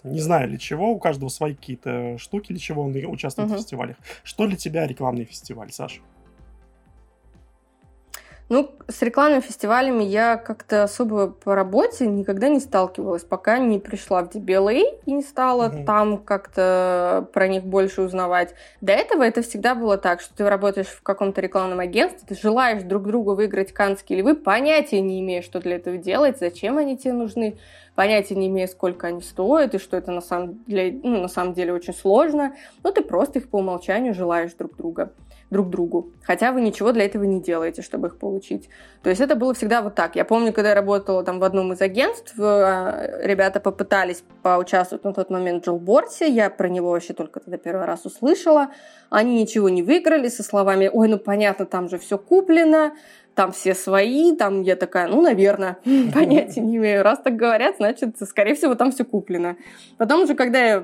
не 0.04 0.20
знаю 0.20 0.50
для 0.50 0.58
чего, 0.58 0.92
у 0.92 1.00
каждого 1.00 1.30
свои 1.30 1.56
какие-то 1.56 2.18
штуки, 2.18 2.48
для 2.50 2.60
чего 2.60 2.84
он 2.84 2.94
участвует 3.08 3.48
в 3.48 3.52
Мгм. 3.52 3.62
фестивалях. 3.62 3.96
Что 4.24 4.46
для 4.46 4.58
тебя 4.58 4.86
рекламный 4.86 5.24
фестиваль, 5.24 5.72
Саша? 5.72 6.02
Ну, 8.50 8.72
с 8.88 9.02
рекламными 9.02 9.42
фестивалями 9.42 10.04
я 10.04 10.38
как-то 10.38 10.84
особо 10.84 11.28
по 11.28 11.54
работе 11.54 12.08
никогда 12.08 12.48
не 12.48 12.62
сталкивалась, 12.62 13.24
пока 13.24 13.58
не 13.58 13.78
пришла 13.78 14.24
в 14.24 14.30
DBLA 14.34 14.84
и 15.06 15.12
не 15.12 15.22
стала 15.22 15.68
Мгм. 15.68 15.86
там 15.86 16.18
как-то 16.18 17.28
про 17.34 17.50
них 17.50 17.66
больше 17.66 18.02
узнавать. 18.04 18.54
До 18.80 18.94
этого 18.94 19.24
это 19.24 19.42
всегда 19.42 19.76
было 19.76 19.98
так, 19.98 20.22
что 20.22 20.34
ты 20.34 20.48
работаешь 20.48 20.88
в 20.88 21.04
каком-то 21.04 21.42
рекламном 21.42 21.80
агентстве, 21.80 22.26
ты 22.26 22.42
желаешь 22.42 22.84
друг 22.84 23.04
другу 23.04 23.36
выиграть 23.36 23.74
канские 23.74 24.20
львы, 24.20 24.36
понятия 24.36 25.02
не 25.02 25.20
имея, 25.20 25.42
что 25.42 25.60
для 25.60 25.76
этого 25.76 25.98
делать, 25.98 26.40
зачем 26.40 26.78
они 26.78 26.98
тебе 26.98 27.14
нужны, 27.14 27.58
понятия 27.96 28.36
не 28.36 28.48
имея, 28.48 28.68
сколько 28.68 29.08
они 29.08 29.22
стоят, 29.22 29.76
и 29.76 29.78
что 29.78 29.98
это 29.98 30.12
на 30.12 30.22
самом 30.22 30.64
деле, 30.68 30.98
ну, 31.04 31.22
на 31.22 31.28
самом 31.28 31.54
деле 31.54 31.74
очень 31.74 31.94
сложно, 31.94 32.56
но 32.82 32.92
ты 32.92 33.02
просто 33.02 33.40
их 33.40 33.50
по 33.50 33.58
умолчанию 33.58 34.14
желаешь 34.14 34.54
друг 34.54 34.78
друга 34.78 35.12
друг 35.50 35.70
другу. 35.70 36.12
Хотя 36.24 36.52
вы 36.52 36.62
ничего 36.62 36.92
для 36.92 37.06
этого 37.06 37.24
не 37.24 37.42
делаете, 37.42 37.82
чтобы 37.82 38.08
их 38.08 38.18
получить. 38.18 38.70
То 39.02 39.10
есть 39.10 39.22
это 39.22 39.36
было 39.36 39.54
всегда 39.54 39.82
вот 39.82 39.96
так. 39.96 40.16
Я 40.16 40.26
помню, 40.26 40.52
когда 40.52 40.70
я 40.70 40.76
работала 40.76 41.24
там 41.24 41.40
в 41.40 41.44
одном 41.44 41.72
из 41.72 41.82
агентств, 41.82 42.34
э, 42.38 43.22
ребята 43.24 43.60
попытались 43.60 44.24
поучаствовать 44.44 45.06
на 45.06 45.14
тот 45.14 45.30
момент 45.30 45.64
в 45.64 45.66
Джилборсе, 45.66 46.28
я 46.28 46.50
про 46.50 46.68
него 46.68 46.92
вообще 46.92 47.14
только 47.14 47.40
тогда 47.40 47.58
первый 47.58 47.86
раз 47.86 48.06
услышала. 48.06 48.70
Они 49.10 49.42
ничего 49.42 49.70
не 49.70 49.84
выиграли 49.84 50.28
со 50.28 50.44
словами 50.44 50.90
«Ой, 50.92 51.08
ну 51.08 51.18
понятно, 51.18 51.66
там 51.66 51.88
же 51.88 51.98
все 51.98 52.18
куплено, 52.18 52.92
там 53.34 53.54
все 53.54 53.74
свои», 53.74 54.36
там 54.36 54.64
я 54.64 54.76
такая, 54.76 55.08
ну, 55.08 55.22
наверное, 55.22 55.78
понятия 56.14 56.60
не 56.60 56.76
имею. 56.76 57.04
Раз 57.04 57.20
так 57.20 57.38
говорят, 57.38 57.78
значит, 57.78 58.18
скорее 58.28 58.56
всего, 58.56 58.76
там 58.76 58.92
все 58.92 59.06
куплено. 59.06 59.56
Потом 59.98 60.24
уже, 60.24 60.36
когда 60.36 60.60
я 60.60 60.84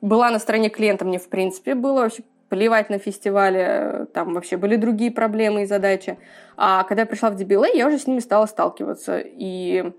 была 0.00 0.30
на 0.30 0.40
стороне 0.40 0.68
клиента, 0.68 1.04
мне, 1.04 1.18
в 1.18 1.28
принципе, 1.28 1.74
было 1.74 2.00
вообще 2.02 2.24
плевать 2.48 2.90
на 2.90 2.98
фестивале, 2.98 4.06
там 4.12 4.34
вообще 4.34 4.56
были 4.56 4.76
другие 4.76 5.10
проблемы 5.10 5.62
и 5.62 5.66
задачи. 5.66 6.18
А 6.56 6.84
когда 6.84 7.02
я 7.02 7.06
пришла 7.06 7.30
в 7.30 7.36
DBLA, 7.36 7.74
я 7.74 7.86
уже 7.86 7.98
с 7.98 8.06
ними 8.06 8.20
стала 8.20 8.46
сталкиваться. 8.46 9.18
И 9.18 9.92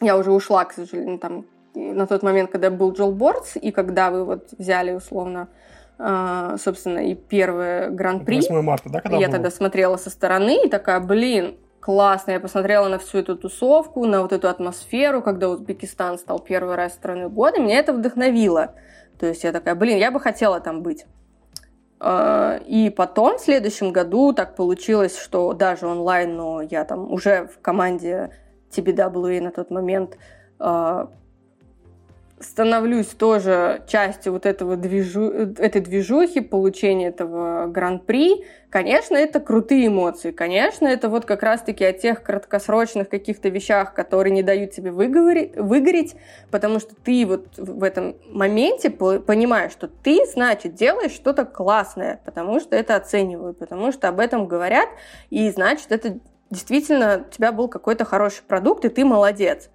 я 0.00 0.16
уже 0.16 0.32
ушла, 0.32 0.64
к 0.64 0.72
сожалению, 0.72 1.18
там 1.18 1.46
на 1.74 2.06
тот 2.06 2.22
момент, 2.22 2.50
когда 2.50 2.70
был 2.70 2.92
Джолбордс, 2.92 3.56
и 3.56 3.70
когда 3.70 4.10
вы 4.10 4.24
вот 4.24 4.48
взяли 4.58 4.92
условно, 4.92 5.48
э, 5.98 6.56
собственно, 6.58 6.98
и 7.00 7.14
первый 7.14 7.90
гран-при. 7.90 8.36
8 8.36 8.62
марта, 8.62 8.88
да, 8.88 9.00
когда 9.00 9.18
Я 9.18 9.26
было? 9.26 9.36
тогда 9.36 9.50
смотрела 9.50 9.96
со 9.96 10.10
стороны 10.10 10.66
и 10.66 10.68
такая, 10.68 11.00
блин, 11.00 11.56
классно. 11.80 12.32
Я 12.32 12.40
посмотрела 12.40 12.88
на 12.88 12.98
всю 12.98 13.18
эту 13.18 13.36
тусовку, 13.36 14.06
на 14.06 14.22
вот 14.22 14.32
эту 14.32 14.48
атмосферу, 14.48 15.22
когда 15.22 15.48
Узбекистан 15.48 16.18
стал 16.18 16.38
первый 16.38 16.76
раз 16.76 16.94
страной 16.94 17.28
года. 17.28 17.60
Меня 17.60 17.78
это 17.78 17.92
вдохновило. 17.92 18.74
То 19.18 19.26
есть 19.26 19.44
я 19.44 19.52
такая, 19.52 19.74
блин, 19.74 19.98
я 19.98 20.10
бы 20.10 20.20
хотела 20.20 20.60
там 20.60 20.82
быть. 20.82 21.06
А, 21.98 22.60
И 22.66 22.90
потом, 22.90 23.38
в 23.38 23.40
следующем 23.40 23.92
году, 23.92 24.32
так 24.32 24.56
получилось, 24.56 25.18
что 25.18 25.52
даже 25.52 25.86
онлайн, 25.86 26.36
но 26.36 26.60
я 26.62 26.84
там 26.84 27.12
уже 27.12 27.46
в 27.46 27.60
команде 27.60 28.30
TBWA 28.70 29.40
на 29.40 29.50
тот 29.50 29.70
момент 29.70 30.18
а, 30.58 31.10
становлюсь 32.46 33.08
тоже 33.08 33.82
частью 33.88 34.32
вот 34.32 34.46
этого 34.46 34.76
движу, 34.76 35.30
этой 35.30 35.80
движухи, 35.80 36.40
получения 36.40 37.08
этого 37.08 37.66
гран-при, 37.66 38.44
конечно, 38.70 39.16
это 39.16 39.40
крутые 39.40 39.88
эмоции. 39.88 40.30
Конечно, 40.30 40.86
это 40.86 41.08
вот 41.08 41.24
как 41.24 41.42
раз-таки 41.42 41.84
о 41.84 41.92
тех 41.92 42.22
краткосрочных 42.22 43.08
каких-то 43.08 43.48
вещах, 43.48 43.94
которые 43.94 44.32
не 44.32 44.42
дают 44.42 44.70
тебе 44.70 44.92
выгореть, 44.92 45.56
выгореть, 45.56 46.14
потому 46.50 46.78
что 46.78 46.94
ты 46.94 47.26
вот 47.26 47.58
в 47.58 47.82
этом 47.82 48.16
моменте 48.28 48.90
понимаешь, 48.90 49.72
что 49.72 49.88
ты, 49.88 50.24
значит, 50.26 50.74
делаешь 50.74 51.12
что-то 51.12 51.44
классное, 51.44 52.20
потому 52.24 52.60
что 52.60 52.76
это 52.76 52.94
оценивают, 52.96 53.58
потому 53.58 53.90
что 53.92 54.08
об 54.08 54.20
этом 54.20 54.46
говорят, 54.46 54.88
и 55.30 55.50
значит, 55.50 55.90
это 55.90 56.18
действительно 56.50 57.24
у 57.28 57.32
тебя 57.32 57.50
был 57.50 57.68
какой-то 57.68 58.04
хороший 58.04 58.44
продукт, 58.44 58.84
и 58.84 58.88
ты 58.88 59.04
молодец. 59.04 59.68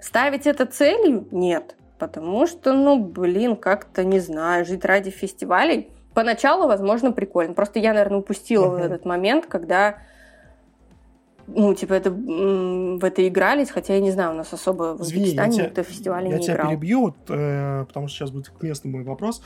Ставить 0.00 0.46
это 0.46 0.66
целью? 0.66 1.28
Нет. 1.30 1.76
Потому 2.02 2.48
что, 2.48 2.72
ну, 2.72 2.98
блин, 2.98 3.54
как-то, 3.54 4.02
не 4.02 4.18
знаю, 4.18 4.64
жить 4.64 4.84
ради 4.84 5.10
фестивалей. 5.10 5.88
Поначалу, 6.14 6.66
возможно, 6.66 7.12
прикольно. 7.12 7.54
Просто 7.54 7.78
я, 7.78 7.92
наверное, 7.92 8.18
упустила 8.18 8.76
uh-huh. 8.76 8.84
этот 8.84 9.04
момент, 9.04 9.46
когда 9.46 9.98
ну, 11.46 11.72
типа, 11.74 11.94
это, 11.94 12.10
в 12.10 13.04
это 13.04 13.28
игрались, 13.28 13.70
хотя 13.70 13.94
я 13.94 14.00
не 14.00 14.10
знаю, 14.10 14.32
у 14.32 14.34
нас 14.34 14.52
особо 14.52 14.96
в 14.96 15.02
Узбекистане 15.02 15.52
тебя, 15.52 15.64
никто 15.66 15.84
фестивале 15.84 16.30
я 16.30 16.38
не 16.38 16.42
тебя 16.42 16.54
играл. 16.54 16.70
перебью, 16.70 17.00
вот, 17.02 17.14
э, 17.28 17.84
потому 17.86 18.08
что 18.08 18.16
сейчас 18.16 18.30
будет 18.32 18.48
к 18.48 18.60
месту 18.64 18.88
мой 18.88 19.04
вопрос. 19.04 19.40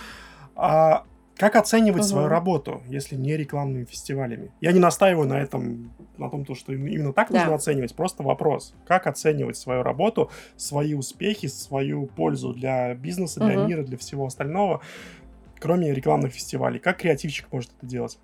А 0.54 1.04
как 1.36 1.56
оценивать 1.56 2.02
Мгм. 2.02 2.08
свою 2.08 2.28
работу, 2.28 2.82
если 2.88 3.16
не 3.16 3.36
рекламными 3.36 3.84
фестивалями? 3.84 4.50
Я 4.60 4.72
не 4.72 4.80
настаиваю 4.80 5.28
на 5.28 5.38
этом, 5.40 5.92
на 6.16 6.30
том, 6.30 6.44
то, 6.44 6.54
что 6.54 6.72
именно 6.72 7.12
так 7.12 7.30
Да. 7.30 7.38
нужно 7.40 7.54
оценивать. 7.54 7.94
Просто 7.94 8.22
вопрос. 8.22 8.74
Как 8.86 9.06
оценивать 9.06 9.56
свою 9.56 9.82
работу, 9.82 10.30
свои 10.56 10.94
успехи, 10.94 11.46
свою 11.46 12.06
пользу 12.06 12.52
для 12.54 12.94
бизнеса, 12.94 13.40
для 13.40 13.56
Мгм. 13.56 13.66
мира, 13.66 13.82
для 13.82 13.98
всего 13.98 14.26
остального, 14.26 14.80
кроме 15.58 15.92
рекламных 15.92 16.32
фестивалей? 16.32 16.78
Как 16.78 16.98
креативщик 16.98 17.52
может 17.52 17.70
это 17.78 17.86
делать? 17.86 18.18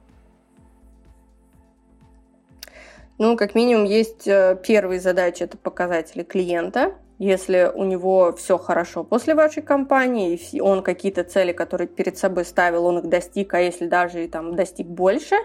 Ну, 3.18 3.36
как 3.36 3.54
минимум, 3.54 3.84
есть 3.84 4.26
э, 4.26 4.58
первые 4.66 5.00
задачи, 5.00 5.42
это 5.42 5.56
показатели 5.56 6.22
клиента. 6.22 6.94
Если 7.18 7.70
у 7.72 7.84
него 7.84 8.34
все 8.36 8.58
хорошо 8.58 9.04
после 9.04 9.34
вашей 9.34 9.62
кампании, 9.62 10.40
и 10.50 10.60
он 10.60 10.82
какие-то 10.82 11.22
цели, 11.22 11.52
которые 11.52 11.86
перед 11.86 12.18
собой 12.18 12.44
ставил, 12.44 12.86
он 12.86 12.98
их 12.98 13.08
достиг, 13.08 13.54
а 13.54 13.60
если 13.60 13.86
даже 13.86 14.24
и 14.24 14.28
там 14.28 14.56
достиг 14.56 14.88
больше, 14.88 15.36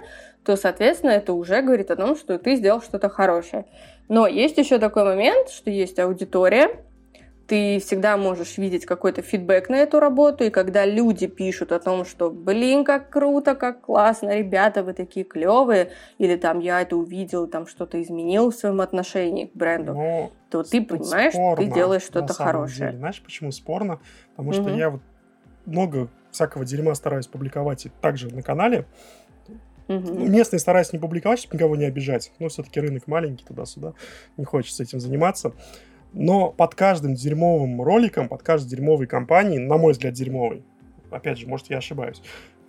то, 0.44 0.56
соответственно, 0.56 1.12
это 1.12 1.34
уже 1.34 1.62
говорит 1.62 1.92
о 1.92 1.96
том, 1.96 2.16
что 2.16 2.40
ты 2.40 2.56
сделал 2.56 2.82
что-то 2.82 3.10
хорошее. 3.10 3.66
Но 4.08 4.26
есть 4.26 4.58
еще 4.58 4.80
такой 4.80 5.04
момент, 5.04 5.50
что 5.50 5.70
есть 5.70 6.00
аудитория, 6.00 6.70
ты 7.48 7.80
всегда 7.80 8.18
можешь 8.18 8.58
видеть 8.58 8.86
какой-то 8.86 9.22
фидбэк 9.22 9.70
на 9.70 9.76
эту 9.78 10.00
работу, 10.00 10.44
и 10.44 10.50
когда 10.50 10.86
люди 10.86 11.28
пишут 11.28 11.72
о 11.72 11.80
том, 11.80 12.04
что, 12.06 12.30
блин, 12.30 12.84
как 12.84 13.10
круто, 13.10 13.56
как 13.56 13.82
классно, 13.82 14.38
ребята, 14.38 14.84
вы 14.84 14.94
такие 14.94 15.26
клевые, 15.26 15.92
или 16.18 16.36
там 16.36 16.60
я 16.60 16.82
это 16.82 16.98
увидел, 16.98 17.48
там 17.48 17.66
что-то 17.66 18.02
изменил 18.02 18.52
в 18.52 18.56
своем 18.56 18.82
отношении 18.82 19.46
к 19.46 19.56
бренду, 19.56 19.94
Ну, 19.94 20.32
то 20.50 20.64
ты 20.64 20.82
понимаешь, 20.82 21.34
что 21.34 21.56
ты 21.56 21.64
спорно, 21.64 21.74
делаешь 21.74 22.02
что-то 22.04 22.34
хорошее. 22.34 22.90
деле. 22.90 22.98
Знаешь, 23.00 23.22
почему 23.24 23.52
спорно? 23.52 24.02
Потому 24.32 24.52
что 24.52 24.64
Мгм. 24.64 24.78
я 24.78 24.90
вот 24.90 25.02
много 25.66 26.10
всякого 26.32 26.66
дерьма 26.66 26.94
стараюсь 26.96 27.28
публиковать 27.28 27.86
и 27.86 27.90
также 28.02 28.28
на 28.34 28.42
канале. 28.42 28.86
Мгм. 29.88 30.30
местные 30.34 30.60
стараюсь 30.60 30.92
не 30.92 31.00
публиковать, 31.00 31.40
чтобы 31.40 31.56
никого 31.56 31.78
не 31.78 31.86
обижать. 31.86 32.34
Но 32.40 32.50
все-таки 32.50 32.82
рынок 32.82 33.08
маленький 33.08 33.46
туда-сюда. 33.46 33.94
Не 34.36 34.44
хочется 34.44 34.84
этим 34.84 35.00
заниматься. 35.00 35.54
Но 36.18 36.50
под 36.50 36.74
каждым 36.74 37.14
дерьмовым 37.14 37.80
роликом, 37.80 38.28
под 38.28 38.42
каждой 38.42 38.70
дерьмовой 38.70 39.06
компанией, 39.06 39.60
на 39.60 39.78
мой 39.78 39.92
взгляд, 39.92 40.14
дерьмовой, 40.16 40.64
опять 41.12 41.38
же, 41.38 41.48
может, 41.48 41.70
я 41.70 41.78
ошибаюсь, 41.78 42.24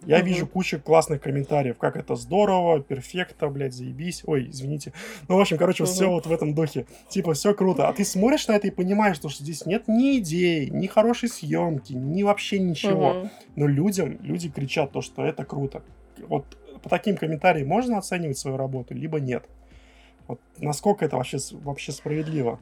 я 0.04 0.18
Мгм. 0.18 0.26
вижу 0.26 0.46
кучу 0.46 0.78
классных 0.78 1.22
комментариев, 1.22 1.78
как 1.78 1.96
это 1.96 2.14
здорово, 2.14 2.80
перфекто, 2.82 3.48
блядь, 3.48 3.72
заебись. 3.72 4.22
Ой, 4.26 4.50
извините. 4.50 4.92
Ну, 5.28 5.36
в 5.36 5.40
общем, 5.40 5.56
короче, 5.56 5.84
Мгм. 5.84 5.92
все 5.92 6.10
вот 6.10 6.26
в 6.26 6.32
этом 6.32 6.54
духе. 6.54 6.84
Типа, 7.08 7.32
все 7.32 7.54
круто. 7.54 7.88
А 7.88 7.92
ты 7.94 8.04
смотришь 8.04 8.46
на 8.48 8.52
это 8.52 8.66
и 8.66 8.70
понимаешь, 8.70 9.16
что 9.16 9.30
здесь 9.30 9.64
нет 9.64 9.88
ни 9.88 10.18
идей, 10.18 10.68
ни 10.68 10.86
хорошей 10.86 11.30
съемки, 11.30 11.94
ни 11.94 12.22
вообще 12.22 12.58
ничего. 12.58 13.14
Мгм. 13.14 13.30
Но 13.56 13.66
людям, 13.66 14.18
люди 14.20 14.50
кричат 14.50 14.92
то, 14.92 15.00
что 15.00 15.24
это 15.24 15.44
круто. 15.46 15.82
Вот 16.28 16.44
по 16.82 16.90
таким 16.90 17.16
комментариям 17.16 17.66
можно 17.68 17.96
оценивать 17.96 18.36
свою 18.36 18.58
работу, 18.58 18.94
либо 18.94 19.18
нет. 19.20 19.44
Вот 20.26 20.38
насколько 20.58 21.06
это 21.06 21.16
вообще, 21.16 21.38
вообще 21.52 21.92
справедливо? 21.92 22.60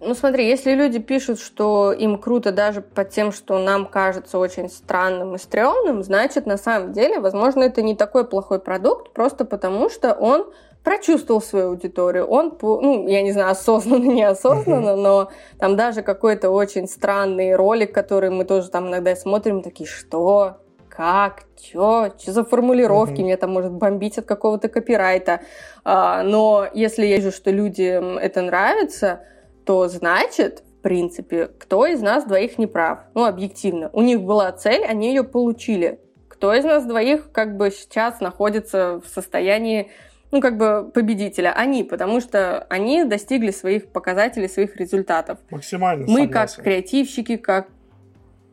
Ну 0.00 0.14
смотри, 0.14 0.46
если 0.46 0.74
люди 0.74 0.98
пишут, 0.98 1.40
что 1.40 1.92
им 1.92 2.18
круто 2.18 2.52
даже 2.52 2.82
под 2.82 3.10
тем, 3.10 3.32
что 3.32 3.58
нам 3.58 3.86
кажется 3.86 4.38
очень 4.38 4.68
странным 4.68 5.34
и 5.34 5.38
стрёмным, 5.38 6.02
значит, 6.02 6.44
на 6.44 6.58
самом 6.58 6.92
деле, 6.92 7.18
возможно, 7.18 7.62
это 7.62 7.80
не 7.80 7.96
такой 7.96 8.26
плохой 8.26 8.58
продукт, 8.58 9.12
просто 9.12 9.46
потому 9.46 9.88
что 9.88 10.12
он 10.12 10.52
прочувствовал 10.84 11.40
свою 11.40 11.70
аудиторию. 11.70 12.26
Он, 12.26 12.56
ну, 12.60 13.08
я 13.08 13.22
не 13.22 13.32
знаю, 13.32 13.50
осознанно, 13.50 14.04
неосознанно, 14.12 14.96
но 14.96 15.30
там 15.58 15.76
даже 15.76 16.02
какой-то 16.02 16.50
очень 16.50 16.86
странный 16.86 17.56
ролик, 17.56 17.92
который 17.92 18.30
мы 18.30 18.44
тоже 18.44 18.70
там 18.70 18.88
иногда 18.88 19.16
смотрим, 19.16 19.62
такие, 19.62 19.88
что? 19.88 20.58
Как? 20.88 21.42
Чё? 21.60 22.10
Что 22.18 22.32
за 22.32 22.44
формулировки? 22.44 23.20
Меня 23.20 23.36
там 23.36 23.50
может 23.50 23.72
бомбить 23.72 24.18
от 24.18 24.26
какого-то 24.26 24.68
копирайта. 24.68 25.40
А, 25.84 26.22
но 26.22 26.66
если 26.72 27.04
я 27.06 27.16
вижу, 27.16 27.32
что 27.32 27.50
людям 27.50 28.16
это 28.16 28.42
нравится, 28.42 29.22
то 29.66 29.88
значит, 29.88 30.62
в 30.78 30.82
принципе, 30.82 31.46
кто 31.58 31.84
из 31.86 32.00
нас 32.00 32.24
двоих 32.24 32.56
не 32.58 32.66
прав? 32.66 33.00
Ну, 33.14 33.24
объективно. 33.24 33.90
У 33.92 34.00
них 34.00 34.22
была 34.22 34.50
цель, 34.52 34.84
они 34.84 35.08
ее 35.08 35.24
получили. 35.24 36.00
Кто 36.28 36.54
из 36.54 36.64
нас 36.64 36.84
двоих 36.84 37.32
как 37.32 37.56
бы 37.56 37.70
сейчас 37.70 38.20
находится 38.20 39.00
в 39.04 39.08
состоянии 39.08 39.90
ну, 40.32 40.40
как 40.40 40.56
бы 40.58 40.90
победителя. 40.92 41.52
Они, 41.52 41.84
потому 41.84 42.20
что 42.20 42.66
они 42.68 43.04
достигли 43.04 43.50
своих 43.52 43.88
показателей, 43.88 44.48
своих 44.48 44.76
результатов. 44.76 45.38
Максимально 45.50 46.04
Мы 46.08 46.28
как 46.28 46.48
согласен. 46.50 46.62
креативщики, 46.64 47.36
как 47.36 47.68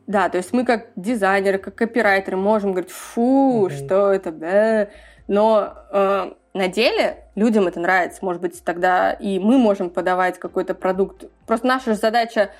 да, 0.06 0.28
то 0.28 0.36
есть 0.36 0.52
мы 0.52 0.64
как 0.64 0.88
дизайнеры, 0.96 1.58
как 1.58 1.74
копирайтеры 1.76 2.36
можем 2.36 2.72
говорить, 2.72 2.90
фу, 2.92 3.66
Мгм. 3.66 3.70
что 3.70 4.12
это, 4.12 4.32
да. 4.32 4.88
Но 5.28 5.74
э, 5.92 6.32
на 6.54 6.68
деле 6.68 7.24
людям 7.34 7.66
это 7.66 7.80
нравится. 7.80 8.24
Может 8.24 8.40
быть, 8.40 8.62
тогда 8.64 9.12
и 9.12 9.38
мы 9.40 9.58
можем 9.58 9.90
подавать 9.90 10.38
какой-то 10.38 10.74
продукт. 10.74 11.24
Просто 11.46 11.66
наша 11.66 11.94
задача 11.94 12.50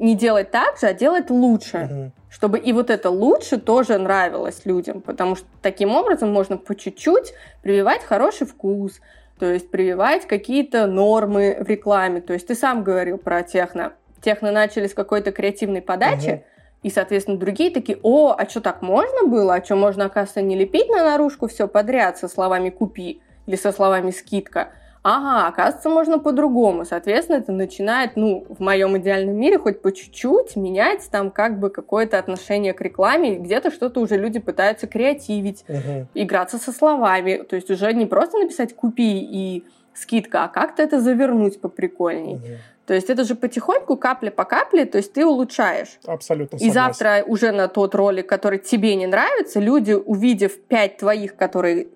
не 0.00 0.16
делать 0.16 0.50
так 0.50 0.78
же, 0.78 0.88
а 0.88 0.92
делать 0.92 1.30
лучше. 1.30 1.88
Мгм. 1.90 2.12
Чтобы 2.28 2.58
и 2.58 2.72
вот 2.72 2.90
это 2.90 3.08
лучше 3.08 3.58
тоже 3.58 3.96
нравилось 3.98 4.62
людям. 4.64 5.00
Потому 5.00 5.36
что 5.36 5.46
таким 5.62 5.94
образом 5.94 6.30
можно 6.30 6.58
по 6.58 6.74
чуть-чуть 6.74 7.34
прививать 7.62 8.02
хороший 8.02 8.48
вкус, 8.48 9.00
то 9.38 9.46
есть 9.46 9.70
прививать 9.70 10.26
какие-то 10.26 10.86
нормы 10.86 11.56
в 11.60 11.68
рекламе. 11.68 12.20
То 12.20 12.32
есть 12.32 12.48
ты 12.48 12.56
сам 12.56 12.82
говорил 12.82 13.16
про 13.16 13.42
техно. 13.44 13.92
Техно 14.20 14.50
начали 14.50 14.88
с 14.88 14.94
какой-то 14.94 15.30
креативной 15.30 15.82
подачи, 15.82 16.30
Мгм. 16.30 16.42
и, 16.82 16.90
соответственно, 16.90 17.38
другие 17.38 17.70
такие, 17.70 17.98
о, 18.02 18.34
а 18.36 18.48
что 18.48 18.60
так 18.60 18.82
можно 18.82 19.28
было? 19.28 19.54
А 19.54 19.64
что 19.64 19.76
можно, 19.76 20.06
оказывается, 20.06 20.42
не 20.42 20.56
лепить 20.56 20.88
на 20.88 21.04
наружку 21.04 21.46
все 21.46 21.68
подряд 21.68 22.18
со 22.18 22.26
словами 22.26 22.70
«купи» 22.70 23.22
или 23.46 23.56
со 23.56 23.72
словами 23.72 24.10
«скидка»? 24.10 24.68
Ага, 25.08 25.46
оказывается, 25.46 25.88
можно 25.88 26.18
по-другому. 26.18 26.84
Соответственно, 26.84 27.36
это 27.36 27.52
начинает, 27.52 28.16
ну, 28.16 28.44
в 28.48 28.58
моем 28.60 28.98
идеальном 28.98 29.36
мире 29.36 29.56
хоть 29.56 29.80
по 29.80 29.92
чуть-чуть 29.92 30.56
менять 30.56 31.08
там 31.12 31.30
как 31.30 31.60
бы 31.60 31.70
какое-то 31.70 32.18
отношение 32.18 32.72
к 32.72 32.80
рекламе. 32.80 33.36
Где-то 33.36 33.70
что-то 33.70 34.00
уже 34.00 34.16
люди 34.16 34.40
пытаются 34.40 34.88
креативить, 34.88 35.64
Мгм. 35.68 36.08
играться 36.14 36.58
со 36.58 36.72
словами. 36.72 37.36
То 37.48 37.54
есть 37.54 37.70
уже 37.70 37.92
не 37.92 38.04
просто 38.06 38.38
написать 38.38 38.74
«купи» 38.74 39.20
и 39.20 39.64
скидка, 39.94 40.42
а 40.42 40.48
как-то 40.48 40.82
это 40.82 41.00
завернуть 41.00 41.60
поприкольней. 41.60 42.34
Мгм. 42.34 42.44
То 42.86 42.94
есть 42.94 43.08
это 43.08 43.22
же 43.22 43.36
потихоньку, 43.36 43.96
капля 43.96 44.30
по 44.32 44.44
капле, 44.44 44.86
то 44.86 44.98
есть 44.98 45.12
ты 45.12 45.24
улучшаешь. 45.24 45.98
Абсолютно 46.04 46.56
И 46.56 46.58
согласен. 46.58 46.74
завтра 46.74 47.24
уже 47.28 47.52
на 47.52 47.68
тот 47.68 47.94
ролик, 47.94 48.28
который 48.28 48.58
тебе 48.58 48.96
не 48.96 49.06
нравится, 49.06 49.60
люди, 49.60 49.92
увидев 49.92 50.60
пять 50.62 50.96
твоих, 50.96 51.36
которые 51.36 51.86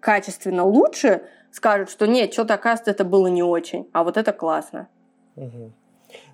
качественно 0.00 0.64
лучше, 0.64 1.22
скажут, 1.50 1.90
что 1.90 2.06
нет, 2.06 2.32
что-то, 2.32 2.54
оказывается, 2.54 2.90
это 2.90 3.04
было 3.04 3.26
не 3.28 3.42
очень, 3.42 3.88
а 3.92 4.04
вот 4.04 4.16
это 4.16 4.32
классно. 4.32 4.88
Мгм. 5.36 5.72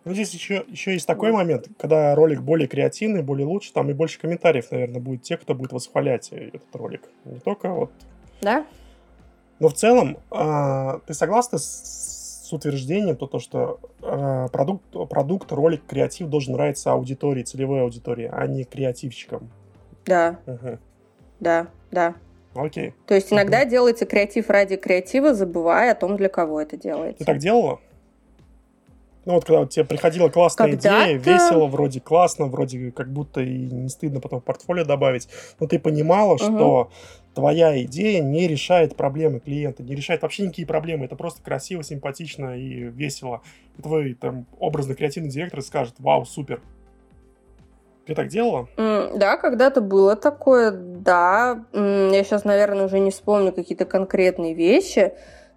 Ну, 0.05 0.13
здесь 0.15 0.35
еще, 0.35 0.65
еще 0.69 0.93
есть 0.93 1.07
такой 1.07 1.33
момент, 1.33 1.69
когда 1.79 2.15
ролик 2.15 2.41
более 2.43 2.69
креативный, 2.69 3.23
более 3.23 3.47
лучше, 3.47 3.73
там 3.73 3.91
и 3.91 3.93
больше 3.93 4.19
комментариев, 4.21 4.71
наверное, 4.71 5.01
будет 5.01 5.23
тех, 5.23 5.41
кто 5.41 5.55
будет 5.55 5.73
восхвалять 5.73 6.29
э, 6.33 6.49
этот 6.49 6.75
ролик. 6.75 7.03
Не 7.25 7.39
только 7.39 7.71
вот... 7.71 7.91
Да? 8.41 8.67
Но 9.61 9.69
в 9.69 9.75
целом, 9.75 10.19
а, 10.31 10.99
ты 11.07 11.15
согласна 11.15 11.59
с, 11.59 12.49
с 12.49 12.53
утверждением, 12.53 13.17
то, 13.17 13.27
то 13.27 13.39
что 13.39 13.79
а, 14.03 14.49
продукт, 14.49 14.85
продукт, 15.09 15.53
ролик, 15.53 15.87
креатив 15.87 16.29
должен 16.29 16.55
нравиться 16.55 16.91
аудитории, 16.91 17.45
целевой 17.45 17.83
аудитории, 17.83 18.29
а 18.31 18.47
не 18.47 18.65
креативщикам? 18.65 19.51
Да, 20.05 20.41
Мгм. 20.47 20.81
да, 21.39 21.69
да. 21.93 22.15
Окей. 22.55 22.95
То 23.07 23.15
есть 23.15 23.33
иногда 23.33 23.65
делается 23.65 24.05
креатив 24.05 24.51
ради 24.51 24.77
креатива, 24.77 25.35
забывая 25.35 25.93
о 25.93 25.95
том, 25.95 26.17
для 26.17 26.29
кого 26.29 26.61
это 26.61 26.77
делается. 26.77 27.19
Ты 27.19 27.25
так 27.25 27.39
делала? 27.39 27.81
Ну 29.25 29.35
вот 29.35 29.45
когда 29.45 29.61
вот 29.61 29.71
тебе 29.71 29.85
приходила 29.85 30.29
классная 30.29 30.73
когда 30.73 31.05
идея, 31.07 31.19
весело, 31.19 31.67
вроде 31.67 32.01
классно, 32.01 32.47
вроде 32.47 32.91
как 32.91 33.13
будто 33.13 33.41
и 33.41 33.67
не 33.67 33.89
стыдно 33.89 34.21
потом 34.21 34.41
в 34.41 34.45
портфолио 34.45 34.85
добавить, 34.85 35.29
но 35.61 35.69
ты 35.69 35.79
понимала, 35.79 36.35
угу. 36.35 36.43
что 36.43 36.91
твоя 37.33 37.81
идея 37.85 38.21
не 38.21 38.49
решает 38.49 38.97
проблемы 38.97 39.39
клиента, 39.39 39.85
не 39.85 39.95
решает 39.95 40.23
вообще 40.23 40.45
никакие 40.45 40.67
проблемы. 40.67 41.05
Это 41.05 41.15
просто 41.15 41.41
красиво, 41.43 41.85
симпатично 41.85 42.59
и 42.59 42.91
весело. 42.91 43.43
И 43.79 43.83
твой 43.83 44.15
там 44.15 44.47
образный 44.59 44.97
креативный 44.97 45.31
директор 45.31 45.63
скажет, 45.63 45.95
вау, 45.99 46.25
супер. 46.25 46.61
Ты 48.07 48.15
так 48.15 48.29
делала? 48.29 48.69
Да, 48.77 49.37
когда-то 49.37 49.81
было 49.81 50.17
такое, 50.17 50.71
да. 50.73 51.65
Я 51.73 52.25
сейчас, 52.25 52.45
наверное, 52.45 52.87
уже 52.87 52.99
не 52.99 53.11
вспомню 53.11 53.53
какие-то 53.53 53.85
конкретные 53.85 54.55
вещи, 54.55 55.13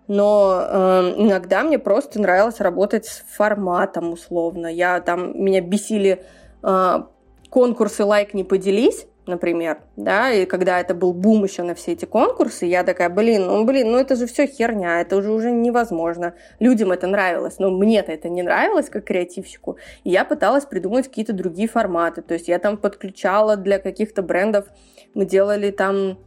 но 0.07 0.61
э, 0.61 1.13
иногда 1.17 1.63
мне 1.63 1.79
просто 1.79 2.21
нравилось 2.21 2.59
работать 2.59 3.05
с 3.05 3.23
форматом 3.35 4.13
условно. 4.13 4.67
Я 4.67 4.99
там 5.01 5.41
меня 5.43 5.61
бесили 5.61 6.23
э, 6.61 7.03
конкурсы 7.49 8.03
лайк 8.03 8.33
не 8.33 8.43
поделись, 8.43 9.07
например, 9.27 9.79
да, 9.95 10.31
и 10.31 10.45
когда 10.45 10.79
это 10.79 10.93
был 10.93 11.13
бум 11.13 11.43
еще 11.43 11.63
на 11.63 11.75
все 11.75 11.93
эти 11.93 12.05
конкурсы, 12.05 12.65
я 12.65 12.83
такая, 12.83 13.09
блин, 13.09 13.47
ну, 13.47 13.65
блин, 13.65 13.91
ну 13.91 13.97
это 13.97 14.15
же 14.15 14.27
все 14.27 14.47
херня, 14.47 15.01
это 15.01 15.17
уже 15.17 15.31
уже 15.31 15.51
невозможно. 15.51 16.33
Людям 16.59 16.91
это 16.91 17.07
нравилось, 17.07 17.59
но 17.59 17.71
мне-то 17.71 18.11
это 18.11 18.29
не 18.29 18.43
нравилось, 18.43 18.89
как 18.89 19.05
креативщику, 19.05 19.77
и 20.03 20.09
я 20.09 20.25
пыталась 20.25 20.65
придумать 20.65 21.07
какие-то 21.07 21.33
другие 21.33 21.67
форматы, 21.67 22.21
то 22.21 22.33
есть 22.33 22.47
я 22.47 22.59
там 22.59 22.77
подключала 22.77 23.55
для 23.55 23.79
каких-то 23.79 24.21
брендов, 24.21 24.65
мы 25.13 25.25
делали 25.25 25.71
там 25.71 26.17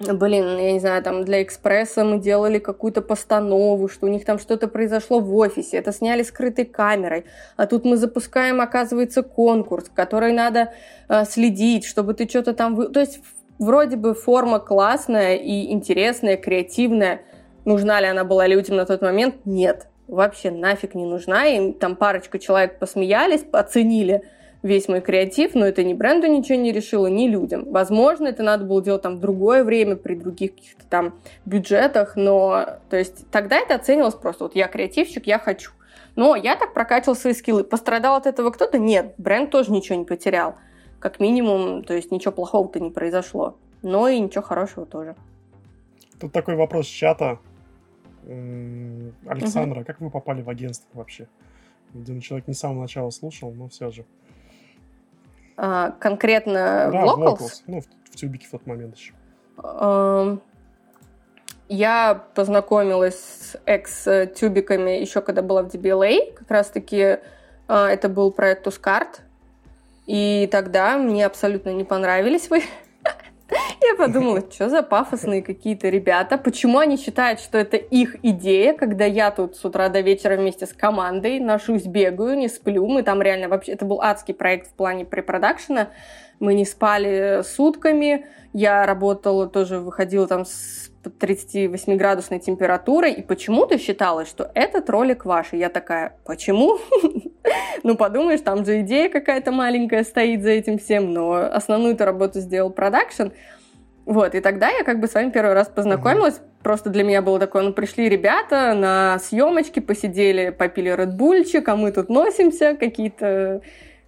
Блин, 0.00 0.58
я 0.58 0.72
не 0.72 0.80
знаю, 0.80 1.02
там 1.04 1.24
для 1.24 1.42
Экспресса 1.42 2.04
мы 2.04 2.18
делали 2.18 2.58
какую-то 2.58 3.00
постанову, 3.00 3.88
что 3.88 4.06
у 4.06 4.08
них 4.08 4.24
там 4.24 4.40
что-то 4.40 4.66
произошло 4.66 5.20
в 5.20 5.34
офисе, 5.36 5.76
это 5.76 5.92
сняли 5.92 6.24
скрытой 6.24 6.64
камерой, 6.64 7.26
а 7.56 7.66
тут 7.66 7.84
мы 7.84 7.96
запускаем, 7.96 8.60
оказывается, 8.60 9.22
конкурс, 9.22 9.88
который 9.94 10.32
надо 10.32 10.72
э, 11.08 11.24
следить, 11.24 11.84
чтобы 11.84 12.14
ты 12.14 12.28
что-то 12.28 12.54
там... 12.54 12.74
Вы... 12.74 12.88
То 12.88 12.98
есть 12.98 13.20
вроде 13.60 13.96
бы 13.96 14.14
форма 14.14 14.58
классная 14.58 15.36
и 15.36 15.70
интересная, 15.70 16.36
креативная. 16.36 17.20
Нужна 17.64 18.00
ли 18.00 18.08
она 18.08 18.24
была 18.24 18.48
людям 18.48 18.76
на 18.76 18.86
тот 18.86 19.00
момент? 19.00 19.36
Нет. 19.44 19.86
Вообще 20.08 20.50
нафиг 20.50 20.94
не 20.96 21.06
нужна. 21.06 21.46
И 21.46 21.72
там 21.72 21.94
парочка 21.94 22.40
человек 22.40 22.80
посмеялись, 22.80 23.44
оценили– 23.52 24.22
весь 24.64 24.88
мой 24.88 25.02
креатив, 25.02 25.54
но 25.54 25.66
это 25.66 25.84
ни 25.84 25.92
бренду 25.92 26.26
ничего 26.26 26.58
не 26.58 26.72
решило, 26.72 27.06
ни 27.06 27.28
людям. 27.28 27.70
Возможно, 27.70 28.28
это 28.28 28.42
надо 28.42 28.64
было 28.64 28.82
делать 28.82 29.02
там 29.02 29.18
в 29.18 29.20
другое 29.20 29.62
время, 29.62 29.94
при 29.94 30.14
других 30.14 30.54
каких-то 30.54 30.84
там 30.88 31.14
бюджетах, 31.44 32.16
но 32.16 32.78
то 32.88 32.96
есть 32.96 33.30
тогда 33.30 33.58
это 33.58 33.74
оценивалось 33.74 34.14
просто, 34.14 34.44
вот 34.44 34.56
я 34.56 34.66
креативщик, 34.66 35.26
я 35.26 35.38
хочу. 35.38 35.70
Но 36.16 36.34
я 36.34 36.56
так 36.56 36.72
прокачивал 36.74 37.14
свои 37.14 37.34
скиллы. 37.34 37.62
Пострадал 37.64 38.16
от 38.16 38.26
этого 38.26 38.50
кто-то? 38.50 38.78
Нет, 38.78 39.14
бренд 39.18 39.50
тоже 39.50 39.70
ничего 39.70 39.98
не 39.98 40.04
потерял. 40.04 40.54
Как 40.98 41.20
минимум, 41.20 41.84
то 41.84 41.92
есть 41.92 42.10
ничего 42.10 42.32
плохого-то 42.32 42.80
не 42.80 42.90
произошло. 42.90 43.58
Но 43.82 44.08
и 44.08 44.18
ничего 44.18 44.42
хорошего 44.42 44.86
тоже. 44.86 45.16
Тут 46.18 46.32
такой 46.32 46.54
вопрос 46.54 46.86
чата. 46.86 47.38
Александра, 49.26 49.80
угу. 49.80 49.86
как 49.86 50.00
вы 50.00 50.08
попали 50.08 50.40
в 50.40 50.48
агентство 50.48 50.88
вообще? 50.94 51.28
Видимо, 51.92 52.20
человек 52.22 52.48
не 52.48 52.54
с 52.54 52.60
самого 52.60 52.82
начала 52.82 53.10
слушал, 53.10 53.52
но 53.52 53.68
все 53.68 53.90
же. 53.90 54.06
А, 55.56 55.92
конкретно 55.92 56.90
да, 56.92 57.04
Locals? 57.04 57.38
Locals. 57.38 57.62
Ну, 57.66 57.80
в, 57.80 57.84
в 58.10 58.16
тюбике 58.16 58.46
в 58.46 58.50
тот 58.50 58.66
момент 58.66 58.96
еще. 58.96 59.12
Я 61.68 62.24
познакомилась 62.34 63.18
с 63.18 63.56
экс-тюбиками 63.64 64.90
еще 64.90 65.22
когда 65.22 65.42
была 65.42 65.62
в 65.62 65.68
DBLA. 65.68 66.34
Как 66.34 66.50
раз-таки 66.50 67.18
а, 67.68 67.88
это 67.88 68.08
был 68.08 68.30
проект 68.30 68.66
Ускарт. 68.66 69.22
И 70.06 70.48
тогда 70.52 70.98
мне 70.98 71.24
абсолютно 71.24 71.70
не 71.70 71.84
понравились 71.84 72.50
вы. 72.50 72.62
Я 73.50 73.94
подумала, 73.98 74.40
что 74.40 74.70
за 74.70 74.82
пафосные 74.82 75.42
какие-то 75.42 75.88
ребята, 75.88 76.38
почему 76.38 76.78
они 76.78 76.96
считают, 76.96 77.40
что 77.40 77.58
это 77.58 77.76
их 77.76 78.16
идея, 78.22 78.74
когда 78.74 79.04
я 79.04 79.30
тут 79.30 79.56
с 79.56 79.64
утра 79.64 79.90
до 79.90 80.00
вечера 80.00 80.36
вместе 80.36 80.66
с 80.66 80.72
командой 80.72 81.38
ношусь, 81.40 81.84
бегаю, 81.84 82.38
не 82.38 82.48
сплю, 82.48 82.86
мы 82.86 83.02
там 83.02 83.20
реально 83.20 83.48
вообще, 83.48 83.72
это 83.72 83.84
был 83.84 84.00
адский 84.00 84.32
проект 84.32 84.68
в 84.68 84.72
плане 84.72 85.04
препродакшена, 85.04 85.90
мы 86.40 86.54
не 86.54 86.64
спали 86.64 87.42
сутками, 87.42 88.26
я 88.54 88.86
работала 88.86 89.46
тоже, 89.46 89.78
выходила 89.78 90.26
там 90.26 90.46
с 90.46 90.90
38-градусной 91.10 92.40
температурой, 92.40 93.12
и 93.12 93.22
почему-то 93.22 93.78
считалось, 93.78 94.28
что 94.28 94.50
этот 94.54 94.88
ролик 94.90 95.24
ваш. 95.24 95.52
И 95.52 95.58
я 95.58 95.68
такая, 95.68 96.16
почему? 96.24 96.78
ну, 97.82 97.96
подумаешь, 97.96 98.40
там 98.40 98.64
же 98.64 98.80
идея 98.80 99.08
какая-то 99.08 99.52
маленькая 99.52 100.04
стоит 100.04 100.42
за 100.42 100.50
этим 100.50 100.78
всем, 100.78 101.12
но 101.12 101.32
основную-то 101.32 102.04
работу 102.04 102.40
сделал 102.40 102.70
продакшн. 102.70 103.28
Вот, 104.06 104.34
и 104.34 104.40
тогда 104.40 104.68
я 104.68 104.84
как 104.84 105.00
бы 105.00 105.06
с 105.06 105.14
вами 105.14 105.30
первый 105.30 105.54
раз 105.54 105.68
познакомилась. 105.68 106.34
Mm-hmm. 106.34 106.62
Просто 106.62 106.90
для 106.90 107.04
меня 107.04 107.22
было 107.22 107.38
такое, 107.38 107.62
ну, 107.62 107.72
пришли 107.72 108.08
ребята 108.08 108.74
на 108.74 109.18
съемочки, 109.18 109.80
посидели, 109.80 110.50
попили 110.50 110.90
редбульчик, 110.90 111.68
а 111.68 111.76
мы 111.76 111.92
тут 111.92 112.08
носимся, 112.08 112.74
какие-то... 112.74 113.62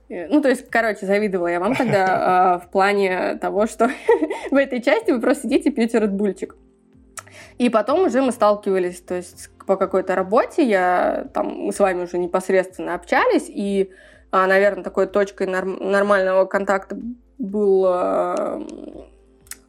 Э, 0.09 0.27
ну, 0.29 0.41
то 0.41 0.49
есть, 0.49 0.69
короче, 0.71 1.07
завидовала 1.07 1.49
я 1.49 1.61
вам 1.61 1.75
тогда 1.75 2.61
э, 2.63 2.67
в 2.67 2.71
плане 2.71 3.37
того, 3.37 3.67
что 3.67 3.91
в 4.51 4.55
этой 4.55 4.83
части 4.83 5.11
вы 5.11 5.21
просто 5.21 5.45
сидите 5.45 5.71
и 5.71 5.73
пьете 5.73 5.99
редбульчик. 5.99 6.57
И 7.59 7.71
потом 7.71 8.07
уже 8.07 8.21
мы 8.21 8.33
сталкивались, 8.33 9.01
то 9.01 9.15
есть 9.15 9.51
по 9.67 9.77
какой-то 9.77 10.15
работе, 10.15 10.63
я 10.63 11.27
там, 11.33 11.49
мы 11.49 11.73
с 11.73 11.79
вами 11.79 12.05
уже 12.05 12.19
непосредственно 12.19 12.95
общались, 12.95 13.47
и, 13.49 13.91
а, 14.31 14.47
наверное, 14.47 14.85
такой 14.85 15.07
точкой 15.07 15.47
нормального 15.47 16.45
контакта 16.45 16.99
был 17.39 17.85
а, 17.87 18.63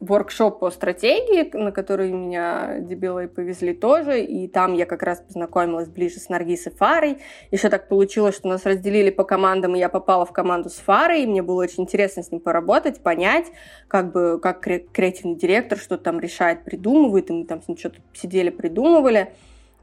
воркшоп 0.00 0.60
по 0.60 0.70
стратегии, 0.70 1.50
на 1.56 1.72
который 1.72 2.12
меня 2.12 2.78
дебилы 2.80 3.28
повезли 3.28 3.74
тоже, 3.74 4.22
и 4.22 4.46
там 4.46 4.74
я 4.74 4.86
как 4.86 5.02
раз 5.02 5.20
познакомилась 5.20 5.88
ближе 5.88 6.20
с 6.20 6.28
Наргисой 6.28 6.72
Фарой. 6.72 7.18
Еще 7.50 7.68
так 7.68 7.88
получилось, 7.88 8.36
что 8.36 8.48
нас 8.48 8.64
разделили 8.64 9.10
по 9.10 9.24
командам, 9.24 9.74
и 9.74 9.78
я 9.78 9.88
попала 9.88 10.24
в 10.24 10.32
команду 10.32 10.70
с 10.70 10.76
Фарой, 10.76 11.22
и 11.22 11.26
мне 11.26 11.42
было 11.42 11.62
очень 11.62 11.82
интересно 11.82 12.22
с 12.22 12.30
ним 12.30 12.40
поработать, 12.40 13.02
понять, 13.02 13.46
как 13.88 14.12
бы, 14.12 14.38
как 14.40 14.60
креативный 14.60 15.36
директор 15.36 15.78
что 15.78 15.98
там 15.98 16.20
решает, 16.20 16.64
придумывает, 16.64 17.30
и 17.30 17.32
мы 17.32 17.44
там 17.44 17.62
с 17.62 17.68
ним 17.68 17.76
что-то 17.76 17.98
сидели, 18.14 18.50
придумывали. 18.50 19.32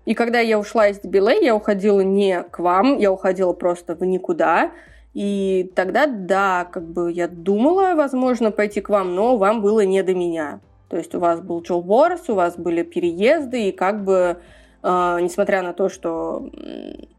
И 0.05 0.13
когда 0.13 0.39
я 0.39 0.59
ушла 0.59 0.87
из 0.87 0.99
DBLA, 0.99 1.43
я 1.43 1.55
уходила 1.55 2.01
не 2.01 2.43
к 2.43 2.59
вам, 2.59 2.97
я 2.97 3.11
уходила 3.11 3.53
просто 3.53 3.95
в 3.95 4.03
никуда, 4.03 4.71
и 5.15 5.71
тогда, 5.75 6.07
да, 6.07 6.67
как 6.69 6.83
бы 6.83 7.09
я 7.09 7.29
думала, 7.29 7.95
возможно, 7.95 8.51
пойти 8.51 8.81
к 8.81 8.89
вам, 8.89 9.15
но 9.15 9.37
вам 9.37 9.61
было 9.61 9.85
не 9.85 10.03
до 10.03 10.13
меня. 10.13 10.59
То 10.89 10.97
есть 10.97 11.15
у 11.15 11.19
вас 11.19 11.39
был 11.39 11.63
Борс, 11.81 12.29
у 12.29 12.35
вас 12.35 12.57
были 12.57 12.83
переезды, 12.83 13.69
и 13.69 13.71
как 13.71 14.03
бы, 14.03 14.37
э, 14.83 15.17
несмотря 15.21 15.61
на 15.61 15.71
то, 15.71 15.87
что 15.87 16.49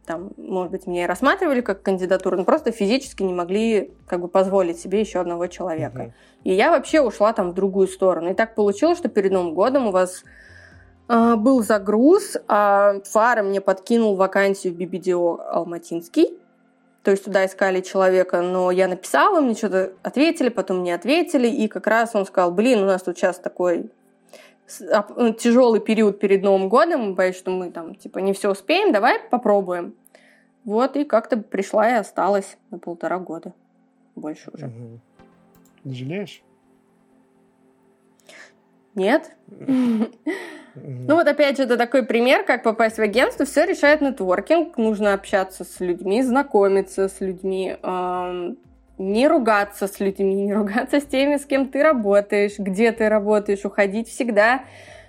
там, 0.05 0.31
может 0.37 0.73
быть, 0.73 0.87
меня 0.87 1.05
и 1.05 1.07
рассматривали 1.07 1.63
как 1.63 1.81
кандидатуру, 1.81 2.37
но 2.37 2.45
просто 2.45 2.71
физически 2.71 3.23
не 3.23 3.33
могли 3.33 3.91
как 4.07 4.21
бы 4.21 4.29
позволить 4.29 4.79
себе 4.79 5.01
еще 5.01 5.19
одного 5.19 5.47
человека. 5.47 6.03
Uh-huh. 6.03 6.13
И 6.45 6.53
я 6.53 6.71
вообще 6.71 7.01
ушла 7.01 7.33
там 7.33 7.53
в 7.53 7.55
другую 7.55 7.89
сторону. 7.89 8.31
И 8.31 8.35
так 8.35 8.55
получилось, 8.55 8.99
что 8.99 9.09
перед 9.09 9.33
Новым 9.33 9.55
годом 9.55 9.87
у 9.87 9.91
вас 9.91 10.23
э, 11.09 11.35
был 11.37 11.63
загруз, 11.65 12.37
а 12.47 12.97
Фара 13.07 13.43
мне 13.43 13.63
подкинул 13.63 14.17
вакансию 14.17 14.75
в 14.75 14.77
BBDO 14.77 15.41
Алматинский. 15.49 16.39
То 17.07 17.13
есть 17.13 17.25
туда 17.25 17.47
искали 17.47 17.83
человека, 17.83 18.43
но 18.43 18.73
я 18.73 18.89
написала, 18.89 19.41
мне 19.41 19.55
что-то 19.55 19.93
ответили, 20.03 20.49
потом 20.49 20.83
не 20.83 20.91
ответили, 20.91 21.47
и 21.47 21.69
как 21.69 21.87
раз 21.87 22.17
он 22.17 22.27
сказал, 22.27 22.51
блин, 22.51 22.81
у 22.81 22.87
нас 22.87 23.05
тут 23.05 23.17
сейчас 23.17 23.39
такой 23.39 23.93
ну, 24.81 25.33
тяжелый 25.33 25.79
период 25.79 26.19
перед 26.19 26.43
Новым 26.43 26.69
годом, 26.69 27.15
боюсь, 27.15 27.37
что 27.37 27.53
мы 27.53 27.71
там 27.71 27.95
типа 27.95 28.19
не 28.19 28.33
все 28.33 28.51
успеем, 28.51 28.93
давай 28.93 29.21
попробуем. 29.21 29.95
Вот, 30.65 30.97
и 30.97 31.05
как-то 31.05 31.37
пришла 31.37 31.91
и 31.91 31.95
осталась 31.95 32.59
на 32.73 32.81
полтора 32.81 33.21
года. 33.21 33.53
Больше 34.17 34.51
уже. 34.53 34.67
Угу. 34.67 35.01
Не 35.85 35.95
жалеешь? 35.95 36.43
Нет. 38.97 39.31
Ну 40.83 41.15
вот 41.15 41.27
опять 41.27 41.57
же, 41.57 41.65
это 41.65 41.77
такой 41.77 42.05
пример, 42.05 42.45
как 42.45 42.63
попасть 42.63 42.99
в 42.99 43.03
агентство. 43.03 43.45
Все 43.45 43.65
решает 43.65 44.01
нетворкинг. 44.01 44.77
Нужно 44.77 45.15
общаться 45.15 45.65
с 45.65 45.81
людьми, 45.81 46.23
знакомиться 46.23 47.09
с 47.09 47.21
людьми, 47.21 47.77
не 48.99 49.29
ругаться 49.29 49.89
с 49.89 50.01
людьми, 50.01 50.35
не 50.35 50.55
ругаться 50.55 51.01
с 51.01 51.05
теми, 51.05 51.37
с 51.37 51.45
кем 51.45 51.69
ты 51.69 51.83
работаешь, 51.83 52.59
где 52.59 52.93
ты 52.93 53.09
работаешь, 53.09 53.65
уходить 53.65 54.09
всегда 54.09 54.65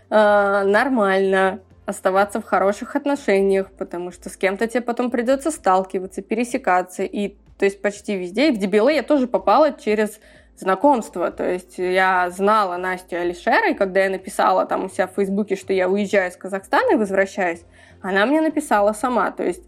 э, 0.10 0.64
нормально, 0.66 1.62
оставаться 1.86 2.42
в 2.42 2.44
хороших 2.44 2.98
отношениях, 2.98 3.72
потому 3.72 4.12
что 4.12 4.30
с 4.30 4.36
кем-то 4.36 4.68
тебе 4.68 4.82
потом 4.82 5.10
придется 5.10 5.52
сталкиваться, 5.52 6.22
пересекаться. 6.22 7.04
И 7.04 7.38
то 7.58 7.66
есть 7.66 7.82
почти 7.82 8.18
везде. 8.18 8.50
И 8.50 8.52
в 8.52 8.60
DBLA 8.60 8.96
я 8.96 9.04
тоже 9.04 9.28
попала 9.28 9.72
через 9.72 10.20
знакомства. 10.58 11.32
То 11.32 11.50
есть 11.50 11.78
я 11.78 12.30
знала 12.30 12.78
Настю 12.78 13.18
Алишера, 13.18 13.70
и 13.70 13.74
когда 13.74 14.04
я 14.04 14.10
написала 14.10 14.66
там 14.66 14.86
у 14.86 14.90
себя 14.90 15.08
в 15.08 15.14
Фейсбуке, 15.16 15.56
что 15.56 15.74
я 15.74 15.88
уезжаю 15.88 16.30
из 16.30 16.36
Казахстана 16.36 16.94
и 16.94 16.96
возвращаюсь, 16.96 17.62
она 18.02 18.26
мне 18.26 18.42
написала 18.42 18.94
сама. 18.94 19.32
То 19.32 19.44
есть 19.44 19.64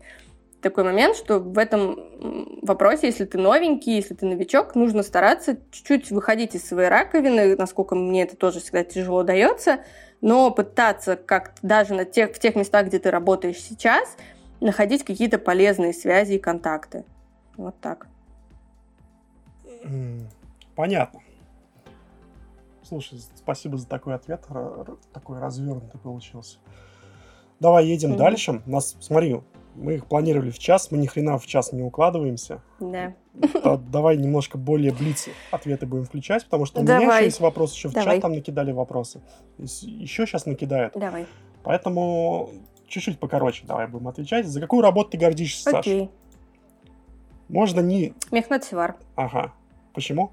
такой 0.62 0.84
момент, 0.84 1.16
что 1.16 1.40
в 1.40 1.58
этом 1.58 2.60
вопросе, 2.62 3.08
если 3.08 3.26
ты 3.26 3.38
новенький, 3.38 3.96
если 3.96 4.14
ты 4.14 4.26
новичок, 4.26 4.76
нужно 4.76 5.04
стараться 5.04 5.58
чуть-чуть 5.72 6.12
выходить 6.12 6.56
из 6.56 6.68
своей 6.68 6.90
раковины, 6.90 7.56
насколько 7.56 7.96
мне 7.96 8.24
это 8.24 8.36
тоже 8.36 8.60
всегда 8.60 8.84
тяжело 8.84 9.24
дается, 9.24 9.80
но 10.22 10.52
пытаться 10.52 11.16
как 11.16 11.54
даже 11.62 11.94
на 11.94 12.04
тех, 12.04 12.34
в 12.34 12.40
тех 12.40 12.56
местах, 12.56 12.88
где 12.88 13.00
ты 13.00 13.10
работаешь 13.10 13.58
сейчас, 13.58 14.18
находить 14.60 15.06
какие-то 15.06 15.38
полезные 15.38 15.94
связи 15.94 16.34
и 16.34 16.40
контакты. 16.40 17.06
Вот 17.56 17.80
так. 17.80 18.08
Понятно. 20.80 21.20
Слушай, 22.84 23.20
спасибо 23.36 23.76
за 23.76 23.86
такой 23.86 24.16
ответ, 24.16 24.48
такой 25.12 25.38
развернутый 25.38 26.00
получился. 26.00 26.60
Давай 27.60 27.86
едем 27.86 28.14
mm-hmm. 28.14 28.18
дальше. 28.18 28.62
Нас, 28.66 28.96
смотри, 29.02 29.42
мы 29.76 29.96
их 29.96 30.06
планировали 30.06 30.52
в 30.52 30.58
час, 30.58 30.90
мы 30.90 30.98
ни 30.98 31.06
хрена 31.06 31.38
в 31.38 31.46
час 31.46 31.74
не 31.74 31.84
укладываемся. 31.84 32.62
Да. 32.80 33.14
То 33.62 33.76
давай 33.76 34.16
немножко 34.16 34.58
более 34.58 34.94
блиц 34.94 35.28
ответы 35.52 35.86
будем 35.86 36.06
включать, 36.06 36.46
потому 36.46 36.64
что 36.64 36.80
у 36.80 36.86
давай. 36.86 37.04
меня 37.04 37.16
еще 37.16 37.26
есть 37.26 37.42
вопрос, 37.42 37.74
еще 37.74 37.90
в 37.90 37.94
давай. 37.94 38.16
чат 38.16 38.22
там 38.22 38.32
накидали 38.32 38.72
вопросы. 38.72 39.20
Еще 39.58 40.26
сейчас 40.26 40.46
накидают. 40.46 40.94
Давай. 40.94 41.28
Поэтому 41.62 42.52
чуть-чуть 42.88 43.20
покороче 43.20 43.66
давай 43.68 43.88
будем 43.88 44.08
отвечать. 44.08 44.48
За 44.48 44.62
какую 44.62 44.82
работу 44.82 45.10
ты 45.10 45.18
гордишься, 45.18 45.78
Окей. 45.78 46.00
Саша? 46.06 46.12
Можно 47.50 47.82
не... 47.82 48.14
Мехнат 48.32 48.64
Севар. 48.64 48.96
Ага. 49.18 49.52
Почему? 49.94 50.32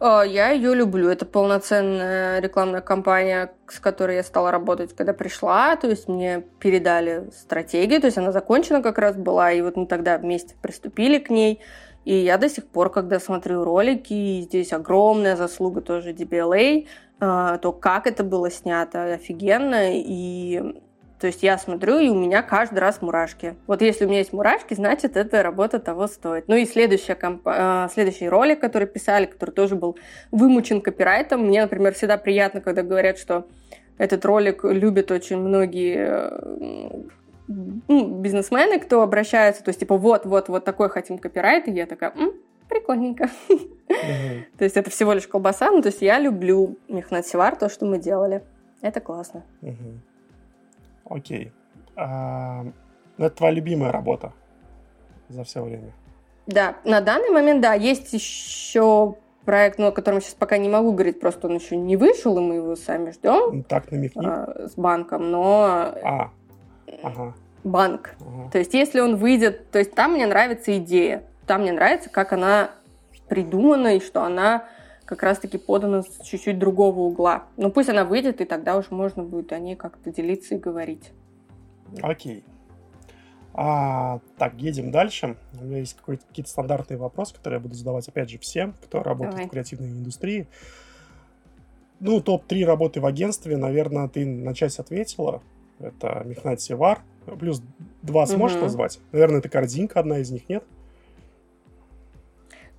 А, 0.00 0.22
я 0.22 0.50
ее 0.50 0.74
люблю. 0.74 1.08
Это 1.08 1.26
полноценная 1.26 2.40
рекламная 2.40 2.80
кампания, 2.80 3.52
с 3.68 3.78
которой 3.78 4.16
я 4.16 4.22
стала 4.22 4.50
работать, 4.50 4.96
когда 4.96 5.12
пришла. 5.12 5.76
То 5.76 5.88
есть 5.88 6.08
мне 6.08 6.42
передали 6.58 7.28
стратегию, 7.32 8.00
то 8.00 8.06
есть 8.06 8.16
она 8.16 8.32
закончена 8.32 8.82
как 8.82 8.98
раз 8.98 9.16
была, 9.16 9.52
и 9.52 9.60
вот 9.60 9.76
мы 9.76 9.86
тогда 9.86 10.16
вместе 10.16 10.54
приступили 10.62 11.18
к 11.18 11.28
ней. 11.28 11.60
И 12.06 12.14
я 12.14 12.38
до 12.38 12.48
сих 12.48 12.66
пор, 12.66 12.90
когда 12.90 13.20
смотрю 13.20 13.62
ролики, 13.62 14.14
и 14.14 14.40
здесь 14.40 14.72
огромная 14.72 15.36
заслуга 15.36 15.82
тоже 15.82 16.12
DBLA, 16.12 16.86
а, 17.20 17.58
то 17.58 17.72
как 17.72 18.06
это 18.06 18.24
было 18.24 18.50
снято 18.50 19.04
офигенно, 19.04 19.90
и 19.92 20.80
то 21.20 21.26
есть 21.26 21.42
я 21.42 21.58
смотрю, 21.58 21.98
и 21.98 22.08
у 22.08 22.14
меня 22.14 22.42
каждый 22.42 22.78
раз 22.78 23.02
мурашки. 23.02 23.54
Вот 23.66 23.82
если 23.82 24.06
у 24.06 24.08
меня 24.08 24.20
есть 24.20 24.32
мурашки, 24.32 24.72
значит, 24.72 25.18
эта 25.18 25.42
работа 25.42 25.78
того 25.78 26.06
стоит. 26.06 26.48
Ну 26.48 26.56
и 26.56 26.64
следующая 26.64 27.14
комп... 27.14 27.42
А, 27.44 27.88
следующий 27.92 28.26
ролик, 28.26 28.60
который 28.60 28.88
писали, 28.88 29.26
который 29.26 29.50
тоже 29.50 29.76
был 29.76 29.98
вымучен 30.30 30.80
копирайтом. 30.80 31.44
Мне, 31.44 31.60
например, 31.60 31.92
всегда 31.92 32.16
приятно, 32.16 32.62
когда 32.62 32.82
говорят, 32.82 33.18
что 33.18 33.46
этот 33.98 34.24
ролик 34.24 34.64
любят 34.64 35.10
очень 35.10 35.36
многие 35.36 36.30
ну, 37.48 38.20
бизнесмены, 38.20 38.78
кто 38.78 39.02
обращается, 39.02 39.62
то 39.62 39.68
есть 39.68 39.80
типа 39.80 39.98
вот, 39.98 40.24
вот, 40.24 40.48
вот 40.48 40.64
такой 40.64 40.88
хотим 40.88 41.18
копирайт, 41.18 41.68
и 41.68 41.72
я 41.72 41.84
такая, 41.84 42.12
М, 42.16 42.32
прикольненько. 42.68 43.28
То 44.56 44.64
есть 44.64 44.76
это 44.76 44.88
всего 44.88 45.12
лишь 45.12 45.26
колбаса, 45.26 45.70
ну 45.70 45.82
то 45.82 45.88
есть 45.88 46.00
я 46.00 46.18
люблю 46.18 46.76
Мехнат 46.88 47.26
Севар, 47.26 47.56
то, 47.56 47.68
что 47.68 47.84
мы 47.84 47.98
делали. 47.98 48.42
Это 48.80 49.00
классно. 49.00 49.42
Окей. 51.10 51.52
А, 51.96 52.62
ну, 53.18 53.26
это 53.26 53.36
твоя 53.36 53.52
любимая 53.52 53.92
работа 53.92 54.32
за 55.28 55.44
все 55.44 55.62
время? 55.62 55.92
Да, 56.46 56.76
на 56.84 57.00
данный 57.00 57.30
момент, 57.30 57.60
да. 57.60 57.74
Есть 57.74 58.12
еще 58.12 59.16
проект, 59.44 59.78
ну, 59.78 59.88
о 59.88 59.92
котором 59.92 60.20
сейчас 60.20 60.34
пока 60.34 60.56
не 60.56 60.68
могу 60.68 60.92
говорить, 60.92 61.20
просто 61.20 61.48
он 61.48 61.56
еще 61.56 61.76
не 61.76 61.96
вышел, 61.96 62.38
и 62.38 62.40
мы 62.40 62.54
его 62.54 62.76
сами 62.76 63.10
ждем. 63.10 63.64
Так, 63.64 63.90
намекни. 63.90 64.24
А, 64.24 64.68
с 64.68 64.74
банком, 64.74 65.30
но... 65.30 65.94
А, 66.02 66.30
ага. 67.02 67.34
Банк. 67.64 68.14
Ага. 68.20 68.50
То 68.52 68.58
есть, 68.58 68.72
если 68.72 69.00
он 69.00 69.16
выйдет... 69.16 69.70
То 69.70 69.78
есть, 69.80 69.94
там 69.94 70.12
мне 70.12 70.26
нравится 70.26 70.76
идея. 70.78 71.24
Там 71.46 71.62
мне 71.62 71.72
нравится, 71.72 72.08
как 72.08 72.32
она 72.32 72.70
придумана, 73.28 73.96
и 73.96 74.00
что 74.00 74.22
она 74.22 74.64
как 75.10 75.24
раз-таки 75.24 75.58
подана 75.58 76.02
с 76.02 76.20
чуть-чуть 76.22 76.60
другого 76.60 77.00
угла. 77.00 77.46
Ну 77.56 77.72
пусть 77.72 77.88
она 77.88 78.04
выйдет, 78.04 78.40
и 78.40 78.44
тогда 78.44 78.76
уже 78.76 78.88
можно 78.92 79.24
будет 79.24 79.52
о 79.52 79.58
ней 79.58 79.74
как-то 79.74 80.12
делиться 80.12 80.54
и 80.54 80.58
говорить. 80.58 81.10
Окей. 82.00 82.44
А, 83.52 84.20
так, 84.38 84.54
едем 84.54 84.92
дальше. 84.92 85.36
У 85.60 85.64
меня 85.64 85.78
есть 85.78 85.96
какие-то 86.06 86.48
стандартные 86.48 86.96
вопросы, 86.96 87.34
которые 87.34 87.58
я 87.58 87.60
буду 87.60 87.74
задавать, 87.74 88.06
опять 88.06 88.30
же, 88.30 88.38
всем, 88.38 88.76
кто 88.84 89.02
работает 89.02 89.32
Давай. 89.32 89.46
в 89.48 89.50
креативной 89.50 89.90
индустрии. 89.90 90.46
Ну, 91.98 92.20
топ-3 92.20 92.64
работы 92.64 93.00
в 93.00 93.06
агентстве, 93.06 93.56
наверное, 93.56 94.06
ты 94.06 94.24
на 94.24 94.54
часть 94.54 94.78
ответила. 94.78 95.42
Это 95.80 96.22
Мехнат 96.24 96.60
Севар. 96.60 97.00
Плюс 97.40 97.60
два 98.02 98.26
сможешь 98.26 98.58
угу. 98.58 98.66
назвать? 98.66 99.00
Наверное, 99.10 99.40
это 99.40 99.48
корзинка 99.48 99.98
одна 99.98 100.18
из 100.18 100.30
них, 100.30 100.48
нет? 100.48 100.62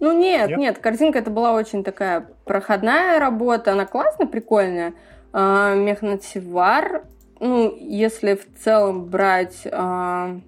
Ну 0.02 0.11
нет, 0.11 0.49
нет, 0.49 0.57
нет, 0.57 0.78
картинка 0.80 1.19
это 1.19 1.30
была 1.30 1.53
очень 1.53 1.84
такая 1.84 2.28
проходная 2.44 3.19
работа, 3.19 3.73
она 3.73 3.86
классная, 3.86 4.26
прикольная. 4.26 4.95
А, 5.32 5.76
Мехнативар, 5.76 7.03
ну, 7.40 7.76
если 7.80 8.34
в 8.34 8.45
целом 8.60 9.06
брать, 9.06 9.68
а, 9.72 10.40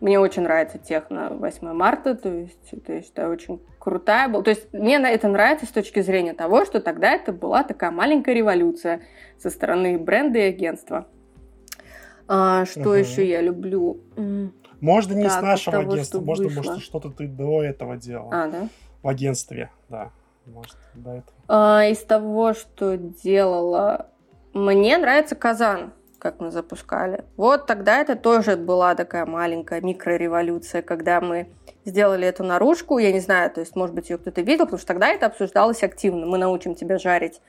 мне 0.00 0.18
очень 0.18 0.42
нравится 0.42 0.78
техно 0.78 1.28
8 1.30 1.72
марта, 1.72 2.16
то 2.16 2.28
есть 2.28 2.72
это, 2.72 2.94
я 2.94 3.02
считаю, 3.02 3.30
очень 3.30 3.60
крутая 3.78 4.28
была. 4.28 4.42
То 4.42 4.50
есть 4.50 4.72
мне 4.72 4.96
это 4.96 5.28
нравится 5.28 5.66
с 5.66 5.70
точки 5.70 6.00
зрения 6.00 6.34
того, 6.34 6.64
что 6.64 6.80
тогда 6.80 7.12
это 7.12 7.32
была 7.32 7.62
такая 7.62 7.92
маленькая 7.92 8.34
революция 8.34 9.00
со 9.38 9.48
стороны 9.50 9.96
бренда 9.96 10.40
и 10.40 10.42
агентства. 10.42 11.06
А, 12.26 12.66
что 12.66 12.80
угу. 12.80 12.94
еще 12.94 13.24
я 13.24 13.40
люблю? 13.40 14.00
Можно 14.80 15.14
не 15.14 15.24
так, 15.24 15.38
с 15.38 15.42
нашего 15.42 15.78
того, 15.78 15.92
агентства, 15.92 16.20
можно, 16.20 16.50
может, 16.50 16.82
что-то 16.82 17.10
ты 17.10 17.26
до 17.26 17.62
этого 17.62 17.96
делал. 17.96 18.28
А, 18.32 18.48
да? 18.48 18.68
В 19.02 19.08
агентстве, 19.08 19.70
да. 19.88 20.10
Может, 20.46 20.76
до 20.94 21.10
этого. 21.10 21.36
А, 21.48 21.84
из 21.84 21.98
того, 21.98 22.54
что 22.54 22.96
делала, 22.96 24.06
мне 24.54 24.96
нравится 24.96 25.34
Казан, 25.34 25.92
как 26.18 26.40
мы 26.40 26.50
запускали. 26.50 27.24
Вот 27.36 27.66
тогда 27.66 28.00
это 28.00 28.16
тоже 28.16 28.56
была 28.56 28.94
такая 28.94 29.26
маленькая 29.26 29.80
микрореволюция, 29.80 30.82
когда 30.82 31.20
мы 31.20 31.48
сделали 31.84 32.26
эту 32.26 32.44
наружку. 32.44 32.98
Я 32.98 33.12
не 33.12 33.20
знаю, 33.20 33.50
то 33.50 33.60
есть, 33.60 33.76
может 33.76 33.94
быть, 33.94 34.10
ее 34.10 34.18
кто-то 34.18 34.40
видел, 34.40 34.64
потому 34.64 34.78
что 34.78 34.88
тогда 34.88 35.08
это 35.08 35.26
обсуждалось 35.26 35.82
активно. 35.82 36.26
Мы 36.26 36.38
научим 36.38 36.74
тебя 36.74 36.98
жарить. 36.98 37.40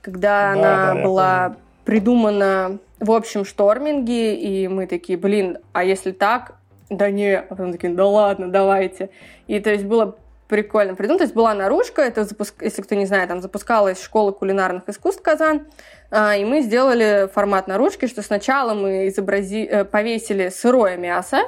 Когда 0.00 0.54
да, 0.54 0.60
она 0.60 0.94
да, 0.94 1.02
была 1.02 1.56
придумана 1.84 2.78
в 3.00 3.10
общем 3.12 3.44
шторминге, 3.44 4.34
и 4.34 4.66
мы 4.68 4.86
такие, 4.86 5.18
блин, 5.18 5.58
а 5.72 5.84
если 5.84 6.12
так? 6.12 6.56
Да 6.88 7.10
не, 7.10 7.38
а 7.38 7.42
потом 7.42 7.72
такие, 7.72 7.92
да 7.92 8.06
ладно, 8.06 8.50
давайте. 8.50 9.10
И 9.46 9.58
то 9.60 9.70
есть 9.70 9.84
было 9.84 10.16
прикольно 10.48 10.94
придумано. 10.94 11.18
То 11.18 11.24
есть 11.24 11.34
была 11.34 11.54
наружка, 11.54 12.02
это, 12.02 12.24
запуск... 12.24 12.62
если 12.62 12.82
кто 12.82 12.94
не 12.94 13.06
знает, 13.06 13.28
там 13.28 13.40
запускалась 13.40 14.02
школа 14.02 14.32
кулинарных 14.32 14.88
искусств 14.88 15.22
Казан, 15.22 15.66
а, 16.10 16.36
и 16.36 16.44
мы 16.44 16.60
сделали 16.60 17.28
формат 17.32 17.68
наружки, 17.68 18.06
что 18.06 18.22
сначала 18.22 18.74
мы 18.74 19.08
изобрази... 19.08 19.64
Э, 19.64 19.84
повесили 19.84 20.48
сырое 20.48 20.96
мясо, 20.96 21.38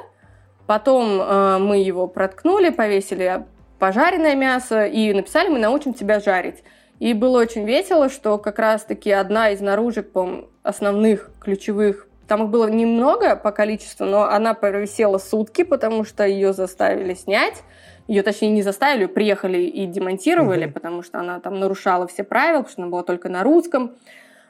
потом 0.67 1.21
э, 1.21 1.57
мы 1.59 1.77
его 1.77 2.07
проткнули, 2.07 2.69
повесили 2.69 3.45
пожаренное 3.79 4.35
мясо 4.35 4.85
и 4.85 5.13
написали 5.13 5.47
«Мы 5.49 5.59
научим 5.59 5.93
тебя 5.93 6.19
жарить». 6.19 6.63
И 6.99 7.13
было 7.13 7.39
очень 7.39 7.65
весело, 7.65 8.09
что 8.09 8.37
как 8.37 8.59
раз-таки 8.59 9.09
одна 9.09 9.51
из 9.51 9.61
наружек, 9.61 10.11
по 10.11 10.49
основных, 10.63 11.31
ключевых, 11.39 12.07
там 12.27 12.43
их 12.43 12.49
было 12.49 12.67
немного 12.69 13.35
по 13.35 13.51
количеству, 13.51 14.05
но 14.05 14.23
она 14.23 14.53
провисела 14.53 15.17
сутки, 15.17 15.63
потому 15.63 16.03
что 16.03 16.27
ее 16.27 16.53
заставили 16.53 17.15
снять. 17.15 17.63
Ее, 18.09 18.23
точнее, 18.23 18.49
не 18.49 18.63
заставили, 18.63 19.05
приехали 19.05 19.59
и 19.59 19.85
демонтировали, 19.85 20.65
mm-hmm. 20.65 20.71
потому 20.71 21.03
что 21.03 21.19
она 21.19 21.39
там 21.39 21.59
нарушала 21.59 22.07
все 22.07 22.23
правила, 22.23 22.63
потому 22.63 22.71
что 22.71 22.81
она 22.81 22.91
была 22.91 23.03
только 23.03 23.29
на 23.29 23.43
русском. 23.43 23.91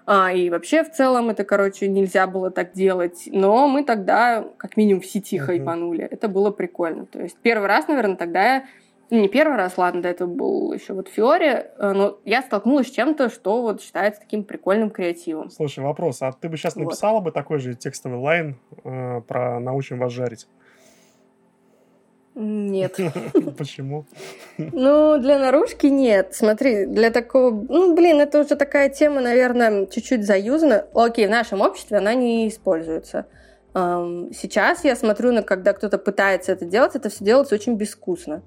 А, 0.05 0.31
и 0.31 0.49
вообще, 0.49 0.81
в 0.85 0.91
целом, 0.93 1.29
это, 1.29 1.43
короче, 1.43 1.89
нельзя 1.89 2.25
было 2.25 2.51
так 2.51 2.71
делать. 2.71 3.27
Но 3.27 3.67
мы 3.67 3.83
тогда, 3.83 4.45
как 4.55 4.77
минимум, 4.77 5.01
в 5.01 5.05
сети 5.05 5.35
mm-hmm. 5.35 5.41
хайпанули. 5.41 6.05
Это 6.05 6.29
было 6.29 6.51
прикольно. 6.51 7.05
То 7.05 7.19
есть 7.19 7.35
первый 7.41 7.67
раз, 7.67 7.89
наверное, 7.89 8.15
тогда 8.15 8.43
я 8.43 8.63
ну, 9.09 9.19
не 9.19 9.27
первый 9.27 9.57
раз, 9.57 9.77
ладно, 9.77 10.03
до 10.03 10.07
этого 10.07 10.33
был 10.33 10.71
еще 10.71 10.93
вот 10.93 11.09
Фиоре, 11.09 11.71
э, 11.77 11.91
но 11.91 12.17
я 12.23 12.41
столкнулась 12.41 12.87
с 12.87 12.91
чем-то, 12.91 13.29
что 13.29 13.61
вот 13.61 13.81
считается 13.81 14.21
таким 14.21 14.45
прикольным 14.45 14.89
креативом. 14.89 15.49
Слушай, 15.49 15.83
вопрос, 15.83 16.21
а 16.21 16.31
ты 16.31 16.47
бы 16.47 16.55
сейчас 16.55 16.77
написала 16.77 17.15
вот. 17.15 17.25
бы 17.25 17.31
такой 17.31 17.59
же 17.59 17.73
текстовый 17.73 18.19
лайн 18.19 18.55
э, 18.85 19.21
про 19.27 19.59
«научим 19.59 19.99
вас 19.99 20.13
жарить»? 20.13 20.47
Нет. 22.35 22.97
Почему? 23.57 24.05
Ну, 24.57 25.17
для 25.17 25.39
наружки 25.39 25.87
нет. 25.87 26.29
Смотри, 26.33 26.85
для 26.85 27.11
такого... 27.11 27.51
Ну, 27.51 27.95
блин, 27.95 28.19
это 28.21 28.39
уже 28.41 28.55
такая 28.55 28.89
тема, 28.89 29.19
наверное, 29.21 29.87
чуть-чуть 29.87 30.25
заюзана. 30.25 30.85
Окей, 30.93 31.27
в 31.27 31.31
нашем 31.31 31.61
обществе 31.61 31.97
она 31.97 32.13
не 32.13 32.47
используется. 32.47 33.25
Сейчас 33.73 34.83
я 34.83 34.95
смотрю, 34.95 35.31
на 35.31 35.43
когда 35.43 35.73
кто-то 35.73 35.97
пытается 35.97 36.51
это 36.51 36.65
делать, 36.65 36.95
это 36.95 37.09
все 37.09 37.23
делается 37.23 37.55
очень 37.55 37.75
безвкусно. 37.75 38.41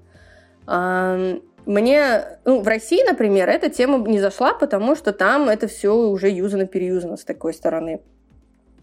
Мне, 0.65 2.25
ну, 2.43 2.61
в 2.61 2.67
России, 2.67 3.07
например, 3.07 3.47
эта 3.47 3.69
тема 3.69 4.05
не 4.07 4.19
зашла, 4.19 4.53
потому 4.53 4.95
что 4.95 5.13
там 5.13 5.49
это 5.49 5.67
все 5.67 5.95
уже 5.95 6.29
юзано-переюзано 6.29 7.15
с 7.15 7.23
такой 7.23 7.53
стороны. 7.53 8.01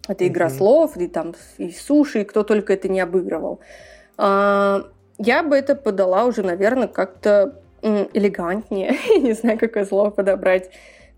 Это 0.09 0.27
игра 0.27 0.47
угу. 0.47 0.55
слов, 0.55 0.97
и 0.97 1.09
там 1.09 1.35
и 1.59 1.71
суши, 1.71 2.23
и 2.23 2.25
кто 2.25 2.43
только 2.43 2.73
это 2.73 2.89
не 2.89 3.01
обыгрывал. 3.01 3.61
А, 3.61 3.90
я 4.23 5.43
бы 5.43 5.57
это 5.57 5.75
подала 5.75 6.25
уже, 6.25 6.43
наверное, 6.43 6.89
как-то 6.89 7.61
элегантнее. 7.83 8.97
не 9.21 9.33
знаю, 9.33 9.59
какое 9.59 9.85
слово 9.85 10.11
подобрать. 10.11 10.71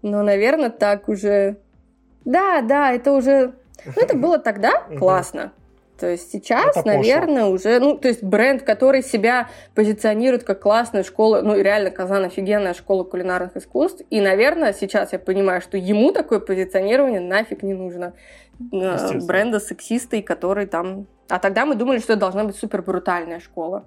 Но, 0.03 0.23
наверное, 0.23 0.71
так 0.71 1.09
уже... 1.09 1.57
Да, 2.25 2.61
да, 2.63 2.93
это 2.93 3.13
уже... 3.13 3.55
Ну, 3.85 3.93
это 3.97 4.17
было 4.17 4.39
тогда 4.39 4.83
классно. 4.99 5.53
То 5.99 6.09
есть 6.09 6.33
сейчас, 6.33 6.77
это 6.77 6.87
наверное, 6.87 7.43
пошло. 7.43 7.55
уже, 7.55 7.79
ну, 7.79 7.97
то 7.97 8.09
есть 8.09 8.25
бренд, 8.25 8.63
который 8.63 9.05
себя 9.05 9.49
позиционирует 9.77 10.43
как 10.43 10.61
классная 10.61 11.05
школа, 11.05 11.43
ну, 11.43 11.55
реально 11.55 11.93
Казан 11.93 12.25
офигенная 12.25 12.75
школа 12.75 13.05
кулинарных 13.05 13.57
искусств, 13.57 14.03
и, 14.11 14.21
наверное, 14.21 14.73
сейчас 14.73 15.13
я 15.13 15.21
понимаю, 15.21 15.61
что 15.61 15.77
ему 15.77 16.11
такое 16.11 16.41
позиционирование 16.41 17.21
нафиг 17.21 17.63
не 17.63 17.75
нужно. 17.75 18.15
Э, 18.73 19.19
бренда 19.21 19.61
сексиста, 19.61 20.21
который 20.23 20.67
там... 20.67 21.07
А 21.33 21.39
тогда 21.39 21.65
мы 21.65 21.75
думали, 21.75 21.99
что 21.99 22.13
это 22.13 22.21
должна 22.21 22.45
быть 22.45 22.57
супер 22.57 22.83
брутальная 22.83 23.41
школа. 23.41 23.85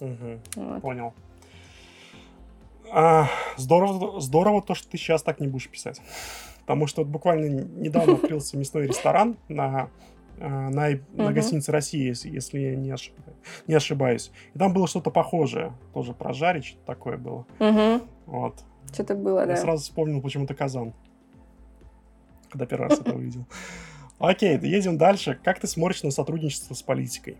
Угу, 0.00 0.40
вот. 0.56 0.82
Понял. 0.82 1.14
А, 2.92 3.28
здорово, 3.56 4.20
здорово 4.20 4.62
то, 4.62 4.74
что 4.74 4.88
ты 4.88 4.98
сейчас 4.98 5.22
так 5.22 5.40
не 5.40 5.48
будешь 5.48 5.68
писать. 5.68 6.00
Потому 6.60 6.86
что 6.86 7.02
вот 7.02 7.10
буквально 7.10 7.62
недавно 7.62 8.12
открылся 8.16 8.56
мясной 8.56 8.86
ресторан 8.86 9.36
на 9.48 9.88
Э, 10.40 10.70
на, 10.70 10.88
на 11.12 11.32
гостинице 11.32 11.70
России, 11.70 12.06
если, 12.06 12.30
если 12.30 12.74
не, 12.74 12.90
ошиб... 12.90 13.14
не 13.66 13.74
ошибаюсь. 13.74 14.32
И 14.54 14.58
там 14.58 14.72
было 14.72 14.88
что-то 14.88 15.10
похожее. 15.10 15.74
Тоже 15.92 16.14
про 16.14 16.32
жарить, 16.32 16.64
что-то 16.64 16.86
такое 16.86 17.18
было. 17.18 17.46
Угу. 17.58 18.02
Вот. 18.24 18.54
Что-то 18.90 19.14
было, 19.16 19.40
Я 19.40 19.46
да. 19.46 19.56
сразу 19.56 19.82
вспомнил 19.82 20.22
почему-то 20.22 20.54
Казан. 20.54 20.94
Когда 22.48 22.64
первый 22.64 22.88
раз 22.88 23.00
это 23.00 23.12
увидел. 23.12 23.44
Окей, 24.20 24.58
едем 24.58 24.98
дальше. 24.98 25.38
Как 25.42 25.58
ты 25.58 25.66
смотришь 25.66 26.02
на 26.02 26.10
сотрудничество 26.10 26.74
с 26.74 26.82
политикой? 26.82 27.38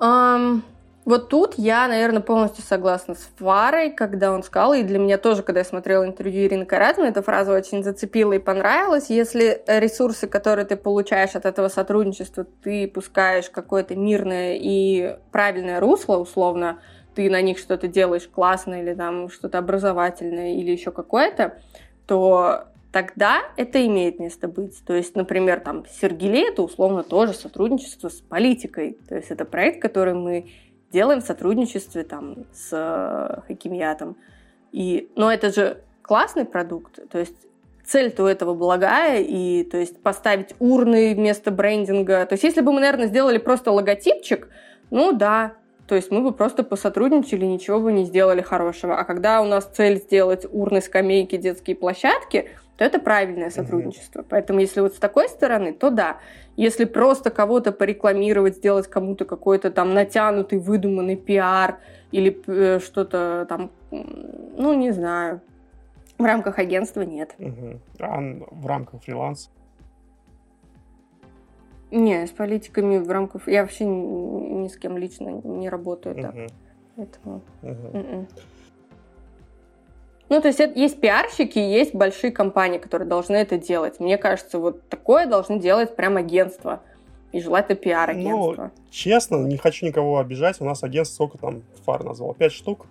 Um, 0.00 0.62
вот 1.04 1.28
тут 1.28 1.54
я, 1.56 1.86
наверное, 1.86 2.20
полностью 2.20 2.64
согласна 2.64 3.14
с 3.14 3.30
Фарой, 3.36 3.92
когда 3.92 4.32
он 4.32 4.42
сказал, 4.42 4.74
и 4.74 4.82
для 4.82 4.98
меня 4.98 5.16
тоже, 5.16 5.44
когда 5.44 5.60
я 5.60 5.64
смотрела 5.64 6.04
интервью 6.04 6.46
Ирины 6.46 6.66
Каратовны, 6.66 7.06
эта 7.06 7.22
фраза 7.22 7.52
очень 7.52 7.84
зацепила 7.84 8.32
и 8.32 8.40
понравилась. 8.40 9.08
Если 9.08 9.62
ресурсы, 9.68 10.26
которые 10.26 10.66
ты 10.66 10.76
получаешь 10.76 11.36
от 11.36 11.46
этого 11.46 11.68
сотрудничества, 11.68 12.44
ты 12.64 12.88
пускаешь 12.88 13.48
какое-то 13.48 13.94
мирное 13.94 14.58
и 14.60 15.16
правильное 15.30 15.78
русло, 15.78 16.16
условно, 16.16 16.80
ты 17.14 17.30
на 17.30 17.40
них 17.40 17.58
что-то 17.58 17.86
делаешь 17.86 18.26
классное 18.26 18.82
или 18.82 18.92
там 18.92 19.30
что-то 19.30 19.58
образовательное 19.58 20.54
или 20.56 20.72
еще 20.72 20.90
какое-то, 20.90 21.58
то 22.08 22.66
тогда 22.96 23.42
это 23.58 23.86
имеет 23.86 24.18
место 24.18 24.48
быть. 24.48 24.82
То 24.86 24.94
есть, 24.94 25.16
например, 25.16 25.60
там 25.60 25.84
Сергелей 26.00 26.48
это 26.48 26.62
условно 26.62 27.02
тоже 27.02 27.34
сотрудничество 27.34 28.08
с 28.08 28.22
политикой. 28.22 28.96
То 29.06 29.16
есть 29.16 29.30
это 29.30 29.44
проект, 29.44 29.82
который 29.82 30.14
мы 30.14 30.46
делаем 30.92 31.20
в 31.20 31.26
сотрудничестве 31.26 32.04
там, 32.04 32.46
с 32.54 32.70
э, 32.72 33.42
Хакимьятом. 33.46 34.16
И, 34.72 35.10
но 35.14 35.30
это 35.30 35.52
же 35.52 35.82
классный 36.00 36.46
продукт, 36.46 36.98
то 37.10 37.18
есть 37.18 37.36
цель-то 37.84 38.24
у 38.24 38.26
этого 38.28 38.54
благая, 38.54 39.20
и 39.20 39.62
то 39.64 39.76
есть 39.76 40.02
поставить 40.02 40.54
урны 40.58 41.14
вместо 41.14 41.50
брендинга. 41.50 42.24
То 42.24 42.32
есть 42.32 42.44
если 42.44 42.62
бы 42.62 42.72
мы, 42.72 42.80
наверное, 42.80 43.08
сделали 43.08 43.36
просто 43.36 43.72
логотипчик, 43.72 44.48
ну 44.90 45.12
да, 45.12 45.52
то 45.86 45.94
есть 45.94 46.10
мы 46.10 46.22
бы 46.22 46.32
просто 46.32 46.62
посотрудничали, 46.62 47.44
ничего 47.44 47.78
бы 47.78 47.92
не 47.92 48.06
сделали 48.06 48.40
хорошего. 48.40 48.98
А 48.98 49.04
когда 49.04 49.42
у 49.42 49.44
нас 49.44 49.66
цель 49.66 49.98
сделать 49.98 50.46
урны, 50.50 50.80
скамейки, 50.80 51.36
детские 51.36 51.76
площадки– 51.76 52.48
то 52.76 52.84
это 52.84 52.98
правильное 52.98 53.50
сотрудничество. 53.50 54.20
Mm-hmm. 54.20 54.26
Поэтому 54.28 54.60
если 54.60 54.80
вот 54.80 54.94
с 54.94 54.98
такой 54.98 55.28
стороны, 55.28 55.72
то 55.72 55.90
да. 55.90 56.18
Если 56.56 56.84
просто 56.84 57.30
кого-то 57.30 57.72
порекламировать, 57.72 58.56
сделать 58.56 58.86
кому-то 58.86 59.24
какой-то 59.24 59.70
там 59.70 59.94
натянутый, 59.94 60.58
выдуманный 60.58 61.16
пиар 61.16 61.78
или 62.12 62.42
э, 62.46 62.78
что-то 62.80 63.46
там, 63.48 63.70
ну, 63.90 64.74
не 64.74 64.90
знаю. 64.90 65.40
В 66.18 66.24
рамках 66.24 66.58
агентства 66.58 67.02
нет. 67.02 67.34
Угу. 67.38 67.80
А 68.00 68.20
в 68.50 68.66
рамках 68.66 69.02
фриланс? 69.02 69.50
Не, 71.90 72.26
с 72.26 72.30
политиками 72.30 72.98
в 72.98 73.10
рамках... 73.10 73.46
Я 73.48 73.62
вообще 73.62 73.84
ни, 73.84 74.66
с 74.68 74.76
кем 74.76 74.96
лично 74.98 75.28
не 75.44 75.68
работаю 75.68 76.14
так. 76.14 76.34
Угу. 76.34 76.46
Поэтому... 76.96 77.42
Угу. 77.62 78.26
Ну, 80.28 80.40
то 80.40 80.48
есть 80.48 80.60
это, 80.60 80.78
есть 80.78 81.00
пиарщики, 81.00 81.58
есть 81.58 81.94
большие 81.94 82.32
компании, 82.32 82.78
которые 82.78 83.08
должны 83.08 83.36
это 83.36 83.58
делать. 83.58 84.00
Мне 84.00 84.18
кажется, 84.18 84.58
вот 84.58 84.88
такое 84.88 85.26
должны 85.26 85.60
делать 85.60 85.94
прям 85.94 86.16
агентство. 86.16 86.82
И 87.32 87.40
желательно 87.40 87.76
пиар-агентство. 87.76 88.70
Ну, 88.74 88.90
честно, 88.90 89.36
не 89.44 89.56
хочу 89.56 89.84
никого 89.84 90.18
обижать. 90.18 90.60
У 90.60 90.64
нас 90.64 90.82
агентство 90.82 91.14
сколько 91.14 91.38
там 91.38 91.62
фар 91.84 92.02
назвал? 92.02 92.34
Пять 92.34 92.52
штук? 92.52 92.86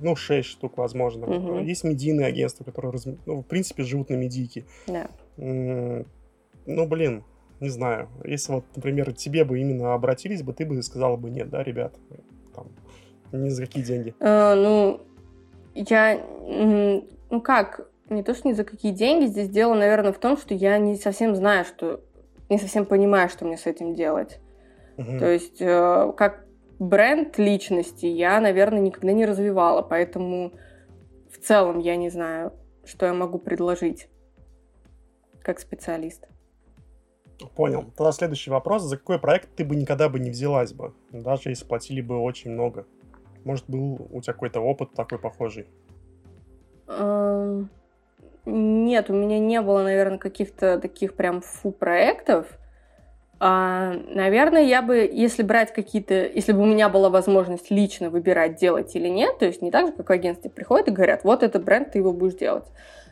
Ну, 0.00 0.16
шесть 0.16 0.48
штук, 0.48 0.76
возможно. 0.76 1.26
Угу. 1.26 1.58
Есть 1.60 1.84
медийные 1.84 2.26
агентства, 2.26 2.64
которые, 2.64 2.92
ну, 3.26 3.42
в 3.42 3.46
принципе, 3.46 3.82
живут 3.84 4.10
на 4.10 4.14
медийке. 4.14 4.64
Да. 4.86 5.08
Ну, 5.36 6.86
блин, 6.88 7.22
не 7.60 7.68
знаю. 7.68 8.08
Если 8.24 8.52
вот, 8.52 8.64
например, 8.74 9.12
тебе 9.12 9.44
бы 9.44 9.60
именно 9.60 9.94
обратились 9.94 10.42
бы, 10.42 10.52
ты 10.52 10.66
бы 10.66 10.82
сказала 10.82 11.16
бы 11.16 11.30
нет, 11.30 11.48
да, 11.48 11.62
ребят? 11.62 11.94
Там, 12.54 12.68
ни 13.32 13.48
за 13.50 13.66
какие 13.66 13.84
деньги. 13.84 14.14
А, 14.20 14.54
ну, 14.54 15.00
я, 15.76 16.20
ну 16.46 17.40
как, 17.42 17.88
не 18.08 18.22
то, 18.22 18.34
что 18.34 18.48
ни 18.48 18.52
за 18.52 18.64
какие 18.64 18.92
деньги, 18.92 19.26
здесь 19.26 19.48
дело, 19.48 19.74
наверное, 19.74 20.12
в 20.12 20.18
том, 20.18 20.36
что 20.36 20.54
я 20.54 20.78
не 20.78 20.96
совсем 20.96 21.34
знаю, 21.34 21.64
что, 21.64 22.00
не 22.48 22.58
совсем 22.58 22.86
понимаю, 22.86 23.28
что 23.28 23.44
мне 23.44 23.56
с 23.56 23.66
этим 23.66 23.94
делать. 23.94 24.40
Угу. 24.96 25.18
То 25.18 25.26
есть, 25.30 25.60
э, 25.60 26.12
как 26.16 26.46
бренд 26.78 27.38
личности 27.38 28.06
я, 28.06 28.40
наверное, 28.40 28.80
никогда 28.80 29.12
не 29.12 29.26
развивала, 29.26 29.82
поэтому 29.82 30.52
в 31.30 31.38
целом 31.38 31.78
я 31.78 31.96
не 31.96 32.10
знаю, 32.10 32.52
что 32.84 33.06
я 33.06 33.14
могу 33.14 33.38
предложить 33.38 34.08
как 35.42 35.58
специалист. 35.60 36.26
Понял. 37.54 37.84
Тогда 37.96 38.12
следующий 38.12 38.50
вопрос. 38.50 38.82
За 38.82 38.96
какой 38.96 39.18
проект 39.18 39.54
ты 39.56 39.64
бы 39.64 39.76
никогда 39.76 40.08
бы 40.08 40.18
не 40.18 40.30
взялась 40.30 40.72
бы, 40.72 40.94
даже 41.10 41.50
если 41.50 41.66
платили 41.66 42.00
бы 42.00 42.18
очень 42.18 42.50
много? 42.50 42.86
Может, 43.46 43.66
был 43.68 44.08
у 44.10 44.20
тебя 44.20 44.32
какой-то 44.32 44.58
опыт 44.58 44.92
такой 44.94 45.20
похожий? 45.20 45.68
Нет, 48.44 49.08
у 49.08 49.12
меня 49.12 49.38
не 49.38 49.60
было, 49.60 49.84
наверное, 49.84 50.18
каких-то 50.18 50.80
таких 50.80 51.14
прям 51.14 51.42
фу 51.42 51.70
проектов. 51.70 52.58
А, 53.38 53.92
наверное, 54.08 54.62
я 54.62 54.82
бы, 54.82 54.96
если 54.96 55.44
брать 55.44 55.72
какие-то, 55.72 56.14
если 56.14 56.50
бы 56.50 56.62
у 56.62 56.66
меня 56.66 56.88
была 56.88 57.08
возможность 57.08 57.70
лично 57.70 58.10
выбирать, 58.10 58.56
делать 58.56 58.96
или 58.96 59.06
нет, 59.06 59.38
то 59.38 59.44
есть 59.44 59.62
не 59.62 59.70
так 59.70 59.86
же, 59.86 59.92
как 59.92 60.08
в 60.08 60.12
агентстве 60.12 60.50
приходят 60.50 60.88
и 60.88 60.90
говорят, 60.90 61.22
вот 61.22 61.44
это 61.44 61.60
бренд, 61.60 61.92
ты 61.92 61.98
его 61.98 62.12
будешь 62.12 62.34
делать. 62.34 62.66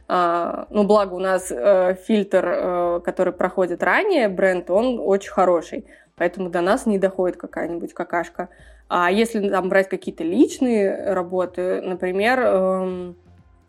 А, 0.09 0.66
ну, 0.70 0.82
благо 0.82 1.15
у 1.15 1.20
нас 1.20 1.52
э, 1.52 1.94
фильтр, 2.06 2.44
э, 2.44 3.01
который 3.05 3.32
проходит 3.32 3.85
ранее, 3.85 4.28
бренд, 4.28 4.69
он 4.69 4.98
очень 4.98 5.31
хороший, 5.31 5.86
поэтому 6.16 6.51
до 6.51 6.61
нас 6.61 6.86
не 6.86 6.98
доходит 6.98 7.36
какая-нибудь 7.36 7.94
какашка. 7.94 8.48
А 8.89 9.11
если 9.11 9.48
там 9.48 9.69
брать 9.69 9.89
какие-то 9.89 10.24
личные 10.24 11.12
работы, 11.12 11.81
например, 11.81 12.40
эм, 12.40 13.16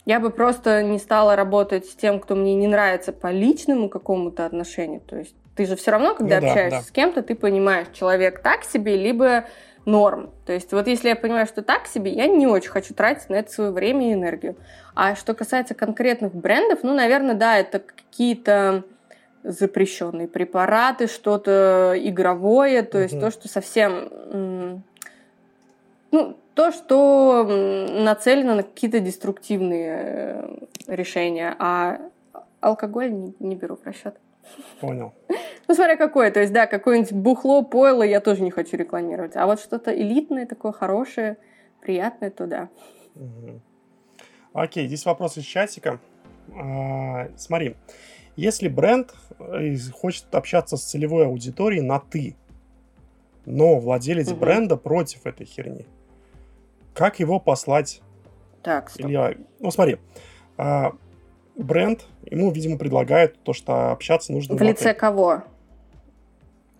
я 0.05 0.19
бы 0.19 0.29
просто 0.29 0.83
не 0.83 0.99
стала 0.99 1.35
работать 1.35 1.85
с 1.85 1.95
тем, 1.95 2.19
кто 2.19 2.35
мне 2.35 2.55
не 2.55 2.67
нравится 2.67 3.11
по 3.11 3.31
личному 3.31 3.89
какому-то 3.89 4.45
отношению. 4.45 5.01
То 5.01 5.17
есть 5.17 5.35
ты 5.55 5.65
же 5.65 5.75
все 5.75 5.91
равно, 5.91 6.15
когда 6.15 6.39
ну, 6.39 6.47
общаешься 6.47 6.79
да, 6.79 6.83
да. 6.83 6.87
с 6.87 6.91
кем-то, 6.91 7.23
ты 7.23 7.35
понимаешь, 7.35 7.87
человек 7.93 8.39
так 8.39 8.65
себе, 8.65 8.97
либо 8.97 9.45
норм. 9.85 10.31
То 10.45 10.53
есть 10.53 10.71
вот 10.73 10.87
если 10.87 11.09
я 11.09 11.15
понимаю, 11.15 11.45
что 11.45 11.61
так 11.61 11.87
себе, 11.87 12.11
я 12.11 12.27
не 12.27 12.47
очень 12.47 12.69
хочу 12.69 12.93
тратить 12.93 13.29
на 13.29 13.35
это 13.35 13.51
свое 13.51 13.71
время 13.71 14.09
и 14.09 14.13
энергию. 14.13 14.55
А 14.95 15.15
что 15.15 15.33
касается 15.33 15.75
конкретных 15.75 16.33
брендов, 16.33 16.79
ну, 16.83 16.93
наверное, 16.93 17.35
да, 17.35 17.57
это 17.57 17.79
какие-то 17.79 18.83
запрещенные 19.43 20.27
препараты, 20.27 21.07
что-то 21.07 21.93
игровое, 21.95 22.81
то 22.81 22.97
есть 22.99 23.19
то, 23.19 23.29
что 23.29 23.47
совсем 23.47 24.83
ну, 26.11 26.37
то, 26.53 26.71
что 26.71 27.43
нацелено 27.43 28.55
на 28.55 28.63
какие-то 28.63 28.99
деструктивные 28.99 29.97
э, 29.97 30.57
решения, 30.87 31.55
а 31.59 31.99
алкоголь 32.61 33.11
не, 33.11 33.33
не 33.39 33.55
беру 33.55 33.75
в 33.75 33.85
расчет. 33.85 34.15
Понял. 34.79 35.13
Ну, 35.67 35.73
смотря 35.73 35.97
какое. 35.97 36.31
То 36.31 36.39
есть, 36.39 36.53
да, 36.53 36.67
какое-нибудь 36.67 37.13
бухло, 37.13 37.63
пойло 37.63 38.03
я 38.03 38.21
тоже 38.21 38.43
не 38.43 38.51
хочу 38.51 38.77
рекламировать. 38.77 39.35
А 39.35 39.45
вот 39.45 39.59
что-то 39.59 39.93
элитное, 39.93 40.45
такое 40.45 40.71
хорошее, 40.71 41.37
приятное, 41.81 42.29
то 42.29 42.47
да. 42.47 42.69
Угу. 43.15 43.61
Окей, 44.53 44.87
здесь 44.87 45.05
вопрос 45.05 45.37
из 45.37 45.43
чатика. 45.43 45.99
А, 46.55 47.29
смотри, 47.35 47.75
если 48.35 48.67
бренд 48.67 49.13
э, 49.39 49.75
хочет 49.93 50.33
общаться 50.33 50.77
с 50.77 50.83
целевой 50.83 51.25
аудиторией 51.25 51.81
на 51.81 51.99
«ты», 51.99 52.35
но 53.45 53.79
владелец 53.79 54.31
угу. 54.31 54.41
бренда 54.41 54.77
против 54.77 55.25
этой 55.25 55.45
херни, 55.45 55.85
как 56.95 57.19
его 57.19 57.39
послать? 57.39 58.01
Так, 58.63 58.89
стоп. 58.89 59.05
Или, 59.05 59.37
ну, 59.59 59.69
смотри, 59.69 59.97
а, 60.57 60.93
бренд 61.55 62.05
ему, 62.25 62.49
видимо, 62.51 62.77
предлагает 62.77 63.37
то, 63.43 63.53
что 63.53 63.91
общаться 63.91 64.31
нужно... 64.31 64.55
В 64.55 64.61
лице 64.61 64.93
кого? 64.93 65.43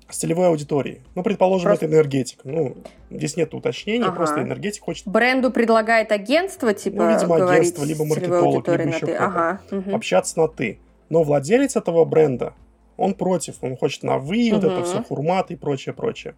С 0.09 0.17
целевой 0.17 0.47
аудиторией. 0.47 1.01
Ну, 1.15 1.23
предположим, 1.23 1.67
просто... 1.67 1.85
это 1.85 1.95
энергетик. 1.95 2.39
Ну, 2.43 2.77
здесь 3.09 3.37
нет 3.37 3.53
уточнений, 3.53 4.05
ага. 4.05 4.15
просто 4.15 4.41
энергетик 4.41 4.83
хочет... 4.83 5.07
Бренду 5.07 5.51
предлагает 5.51 6.11
агентство, 6.11 6.73
типа, 6.73 7.03
Ну, 7.03 7.13
видимо, 7.13 7.51
агентство, 7.51 7.83
либо 7.83 8.05
маркетолог, 8.05 8.67
либо 8.67 8.83
еще 8.83 8.97
кто-то. 9.05 9.25
Ага. 9.25 9.61
Угу. 9.71 9.95
Общаться 9.95 10.39
на 10.39 10.47
«ты». 10.47 10.79
Но 11.09 11.23
владелец 11.23 11.75
этого 11.75 12.05
бренда, 12.05 12.53
он 12.97 13.13
против, 13.13 13.57
он 13.61 13.77
хочет 13.77 14.03
на 14.03 14.17
«вы», 14.17 14.49
угу. 14.51 14.55
вот 14.55 14.63
это 14.63 14.83
все, 14.85 15.03
хурмат 15.03 15.51
и 15.51 15.55
прочее, 15.55 15.93
прочее. 15.93 16.35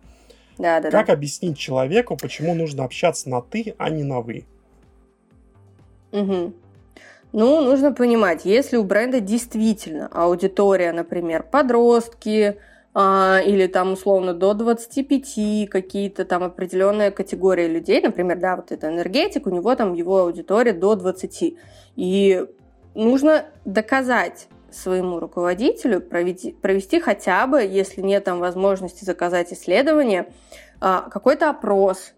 Да, 0.57 0.79
да, 0.79 0.89
как 0.89 1.07
да. 1.07 1.13
объяснить 1.13 1.57
человеку, 1.57 2.17
почему 2.17 2.55
нужно 2.55 2.83
общаться 2.83 3.29
на 3.29 3.41
«ты», 3.41 3.75
а 3.77 3.89
не 3.89 4.03
на 4.03 4.21
«вы»? 4.21 4.45
Угу. 6.11 6.53
Ну, 7.33 7.61
нужно 7.61 7.91
понимать, 7.91 8.45
если 8.45 8.77
у 8.77 8.83
бренда 8.83 9.19
действительно 9.19 10.07
аудитория, 10.07 10.91
например, 10.93 11.43
подростки, 11.43 12.57
а, 12.99 13.41
или 13.45 13.67
там 13.67 13.93
условно 13.93 14.33
до 14.33 14.55
25 14.55 15.69
какие-то 15.69 16.25
там 16.25 16.43
определенная 16.43 17.11
категория 17.11 17.67
людей, 17.67 18.01
например, 18.01 18.39
да, 18.39 18.55
вот 18.55 18.71
это 18.71 18.87
энергетик, 18.87 19.45
у 19.45 19.51
него 19.51 19.75
там 19.75 19.93
его 19.93 20.21
аудитория 20.21 20.73
до 20.73 20.95
20. 20.95 21.57
И 21.95 22.45
нужно 22.95 23.45
доказать 23.65 24.47
своему 24.71 25.19
руководителю, 25.19 26.01
провести, 26.01 26.51
провести 26.51 26.99
хотя 26.99 27.47
бы, 27.47 27.61
если 27.61 28.01
нет 28.01 28.25
там 28.25 28.39
возможности 28.39 29.05
заказать 29.05 29.53
исследование, 29.53 30.27
а, 30.79 31.09
какой-то 31.09 31.49
опрос, 31.49 32.13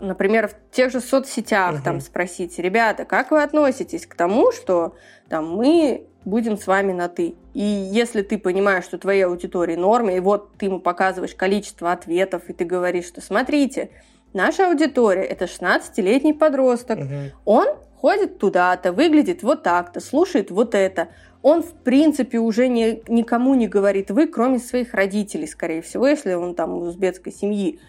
например, 0.00 0.48
в 0.48 0.74
тех 0.74 0.90
же 0.90 1.00
соцсетях 1.00 1.76
угу. 1.76 1.82
там 1.84 2.00
спросите, 2.00 2.62
ребята, 2.62 3.04
как 3.04 3.30
вы 3.30 3.42
относитесь 3.42 4.06
к 4.06 4.14
тому, 4.14 4.52
что 4.52 4.94
там 5.28 5.50
мы 5.56 6.06
будем 6.24 6.56
с 6.56 6.66
вами 6.66 6.92
на 6.92 7.08
«ты». 7.08 7.34
И 7.54 7.62
если 7.62 8.22
ты 8.22 8.38
понимаешь, 8.38 8.84
что 8.84 8.98
твоей 8.98 9.22
аудитории 9.22 9.76
норма, 9.76 10.12
и 10.12 10.20
вот 10.20 10.56
ты 10.58 10.66
ему 10.66 10.80
показываешь 10.80 11.34
количество 11.34 11.92
ответов, 11.92 12.42
и 12.48 12.52
ты 12.52 12.64
говоришь, 12.64 13.06
что 13.06 13.20
смотрите, 13.20 13.90
наша 14.32 14.68
аудитория– 14.68 15.22
это 15.24 15.46
16-летний 15.46 16.34
подросток, 16.34 16.98
угу. 16.98 17.06
он 17.44 17.68
ходит 18.00 18.38
туда-то, 18.38 18.92
выглядит 18.92 19.42
вот 19.42 19.62
так-то, 19.62 20.00
слушает 20.00 20.50
вот 20.50 20.74
это. 20.74 21.08
Он, 21.42 21.62
в 21.62 21.72
принципе, 21.72 22.38
уже 22.38 22.68
не, 22.68 23.02
никому 23.08 23.54
не 23.54 23.68
говорит 23.68 24.10
«вы», 24.10 24.26
кроме 24.26 24.58
своих 24.58 24.94
родителей, 24.94 25.46
скорее 25.46 25.82
всего, 25.82 26.06
если 26.06 26.34
он 26.34 26.54
там 26.54 26.82
из 26.82 26.88
узбекской 26.88 27.32
семьи, 27.32 27.80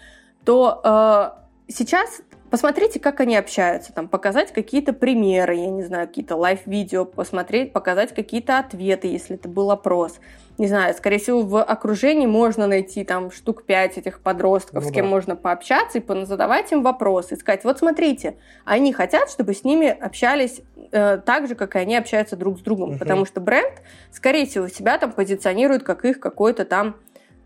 то 0.45 0.81
э, 0.83 1.71
сейчас 1.71 2.21
Посмотрите, 2.49 2.99
как 2.99 3.19
они 3.19 3.35
общаются, 3.35 3.93
там, 3.93 4.07
показать 4.07 4.51
какие-то 4.51 4.91
примеры, 4.91 5.55
я 5.55 5.69
не 5.69 5.83
знаю, 5.83 6.07
какие-то 6.07 6.35
лайв-видео, 6.35 7.05
посмотреть, 7.05 7.73
показать 7.73 8.13
какие-то 8.15 8.57
ответы, 8.57 9.07
если 9.07 9.35
это 9.35 9.47
был 9.47 9.69
опрос. 9.69 10.19
Не 10.57 10.67
знаю, 10.67 10.95
скорее 10.95 11.19
всего, 11.19 11.41
в 11.41 11.63
окружении 11.63 12.25
можно 12.25 12.65
найти 12.65 13.03
там 13.03 13.31
штук 13.31 13.65
пять 13.65 13.99
этих 13.99 14.21
подростков, 14.21 14.83
ну, 14.83 14.89
с 14.89 14.91
кем 14.91 15.05
да. 15.05 15.11
можно 15.11 15.35
пообщаться 15.35 15.99
и 15.99 16.25
задавать 16.25 16.71
им 16.71 16.81
вопросы, 16.81 17.35
и 17.35 17.37
сказать, 17.37 17.63
вот 17.63 17.77
смотрите, 17.79 18.35
они 18.65 18.93
хотят, 18.93 19.29
чтобы 19.29 19.53
с 19.53 19.63
ними 19.63 19.87
общались 19.87 20.61
э, 20.91 21.17
так 21.17 21.47
же, 21.47 21.55
как 21.55 21.75
и 21.75 21.79
они 21.79 21.95
общаются 21.95 22.35
друг 22.35 22.59
с 22.59 22.61
другом, 22.61 22.91
угу. 22.91 22.99
потому 22.99 23.25
что 23.25 23.41
бренд, 23.41 23.81
скорее 24.11 24.45
всего, 24.45 24.67
себя 24.67 24.97
там 24.97 25.11
позиционирует 25.11 25.83
как 25.83 26.05
их 26.05 26.19
какой-то 26.19 26.65
там 26.65 26.95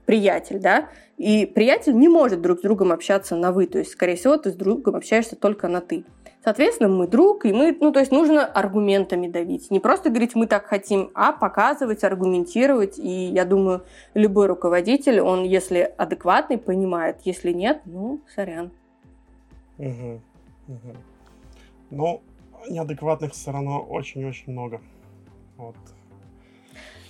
приятель, 0.06 0.60
да, 0.60 0.90
и 1.18 1.46
приятель 1.46 1.96
не 1.96 2.10
может 2.10 2.42
друг 2.42 2.60
с 2.60 2.62
другом 2.62 2.92
общаться 2.92 3.36
на 3.36 3.52
«вы», 3.52 3.68
то 3.68 3.80
есть, 3.80 3.92
скорее 3.92 4.16
всего, 4.16 4.38
ты 4.38 4.52
с 4.52 4.56
другом 4.56 4.96
общаешься 4.96 5.36
только 5.36 5.68
на 5.68 5.82
«ты». 5.82 6.04
Соответственно, 6.44 6.90
мы 6.90 7.08
друг, 7.08 7.46
и 7.46 7.54
мы, 7.54 7.76
ну, 7.80 7.94
то 7.94 8.02
есть 8.02 8.12
нужно 8.12 8.46
аргументами 8.46 9.28
давить. 9.30 9.72
Не 9.72 9.80
просто 9.80 10.10
говорить 10.10 10.36
«мы 10.36 10.46
так 10.46 10.66
хотим», 10.66 11.10
а 11.14 11.32
показывать, 11.32 12.04
аргументировать. 12.04 13.00
И 13.00 13.10
я 13.10 13.46
думаю, 13.46 13.86
любой 14.14 14.48
руководитель, 14.48 15.22
он, 15.22 15.46
если 15.46 15.94
адекватный, 15.96 16.58
понимает. 16.58 17.20
Если 17.24 17.54
нет, 17.54 17.82
ну, 17.86 18.20
сорян. 18.36 18.72
Угу, 19.78 20.22
угу. 20.68 20.98
Но 21.92 22.22
неадекватных 22.70 23.34
все 23.34 23.52
равно 23.52 23.82
очень-очень 23.82 24.52
много. 24.52 24.82
Вот. 25.58 25.76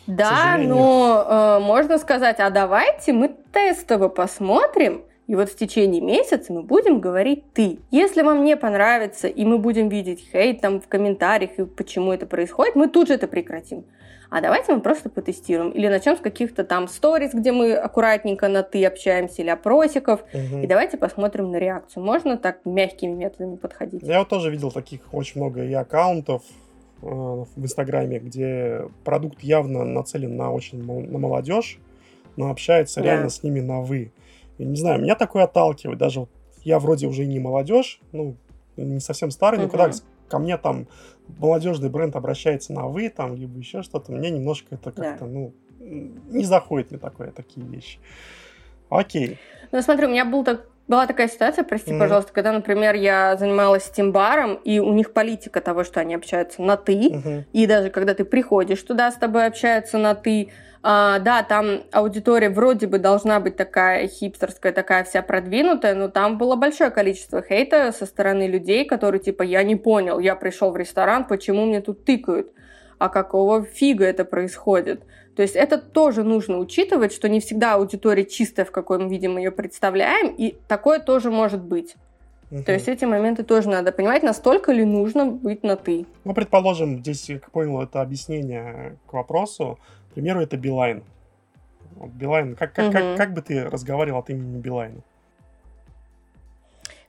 Да, 0.06 0.58
но 0.60 1.26
э, 1.26 1.60
можно 1.64 1.98
сказать, 1.98 2.40
а 2.40 2.50
давайте 2.50 3.14
мы 3.14 3.34
тестово 3.54 4.10
посмотрим, 4.10 5.04
и 5.28 5.36
вот 5.36 5.50
в 5.50 5.56
течение 5.56 6.02
месяца 6.02 6.52
мы 6.52 6.62
будем 6.62 7.00
говорить 7.00 7.54
«ты». 7.54 7.80
Если 7.90 8.22
вам 8.22 8.44
не 8.44 8.58
понравится, 8.58 9.30
и 9.30 9.46
мы 9.46 9.58
будем 9.58 9.88
видеть 9.88 10.28
хейт 10.32 10.60
там 10.60 10.82
в 10.82 10.88
комментариях, 10.90 11.52
и 11.58 11.66
почему 11.66 12.12
это 12.12 12.26
происходит, 12.26 12.76
мы 12.76 12.90
тут 12.90 13.08
же 13.08 13.14
это 13.14 13.28
прекратим. 13.28 13.86
А 14.34 14.42
давайте 14.42 14.74
мы 14.74 14.82
просто 14.82 15.10
потестируем. 15.10 15.72
Или 15.72 15.88
начнем 15.88 16.18
с 16.18 16.20
каких-то 16.20 16.64
там 16.64 16.88
сториз, 16.88 17.34
где 17.34 17.52
мы 17.52 17.74
аккуратненько 17.74 18.48
на 18.48 18.64
«ты» 18.64 18.86
общаемся, 18.86 19.42
или 19.42 19.50
опросиков. 19.50 20.24
Угу. 20.34 20.64
И 20.64 20.68
давайте 20.68 20.98
посмотрим 20.98 21.52
на 21.52 21.58
реакцию. 21.58 22.04
Можно 22.04 22.38
так 22.38 22.60
мягкими 22.66 23.14
методами 23.14 23.56
подходить? 23.56 24.02
Я 24.04 24.20
вот 24.20 24.30
тоже 24.30 24.50
видел 24.50 24.72
таких 24.72 25.02
очень 25.14 25.40
много 25.40 25.64
и 25.64 25.74
аккаунтов, 25.74 26.42
Э, 27.04 27.44
в 27.56 27.62
Инстаграме, 27.62 28.20
где 28.20 28.88
продукт 29.04 29.42
явно 29.42 29.84
нацелен 29.84 30.38
на 30.38 30.52
очень 30.52 30.82
на 30.82 31.18
молодежь, 31.18 31.80
но 32.38 32.50
общается 32.50 33.02
да. 33.02 33.08
реально 33.08 33.30
с 33.30 33.44
ними 33.44 33.60
на 33.60 33.82
вы. 33.82 34.14
И, 34.58 34.64
не 34.64 34.78
знаю, 34.78 35.02
меня 35.02 35.16
такое 35.16 35.44
отталкивает. 35.44 36.00
Даже 36.00 36.28
я 36.64 36.80
вроде 36.80 37.08
уже 37.08 37.24
и 37.24 37.28
не 37.28 37.40
молодежь, 37.40 38.00
ну, 38.14 38.38
не 38.78 39.02
совсем 39.02 39.32
старый, 39.32 39.60
угу. 39.60 39.66
но 39.66 39.70
когда 39.70 39.92
ко 40.34 40.40
мне 40.40 40.58
там 40.58 40.88
молодежный 41.38 41.90
бренд 41.90 42.16
обращается 42.16 42.74
на 42.74 42.88
вы, 42.88 43.10
там, 43.10 43.36
либо 43.36 43.60
еще 43.60 43.84
что-то, 43.84 44.12
мне 44.12 44.32
немножко 44.32 44.74
это 44.74 44.92
как-то, 44.92 45.26
да. 45.26 45.32
ну, 45.32 45.54
не 45.80 46.44
заходит 46.44 46.90
мне 46.90 47.00
такое, 47.00 47.32
такие 47.32 47.64
вещи. 47.68 48.00
Окей. 48.90 49.38
Ну, 49.72 49.80
смотри, 49.84 50.08
у 50.08 50.10
меня 50.10 50.26
был 50.26 50.44
так, 50.44 50.66
была 50.88 51.06
такая 51.06 51.28
ситуация, 51.28 51.64
прости, 51.64 51.92
mm-hmm. 51.92 52.00
пожалуйста, 52.00 52.34
когда, 52.34 52.52
например, 52.52 52.96
я 52.96 53.38
занималась 53.38 53.88
тимбаром, 53.92 54.56
и 54.56 54.80
у 54.80 54.92
них 54.94 55.14
политика 55.14 55.62
того, 55.62 55.84
что 55.84 56.00
они 56.00 56.16
общаются 56.16 56.64
на 56.64 56.78
«ты», 56.78 57.10
mm-hmm. 57.10 57.44
и 57.54 57.68
даже 57.68 57.92
когда 57.92 58.16
ты 58.16 58.26
приходишь 58.26 58.82
туда, 58.82 59.12
с 59.12 59.16
тобой 59.16 59.46
общаются 59.46 60.00
на 60.00 60.16
«ты», 60.16 60.50
а, 60.84 61.20
да, 61.20 61.44
там 61.44 61.84
аудитория 61.92 62.50
вроде 62.50 62.88
бы 62.88 63.00
должна 63.00 63.40
быть 63.40 63.56
такая 63.56 64.08
хипстерская, 64.08 64.74
такая 64.74 65.04
вся 65.06 65.22
продвинутая, 65.22 65.96
но 65.96 66.10
там 66.10 66.38
было 66.38 66.56
большое 66.56 66.92
количество 66.92 67.42
хейта 67.42 67.92
со 67.92 68.06
стороны 68.06 68.48
людей, 68.48 68.86
которые 68.86 69.22
типа 69.22 69.44
«я 69.44 69.64
не 69.64 69.78
понял, 69.78 70.20
я 70.20 70.36
пришел 70.36 70.72
в 70.72 70.78
ресторан, 70.78 71.26
почему 71.26 71.66
мне 71.66 71.82
тут 71.82 72.06
тыкают?» 72.06 72.52
а 73.04 73.10
какого 73.10 73.66
фига 73.66 74.06
это 74.06 74.24
происходит? 74.24 75.04
То 75.36 75.42
есть 75.42 75.56
это 75.56 75.78
тоже 75.78 76.24
нужно 76.24 76.58
учитывать, 76.60 77.12
что 77.12 77.28
не 77.28 77.42
всегда 77.42 77.74
аудитория 77.74 78.24
чистая, 78.24 78.66
в 78.66 78.72
какой 78.72 78.98
мы 78.98 79.10
видим 79.10 79.38
ее 79.38 79.52
представляем, 79.52 80.34
и 80.34 80.56
такое 80.70 81.00
тоже 81.00 81.30
может 81.30 81.62
быть. 81.62 81.96
Угу. 82.50 82.64
То 82.64 82.72
есть 82.72 82.88
эти 82.88 83.04
моменты 83.04 83.44
тоже 83.44 83.68
надо 83.68 83.92
понимать, 83.92 84.24
настолько 84.24 84.72
ли 84.72 84.86
нужно 84.86 85.26
быть 85.26 85.64
на 85.64 85.76
«ты». 85.76 86.06
Ну, 86.24 86.34
предположим, 86.34 87.00
здесь, 87.00 87.26
как 87.28 87.52
понял, 87.52 87.82
это 87.82 88.00
объяснение 88.02 88.98
к 89.08 89.14
вопросу. 89.14 89.80
К 90.14 90.16
примеру, 90.16 90.42
это 90.42 90.58
Билайн. 90.58 91.02
Вот 91.96 92.12
Билайн, 92.12 92.56
как, 92.56 92.74
как, 92.74 92.86
угу. 92.86 92.94
как, 92.94 93.18
как 93.18 93.34
бы 93.34 93.42
ты 93.42 93.64
разговаривал 93.64 94.20
от 94.20 94.30
имени 94.30 94.60
Билайна? 94.60 95.02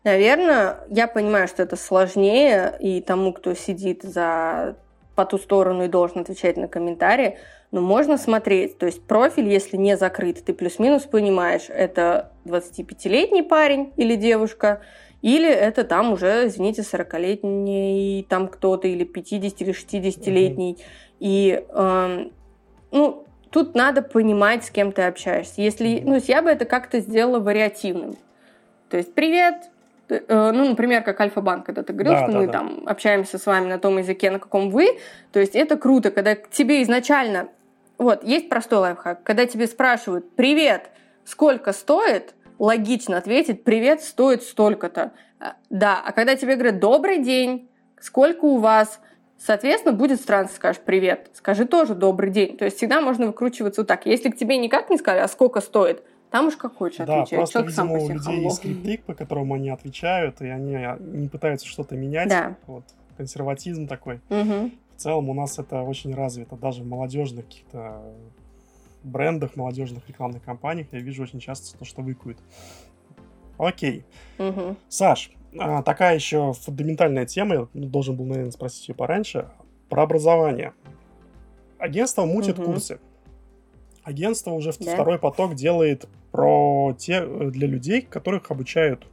Наверное, 0.04 0.78
я 0.88 1.06
понимаю, 1.06 1.46
что 1.46 1.62
это 1.62 1.76
сложнее, 1.76 2.74
и 2.80 3.02
тому, 3.02 3.34
кто 3.34 3.52
сидит 3.52 4.04
за 4.04 4.76
по 5.14 5.26
ту 5.26 5.36
сторону 5.36 5.84
и 5.84 5.88
должен 5.88 6.20
отвечать 6.20 6.56
на 6.56 6.66
комментарии, 6.66 7.36
но 7.72 7.82
можно 7.82 8.16
смотреть. 8.16 8.78
То 8.78 8.86
есть 8.86 9.02
профиль, 9.02 9.48
если 9.48 9.76
не 9.76 9.98
закрыт, 9.98 10.42
ты 10.42 10.54
плюс-минус 10.54 11.02
понимаешь, 11.02 11.66
это 11.68 12.32
25-летний 12.46 13.42
парень 13.42 13.92
или 13.98 14.16
девушка, 14.16 14.80
или 15.20 15.50
это 15.50 15.84
там 15.84 16.14
уже, 16.14 16.46
извините, 16.46 16.82
40-летний 16.82 18.26
там 18.30 18.48
кто-то, 18.48 18.88
или 18.88 19.04
50 19.04 19.60
или 19.60 19.74
60-летний. 19.74 20.72
Mm-hmm. 20.72 21.16
И, 21.20 21.64
э, 21.68 22.24
ну, 22.94 23.26
тут 23.50 23.74
надо 23.74 24.00
понимать, 24.00 24.64
с 24.64 24.70
кем 24.70 24.92
ты 24.92 25.02
общаешься. 25.02 25.60
Если, 25.60 26.00
ну, 26.04 26.18
я 26.26 26.40
бы 26.40 26.48
это 26.48 26.64
как-то 26.64 27.00
сделала 27.00 27.40
вариативным. 27.40 28.16
То 28.88 28.96
есть, 28.96 29.12
привет, 29.14 29.70
Э, 30.08 30.50
ну, 30.52 30.68
например, 30.68 31.02
как 31.02 31.20
Альфа-банк, 31.20 31.66
когда 31.66 31.82
ты 31.82 31.92
говорил, 31.92 32.12
да, 32.12 32.22
что 32.24 32.32
да, 32.32 32.38
мы 32.38 32.46
да. 32.46 32.52
там 32.52 32.82
общаемся 32.86 33.38
с 33.38 33.46
вами 33.46 33.68
на 33.68 33.78
том 33.78 33.98
языке, 33.98 34.30
на 34.30 34.38
каком 34.38 34.70
вы, 34.70 34.98
то 35.32 35.40
есть 35.40 35.54
это 35.54 35.76
круто, 35.76 36.10
когда 36.10 36.34
к 36.34 36.50
тебе 36.50 36.82
изначально, 36.82 37.48
вот, 37.96 38.22
есть 38.24 38.48
простой 38.48 38.80
лайфхак, 38.80 39.22
когда 39.22 39.46
тебе 39.46 39.66
спрашивают, 39.66 40.30
привет, 40.36 40.90
сколько 41.24 41.72
стоит, 41.72 42.34
логично 42.58 43.16
ответить, 43.16 43.64
привет, 43.64 44.02
стоит 44.02 44.42
столько-то. 44.42 45.12
А, 45.40 45.54
да, 45.70 46.02
а 46.04 46.12
когда 46.12 46.36
тебе 46.36 46.54
говорят, 46.54 46.80
добрый 46.80 47.18
день, 47.18 47.68
сколько 47.98 48.44
у 48.44 48.58
вас, 48.58 49.00
Соответственно, 49.38 49.94
будет 49.94 50.20
странно, 50.20 50.48
скажешь 50.48 50.80
привет, 50.84 51.30
скажи 51.34 51.66
тоже 51.66 51.94
добрый 51.94 52.30
день. 52.30 52.56
То 52.56 52.64
есть 52.64 52.76
всегда 52.78 53.00
можно 53.00 53.26
выкручиваться 53.26 53.82
вот 53.82 53.88
так. 53.88 54.06
Если 54.06 54.30
к 54.30 54.36
тебе 54.36 54.56
никак 54.56 54.90
не 54.90 54.96
сказали, 54.96 55.22
а 55.22 55.28
сколько 55.28 55.60
стоит, 55.60 56.02
там 56.30 56.46
уж 56.46 56.56
как 56.56 56.76
хочешь 56.76 57.06
да, 57.06 57.22
отвечать. 57.22 57.38
просто, 57.38 57.60
видимо, 57.60 57.92
у 57.92 58.08
людей 58.08 58.18
хамло. 58.18 58.42
есть 58.42 58.56
скрипты, 58.56 58.98
по 59.06 59.14
которым 59.14 59.52
они 59.52 59.70
отвечают, 59.70 60.40
и 60.40 60.48
они 60.48 60.76
не 61.00 61.28
пытаются 61.28 61.66
что-то 61.66 61.96
менять. 61.96 62.28
Да. 62.28 62.56
Вот 62.66 62.84
консерватизм 63.16 63.86
такой. 63.86 64.20
Угу. 64.30 64.70
В 64.96 65.00
целом 65.00 65.28
у 65.28 65.34
нас 65.34 65.58
это 65.58 65.82
очень 65.82 66.14
развито, 66.14 66.56
даже 66.56 66.82
в 66.82 66.86
молодежных 66.86 67.46
каких-то 67.46 68.02
брендах, 69.02 69.56
молодежных 69.56 70.08
рекламных 70.08 70.42
кампаниях 70.42 70.88
я 70.92 71.00
вижу 71.00 71.22
очень 71.22 71.40
часто 71.40 71.78
то, 71.78 71.84
что 71.84 72.02
выкуют. 72.02 72.38
Окей. 73.58 74.04
Угу. 74.38 74.76
Саш, 74.88 75.30
а, 75.58 75.82
такая 75.82 76.14
еще 76.14 76.52
фундаментальная 76.52 77.26
тема, 77.26 77.54
я 77.54 77.68
должен 77.72 78.16
был, 78.16 78.24
наверное, 78.24 78.52
спросить 78.52 78.88
ее 78.88 78.94
пораньше, 78.94 79.48
про 79.88 80.02
образование. 80.02 80.72
Агентство 81.78 82.24
мутит 82.24 82.58
угу. 82.58 82.72
курсы. 82.72 82.98
Агентство 84.02 84.50
уже 84.50 84.72
да. 84.78 84.94
второй 84.94 85.18
поток 85.18 85.54
делает 85.54 86.06
про 86.30 86.94
те 86.98 87.24
для 87.24 87.66
людей, 87.66 88.02
которых 88.02 88.50
обучают 88.50 89.06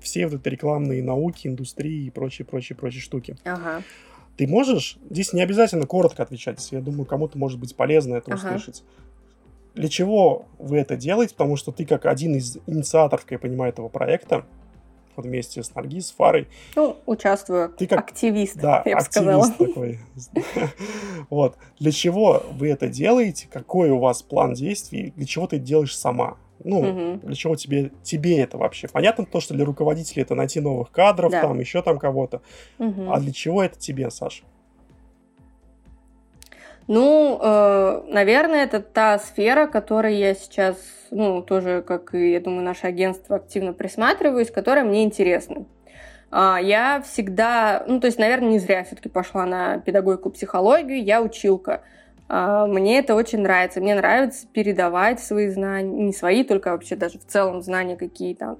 все 0.00 0.26
вот 0.26 0.40
эти 0.40 0.48
рекламные 0.48 1.02
науки, 1.02 1.46
индустрии 1.46 2.06
и 2.06 2.10
прочие, 2.10 2.46
прочие, 2.46 2.76
прочие 2.76 3.02
штуки. 3.02 3.36
Ага. 3.44 3.82
Ты 4.36 4.46
можешь, 4.46 4.96
здесь 5.10 5.32
не 5.32 5.42
обязательно 5.42 5.86
коротко 5.86 6.22
отвечать, 6.22 6.66
я 6.72 6.80
думаю, 6.80 7.04
кому-то 7.04 7.36
может 7.36 7.60
быть 7.60 7.76
полезно 7.76 8.14
это 8.14 8.32
ага. 8.32 8.46
услышать. 8.46 8.82
Для 9.74 9.88
чего 9.88 10.46
вы 10.58 10.78
это 10.78 10.96
делаете? 10.96 11.34
Потому 11.34 11.56
что 11.56 11.72
ты 11.72 11.84
как 11.84 12.06
один 12.06 12.34
из 12.34 12.58
инициаторов, 12.66 13.24
как 13.24 13.32
я 13.32 13.38
понимаю, 13.38 13.72
этого 13.72 13.88
проекта, 13.88 14.46
вот 15.20 15.26
вместе 15.26 15.62
с 15.62 15.74
Наргиз, 15.74 16.08
с 16.08 16.12
Фарой. 16.12 16.48
Ну, 16.74 16.96
участвую. 17.06 17.70
Ты 17.70 17.86
как 17.86 18.00
активист, 18.00 18.56
да, 18.56 18.82
я 18.84 18.96
бы 18.96 19.02
активист 19.02 19.56
такой. 19.58 19.98
Вот. 21.30 21.56
Для 21.78 21.92
чего 21.92 22.42
вы 22.52 22.70
это 22.70 22.88
делаете? 22.88 23.48
Какой 23.50 23.90
у 23.90 23.98
вас 23.98 24.22
план 24.22 24.54
действий? 24.54 25.12
Для 25.16 25.26
чего 25.26 25.46
ты 25.46 25.58
делаешь 25.58 25.96
сама? 25.96 26.36
Ну, 26.62 27.18
для 27.22 27.34
чего 27.34 27.56
тебе, 27.56 27.90
тебе 28.02 28.38
это 28.38 28.58
вообще? 28.58 28.88
Понятно 28.88 29.24
то, 29.24 29.40
что 29.40 29.54
для 29.54 29.64
руководителей 29.64 30.22
это 30.22 30.34
найти 30.34 30.60
новых 30.60 30.90
кадров, 30.90 31.32
там, 31.32 31.58
еще 31.60 31.82
там 31.82 31.98
кого-то. 31.98 32.42
А 32.78 33.20
для 33.20 33.32
чего 33.32 33.62
это 33.62 33.78
тебе, 33.78 34.10
Саша? 34.10 34.44
Ну, 36.92 37.38
э, 37.40 38.02
наверное, 38.08 38.64
это 38.64 38.80
та 38.80 39.20
сфера, 39.20 39.68
которой 39.68 40.16
я 40.16 40.34
сейчас, 40.34 40.76
ну, 41.12 41.40
тоже, 41.40 41.82
как 41.86 42.16
и, 42.16 42.32
я 42.32 42.40
думаю, 42.40 42.64
наше 42.64 42.88
агентство 42.88 43.36
активно 43.36 43.72
присматриваюсь, 43.72 44.50
которая 44.50 44.84
мне 44.84 45.04
интересна. 45.04 45.66
Э, 46.32 46.56
я 46.60 47.00
всегда, 47.02 47.84
ну, 47.86 48.00
то 48.00 48.08
есть, 48.08 48.18
наверное, 48.18 48.48
не 48.48 48.58
зря 48.58 48.82
все-таки 48.82 49.08
пошла 49.08 49.46
на 49.46 49.78
педагогику, 49.78 50.30
психологию, 50.30 51.00
я 51.00 51.22
училка. 51.22 51.82
А, 52.32 52.66
мне 52.66 53.00
это 53.00 53.16
очень 53.16 53.40
нравится. 53.40 53.80
Мне 53.80 53.96
нравится 53.96 54.46
передавать 54.46 55.18
свои 55.18 55.48
знания, 55.48 56.04
не 56.04 56.12
свои, 56.12 56.44
только 56.44 56.70
вообще 56.70 56.94
даже 56.94 57.18
в 57.18 57.26
целом 57.26 57.60
знания 57.60 57.96
какие-то 57.96 58.56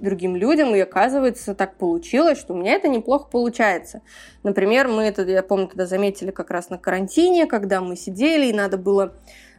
другим 0.00 0.36
людям. 0.36 0.74
И 0.74 0.80
оказывается, 0.80 1.54
так 1.54 1.76
получилось, 1.76 2.38
что 2.38 2.54
у 2.54 2.56
меня 2.56 2.72
это 2.72 2.88
неплохо 2.88 3.28
получается. 3.30 4.00
Например, 4.42 4.88
мы 4.88 5.02
это, 5.02 5.22
я 5.22 5.42
помню, 5.42 5.68
тогда 5.68 5.84
заметили 5.84 6.30
как 6.30 6.50
раз 6.50 6.70
на 6.70 6.78
карантине, 6.78 7.44
когда 7.44 7.82
мы 7.82 7.94
сидели, 7.94 8.46
и 8.46 8.54
надо 8.54 8.78
было 8.78 9.12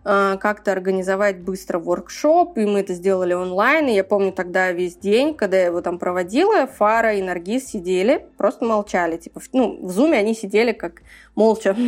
а, 0.04 0.38
как-то 0.38 0.72
организовать 0.72 1.40
быстро 1.40 1.78
воркшоп, 1.78 2.58
и 2.58 2.66
мы 2.66 2.80
это 2.80 2.94
сделали 2.94 3.34
онлайн. 3.34 3.90
И 3.90 3.94
я 3.94 4.04
помню 4.04 4.32
тогда 4.32 4.72
весь 4.72 4.96
день, 4.96 5.36
когда 5.36 5.58
я 5.58 5.66
его 5.66 5.82
там 5.82 6.00
проводила, 6.00 6.66
Фара 6.66 7.14
и 7.14 7.22
Наргиз 7.22 7.68
сидели, 7.68 8.26
просто 8.38 8.66
молчали. 8.66 9.18
Типа, 9.18 9.42
ну, 9.54 9.86
в 9.86 9.92
зуме 9.92 10.18
они 10.18 10.34
сидели 10.34 10.72
как 10.72 11.02
молча. 11.36 11.76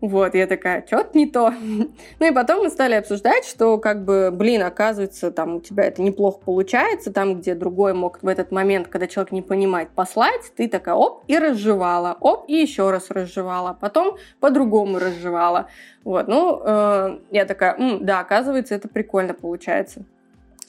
Вот, 0.00 0.34
я 0.34 0.46
такая, 0.46 0.84
что-то 0.86 1.16
не 1.16 1.26
то. 1.26 1.50
Ну 2.18 2.26
и 2.26 2.30
потом 2.30 2.64
мы 2.64 2.68
стали 2.68 2.94
обсуждать, 2.94 3.46
что 3.46 3.78
как 3.78 4.04
бы, 4.04 4.30
блин, 4.30 4.62
оказывается, 4.62 5.30
там 5.30 5.56
у 5.56 5.60
тебя 5.60 5.84
это 5.84 6.02
неплохо 6.02 6.40
получается, 6.44 7.10
там, 7.10 7.36
где 7.36 7.54
другой 7.54 7.94
мог 7.94 8.18
в 8.22 8.28
этот 8.28 8.52
момент, 8.52 8.88
когда 8.88 9.06
человек 9.06 9.32
не 9.32 9.40
понимает, 9.40 9.88
послать, 9.94 10.52
ты 10.56 10.68
такая, 10.68 10.94
оп, 10.94 11.24
и 11.26 11.38
разжевала, 11.38 12.18
оп, 12.20 12.44
и 12.48 12.54
еще 12.54 12.90
раз 12.90 13.10
разжевала, 13.10 13.78
потом 13.80 14.18
по-другому 14.40 14.98
разжевала. 14.98 15.68
Вот, 16.04 16.28
ну, 16.28 16.60
э, 16.62 17.18
я 17.30 17.46
такая, 17.46 17.74
М, 17.78 18.04
да, 18.04 18.20
оказывается, 18.20 18.74
это 18.74 18.88
прикольно 18.88 19.32
получается. 19.32 20.04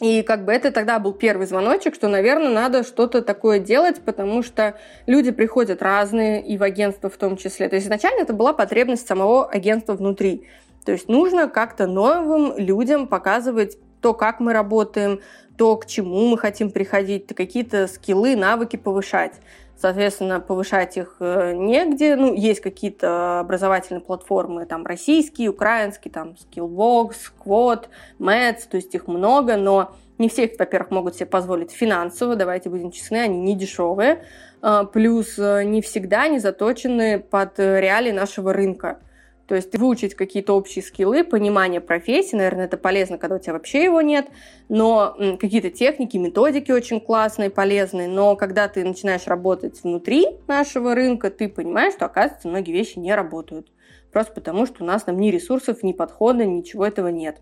И 0.02 0.24
как 0.24 0.44
бы 0.44 0.52
это 0.52 0.72
тогда 0.72 1.00
был 1.00 1.14
первый 1.14 1.48
звоночек, 1.48 1.96
что, 1.96 2.10
наверное, 2.10 2.50
надо 2.50 2.84
что-то 2.84 3.22
такое 3.22 3.60
делать, 3.60 4.02
потому 4.02 4.44
что 4.44 4.76
люди 5.06 5.32
приходят 5.32 5.82
разные, 5.82 6.46
и 6.46 6.58
в 6.58 6.64
агентство 6.64 7.10
в 7.10 7.16
том 7.16 7.38
числе. 7.38 7.70
То 7.70 7.76
есть 7.76 7.88
изначально 7.88 8.22
это 8.22 8.34
была 8.34 8.52
потребность 8.52 9.08
самого 9.08 9.50
агентства 9.50 9.94
внутри. 9.94 10.48
То 10.84 10.92
есть 10.92 11.08
нужно 11.08 11.48
как-то 11.48 11.88
новым 11.88 12.58
людям 12.58 13.08
показывать 13.08 13.78
то, 14.02 14.14
как 14.14 14.40
мы 14.40 14.54
работаем, 14.54 15.22
то, 15.58 15.78
к 15.78 15.86
чему 15.86 16.28
мы 16.28 16.38
хотим 16.38 16.70
приходить, 16.70 17.34
какие-то 17.34 17.88
скиллы, 17.88 18.36
навыки 18.36 18.76
повышать. 18.76 19.34
Соответственно, 19.78 20.40
повышать 20.40 20.98
их 20.98 21.18
э, 21.20 21.54
негде. 21.54 22.16
Ну, 22.16 22.34
есть 22.34 22.62
какие-то 22.62 23.40
образовательные 23.42 24.02
платформы, 24.02 24.66
там, 24.66 24.86
российские, 24.86 25.50
украинские, 25.50 26.12
там, 26.12 26.36
Skillbox, 26.36 27.16
Quad, 27.44 27.88
Mets, 28.20 28.62
то 28.70 28.78
есть 28.78 28.96
их 28.96 29.08
много, 29.08 29.58
но 29.58 29.92
не 30.18 30.30
все 30.30 30.50
во-первых, 30.58 30.92
могут 30.92 31.16
себе 31.16 31.26
позволить 31.26 31.72
финансово, 31.72 32.38
давайте 32.38 32.70
будем 32.70 32.92
честны, 32.92 33.18
они 33.18 33.40
не 33.42 33.56
дешевые. 33.56 34.24
А, 34.62 34.86
плюс 34.86 35.38
э, 35.38 35.64
не 35.64 35.82
всегда 35.82 36.24
они 36.24 36.40
заточены 36.40 37.20
под 37.20 37.60
реалии 37.60 38.12
нашего 38.12 38.54
рынка. 38.54 39.00
То 39.48 39.54
есть 39.56 39.78
выучить 39.78 40.16
какие-то 40.16 40.54
общие 40.54 40.84
скиллы, 40.84 41.24
понимание 41.24 41.80
профессии, 41.80 42.36
наверное, 42.36 42.66
это 42.66 42.78
полезно, 42.78 43.18
когда 43.18 43.36
у 43.36 43.40
тебя 43.40 43.54
вообще 43.54 43.84
его 43.84 44.02
нет, 44.02 44.28
но 44.70 45.16
какие-то 45.40 45.70
техники, 45.70 46.18
методики 46.18 46.72
очень 46.72 47.00
классные, 47.00 47.52
полезные, 47.52 48.08
но 48.08 48.36
когда 48.36 48.68
ты 48.68 48.84
начинаешь 48.84 49.28
работать 49.28 49.84
внутри 49.84 50.26
нашего 50.48 50.96
рынка, 50.96 51.30
ты 51.30 51.48
понимаешь, 51.48 51.94
что, 51.94 52.06
оказывается, 52.06 52.48
многие 52.48 52.72
вещи 52.72 52.98
не 52.98 53.14
работают. 53.14 53.68
Просто 54.12 54.34
потому, 54.34 54.66
что 54.66 54.84
у 54.84 54.88
нас 54.88 55.04
там 55.04 55.20
ни 55.20 55.30
ресурсов, 55.30 55.84
ни 55.84 55.92
подхода, 55.92 56.46
ничего 56.46 56.86
этого 56.86 57.10
нет. 57.10 57.38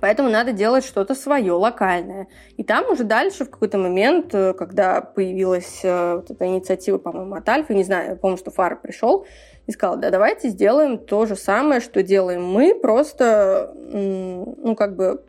Поэтому 0.00 0.28
надо 0.28 0.52
делать 0.52 0.84
что-то 0.84 1.14
свое, 1.14 1.52
локальное. 1.52 2.28
И 2.56 2.64
там 2.64 2.90
уже 2.90 3.04
дальше, 3.04 3.44
в 3.44 3.50
какой-то 3.50 3.78
момент, 3.78 4.34
э, 4.34 4.52
когда 4.52 5.00
появилась 5.00 5.80
э, 5.82 6.16
вот 6.16 6.30
эта 6.30 6.46
инициатива, 6.46 6.98
по-моему, 6.98 7.34
от 7.34 7.48
Альфа, 7.48 7.74
не 7.74 7.84
знаю, 7.84 8.10
я 8.10 8.16
помню, 8.16 8.36
что 8.36 8.50
Фара 8.50 8.76
пришел, 8.76 9.26
и 9.66 9.72
сказал, 9.72 9.96
да, 9.96 10.10
давайте 10.10 10.48
сделаем 10.48 10.98
то 10.98 11.26
же 11.26 11.36
самое, 11.36 11.80
что 11.80 12.02
делаем 12.02 12.44
мы, 12.44 12.74
просто, 12.74 13.72
ну, 13.74 14.74
как 14.76 14.96
бы, 14.96 15.24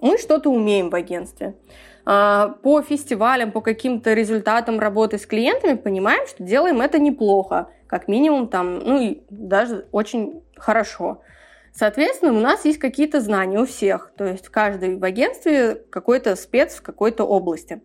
мы 0.00 0.18
что-то 0.18 0.50
умеем 0.50 0.90
в 0.90 0.94
агентстве. 0.94 1.54
А, 2.04 2.54
по 2.62 2.82
фестивалям, 2.82 3.50
по 3.50 3.60
каким-то 3.60 4.12
результатам 4.12 4.78
работы 4.78 5.18
с 5.18 5.26
клиентами 5.26 5.74
понимаем, 5.74 6.26
что 6.28 6.44
делаем 6.44 6.80
это 6.80 7.00
неплохо, 7.00 7.68
как 7.88 8.06
минимум 8.06 8.48
там, 8.48 8.78
ну, 8.78 9.00
и 9.00 9.22
даже 9.30 9.86
очень 9.90 10.42
хорошо. 10.56 11.22
Соответственно, 11.72 12.32
у 12.32 12.40
нас 12.40 12.64
есть 12.64 12.78
какие-то 12.78 13.20
знания 13.20 13.58
у 13.58 13.66
всех, 13.66 14.12
то 14.16 14.24
есть 14.24 14.48
каждый 14.48 14.96
в 14.96 15.04
агентстве 15.04 15.74
какой-то 15.90 16.36
спец 16.36 16.76
в 16.76 16.82
какой-то 16.82 17.24
области. 17.24 17.82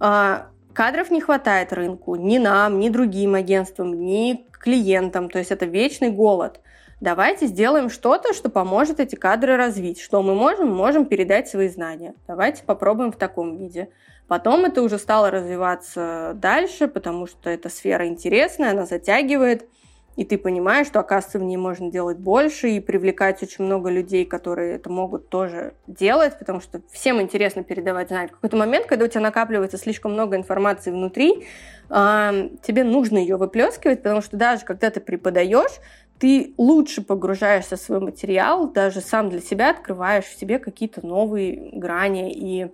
А, 0.00 0.48
кадров 0.72 1.10
не 1.10 1.20
хватает 1.20 1.72
рынку 1.72 2.16
ни 2.16 2.38
нам, 2.38 2.80
ни 2.80 2.88
другим 2.88 3.34
агентствам, 3.34 4.04
ни 4.04 4.46
клиентам, 4.64 5.28
то 5.28 5.38
есть 5.38 5.50
это 5.50 5.66
вечный 5.66 6.10
голод. 6.10 6.60
Давайте 7.00 7.46
сделаем 7.46 7.90
что-то, 7.90 8.32
что 8.32 8.48
поможет 8.48 8.98
эти 8.98 9.14
кадры 9.14 9.56
развить. 9.56 10.00
Что 10.00 10.22
мы 10.22 10.34
можем? 10.34 10.72
Можем 10.72 11.04
передать 11.04 11.48
свои 11.48 11.68
знания. 11.68 12.14
Давайте 12.26 12.62
попробуем 12.62 13.12
в 13.12 13.16
таком 13.16 13.58
виде. 13.58 13.90
Потом 14.26 14.64
это 14.64 14.80
уже 14.80 14.98
стало 14.98 15.30
развиваться 15.30 16.32
дальше, 16.36 16.88
потому 16.88 17.26
что 17.26 17.50
эта 17.50 17.68
сфера 17.68 18.06
интересная, 18.06 18.70
она 18.70 18.86
затягивает 18.86 19.68
и 20.16 20.24
ты 20.24 20.38
понимаешь, 20.38 20.86
что, 20.86 21.00
оказывается, 21.00 21.38
в 21.38 21.42
ней 21.42 21.56
можно 21.56 21.90
делать 21.90 22.18
больше 22.18 22.70
и 22.70 22.80
привлекать 22.80 23.42
очень 23.42 23.64
много 23.64 23.90
людей, 23.90 24.24
которые 24.24 24.76
это 24.76 24.90
могут 24.90 25.28
тоже 25.28 25.74
делать, 25.86 26.38
потому 26.38 26.60
что 26.60 26.80
всем 26.92 27.20
интересно 27.20 27.64
передавать 27.64 28.08
знания. 28.08 28.28
В 28.28 28.32
какой-то 28.32 28.56
момент, 28.56 28.86
когда 28.86 29.04
у 29.06 29.08
тебя 29.08 29.22
накапливается 29.22 29.76
слишком 29.76 30.12
много 30.12 30.36
информации 30.36 30.90
внутри, 30.90 31.46
тебе 31.88 32.84
нужно 32.84 33.18
ее 33.18 33.36
выплескивать, 33.36 34.02
потому 34.02 34.20
что 34.20 34.36
даже 34.36 34.64
когда 34.64 34.90
ты 34.90 35.00
преподаешь, 35.00 35.80
ты 36.18 36.54
лучше 36.58 37.02
погружаешься 37.02 37.76
в 37.76 37.80
свой 37.80 37.98
материал, 37.98 38.70
даже 38.70 39.00
сам 39.00 39.30
для 39.30 39.40
себя 39.40 39.70
открываешь 39.70 40.24
в 40.24 40.38
себе 40.38 40.60
какие-то 40.60 41.04
новые 41.04 41.70
грани 41.72 42.32
и 42.32 42.72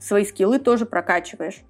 свои 0.00 0.24
скиллы 0.24 0.58
тоже 0.58 0.86
прокачиваешь. 0.86 1.60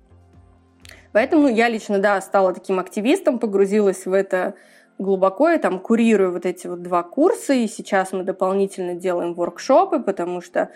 Поэтому 1.13 1.49
я 1.49 1.69
лично, 1.69 1.99
да, 1.99 2.21
стала 2.21 2.55
таким 2.55 2.79
активистом, 2.79 3.39
погрузилась 3.39 4.07
в 4.07 4.13
это 4.13 4.55
глубоко 5.01 5.51
и 5.51 5.59
там 5.59 5.81
курирую 5.81 6.33
вот 6.33 6.47
эти 6.47 6.67
вот 6.67 6.83
два 6.83 7.03
курса, 7.03 7.55
и 7.55 7.67
сейчас 7.67 8.13
мы 8.13 8.23
дополнительно 8.23 8.95
делаем 8.95 9.35
воркшопы, 9.35 9.99
потому 10.01 10.43
что 10.43 10.71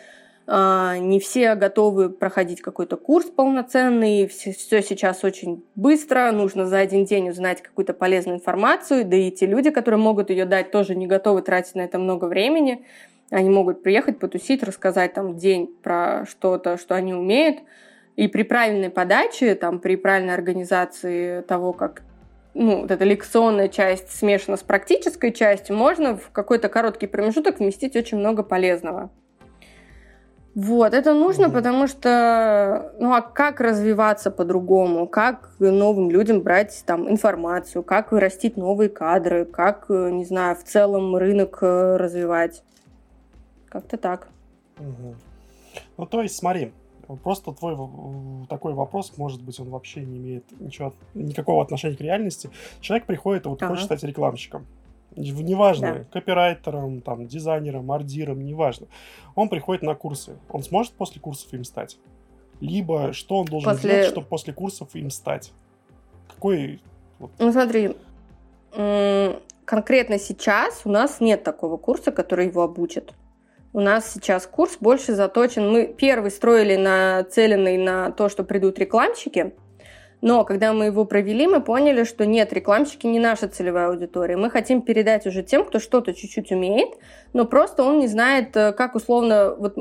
э, 0.46 0.96
не 0.98 1.20
все 1.20 1.54
готовы 1.54 2.08
проходить 2.08 2.62
какой-то 2.62 2.96
курс 2.96 3.26
полноценный, 3.26 4.26
все, 4.26 4.52
все 4.52 4.82
сейчас 4.82 5.24
очень 5.24 5.62
быстро, 5.74 6.32
нужно 6.32 6.66
за 6.66 6.78
один 6.78 7.04
день 7.04 7.28
узнать 7.28 7.62
какую-то 7.62 7.92
полезную 7.92 8.38
информацию, 8.38 9.04
да 9.04 9.16
и 9.16 9.30
те 9.30 9.46
люди, 9.46 9.70
которые 9.70 10.00
могут 10.00 10.30
ее 10.30 10.46
дать, 10.46 10.70
тоже 10.70 10.94
не 10.94 11.06
готовы 11.06 11.42
тратить 11.42 11.74
на 11.74 11.82
это 11.82 11.98
много 11.98 12.24
времени, 12.24 12.86
они 13.30 13.50
могут 13.50 13.82
приехать, 13.82 14.18
потусить, 14.18 14.62
рассказать 14.62 15.12
там 15.12 15.36
день 15.36 15.68
про 15.82 16.24
что-то, 16.26 16.78
что 16.78 16.94
они 16.94 17.12
умеют, 17.12 17.58
и 18.16 18.28
при 18.28 18.42
правильной 18.42 18.90
подаче, 18.90 19.54
там, 19.54 19.80
при 19.80 19.96
правильной 19.96 20.34
организации 20.34 21.42
того, 21.42 21.72
как 21.72 22.02
ну, 22.54 22.82
вот 22.82 22.90
эта 22.90 23.04
лекционная 23.04 23.68
часть 23.68 24.10
смешана 24.10 24.56
с 24.56 24.62
практической 24.62 25.32
частью, 25.32 25.76
можно 25.76 26.16
в 26.16 26.30
какой-то 26.30 26.68
короткий 26.68 27.06
промежуток 27.06 27.58
вместить 27.58 27.96
очень 27.96 28.18
много 28.18 28.42
полезного. 28.42 29.10
Вот, 30.54 30.94
это 30.94 31.14
нужно, 31.14 31.46
mm-hmm. 31.46 31.52
потому 31.52 31.88
что, 31.88 32.94
ну 33.00 33.12
а 33.12 33.22
как 33.22 33.60
развиваться 33.60 34.30
по-другому, 34.30 35.08
как 35.08 35.50
новым 35.58 36.10
людям 36.10 36.42
брать 36.42 36.84
там 36.86 37.10
информацию, 37.10 37.82
как 37.82 38.12
вырастить 38.12 38.56
новые 38.56 38.88
кадры, 38.88 39.46
как, 39.46 39.86
не 39.88 40.24
знаю, 40.24 40.54
в 40.54 40.62
целом 40.62 41.16
рынок 41.16 41.58
э, 41.60 41.96
развивать. 41.96 42.62
Как-то 43.68 43.96
так. 43.96 44.28
Mm-hmm. 44.76 45.14
Ну, 45.96 46.06
то 46.06 46.22
есть, 46.22 46.36
смотри, 46.36 46.72
просто 47.22 47.52
твой 47.52 47.76
такой 48.48 48.74
вопрос, 48.74 49.16
может 49.16 49.42
быть, 49.42 49.58
он 49.60 49.70
вообще 49.70 50.04
не 50.04 50.18
имеет 50.18 50.44
ничего, 50.60 50.92
никакого 51.14 51.62
отношения 51.62 51.96
к 51.96 52.00
реальности. 52.00 52.50
Человек 52.80 53.06
приходит 53.06 53.46
и 53.46 53.48
вот 53.48 53.62
ага. 53.62 53.72
хочет 53.72 53.86
стать 53.86 54.02
рекламщиком. 54.02 54.66
Неважно, 55.16 55.94
да. 55.94 56.04
копирайтером, 56.12 57.00
там, 57.00 57.26
дизайнером, 57.26 57.92
ардиром, 57.92 58.44
неважно. 58.44 58.88
Он 59.36 59.48
приходит 59.48 59.82
на 59.82 59.94
курсы. 59.94 60.36
Он 60.48 60.62
сможет 60.62 60.92
после 60.94 61.20
курсов 61.20 61.52
им 61.54 61.62
стать? 61.62 61.98
Либо 62.60 63.12
что 63.12 63.38
он 63.38 63.46
должен 63.46 63.70
после... 63.70 63.90
сделать, 63.90 64.08
чтобы 64.08 64.26
после 64.26 64.52
курсов 64.52 64.94
им 64.94 65.10
стать? 65.10 65.52
Какой... 66.28 66.80
Вот... 67.18 67.30
Ну 67.38 67.52
смотри, 67.52 67.96
конкретно 69.64 70.18
сейчас 70.18 70.82
у 70.84 70.90
нас 70.90 71.20
нет 71.20 71.44
такого 71.44 71.76
курса, 71.76 72.10
который 72.10 72.48
его 72.48 72.62
обучит. 72.62 73.12
У 73.74 73.80
нас 73.80 74.12
сейчас 74.14 74.46
курс 74.46 74.76
больше 74.80 75.14
заточен. 75.14 75.68
Мы 75.68 75.86
первый 75.86 76.30
строили 76.30 76.76
нацеленный 76.76 77.76
на 77.76 78.12
то, 78.12 78.28
что 78.28 78.44
придут 78.44 78.78
рекламщики, 78.78 79.52
но 80.20 80.44
когда 80.44 80.72
мы 80.72 80.84
его 80.86 81.04
провели, 81.04 81.48
мы 81.48 81.60
поняли, 81.60 82.04
что 82.04 82.24
нет, 82.24 82.52
рекламщики 82.52 83.08
не 83.08 83.18
наша 83.18 83.48
целевая 83.48 83.88
аудитория. 83.88 84.36
Мы 84.36 84.48
хотим 84.48 84.80
передать 84.80 85.26
уже 85.26 85.42
тем, 85.42 85.64
кто 85.64 85.80
что-то 85.80 86.14
чуть-чуть 86.14 86.52
умеет, 86.52 86.90
но 87.32 87.46
просто 87.46 87.82
он 87.82 87.98
не 87.98 88.06
знает, 88.06 88.56
э, 88.56 88.72
как 88.72 88.94
условно, 88.94 89.56
вот 89.58 89.76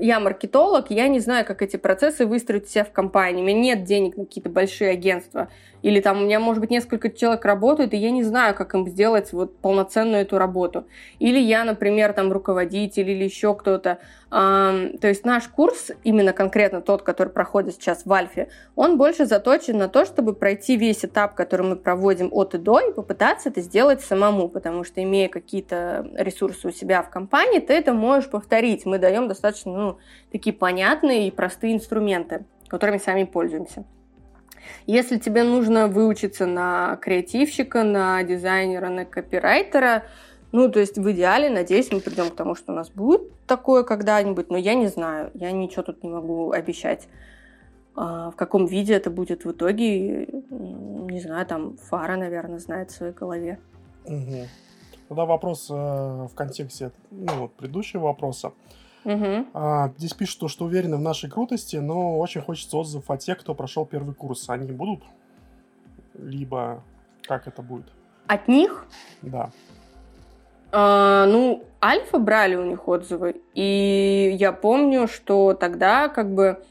я 0.00 0.18
маркетолог, 0.18 0.90
я 0.90 1.06
не 1.06 1.20
знаю, 1.20 1.46
как 1.46 1.62
эти 1.62 1.76
процессы 1.76 2.26
выстроить 2.26 2.68
себя 2.68 2.84
в 2.84 2.90
компании. 2.90 3.42
У 3.42 3.46
меня 3.46 3.76
нет 3.76 3.84
денег 3.84 4.16
на 4.16 4.24
какие-то 4.24 4.50
большие 4.50 4.90
агентства. 4.90 5.48
Или 5.86 6.00
там 6.00 6.18
у 6.20 6.24
меня, 6.24 6.40
может 6.40 6.60
быть, 6.60 6.70
несколько 6.70 7.08
человек 7.08 7.44
работают, 7.44 7.94
и 7.94 7.96
я 7.96 8.10
не 8.10 8.24
знаю, 8.24 8.56
как 8.56 8.74
им 8.74 8.88
сделать 8.88 9.32
вот 9.32 9.56
полноценную 9.58 10.22
эту 10.22 10.36
работу. 10.36 10.84
Или 11.20 11.38
я, 11.38 11.62
например, 11.62 12.12
там 12.12 12.32
руководитель 12.32 13.08
или 13.08 13.22
еще 13.22 13.54
кто-то. 13.54 13.98
То 14.28 14.98
есть 15.00 15.24
наш 15.24 15.46
курс, 15.46 15.92
именно 16.02 16.32
конкретно 16.32 16.80
тот, 16.80 17.02
который 17.02 17.28
проходит 17.28 17.74
сейчас 17.74 18.04
в 18.04 18.12
Альфе, 18.12 18.48
он 18.74 18.98
больше 18.98 19.26
заточен 19.26 19.78
на 19.78 19.88
то, 19.88 20.04
чтобы 20.04 20.34
пройти 20.34 20.76
весь 20.76 21.04
этап, 21.04 21.36
который 21.36 21.64
мы 21.64 21.76
проводим 21.76 22.30
от 22.32 22.56
и 22.56 22.58
до, 22.58 22.80
и 22.80 22.92
попытаться 22.92 23.50
это 23.50 23.60
сделать 23.60 24.00
самому, 24.00 24.48
потому 24.48 24.82
что 24.82 25.00
имея 25.00 25.28
какие-то 25.28 26.04
ресурсы 26.16 26.66
у 26.66 26.72
себя 26.72 27.00
в 27.04 27.10
компании, 27.10 27.60
ты 27.60 27.74
это 27.74 27.92
можешь 27.92 28.28
повторить. 28.28 28.86
Мы 28.86 28.98
даем 28.98 29.28
достаточно 29.28 29.72
ну, 29.72 29.98
такие 30.32 30.52
понятные 30.52 31.28
и 31.28 31.30
простые 31.30 31.74
инструменты, 31.74 32.44
которыми 32.66 32.98
сами 32.98 33.22
пользуемся. 33.22 33.84
Если 34.86 35.18
тебе 35.18 35.42
нужно 35.42 35.88
выучиться 35.88 36.46
на 36.46 36.96
креативщика, 36.96 37.82
на 37.82 38.22
дизайнера, 38.22 38.88
на 38.88 39.04
копирайтера, 39.04 40.04
ну, 40.52 40.70
то 40.70 40.80
есть 40.80 40.96
в 40.96 41.10
идеале, 41.10 41.50
надеюсь, 41.50 41.90
мы 41.92 42.00
придем 42.00 42.30
к 42.30 42.36
тому, 42.36 42.54
что 42.54 42.72
у 42.72 42.74
нас 42.74 42.90
будет 42.90 43.22
такое 43.46 43.82
когда-нибудь, 43.82 44.50
но 44.50 44.56
я 44.56 44.74
не 44.74 44.86
знаю, 44.86 45.30
я 45.34 45.52
ничего 45.52 45.82
тут 45.82 46.02
не 46.02 46.08
могу 46.08 46.52
обещать. 46.52 47.08
А 47.94 48.30
в 48.30 48.36
каком 48.36 48.66
виде 48.66 48.94
это 48.94 49.10
будет 49.10 49.44
в 49.44 49.52
итоге, 49.52 50.26
не 50.50 51.20
знаю, 51.20 51.46
там 51.46 51.76
Фара, 51.76 52.16
наверное, 52.16 52.58
знает 52.58 52.90
в 52.90 52.94
своей 52.94 53.12
голове. 53.12 53.58
Угу. 54.04 54.46
Тогда 55.08 55.24
вопрос 55.24 55.68
э, 55.70 55.74
в 55.74 56.32
контексте 56.34 56.90
ну, 57.10 57.32
вот, 57.40 57.52
предыдущего 57.54 58.02
вопроса. 58.04 58.52
Угу. 59.06 59.46
А, 59.54 59.92
здесь 59.96 60.14
пишут, 60.14 60.50
что 60.50 60.64
уверены 60.64 60.96
в 60.96 61.00
нашей 61.00 61.30
крутости, 61.30 61.76
но 61.76 62.18
очень 62.18 62.40
хочется 62.40 62.76
отзывов 62.76 63.08
от 63.08 63.20
тех, 63.20 63.38
кто 63.38 63.54
прошел 63.54 63.86
первый 63.86 64.14
курс. 64.14 64.50
Они 64.50 64.72
будут? 64.72 65.04
Либо 66.14 66.82
как 67.22 67.46
это 67.46 67.62
будет? 67.62 67.86
От 68.26 68.48
них? 68.48 68.84
Да. 69.22 69.50
А, 70.72 71.24
ну, 71.26 71.62
Альфа 71.80 72.18
брали 72.18 72.56
у 72.56 72.64
них 72.64 72.88
отзывы, 72.88 73.40
и 73.54 74.36
я 74.40 74.50
помню, 74.50 75.06
что 75.06 75.54
тогда 75.54 76.08
как 76.08 76.34
бы 76.34 76.62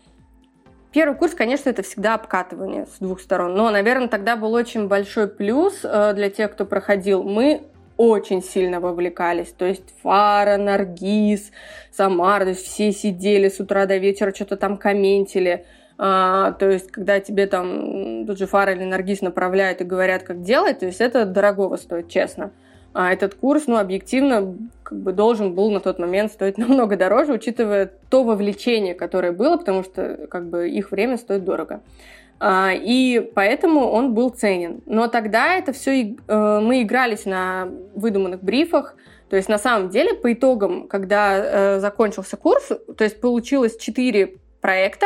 Первый 0.92 1.18
курс, 1.18 1.34
конечно, 1.34 1.70
это 1.70 1.84
всегда 1.84 2.14
обкатывание 2.14 2.86
с 2.86 3.00
двух 3.00 3.20
сторон, 3.20 3.54
но, 3.54 3.70
наверное, 3.70 4.08
тогда 4.08 4.38
был 4.38 4.54
очень 4.54 4.88
большой 4.88 5.28
плюс 5.28 5.82
э, 5.84 6.14
для 6.14 6.30
тех, 6.30 6.54
кто 6.54 6.66
проходил. 6.66 7.22
Мы 7.22 7.64
очень 7.98 8.44
сильно 8.44 8.80
вовлекались. 8.80 9.52
То 9.52 9.66
есть 9.66 9.94
Фара, 10.02 10.58
Наргиз, 10.58 11.52
Самар, 11.92 12.44
то 12.44 12.50
есть 12.50 12.66
все 12.66 12.92
сидели 12.92 13.50
с 13.50 13.60
утра 13.60 13.86
до 13.86 13.98
вечера, 13.98 14.34
что-то 14.34 14.58
там 14.58 14.78
комментили. 14.78 15.66
А, 15.98 16.52
то 16.54 16.70
есть, 16.70 16.92
когда 16.92 17.20
тебе 17.20 17.48
там 17.48 18.26
тот 18.26 18.38
же 18.38 18.48
Фара 18.48 18.74
или 18.74 18.84
Наргиз 18.84 19.22
направляют 19.22 19.82
и 19.82 19.86
говорят, 19.86 20.24
как 20.24 20.42
делать, 20.42 20.80
то 20.80 20.86
есть 20.86 21.00
это 21.00 21.26
дорогого 21.26 21.78
стоит, 21.78 22.10
честно. 22.10 22.52
А 22.94 23.12
этот 23.12 23.36
курс, 23.36 23.68
ну, 23.68 23.78
объективно, 23.78 24.56
как 24.84 25.00
бы 25.00 25.12
должен 25.12 25.54
был 25.54 25.70
на 25.72 25.80
тот 25.80 26.00
момент 26.00 26.32
стоить 26.32 26.58
намного 26.60 26.98
дороже, 26.98 27.34
учитывая 27.34 27.92
то 28.10 28.24
вовлечение, 28.24 28.94
которое 28.94 29.32
было, 29.32 29.58
потому 29.58 29.84
что 29.84 30.28
как 30.30 30.48
бы 30.48 30.70
их 30.70 30.92
время 30.92 31.18
стоит 31.18 31.44
дорого. 31.44 31.82
А, 32.40 32.72
и 32.74 33.20
поэтому 33.34 33.90
он 33.90 34.14
был 34.14 34.30
ценен. 34.30 34.82
Но 34.86 35.08
тогда 35.08 35.56
это 35.56 35.74
все 35.74 36.16
э, 36.28 36.60
мы 36.62 36.82
игрались 36.82 37.26
на 37.26 37.70
выдуманных 37.96 38.44
брифах. 38.44 38.96
То 39.30 39.38
есть 39.38 39.50
на 39.50 39.58
самом 39.58 39.90
деле 39.90 40.14
по 40.14 40.32
итогам, 40.32 40.88
когда 40.88 41.38
э, 41.38 41.80
закончился 41.80 42.38
курс, 42.38 42.72
то 42.98 43.04
есть 43.04 43.20
получилось 43.20 43.78
4 43.78 44.38
проекта. 44.66 45.06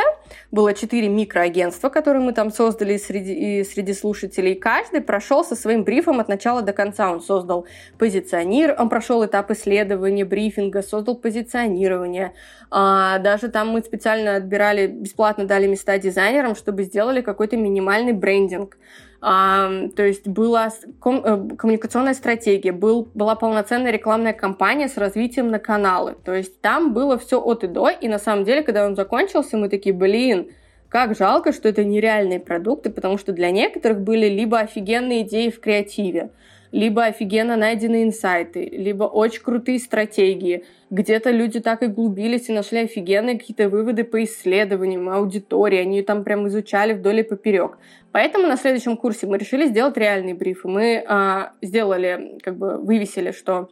Было 0.50 0.72
четыре 0.72 1.08
микроагентства, 1.10 1.90
которые 1.90 2.22
мы 2.22 2.32
там 2.32 2.50
создали 2.50 2.96
среди, 2.96 3.62
среди 3.62 3.92
слушателей. 3.92 4.54
Каждый 4.54 5.02
прошел 5.02 5.44
со 5.44 5.54
своим 5.54 5.84
брифом 5.84 6.18
от 6.18 6.28
начала 6.28 6.62
до 6.62 6.72
конца. 6.72 7.12
Он 7.12 7.20
создал 7.20 7.66
позиционир, 7.98 8.74
он 8.78 8.88
прошел 8.88 9.22
этап 9.22 9.50
исследования, 9.50 10.24
брифинга, 10.24 10.80
создал 10.80 11.14
позиционирование. 11.14 12.32
А, 12.70 13.18
даже 13.18 13.48
там 13.48 13.68
мы 13.68 13.82
специально 13.82 14.36
отбирали, 14.36 14.86
бесплатно 14.86 15.44
дали 15.44 15.66
места 15.66 15.98
дизайнерам, 15.98 16.54
чтобы 16.54 16.84
сделали 16.84 17.20
какой-то 17.20 17.58
минимальный 17.58 18.14
брендинг. 18.14 18.78
То 19.20 19.90
есть 19.98 20.26
была 20.26 20.68
э, 20.68 21.48
коммуникационная 21.58 22.14
стратегия, 22.14 22.72
был, 22.72 23.10
была 23.12 23.34
полноценная 23.34 23.90
рекламная 23.90 24.32
кампания 24.32 24.88
с 24.88 24.96
развитием 24.96 25.50
на 25.50 25.58
каналы. 25.58 26.16
То 26.24 26.32
есть 26.32 26.60
там 26.62 26.94
было 26.94 27.18
все 27.18 27.38
от 27.38 27.62
и 27.62 27.66
до, 27.66 27.90
и 27.90 28.08
на 28.08 28.18
самом 28.18 28.44
деле, 28.44 28.62
когда 28.62 28.86
он 28.86 28.96
закончился, 28.96 29.58
мы 29.58 29.68
такие, 29.68 29.94
блин, 29.94 30.48
как 30.88 31.16
жалко, 31.16 31.52
что 31.52 31.68
это 31.68 31.84
нереальные 31.84 32.40
продукты, 32.40 32.88
потому 32.88 33.18
что 33.18 33.32
для 33.32 33.50
некоторых 33.50 34.00
были 34.00 34.26
либо 34.26 34.58
офигенные 34.58 35.22
идеи 35.22 35.50
в 35.50 35.60
креативе, 35.60 36.30
либо 36.72 37.04
офигенно 37.04 37.56
найденные 37.56 38.04
инсайты, 38.04 38.64
либо 38.64 39.04
очень 39.04 39.42
крутые 39.42 39.78
стратегии. 39.78 40.64
Где-то 40.90 41.30
люди 41.30 41.60
так 41.60 41.82
и 41.82 41.86
глубились 41.86 42.48
и 42.48 42.52
нашли 42.52 42.80
офигенные 42.80 43.38
какие-то 43.38 43.68
выводы 43.68 44.04
по 44.04 44.22
исследованиям 44.24 45.08
аудитории, 45.08 45.78
они 45.78 46.02
там 46.02 46.24
прям 46.24 46.48
изучали 46.48 46.92
вдоль 46.92 47.20
и 47.20 47.22
поперек. 47.22 47.78
Поэтому 48.12 48.46
на 48.46 48.56
следующем 48.56 48.96
курсе 48.96 49.26
мы 49.26 49.38
решили 49.38 49.66
сделать 49.66 49.96
реальные 49.96 50.34
брифы. 50.34 50.68
Мы 50.68 51.04
а, 51.06 51.52
сделали, 51.62 52.38
как 52.42 52.56
бы 52.56 52.78
вывесили, 52.78 53.30
что 53.30 53.68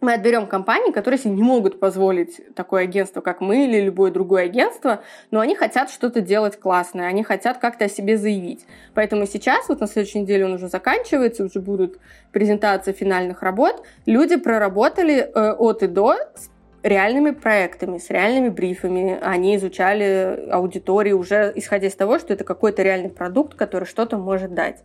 мы 0.00 0.14
отберем 0.14 0.46
компании, 0.46 0.92
которые 0.92 1.18
себе 1.18 1.34
не 1.34 1.42
могут 1.42 1.80
позволить 1.80 2.54
такое 2.54 2.84
агентство, 2.84 3.20
как 3.20 3.40
мы 3.40 3.64
или 3.64 3.80
любое 3.80 4.12
другое 4.12 4.44
агентство, 4.44 5.02
но 5.30 5.40
они 5.40 5.56
хотят 5.56 5.90
что-то 5.90 6.20
делать 6.20 6.58
классное, 6.58 7.06
они 7.06 7.24
хотят 7.24 7.58
как-то 7.58 7.86
о 7.86 7.88
себе 7.88 8.16
заявить. 8.16 8.64
Поэтому 8.94 9.26
сейчас, 9.26 9.68
вот 9.68 9.80
на 9.80 9.86
следующей 9.86 10.20
неделе 10.20 10.44
он 10.44 10.52
уже 10.52 10.68
заканчивается, 10.68 11.44
уже 11.44 11.60
будут 11.60 11.98
презентации 12.30 12.92
финальных 12.92 13.42
работ, 13.42 13.82
люди 14.06 14.36
проработали 14.36 15.18
э, 15.18 15.52
от 15.52 15.82
и 15.82 15.88
до 15.88 16.14
с 16.34 16.48
реальными 16.84 17.30
проектами, 17.30 17.98
с 17.98 18.08
реальными 18.08 18.50
брифами. 18.50 19.18
Они 19.20 19.56
изучали 19.56 20.48
аудитории 20.50 21.12
уже 21.12 21.52
исходя 21.56 21.88
из 21.88 21.94
того, 21.94 22.18
что 22.20 22.32
это 22.32 22.44
какой-то 22.44 22.82
реальный 22.82 23.10
продукт, 23.10 23.54
который 23.54 23.84
что-то 23.84 24.16
может 24.16 24.54
дать. 24.54 24.84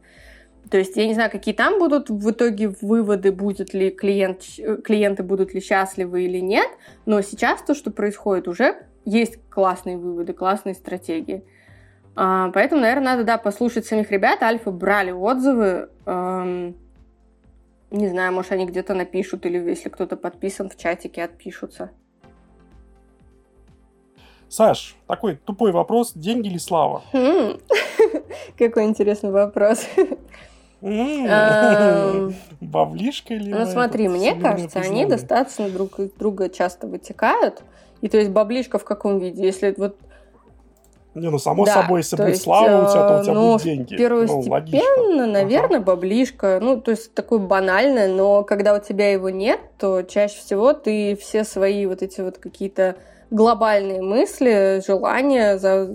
То 0.74 0.80
есть 0.80 0.98
я 0.98 1.06
не 1.06 1.14
знаю, 1.14 1.30
какие 1.30 1.54
там 1.54 1.78
будут 1.78 2.10
в 2.10 2.32
итоге 2.32 2.70
выводы, 2.82 3.32
будет 3.32 3.76
ли 3.76 3.92
клиент, 3.92 4.42
клиенты 4.84 5.22
будут 5.22 5.54
ли 5.54 5.62
счастливы 5.62 6.24
или 6.24 6.40
нет, 6.40 6.68
но 7.06 7.22
сейчас 7.22 7.62
то, 7.62 7.76
что 7.76 7.92
происходит, 7.92 8.48
уже 8.48 8.78
есть 9.06 9.38
классные 9.52 9.98
выводы, 9.98 10.34
классные 10.34 10.74
стратегии. 10.74 11.46
А, 12.16 12.50
поэтому, 12.50 12.82
наверное, 12.82 13.14
надо, 13.14 13.24
да, 13.24 13.38
послушать 13.38 13.86
самих 13.86 14.10
ребят. 14.10 14.42
Альфа 14.42 14.72
брали 14.72 15.12
отзывы. 15.12 15.90
Эм, 16.08 16.76
не 17.92 18.08
знаю, 18.08 18.34
может, 18.34 18.52
они 18.52 18.66
где-то 18.66 18.96
напишут, 18.96 19.46
или 19.46 19.60
если 19.60 19.90
кто-то 19.90 20.18
подписан 20.18 20.72
в 20.72 20.76
чатике, 20.76 21.24
отпишутся. 21.24 21.92
Саш, 24.50 24.96
такой 25.06 25.36
тупой 25.36 25.72
вопрос. 25.72 26.14
Деньги 26.16 26.48
или 26.48 26.58
слава? 26.58 27.04
Хм. 27.14 27.60
Какой 28.58 28.86
интересный 28.86 29.30
вопрос. 29.30 29.86
Эм, 30.84 32.36
Баблишка 32.62 33.34
или 33.34 33.52
Ну 33.52 33.66
смотри, 33.66 34.08
мне 34.10 34.36
кажется, 34.36 34.80
они 34.80 35.06
достаточно 35.06 35.70
друг 35.70 36.00
друга 36.18 36.50
часто 36.50 36.88
вытекают. 36.88 37.64
И 38.02 38.10
то 38.10 38.18
есть 38.18 38.32
баблишка 38.32 38.80
в 38.80 38.84
каком 38.84 39.20
виде? 39.20 39.44
Если 39.44 39.74
вот 39.78 39.96
не, 41.16 41.30
ну 41.30 41.38
само 41.38 41.64
да, 41.66 41.74
собой, 41.74 42.00
если 42.00 42.16
будет 42.16 42.30
есть, 42.30 42.42
слава 42.42 42.86
у 42.86 42.92
тебя, 42.92 43.08
то 43.08 43.20
у 43.20 43.24
тебя 43.24 43.34
ну, 43.34 43.52
будут 43.52 43.64
деньги. 43.64 43.96
Первостепенно, 43.96 45.28
ну, 45.28 45.32
наверное, 45.32 45.78
ага. 45.78 45.86
баблишка. 45.86 46.60
Ну, 46.60 46.82
то 46.82 46.90
есть 46.90 47.14
такое 47.14 47.38
банальное, 47.38 48.08
но 48.08 48.44
когда 48.44 48.74
у 48.74 48.80
тебя 48.80 49.12
его 49.12 49.30
нет, 49.30 49.60
то 49.78 50.02
чаще 50.02 50.40
всего 50.40 50.74
ты 50.74 51.16
все 51.16 51.44
свои 51.44 51.86
вот 51.86 52.02
эти 52.02 52.22
вот 52.22 52.40
какие-то 52.40 52.96
глобальные 53.30 54.02
мысли, 54.02 54.82
желания 54.86 55.60
за, 55.60 55.88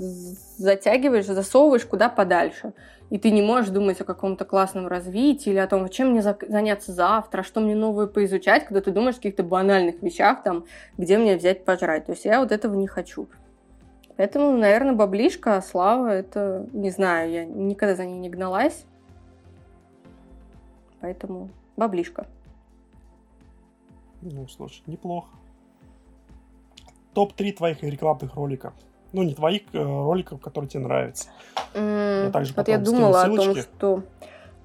затягиваешь, 0.56 1.26
засовываешь 1.26 1.84
куда 1.84 2.08
подальше. 2.08 2.72
И 3.10 3.18
ты 3.18 3.30
не 3.30 3.40
можешь 3.40 3.70
думать 3.70 4.00
о 4.00 4.04
каком-то 4.04 4.44
классном 4.44 4.86
развитии 4.86 5.50
или 5.50 5.58
о 5.58 5.66
том, 5.66 5.88
чем 5.88 6.10
мне 6.10 6.22
заняться 6.22 6.92
завтра, 6.92 7.42
что 7.42 7.60
мне 7.60 7.74
новое 7.74 8.06
поизучать, 8.06 8.66
когда 8.66 8.82
ты 8.82 8.90
думаешь 8.90 9.14
о 9.14 9.18
каких-то 9.18 9.42
банальных 9.42 10.02
вещах, 10.02 10.42
там, 10.42 10.66
где 10.98 11.16
мне 11.16 11.36
взять 11.36 11.64
пожрать. 11.64 12.06
То 12.06 12.12
есть 12.12 12.26
я 12.26 12.40
вот 12.40 12.52
этого 12.52 12.74
не 12.74 12.86
хочу. 12.86 13.28
Поэтому, 14.16 14.56
наверное, 14.56 14.94
баблишка, 14.94 15.62
слава, 15.62 16.08
это, 16.08 16.66
не 16.72 16.90
знаю, 16.90 17.30
я 17.30 17.44
никогда 17.44 17.94
за 17.94 18.04
ней 18.04 18.18
не 18.18 18.28
гналась. 18.28 18.84
Поэтому 21.00 21.50
баблишка. 21.76 22.26
Ну, 24.20 24.48
слушай, 24.48 24.82
неплохо. 24.86 25.28
Топ-3 27.14 27.52
твоих 27.52 27.82
рекламных 27.82 28.34
роликов. 28.34 28.74
Ну, 29.12 29.22
не 29.22 29.34
твоих 29.34 29.62
э, 29.72 29.82
роликов, 29.82 30.40
которые 30.40 30.68
тебе 30.68 30.82
нравятся. 30.82 31.28
Mm, 31.74 32.26
я 32.26 32.30
также 32.30 32.54
вот 32.54 32.68
я 32.68 32.78
думала 32.78 33.22
о 33.22 33.34
том, 33.34 33.56
что... 33.56 34.02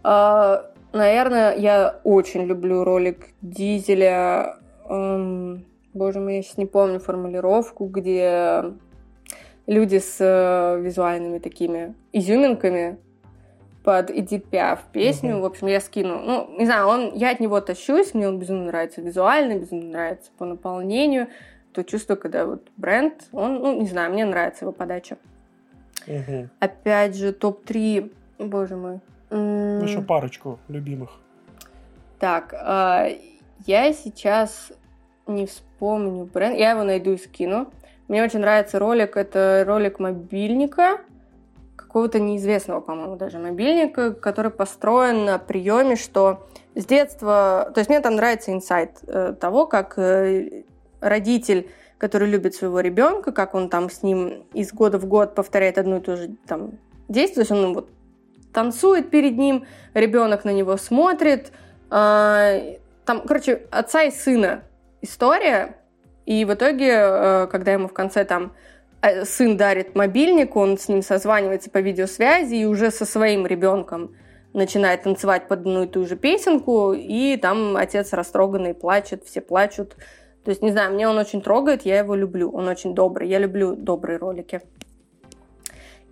Э, 0.04 0.64
наверное, 0.92 1.56
я 1.56 2.00
очень 2.04 2.44
люблю 2.44 2.84
ролик 2.84 3.30
Дизеля. 3.42 4.58
Эм, 4.90 5.66
боже 5.94 6.20
мой, 6.20 6.38
я 6.38 6.44
сейчас 6.44 6.58
не 6.58 6.66
помню 6.66 7.00
формулировку, 7.00 7.86
где 7.86 8.66
люди 9.66 10.00
с 10.00 10.18
э, 10.20 10.80
визуальными 10.82 11.40
такими 11.40 11.96
изюминками 12.12 12.98
под 13.84 14.10
Эдит 14.12 14.46
Пиаф 14.46 14.82
песню. 14.92 15.36
Mm-hmm. 15.36 15.42
В 15.42 15.46
общем, 15.46 15.68
я 15.68 15.80
скину. 15.82 16.20
Ну, 16.20 16.56
не 16.58 16.66
знаю, 16.66 16.88
он, 16.88 17.14
я 17.16 17.32
от 17.32 17.40
него 17.40 17.60
тащусь, 17.62 18.14
мне 18.14 18.28
он 18.28 18.40
безумно 18.40 18.66
нравится 18.66 19.02
визуально, 19.02 19.60
безумно 19.60 19.90
нравится 19.90 20.32
по 20.38 20.46
наполнению. 20.46 21.28
То 21.74 21.84
чувство, 21.84 22.16
когда 22.16 22.46
вот 22.46 22.68
бренд, 22.78 23.14
он, 23.32 23.56
ну, 23.56 23.80
не 23.80 23.88
знаю, 23.88 24.12
мне 24.14 24.26
нравится 24.26 24.66
его 24.66 24.72
подача. 24.72 25.18
Mm-hmm. 26.06 26.50
Опять 26.60 27.16
же, 27.16 27.34
топ-3, 27.34 28.12
боже 28.40 28.76
мой. 28.76 29.00
М- 29.32 29.80
Еще 29.84 30.02
парочку 30.02 30.60
любимых. 30.68 31.10
Так, 32.20 32.54
э, 32.54 33.18
я 33.66 33.94
сейчас 33.94 34.72
не 35.26 35.48
вспомню 35.48 36.26
бренд. 36.26 36.58
Я 36.58 36.72
его 36.72 36.84
найду 36.84 37.14
и 37.14 37.18
скину. 37.18 37.72
Мне 38.08 38.24
очень 38.24 38.40
нравится 38.40 38.78
ролик. 38.80 39.18
Это 39.18 39.64
ролик 39.66 40.00
мобильника, 40.00 41.00
какого-то 41.76 42.20
неизвестного, 42.20 42.82
по-моему, 42.82 43.16
даже 43.16 43.40
мобильника, 43.40 44.14
который 44.14 44.52
построен 44.52 45.26
на 45.26 45.40
приеме, 45.40 45.96
что 45.96 46.48
с 46.76 46.86
детства... 46.86 47.72
То 47.74 47.80
есть 47.80 47.90
мне 47.90 48.00
там 48.00 48.16
нравится 48.16 48.52
инсайт 48.52 49.00
э, 49.08 49.34
того, 49.40 49.66
как 49.66 49.98
э, 49.98 50.64
родитель 51.04 51.70
который 52.04 52.28
любит 52.28 52.54
своего 52.54 52.82
ребенка, 52.82 53.32
как 53.32 53.56
он 53.56 53.70
там 53.70 53.90
с 53.90 54.04
ним 54.04 54.44
из 54.54 54.74
года 54.74 55.00
в 55.00 55.06
год 55.06 55.36
повторяет 55.36 55.78
одно 55.78 55.98
и 55.98 56.02
то 56.02 56.18
же 56.18 56.36
там 56.46 56.72
действие, 57.08 57.46
то 57.46 57.54
есть 57.54 57.66
он 57.66 57.74
вот 57.74 57.90
танцует 58.52 59.10
перед 59.10 59.38
ним, 59.38 59.66
ребенок 59.94 60.44
на 60.44 60.52
него 60.52 60.76
смотрит, 60.76 61.54
э, 61.90 62.78
там, 63.06 63.22
короче, 63.26 63.68
отца 63.72 64.04
и 64.04 64.12
сына 64.12 64.64
история, 65.02 65.78
и 66.26 66.44
в 66.44 66.54
итоге, 66.54 66.92
э, 66.92 67.48
когда 67.50 67.72
ему 67.72 67.88
в 67.88 67.94
конце 67.94 68.26
там 68.26 68.52
э, 69.02 69.24
сын 69.24 69.56
дарит 69.56 69.96
мобильник, 69.96 70.58
он 70.58 70.78
с 70.78 70.90
ним 70.90 71.04
созванивается 71.04 71.70
по 71.70 71.78
видеосвязи 71.78 72.56
и 72.56 72.66
уже 72.66 72.92
со 72.92 73.06
своим 73.06 73.46
ребенком 73.48 74.14
начинает 74.52 75.04
танцевать 75.04 75.48
под 75.48 75.62
одну 75.62 75.84
и 75.84 75.88
ту 75.88 76.06
же 76.06 76.18
песенку, 76.18 76.92
и 76.92 77.38
там 77.38 77.78
отец 77.78 78.12
растроганный 78.12 78.74
плачет, 78.74 79.24
все 79.24 79.40
плачут. 79.40 79.96
То 80.44 80.50
есть, 80.52 80.62
не 80.62 80.72
знаю, 80.72 80.94
мне 80.94 81.08
он 81.08 81.18
очень 81.18 81.42
трогает, 81.42 81.84
я 81.84 82.00
его 82.00 82.16
люблю, 82.16 82.52
он 82.52 82.68
очень 82.68 82.94
добрый, 82.94 83.30
я 83.30 83.40
люблю 83.40 83.76
добрые 83.76 84.18
ролики. 84.18 84.62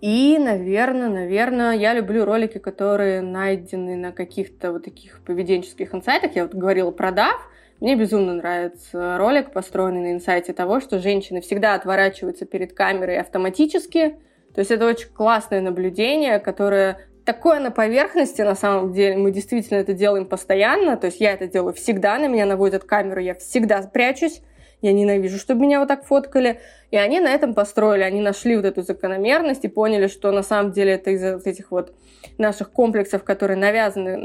И, 0.00 0.36
наверное, 0.38 1.08
наверное, 1.08 1.74
я 1.74 1.94
люблю 1.94 2.24
ролики, 2.24 2.58
которые 2.58 3.20
найдены 3.20 3.94
на 3.96 4.10
каких-то 4.10 4.72
вот 4.72 4.84
таких 4.84 5.20
поведенческих 5.24 5.94
инсайтах. 5.94 6.34
Я 6.34 6.42
вот 6.42 6.54
говорила 6.54 6.90
про 6.90 7.10
DAF, 7.10 7.36
мне 7.78 7.94
безумно 7.94 8.34
нравится 8.34 9.16
ролик, 9.18 9.52
построенный 9.52 10.00
на 10.00 10.12
инсайте 10.14 10.52
того, 10.52 10.80
что 10.80 10.98
женщины 10.98 11.40
всегда 11.40 11.74
отворачиваются 11.74 12.46
перед 12.46 12.72
камерой 12.72 13.18
автоматически. 13.18 14.16
То 14.54 14.60
есть 14.60 14.70
это 14.70 14.86
очень 14.86 15.08
классное 15.08 15.60
наблюдение, 15.60 16.38
которое 16.38 17.06
такое 17.24 17.60
на 17.60 17.70
поверхности, 17.70 18.42
на 18.42 18.54
самом 18.54 18.92
деле. 18.92 19.16
Мы 19.16 19.30
действительно 19.30 19.78
это 19.78 19.92
делаем 19.92 20.26
постоянно. 20.26 20.96
То 20.96 21.06
есть 21.06 21.20
я 21.20 21.32
это 21.32 21.46
делаю 21.46 21.74
всегда, 21.74 22.18
на 22.18 22.28
меня 22.28 22.46
наводят 22.46 22.84
камеру, 22.84 23.20
я 23.20 23.34
всегда 23.34 23.82
прячусь. 23.82 24.42
Я 24.82 24.92
ненавижу, 24.92 25.38
чтобы 25.38 25.62
меня 25.62 25.78
вот 25.78 25.88
так 25.88 26.04
фоткали. 26.04 26.58
И 26.90 26.96
они 26.96 27.20
на 27.20 27.28
этом 27.28 27.54
построили, 27.54 28.02
они 28.02 28.20
нашли 28.20 28.56
вот 28.56 28.64
эту 28.64 28.82
закономерность 28.82 29.64
и 29.64 29.68
поняли, 29.68 30.08
что 30.08 30.32
на 30.32 30.42
самом 30.42 30.72
деле 30.72 30.92
это 30.94 31.12
из-за 31.12 31.40
этих 31.44 31.70
вот 31.70 31.94
наших 32.36 32.72
комплексов, 32.72 33.22
которые 33.22 33.56
навязаны 33.56 34.16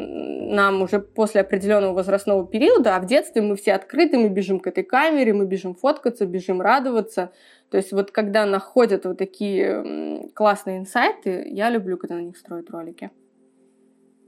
нам 0.51 0.81
уже 0.81 0.99
после 0.99 1.41
определенного 1.41 1.93
возрастного 1.93 2.45
периода, 2.45 2.95
а 2.95 2.99
в 2.99 3.05
детстве 3.05 3.43
мы 3.43 3.55
все 3.55 3.73
открыты, 3.73 4.17
мы 4.17 4.29
бежим 4.29 4.59
к 4.59 4.67
этой 4.67 4.83
камере, 4.83 5.31
мы 5.31 5.45
бежим 5.45 5.75
фоткаться, 5.75 6.25
бежим 6.25 6.59
радоваться. 6.59 7.31
То 7.69 7.77
есть 7.77 7.91
вот 7.91 8.11
когда 8.11 8.45
находят 8.45 9.05
вот 9.05 9.17
такие 9.17 10.29
классные 10.33 10.77
инсайты, 10.77 11.47
я 11.49 11.69
люблю, 11.69 11.97
когда 11.97 12.15
на 12.15 12.21
них 12.21 12.37
строят 12.37 12.69
ролики. 12.69 13.11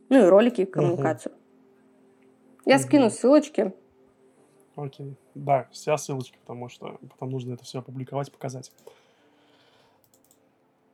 Ну 0.10 0.26
и 0.26 0.28
ролики, 0.28 0.62
и 0.62 0.66
коммуникацию. 0.66 1.34
Угу. 1.34 1.42
Я 2.66 2.76
угу. 2.76 2.84
скину 2.84 3.10
ссылочки. 3.10 3.74
Окей. 4.76 5.16
Да, 5.36 5.68
вся 5.72 5.98
ссылочки, 5.98 6.38
потому 6.42 6.70
что 6.70 7.00
потом 7.10 7.32
нужно 7.32 7.54
это 7.54 7.64
все 7.64 7.80
опубликовать, 7.80 8.32
показать. 8.32 8.72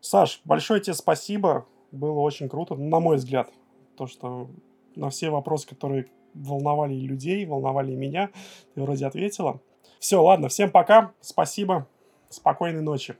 Саш, 0.01 0.41
большое 0.45 0.81
тебе 0.81 0.93
спасибо. 0.93 1.65
Было 1.91 2.19
очень 2.19 2.49
круто, 2.49 2.76
на 2.76 2.99
мой 2.99 3.17
взгляд. 3.17 3.49
То, 3.95 4.05
что 4.05 4.49
на 4.95 5.09
все 5.09 5.30
вопросы, 5.30 5.67
которые 5.67 6.07
волновали 6.34 6.93
людей, 6.93 7.45
волновали 7.45 7.95
меня, 7.95 8.30
ты 8.73 8.81
вроде 8.81 9.05
ответила. 9.05 9.61
Все, 9.99 10.22
ладно, 10.22 10.49
всем 10.49 10.69
пока, 10.69 11.13
спасибо, 11.22 11.88
спокойной 12.30 12.81
ночи. 12.81 13.15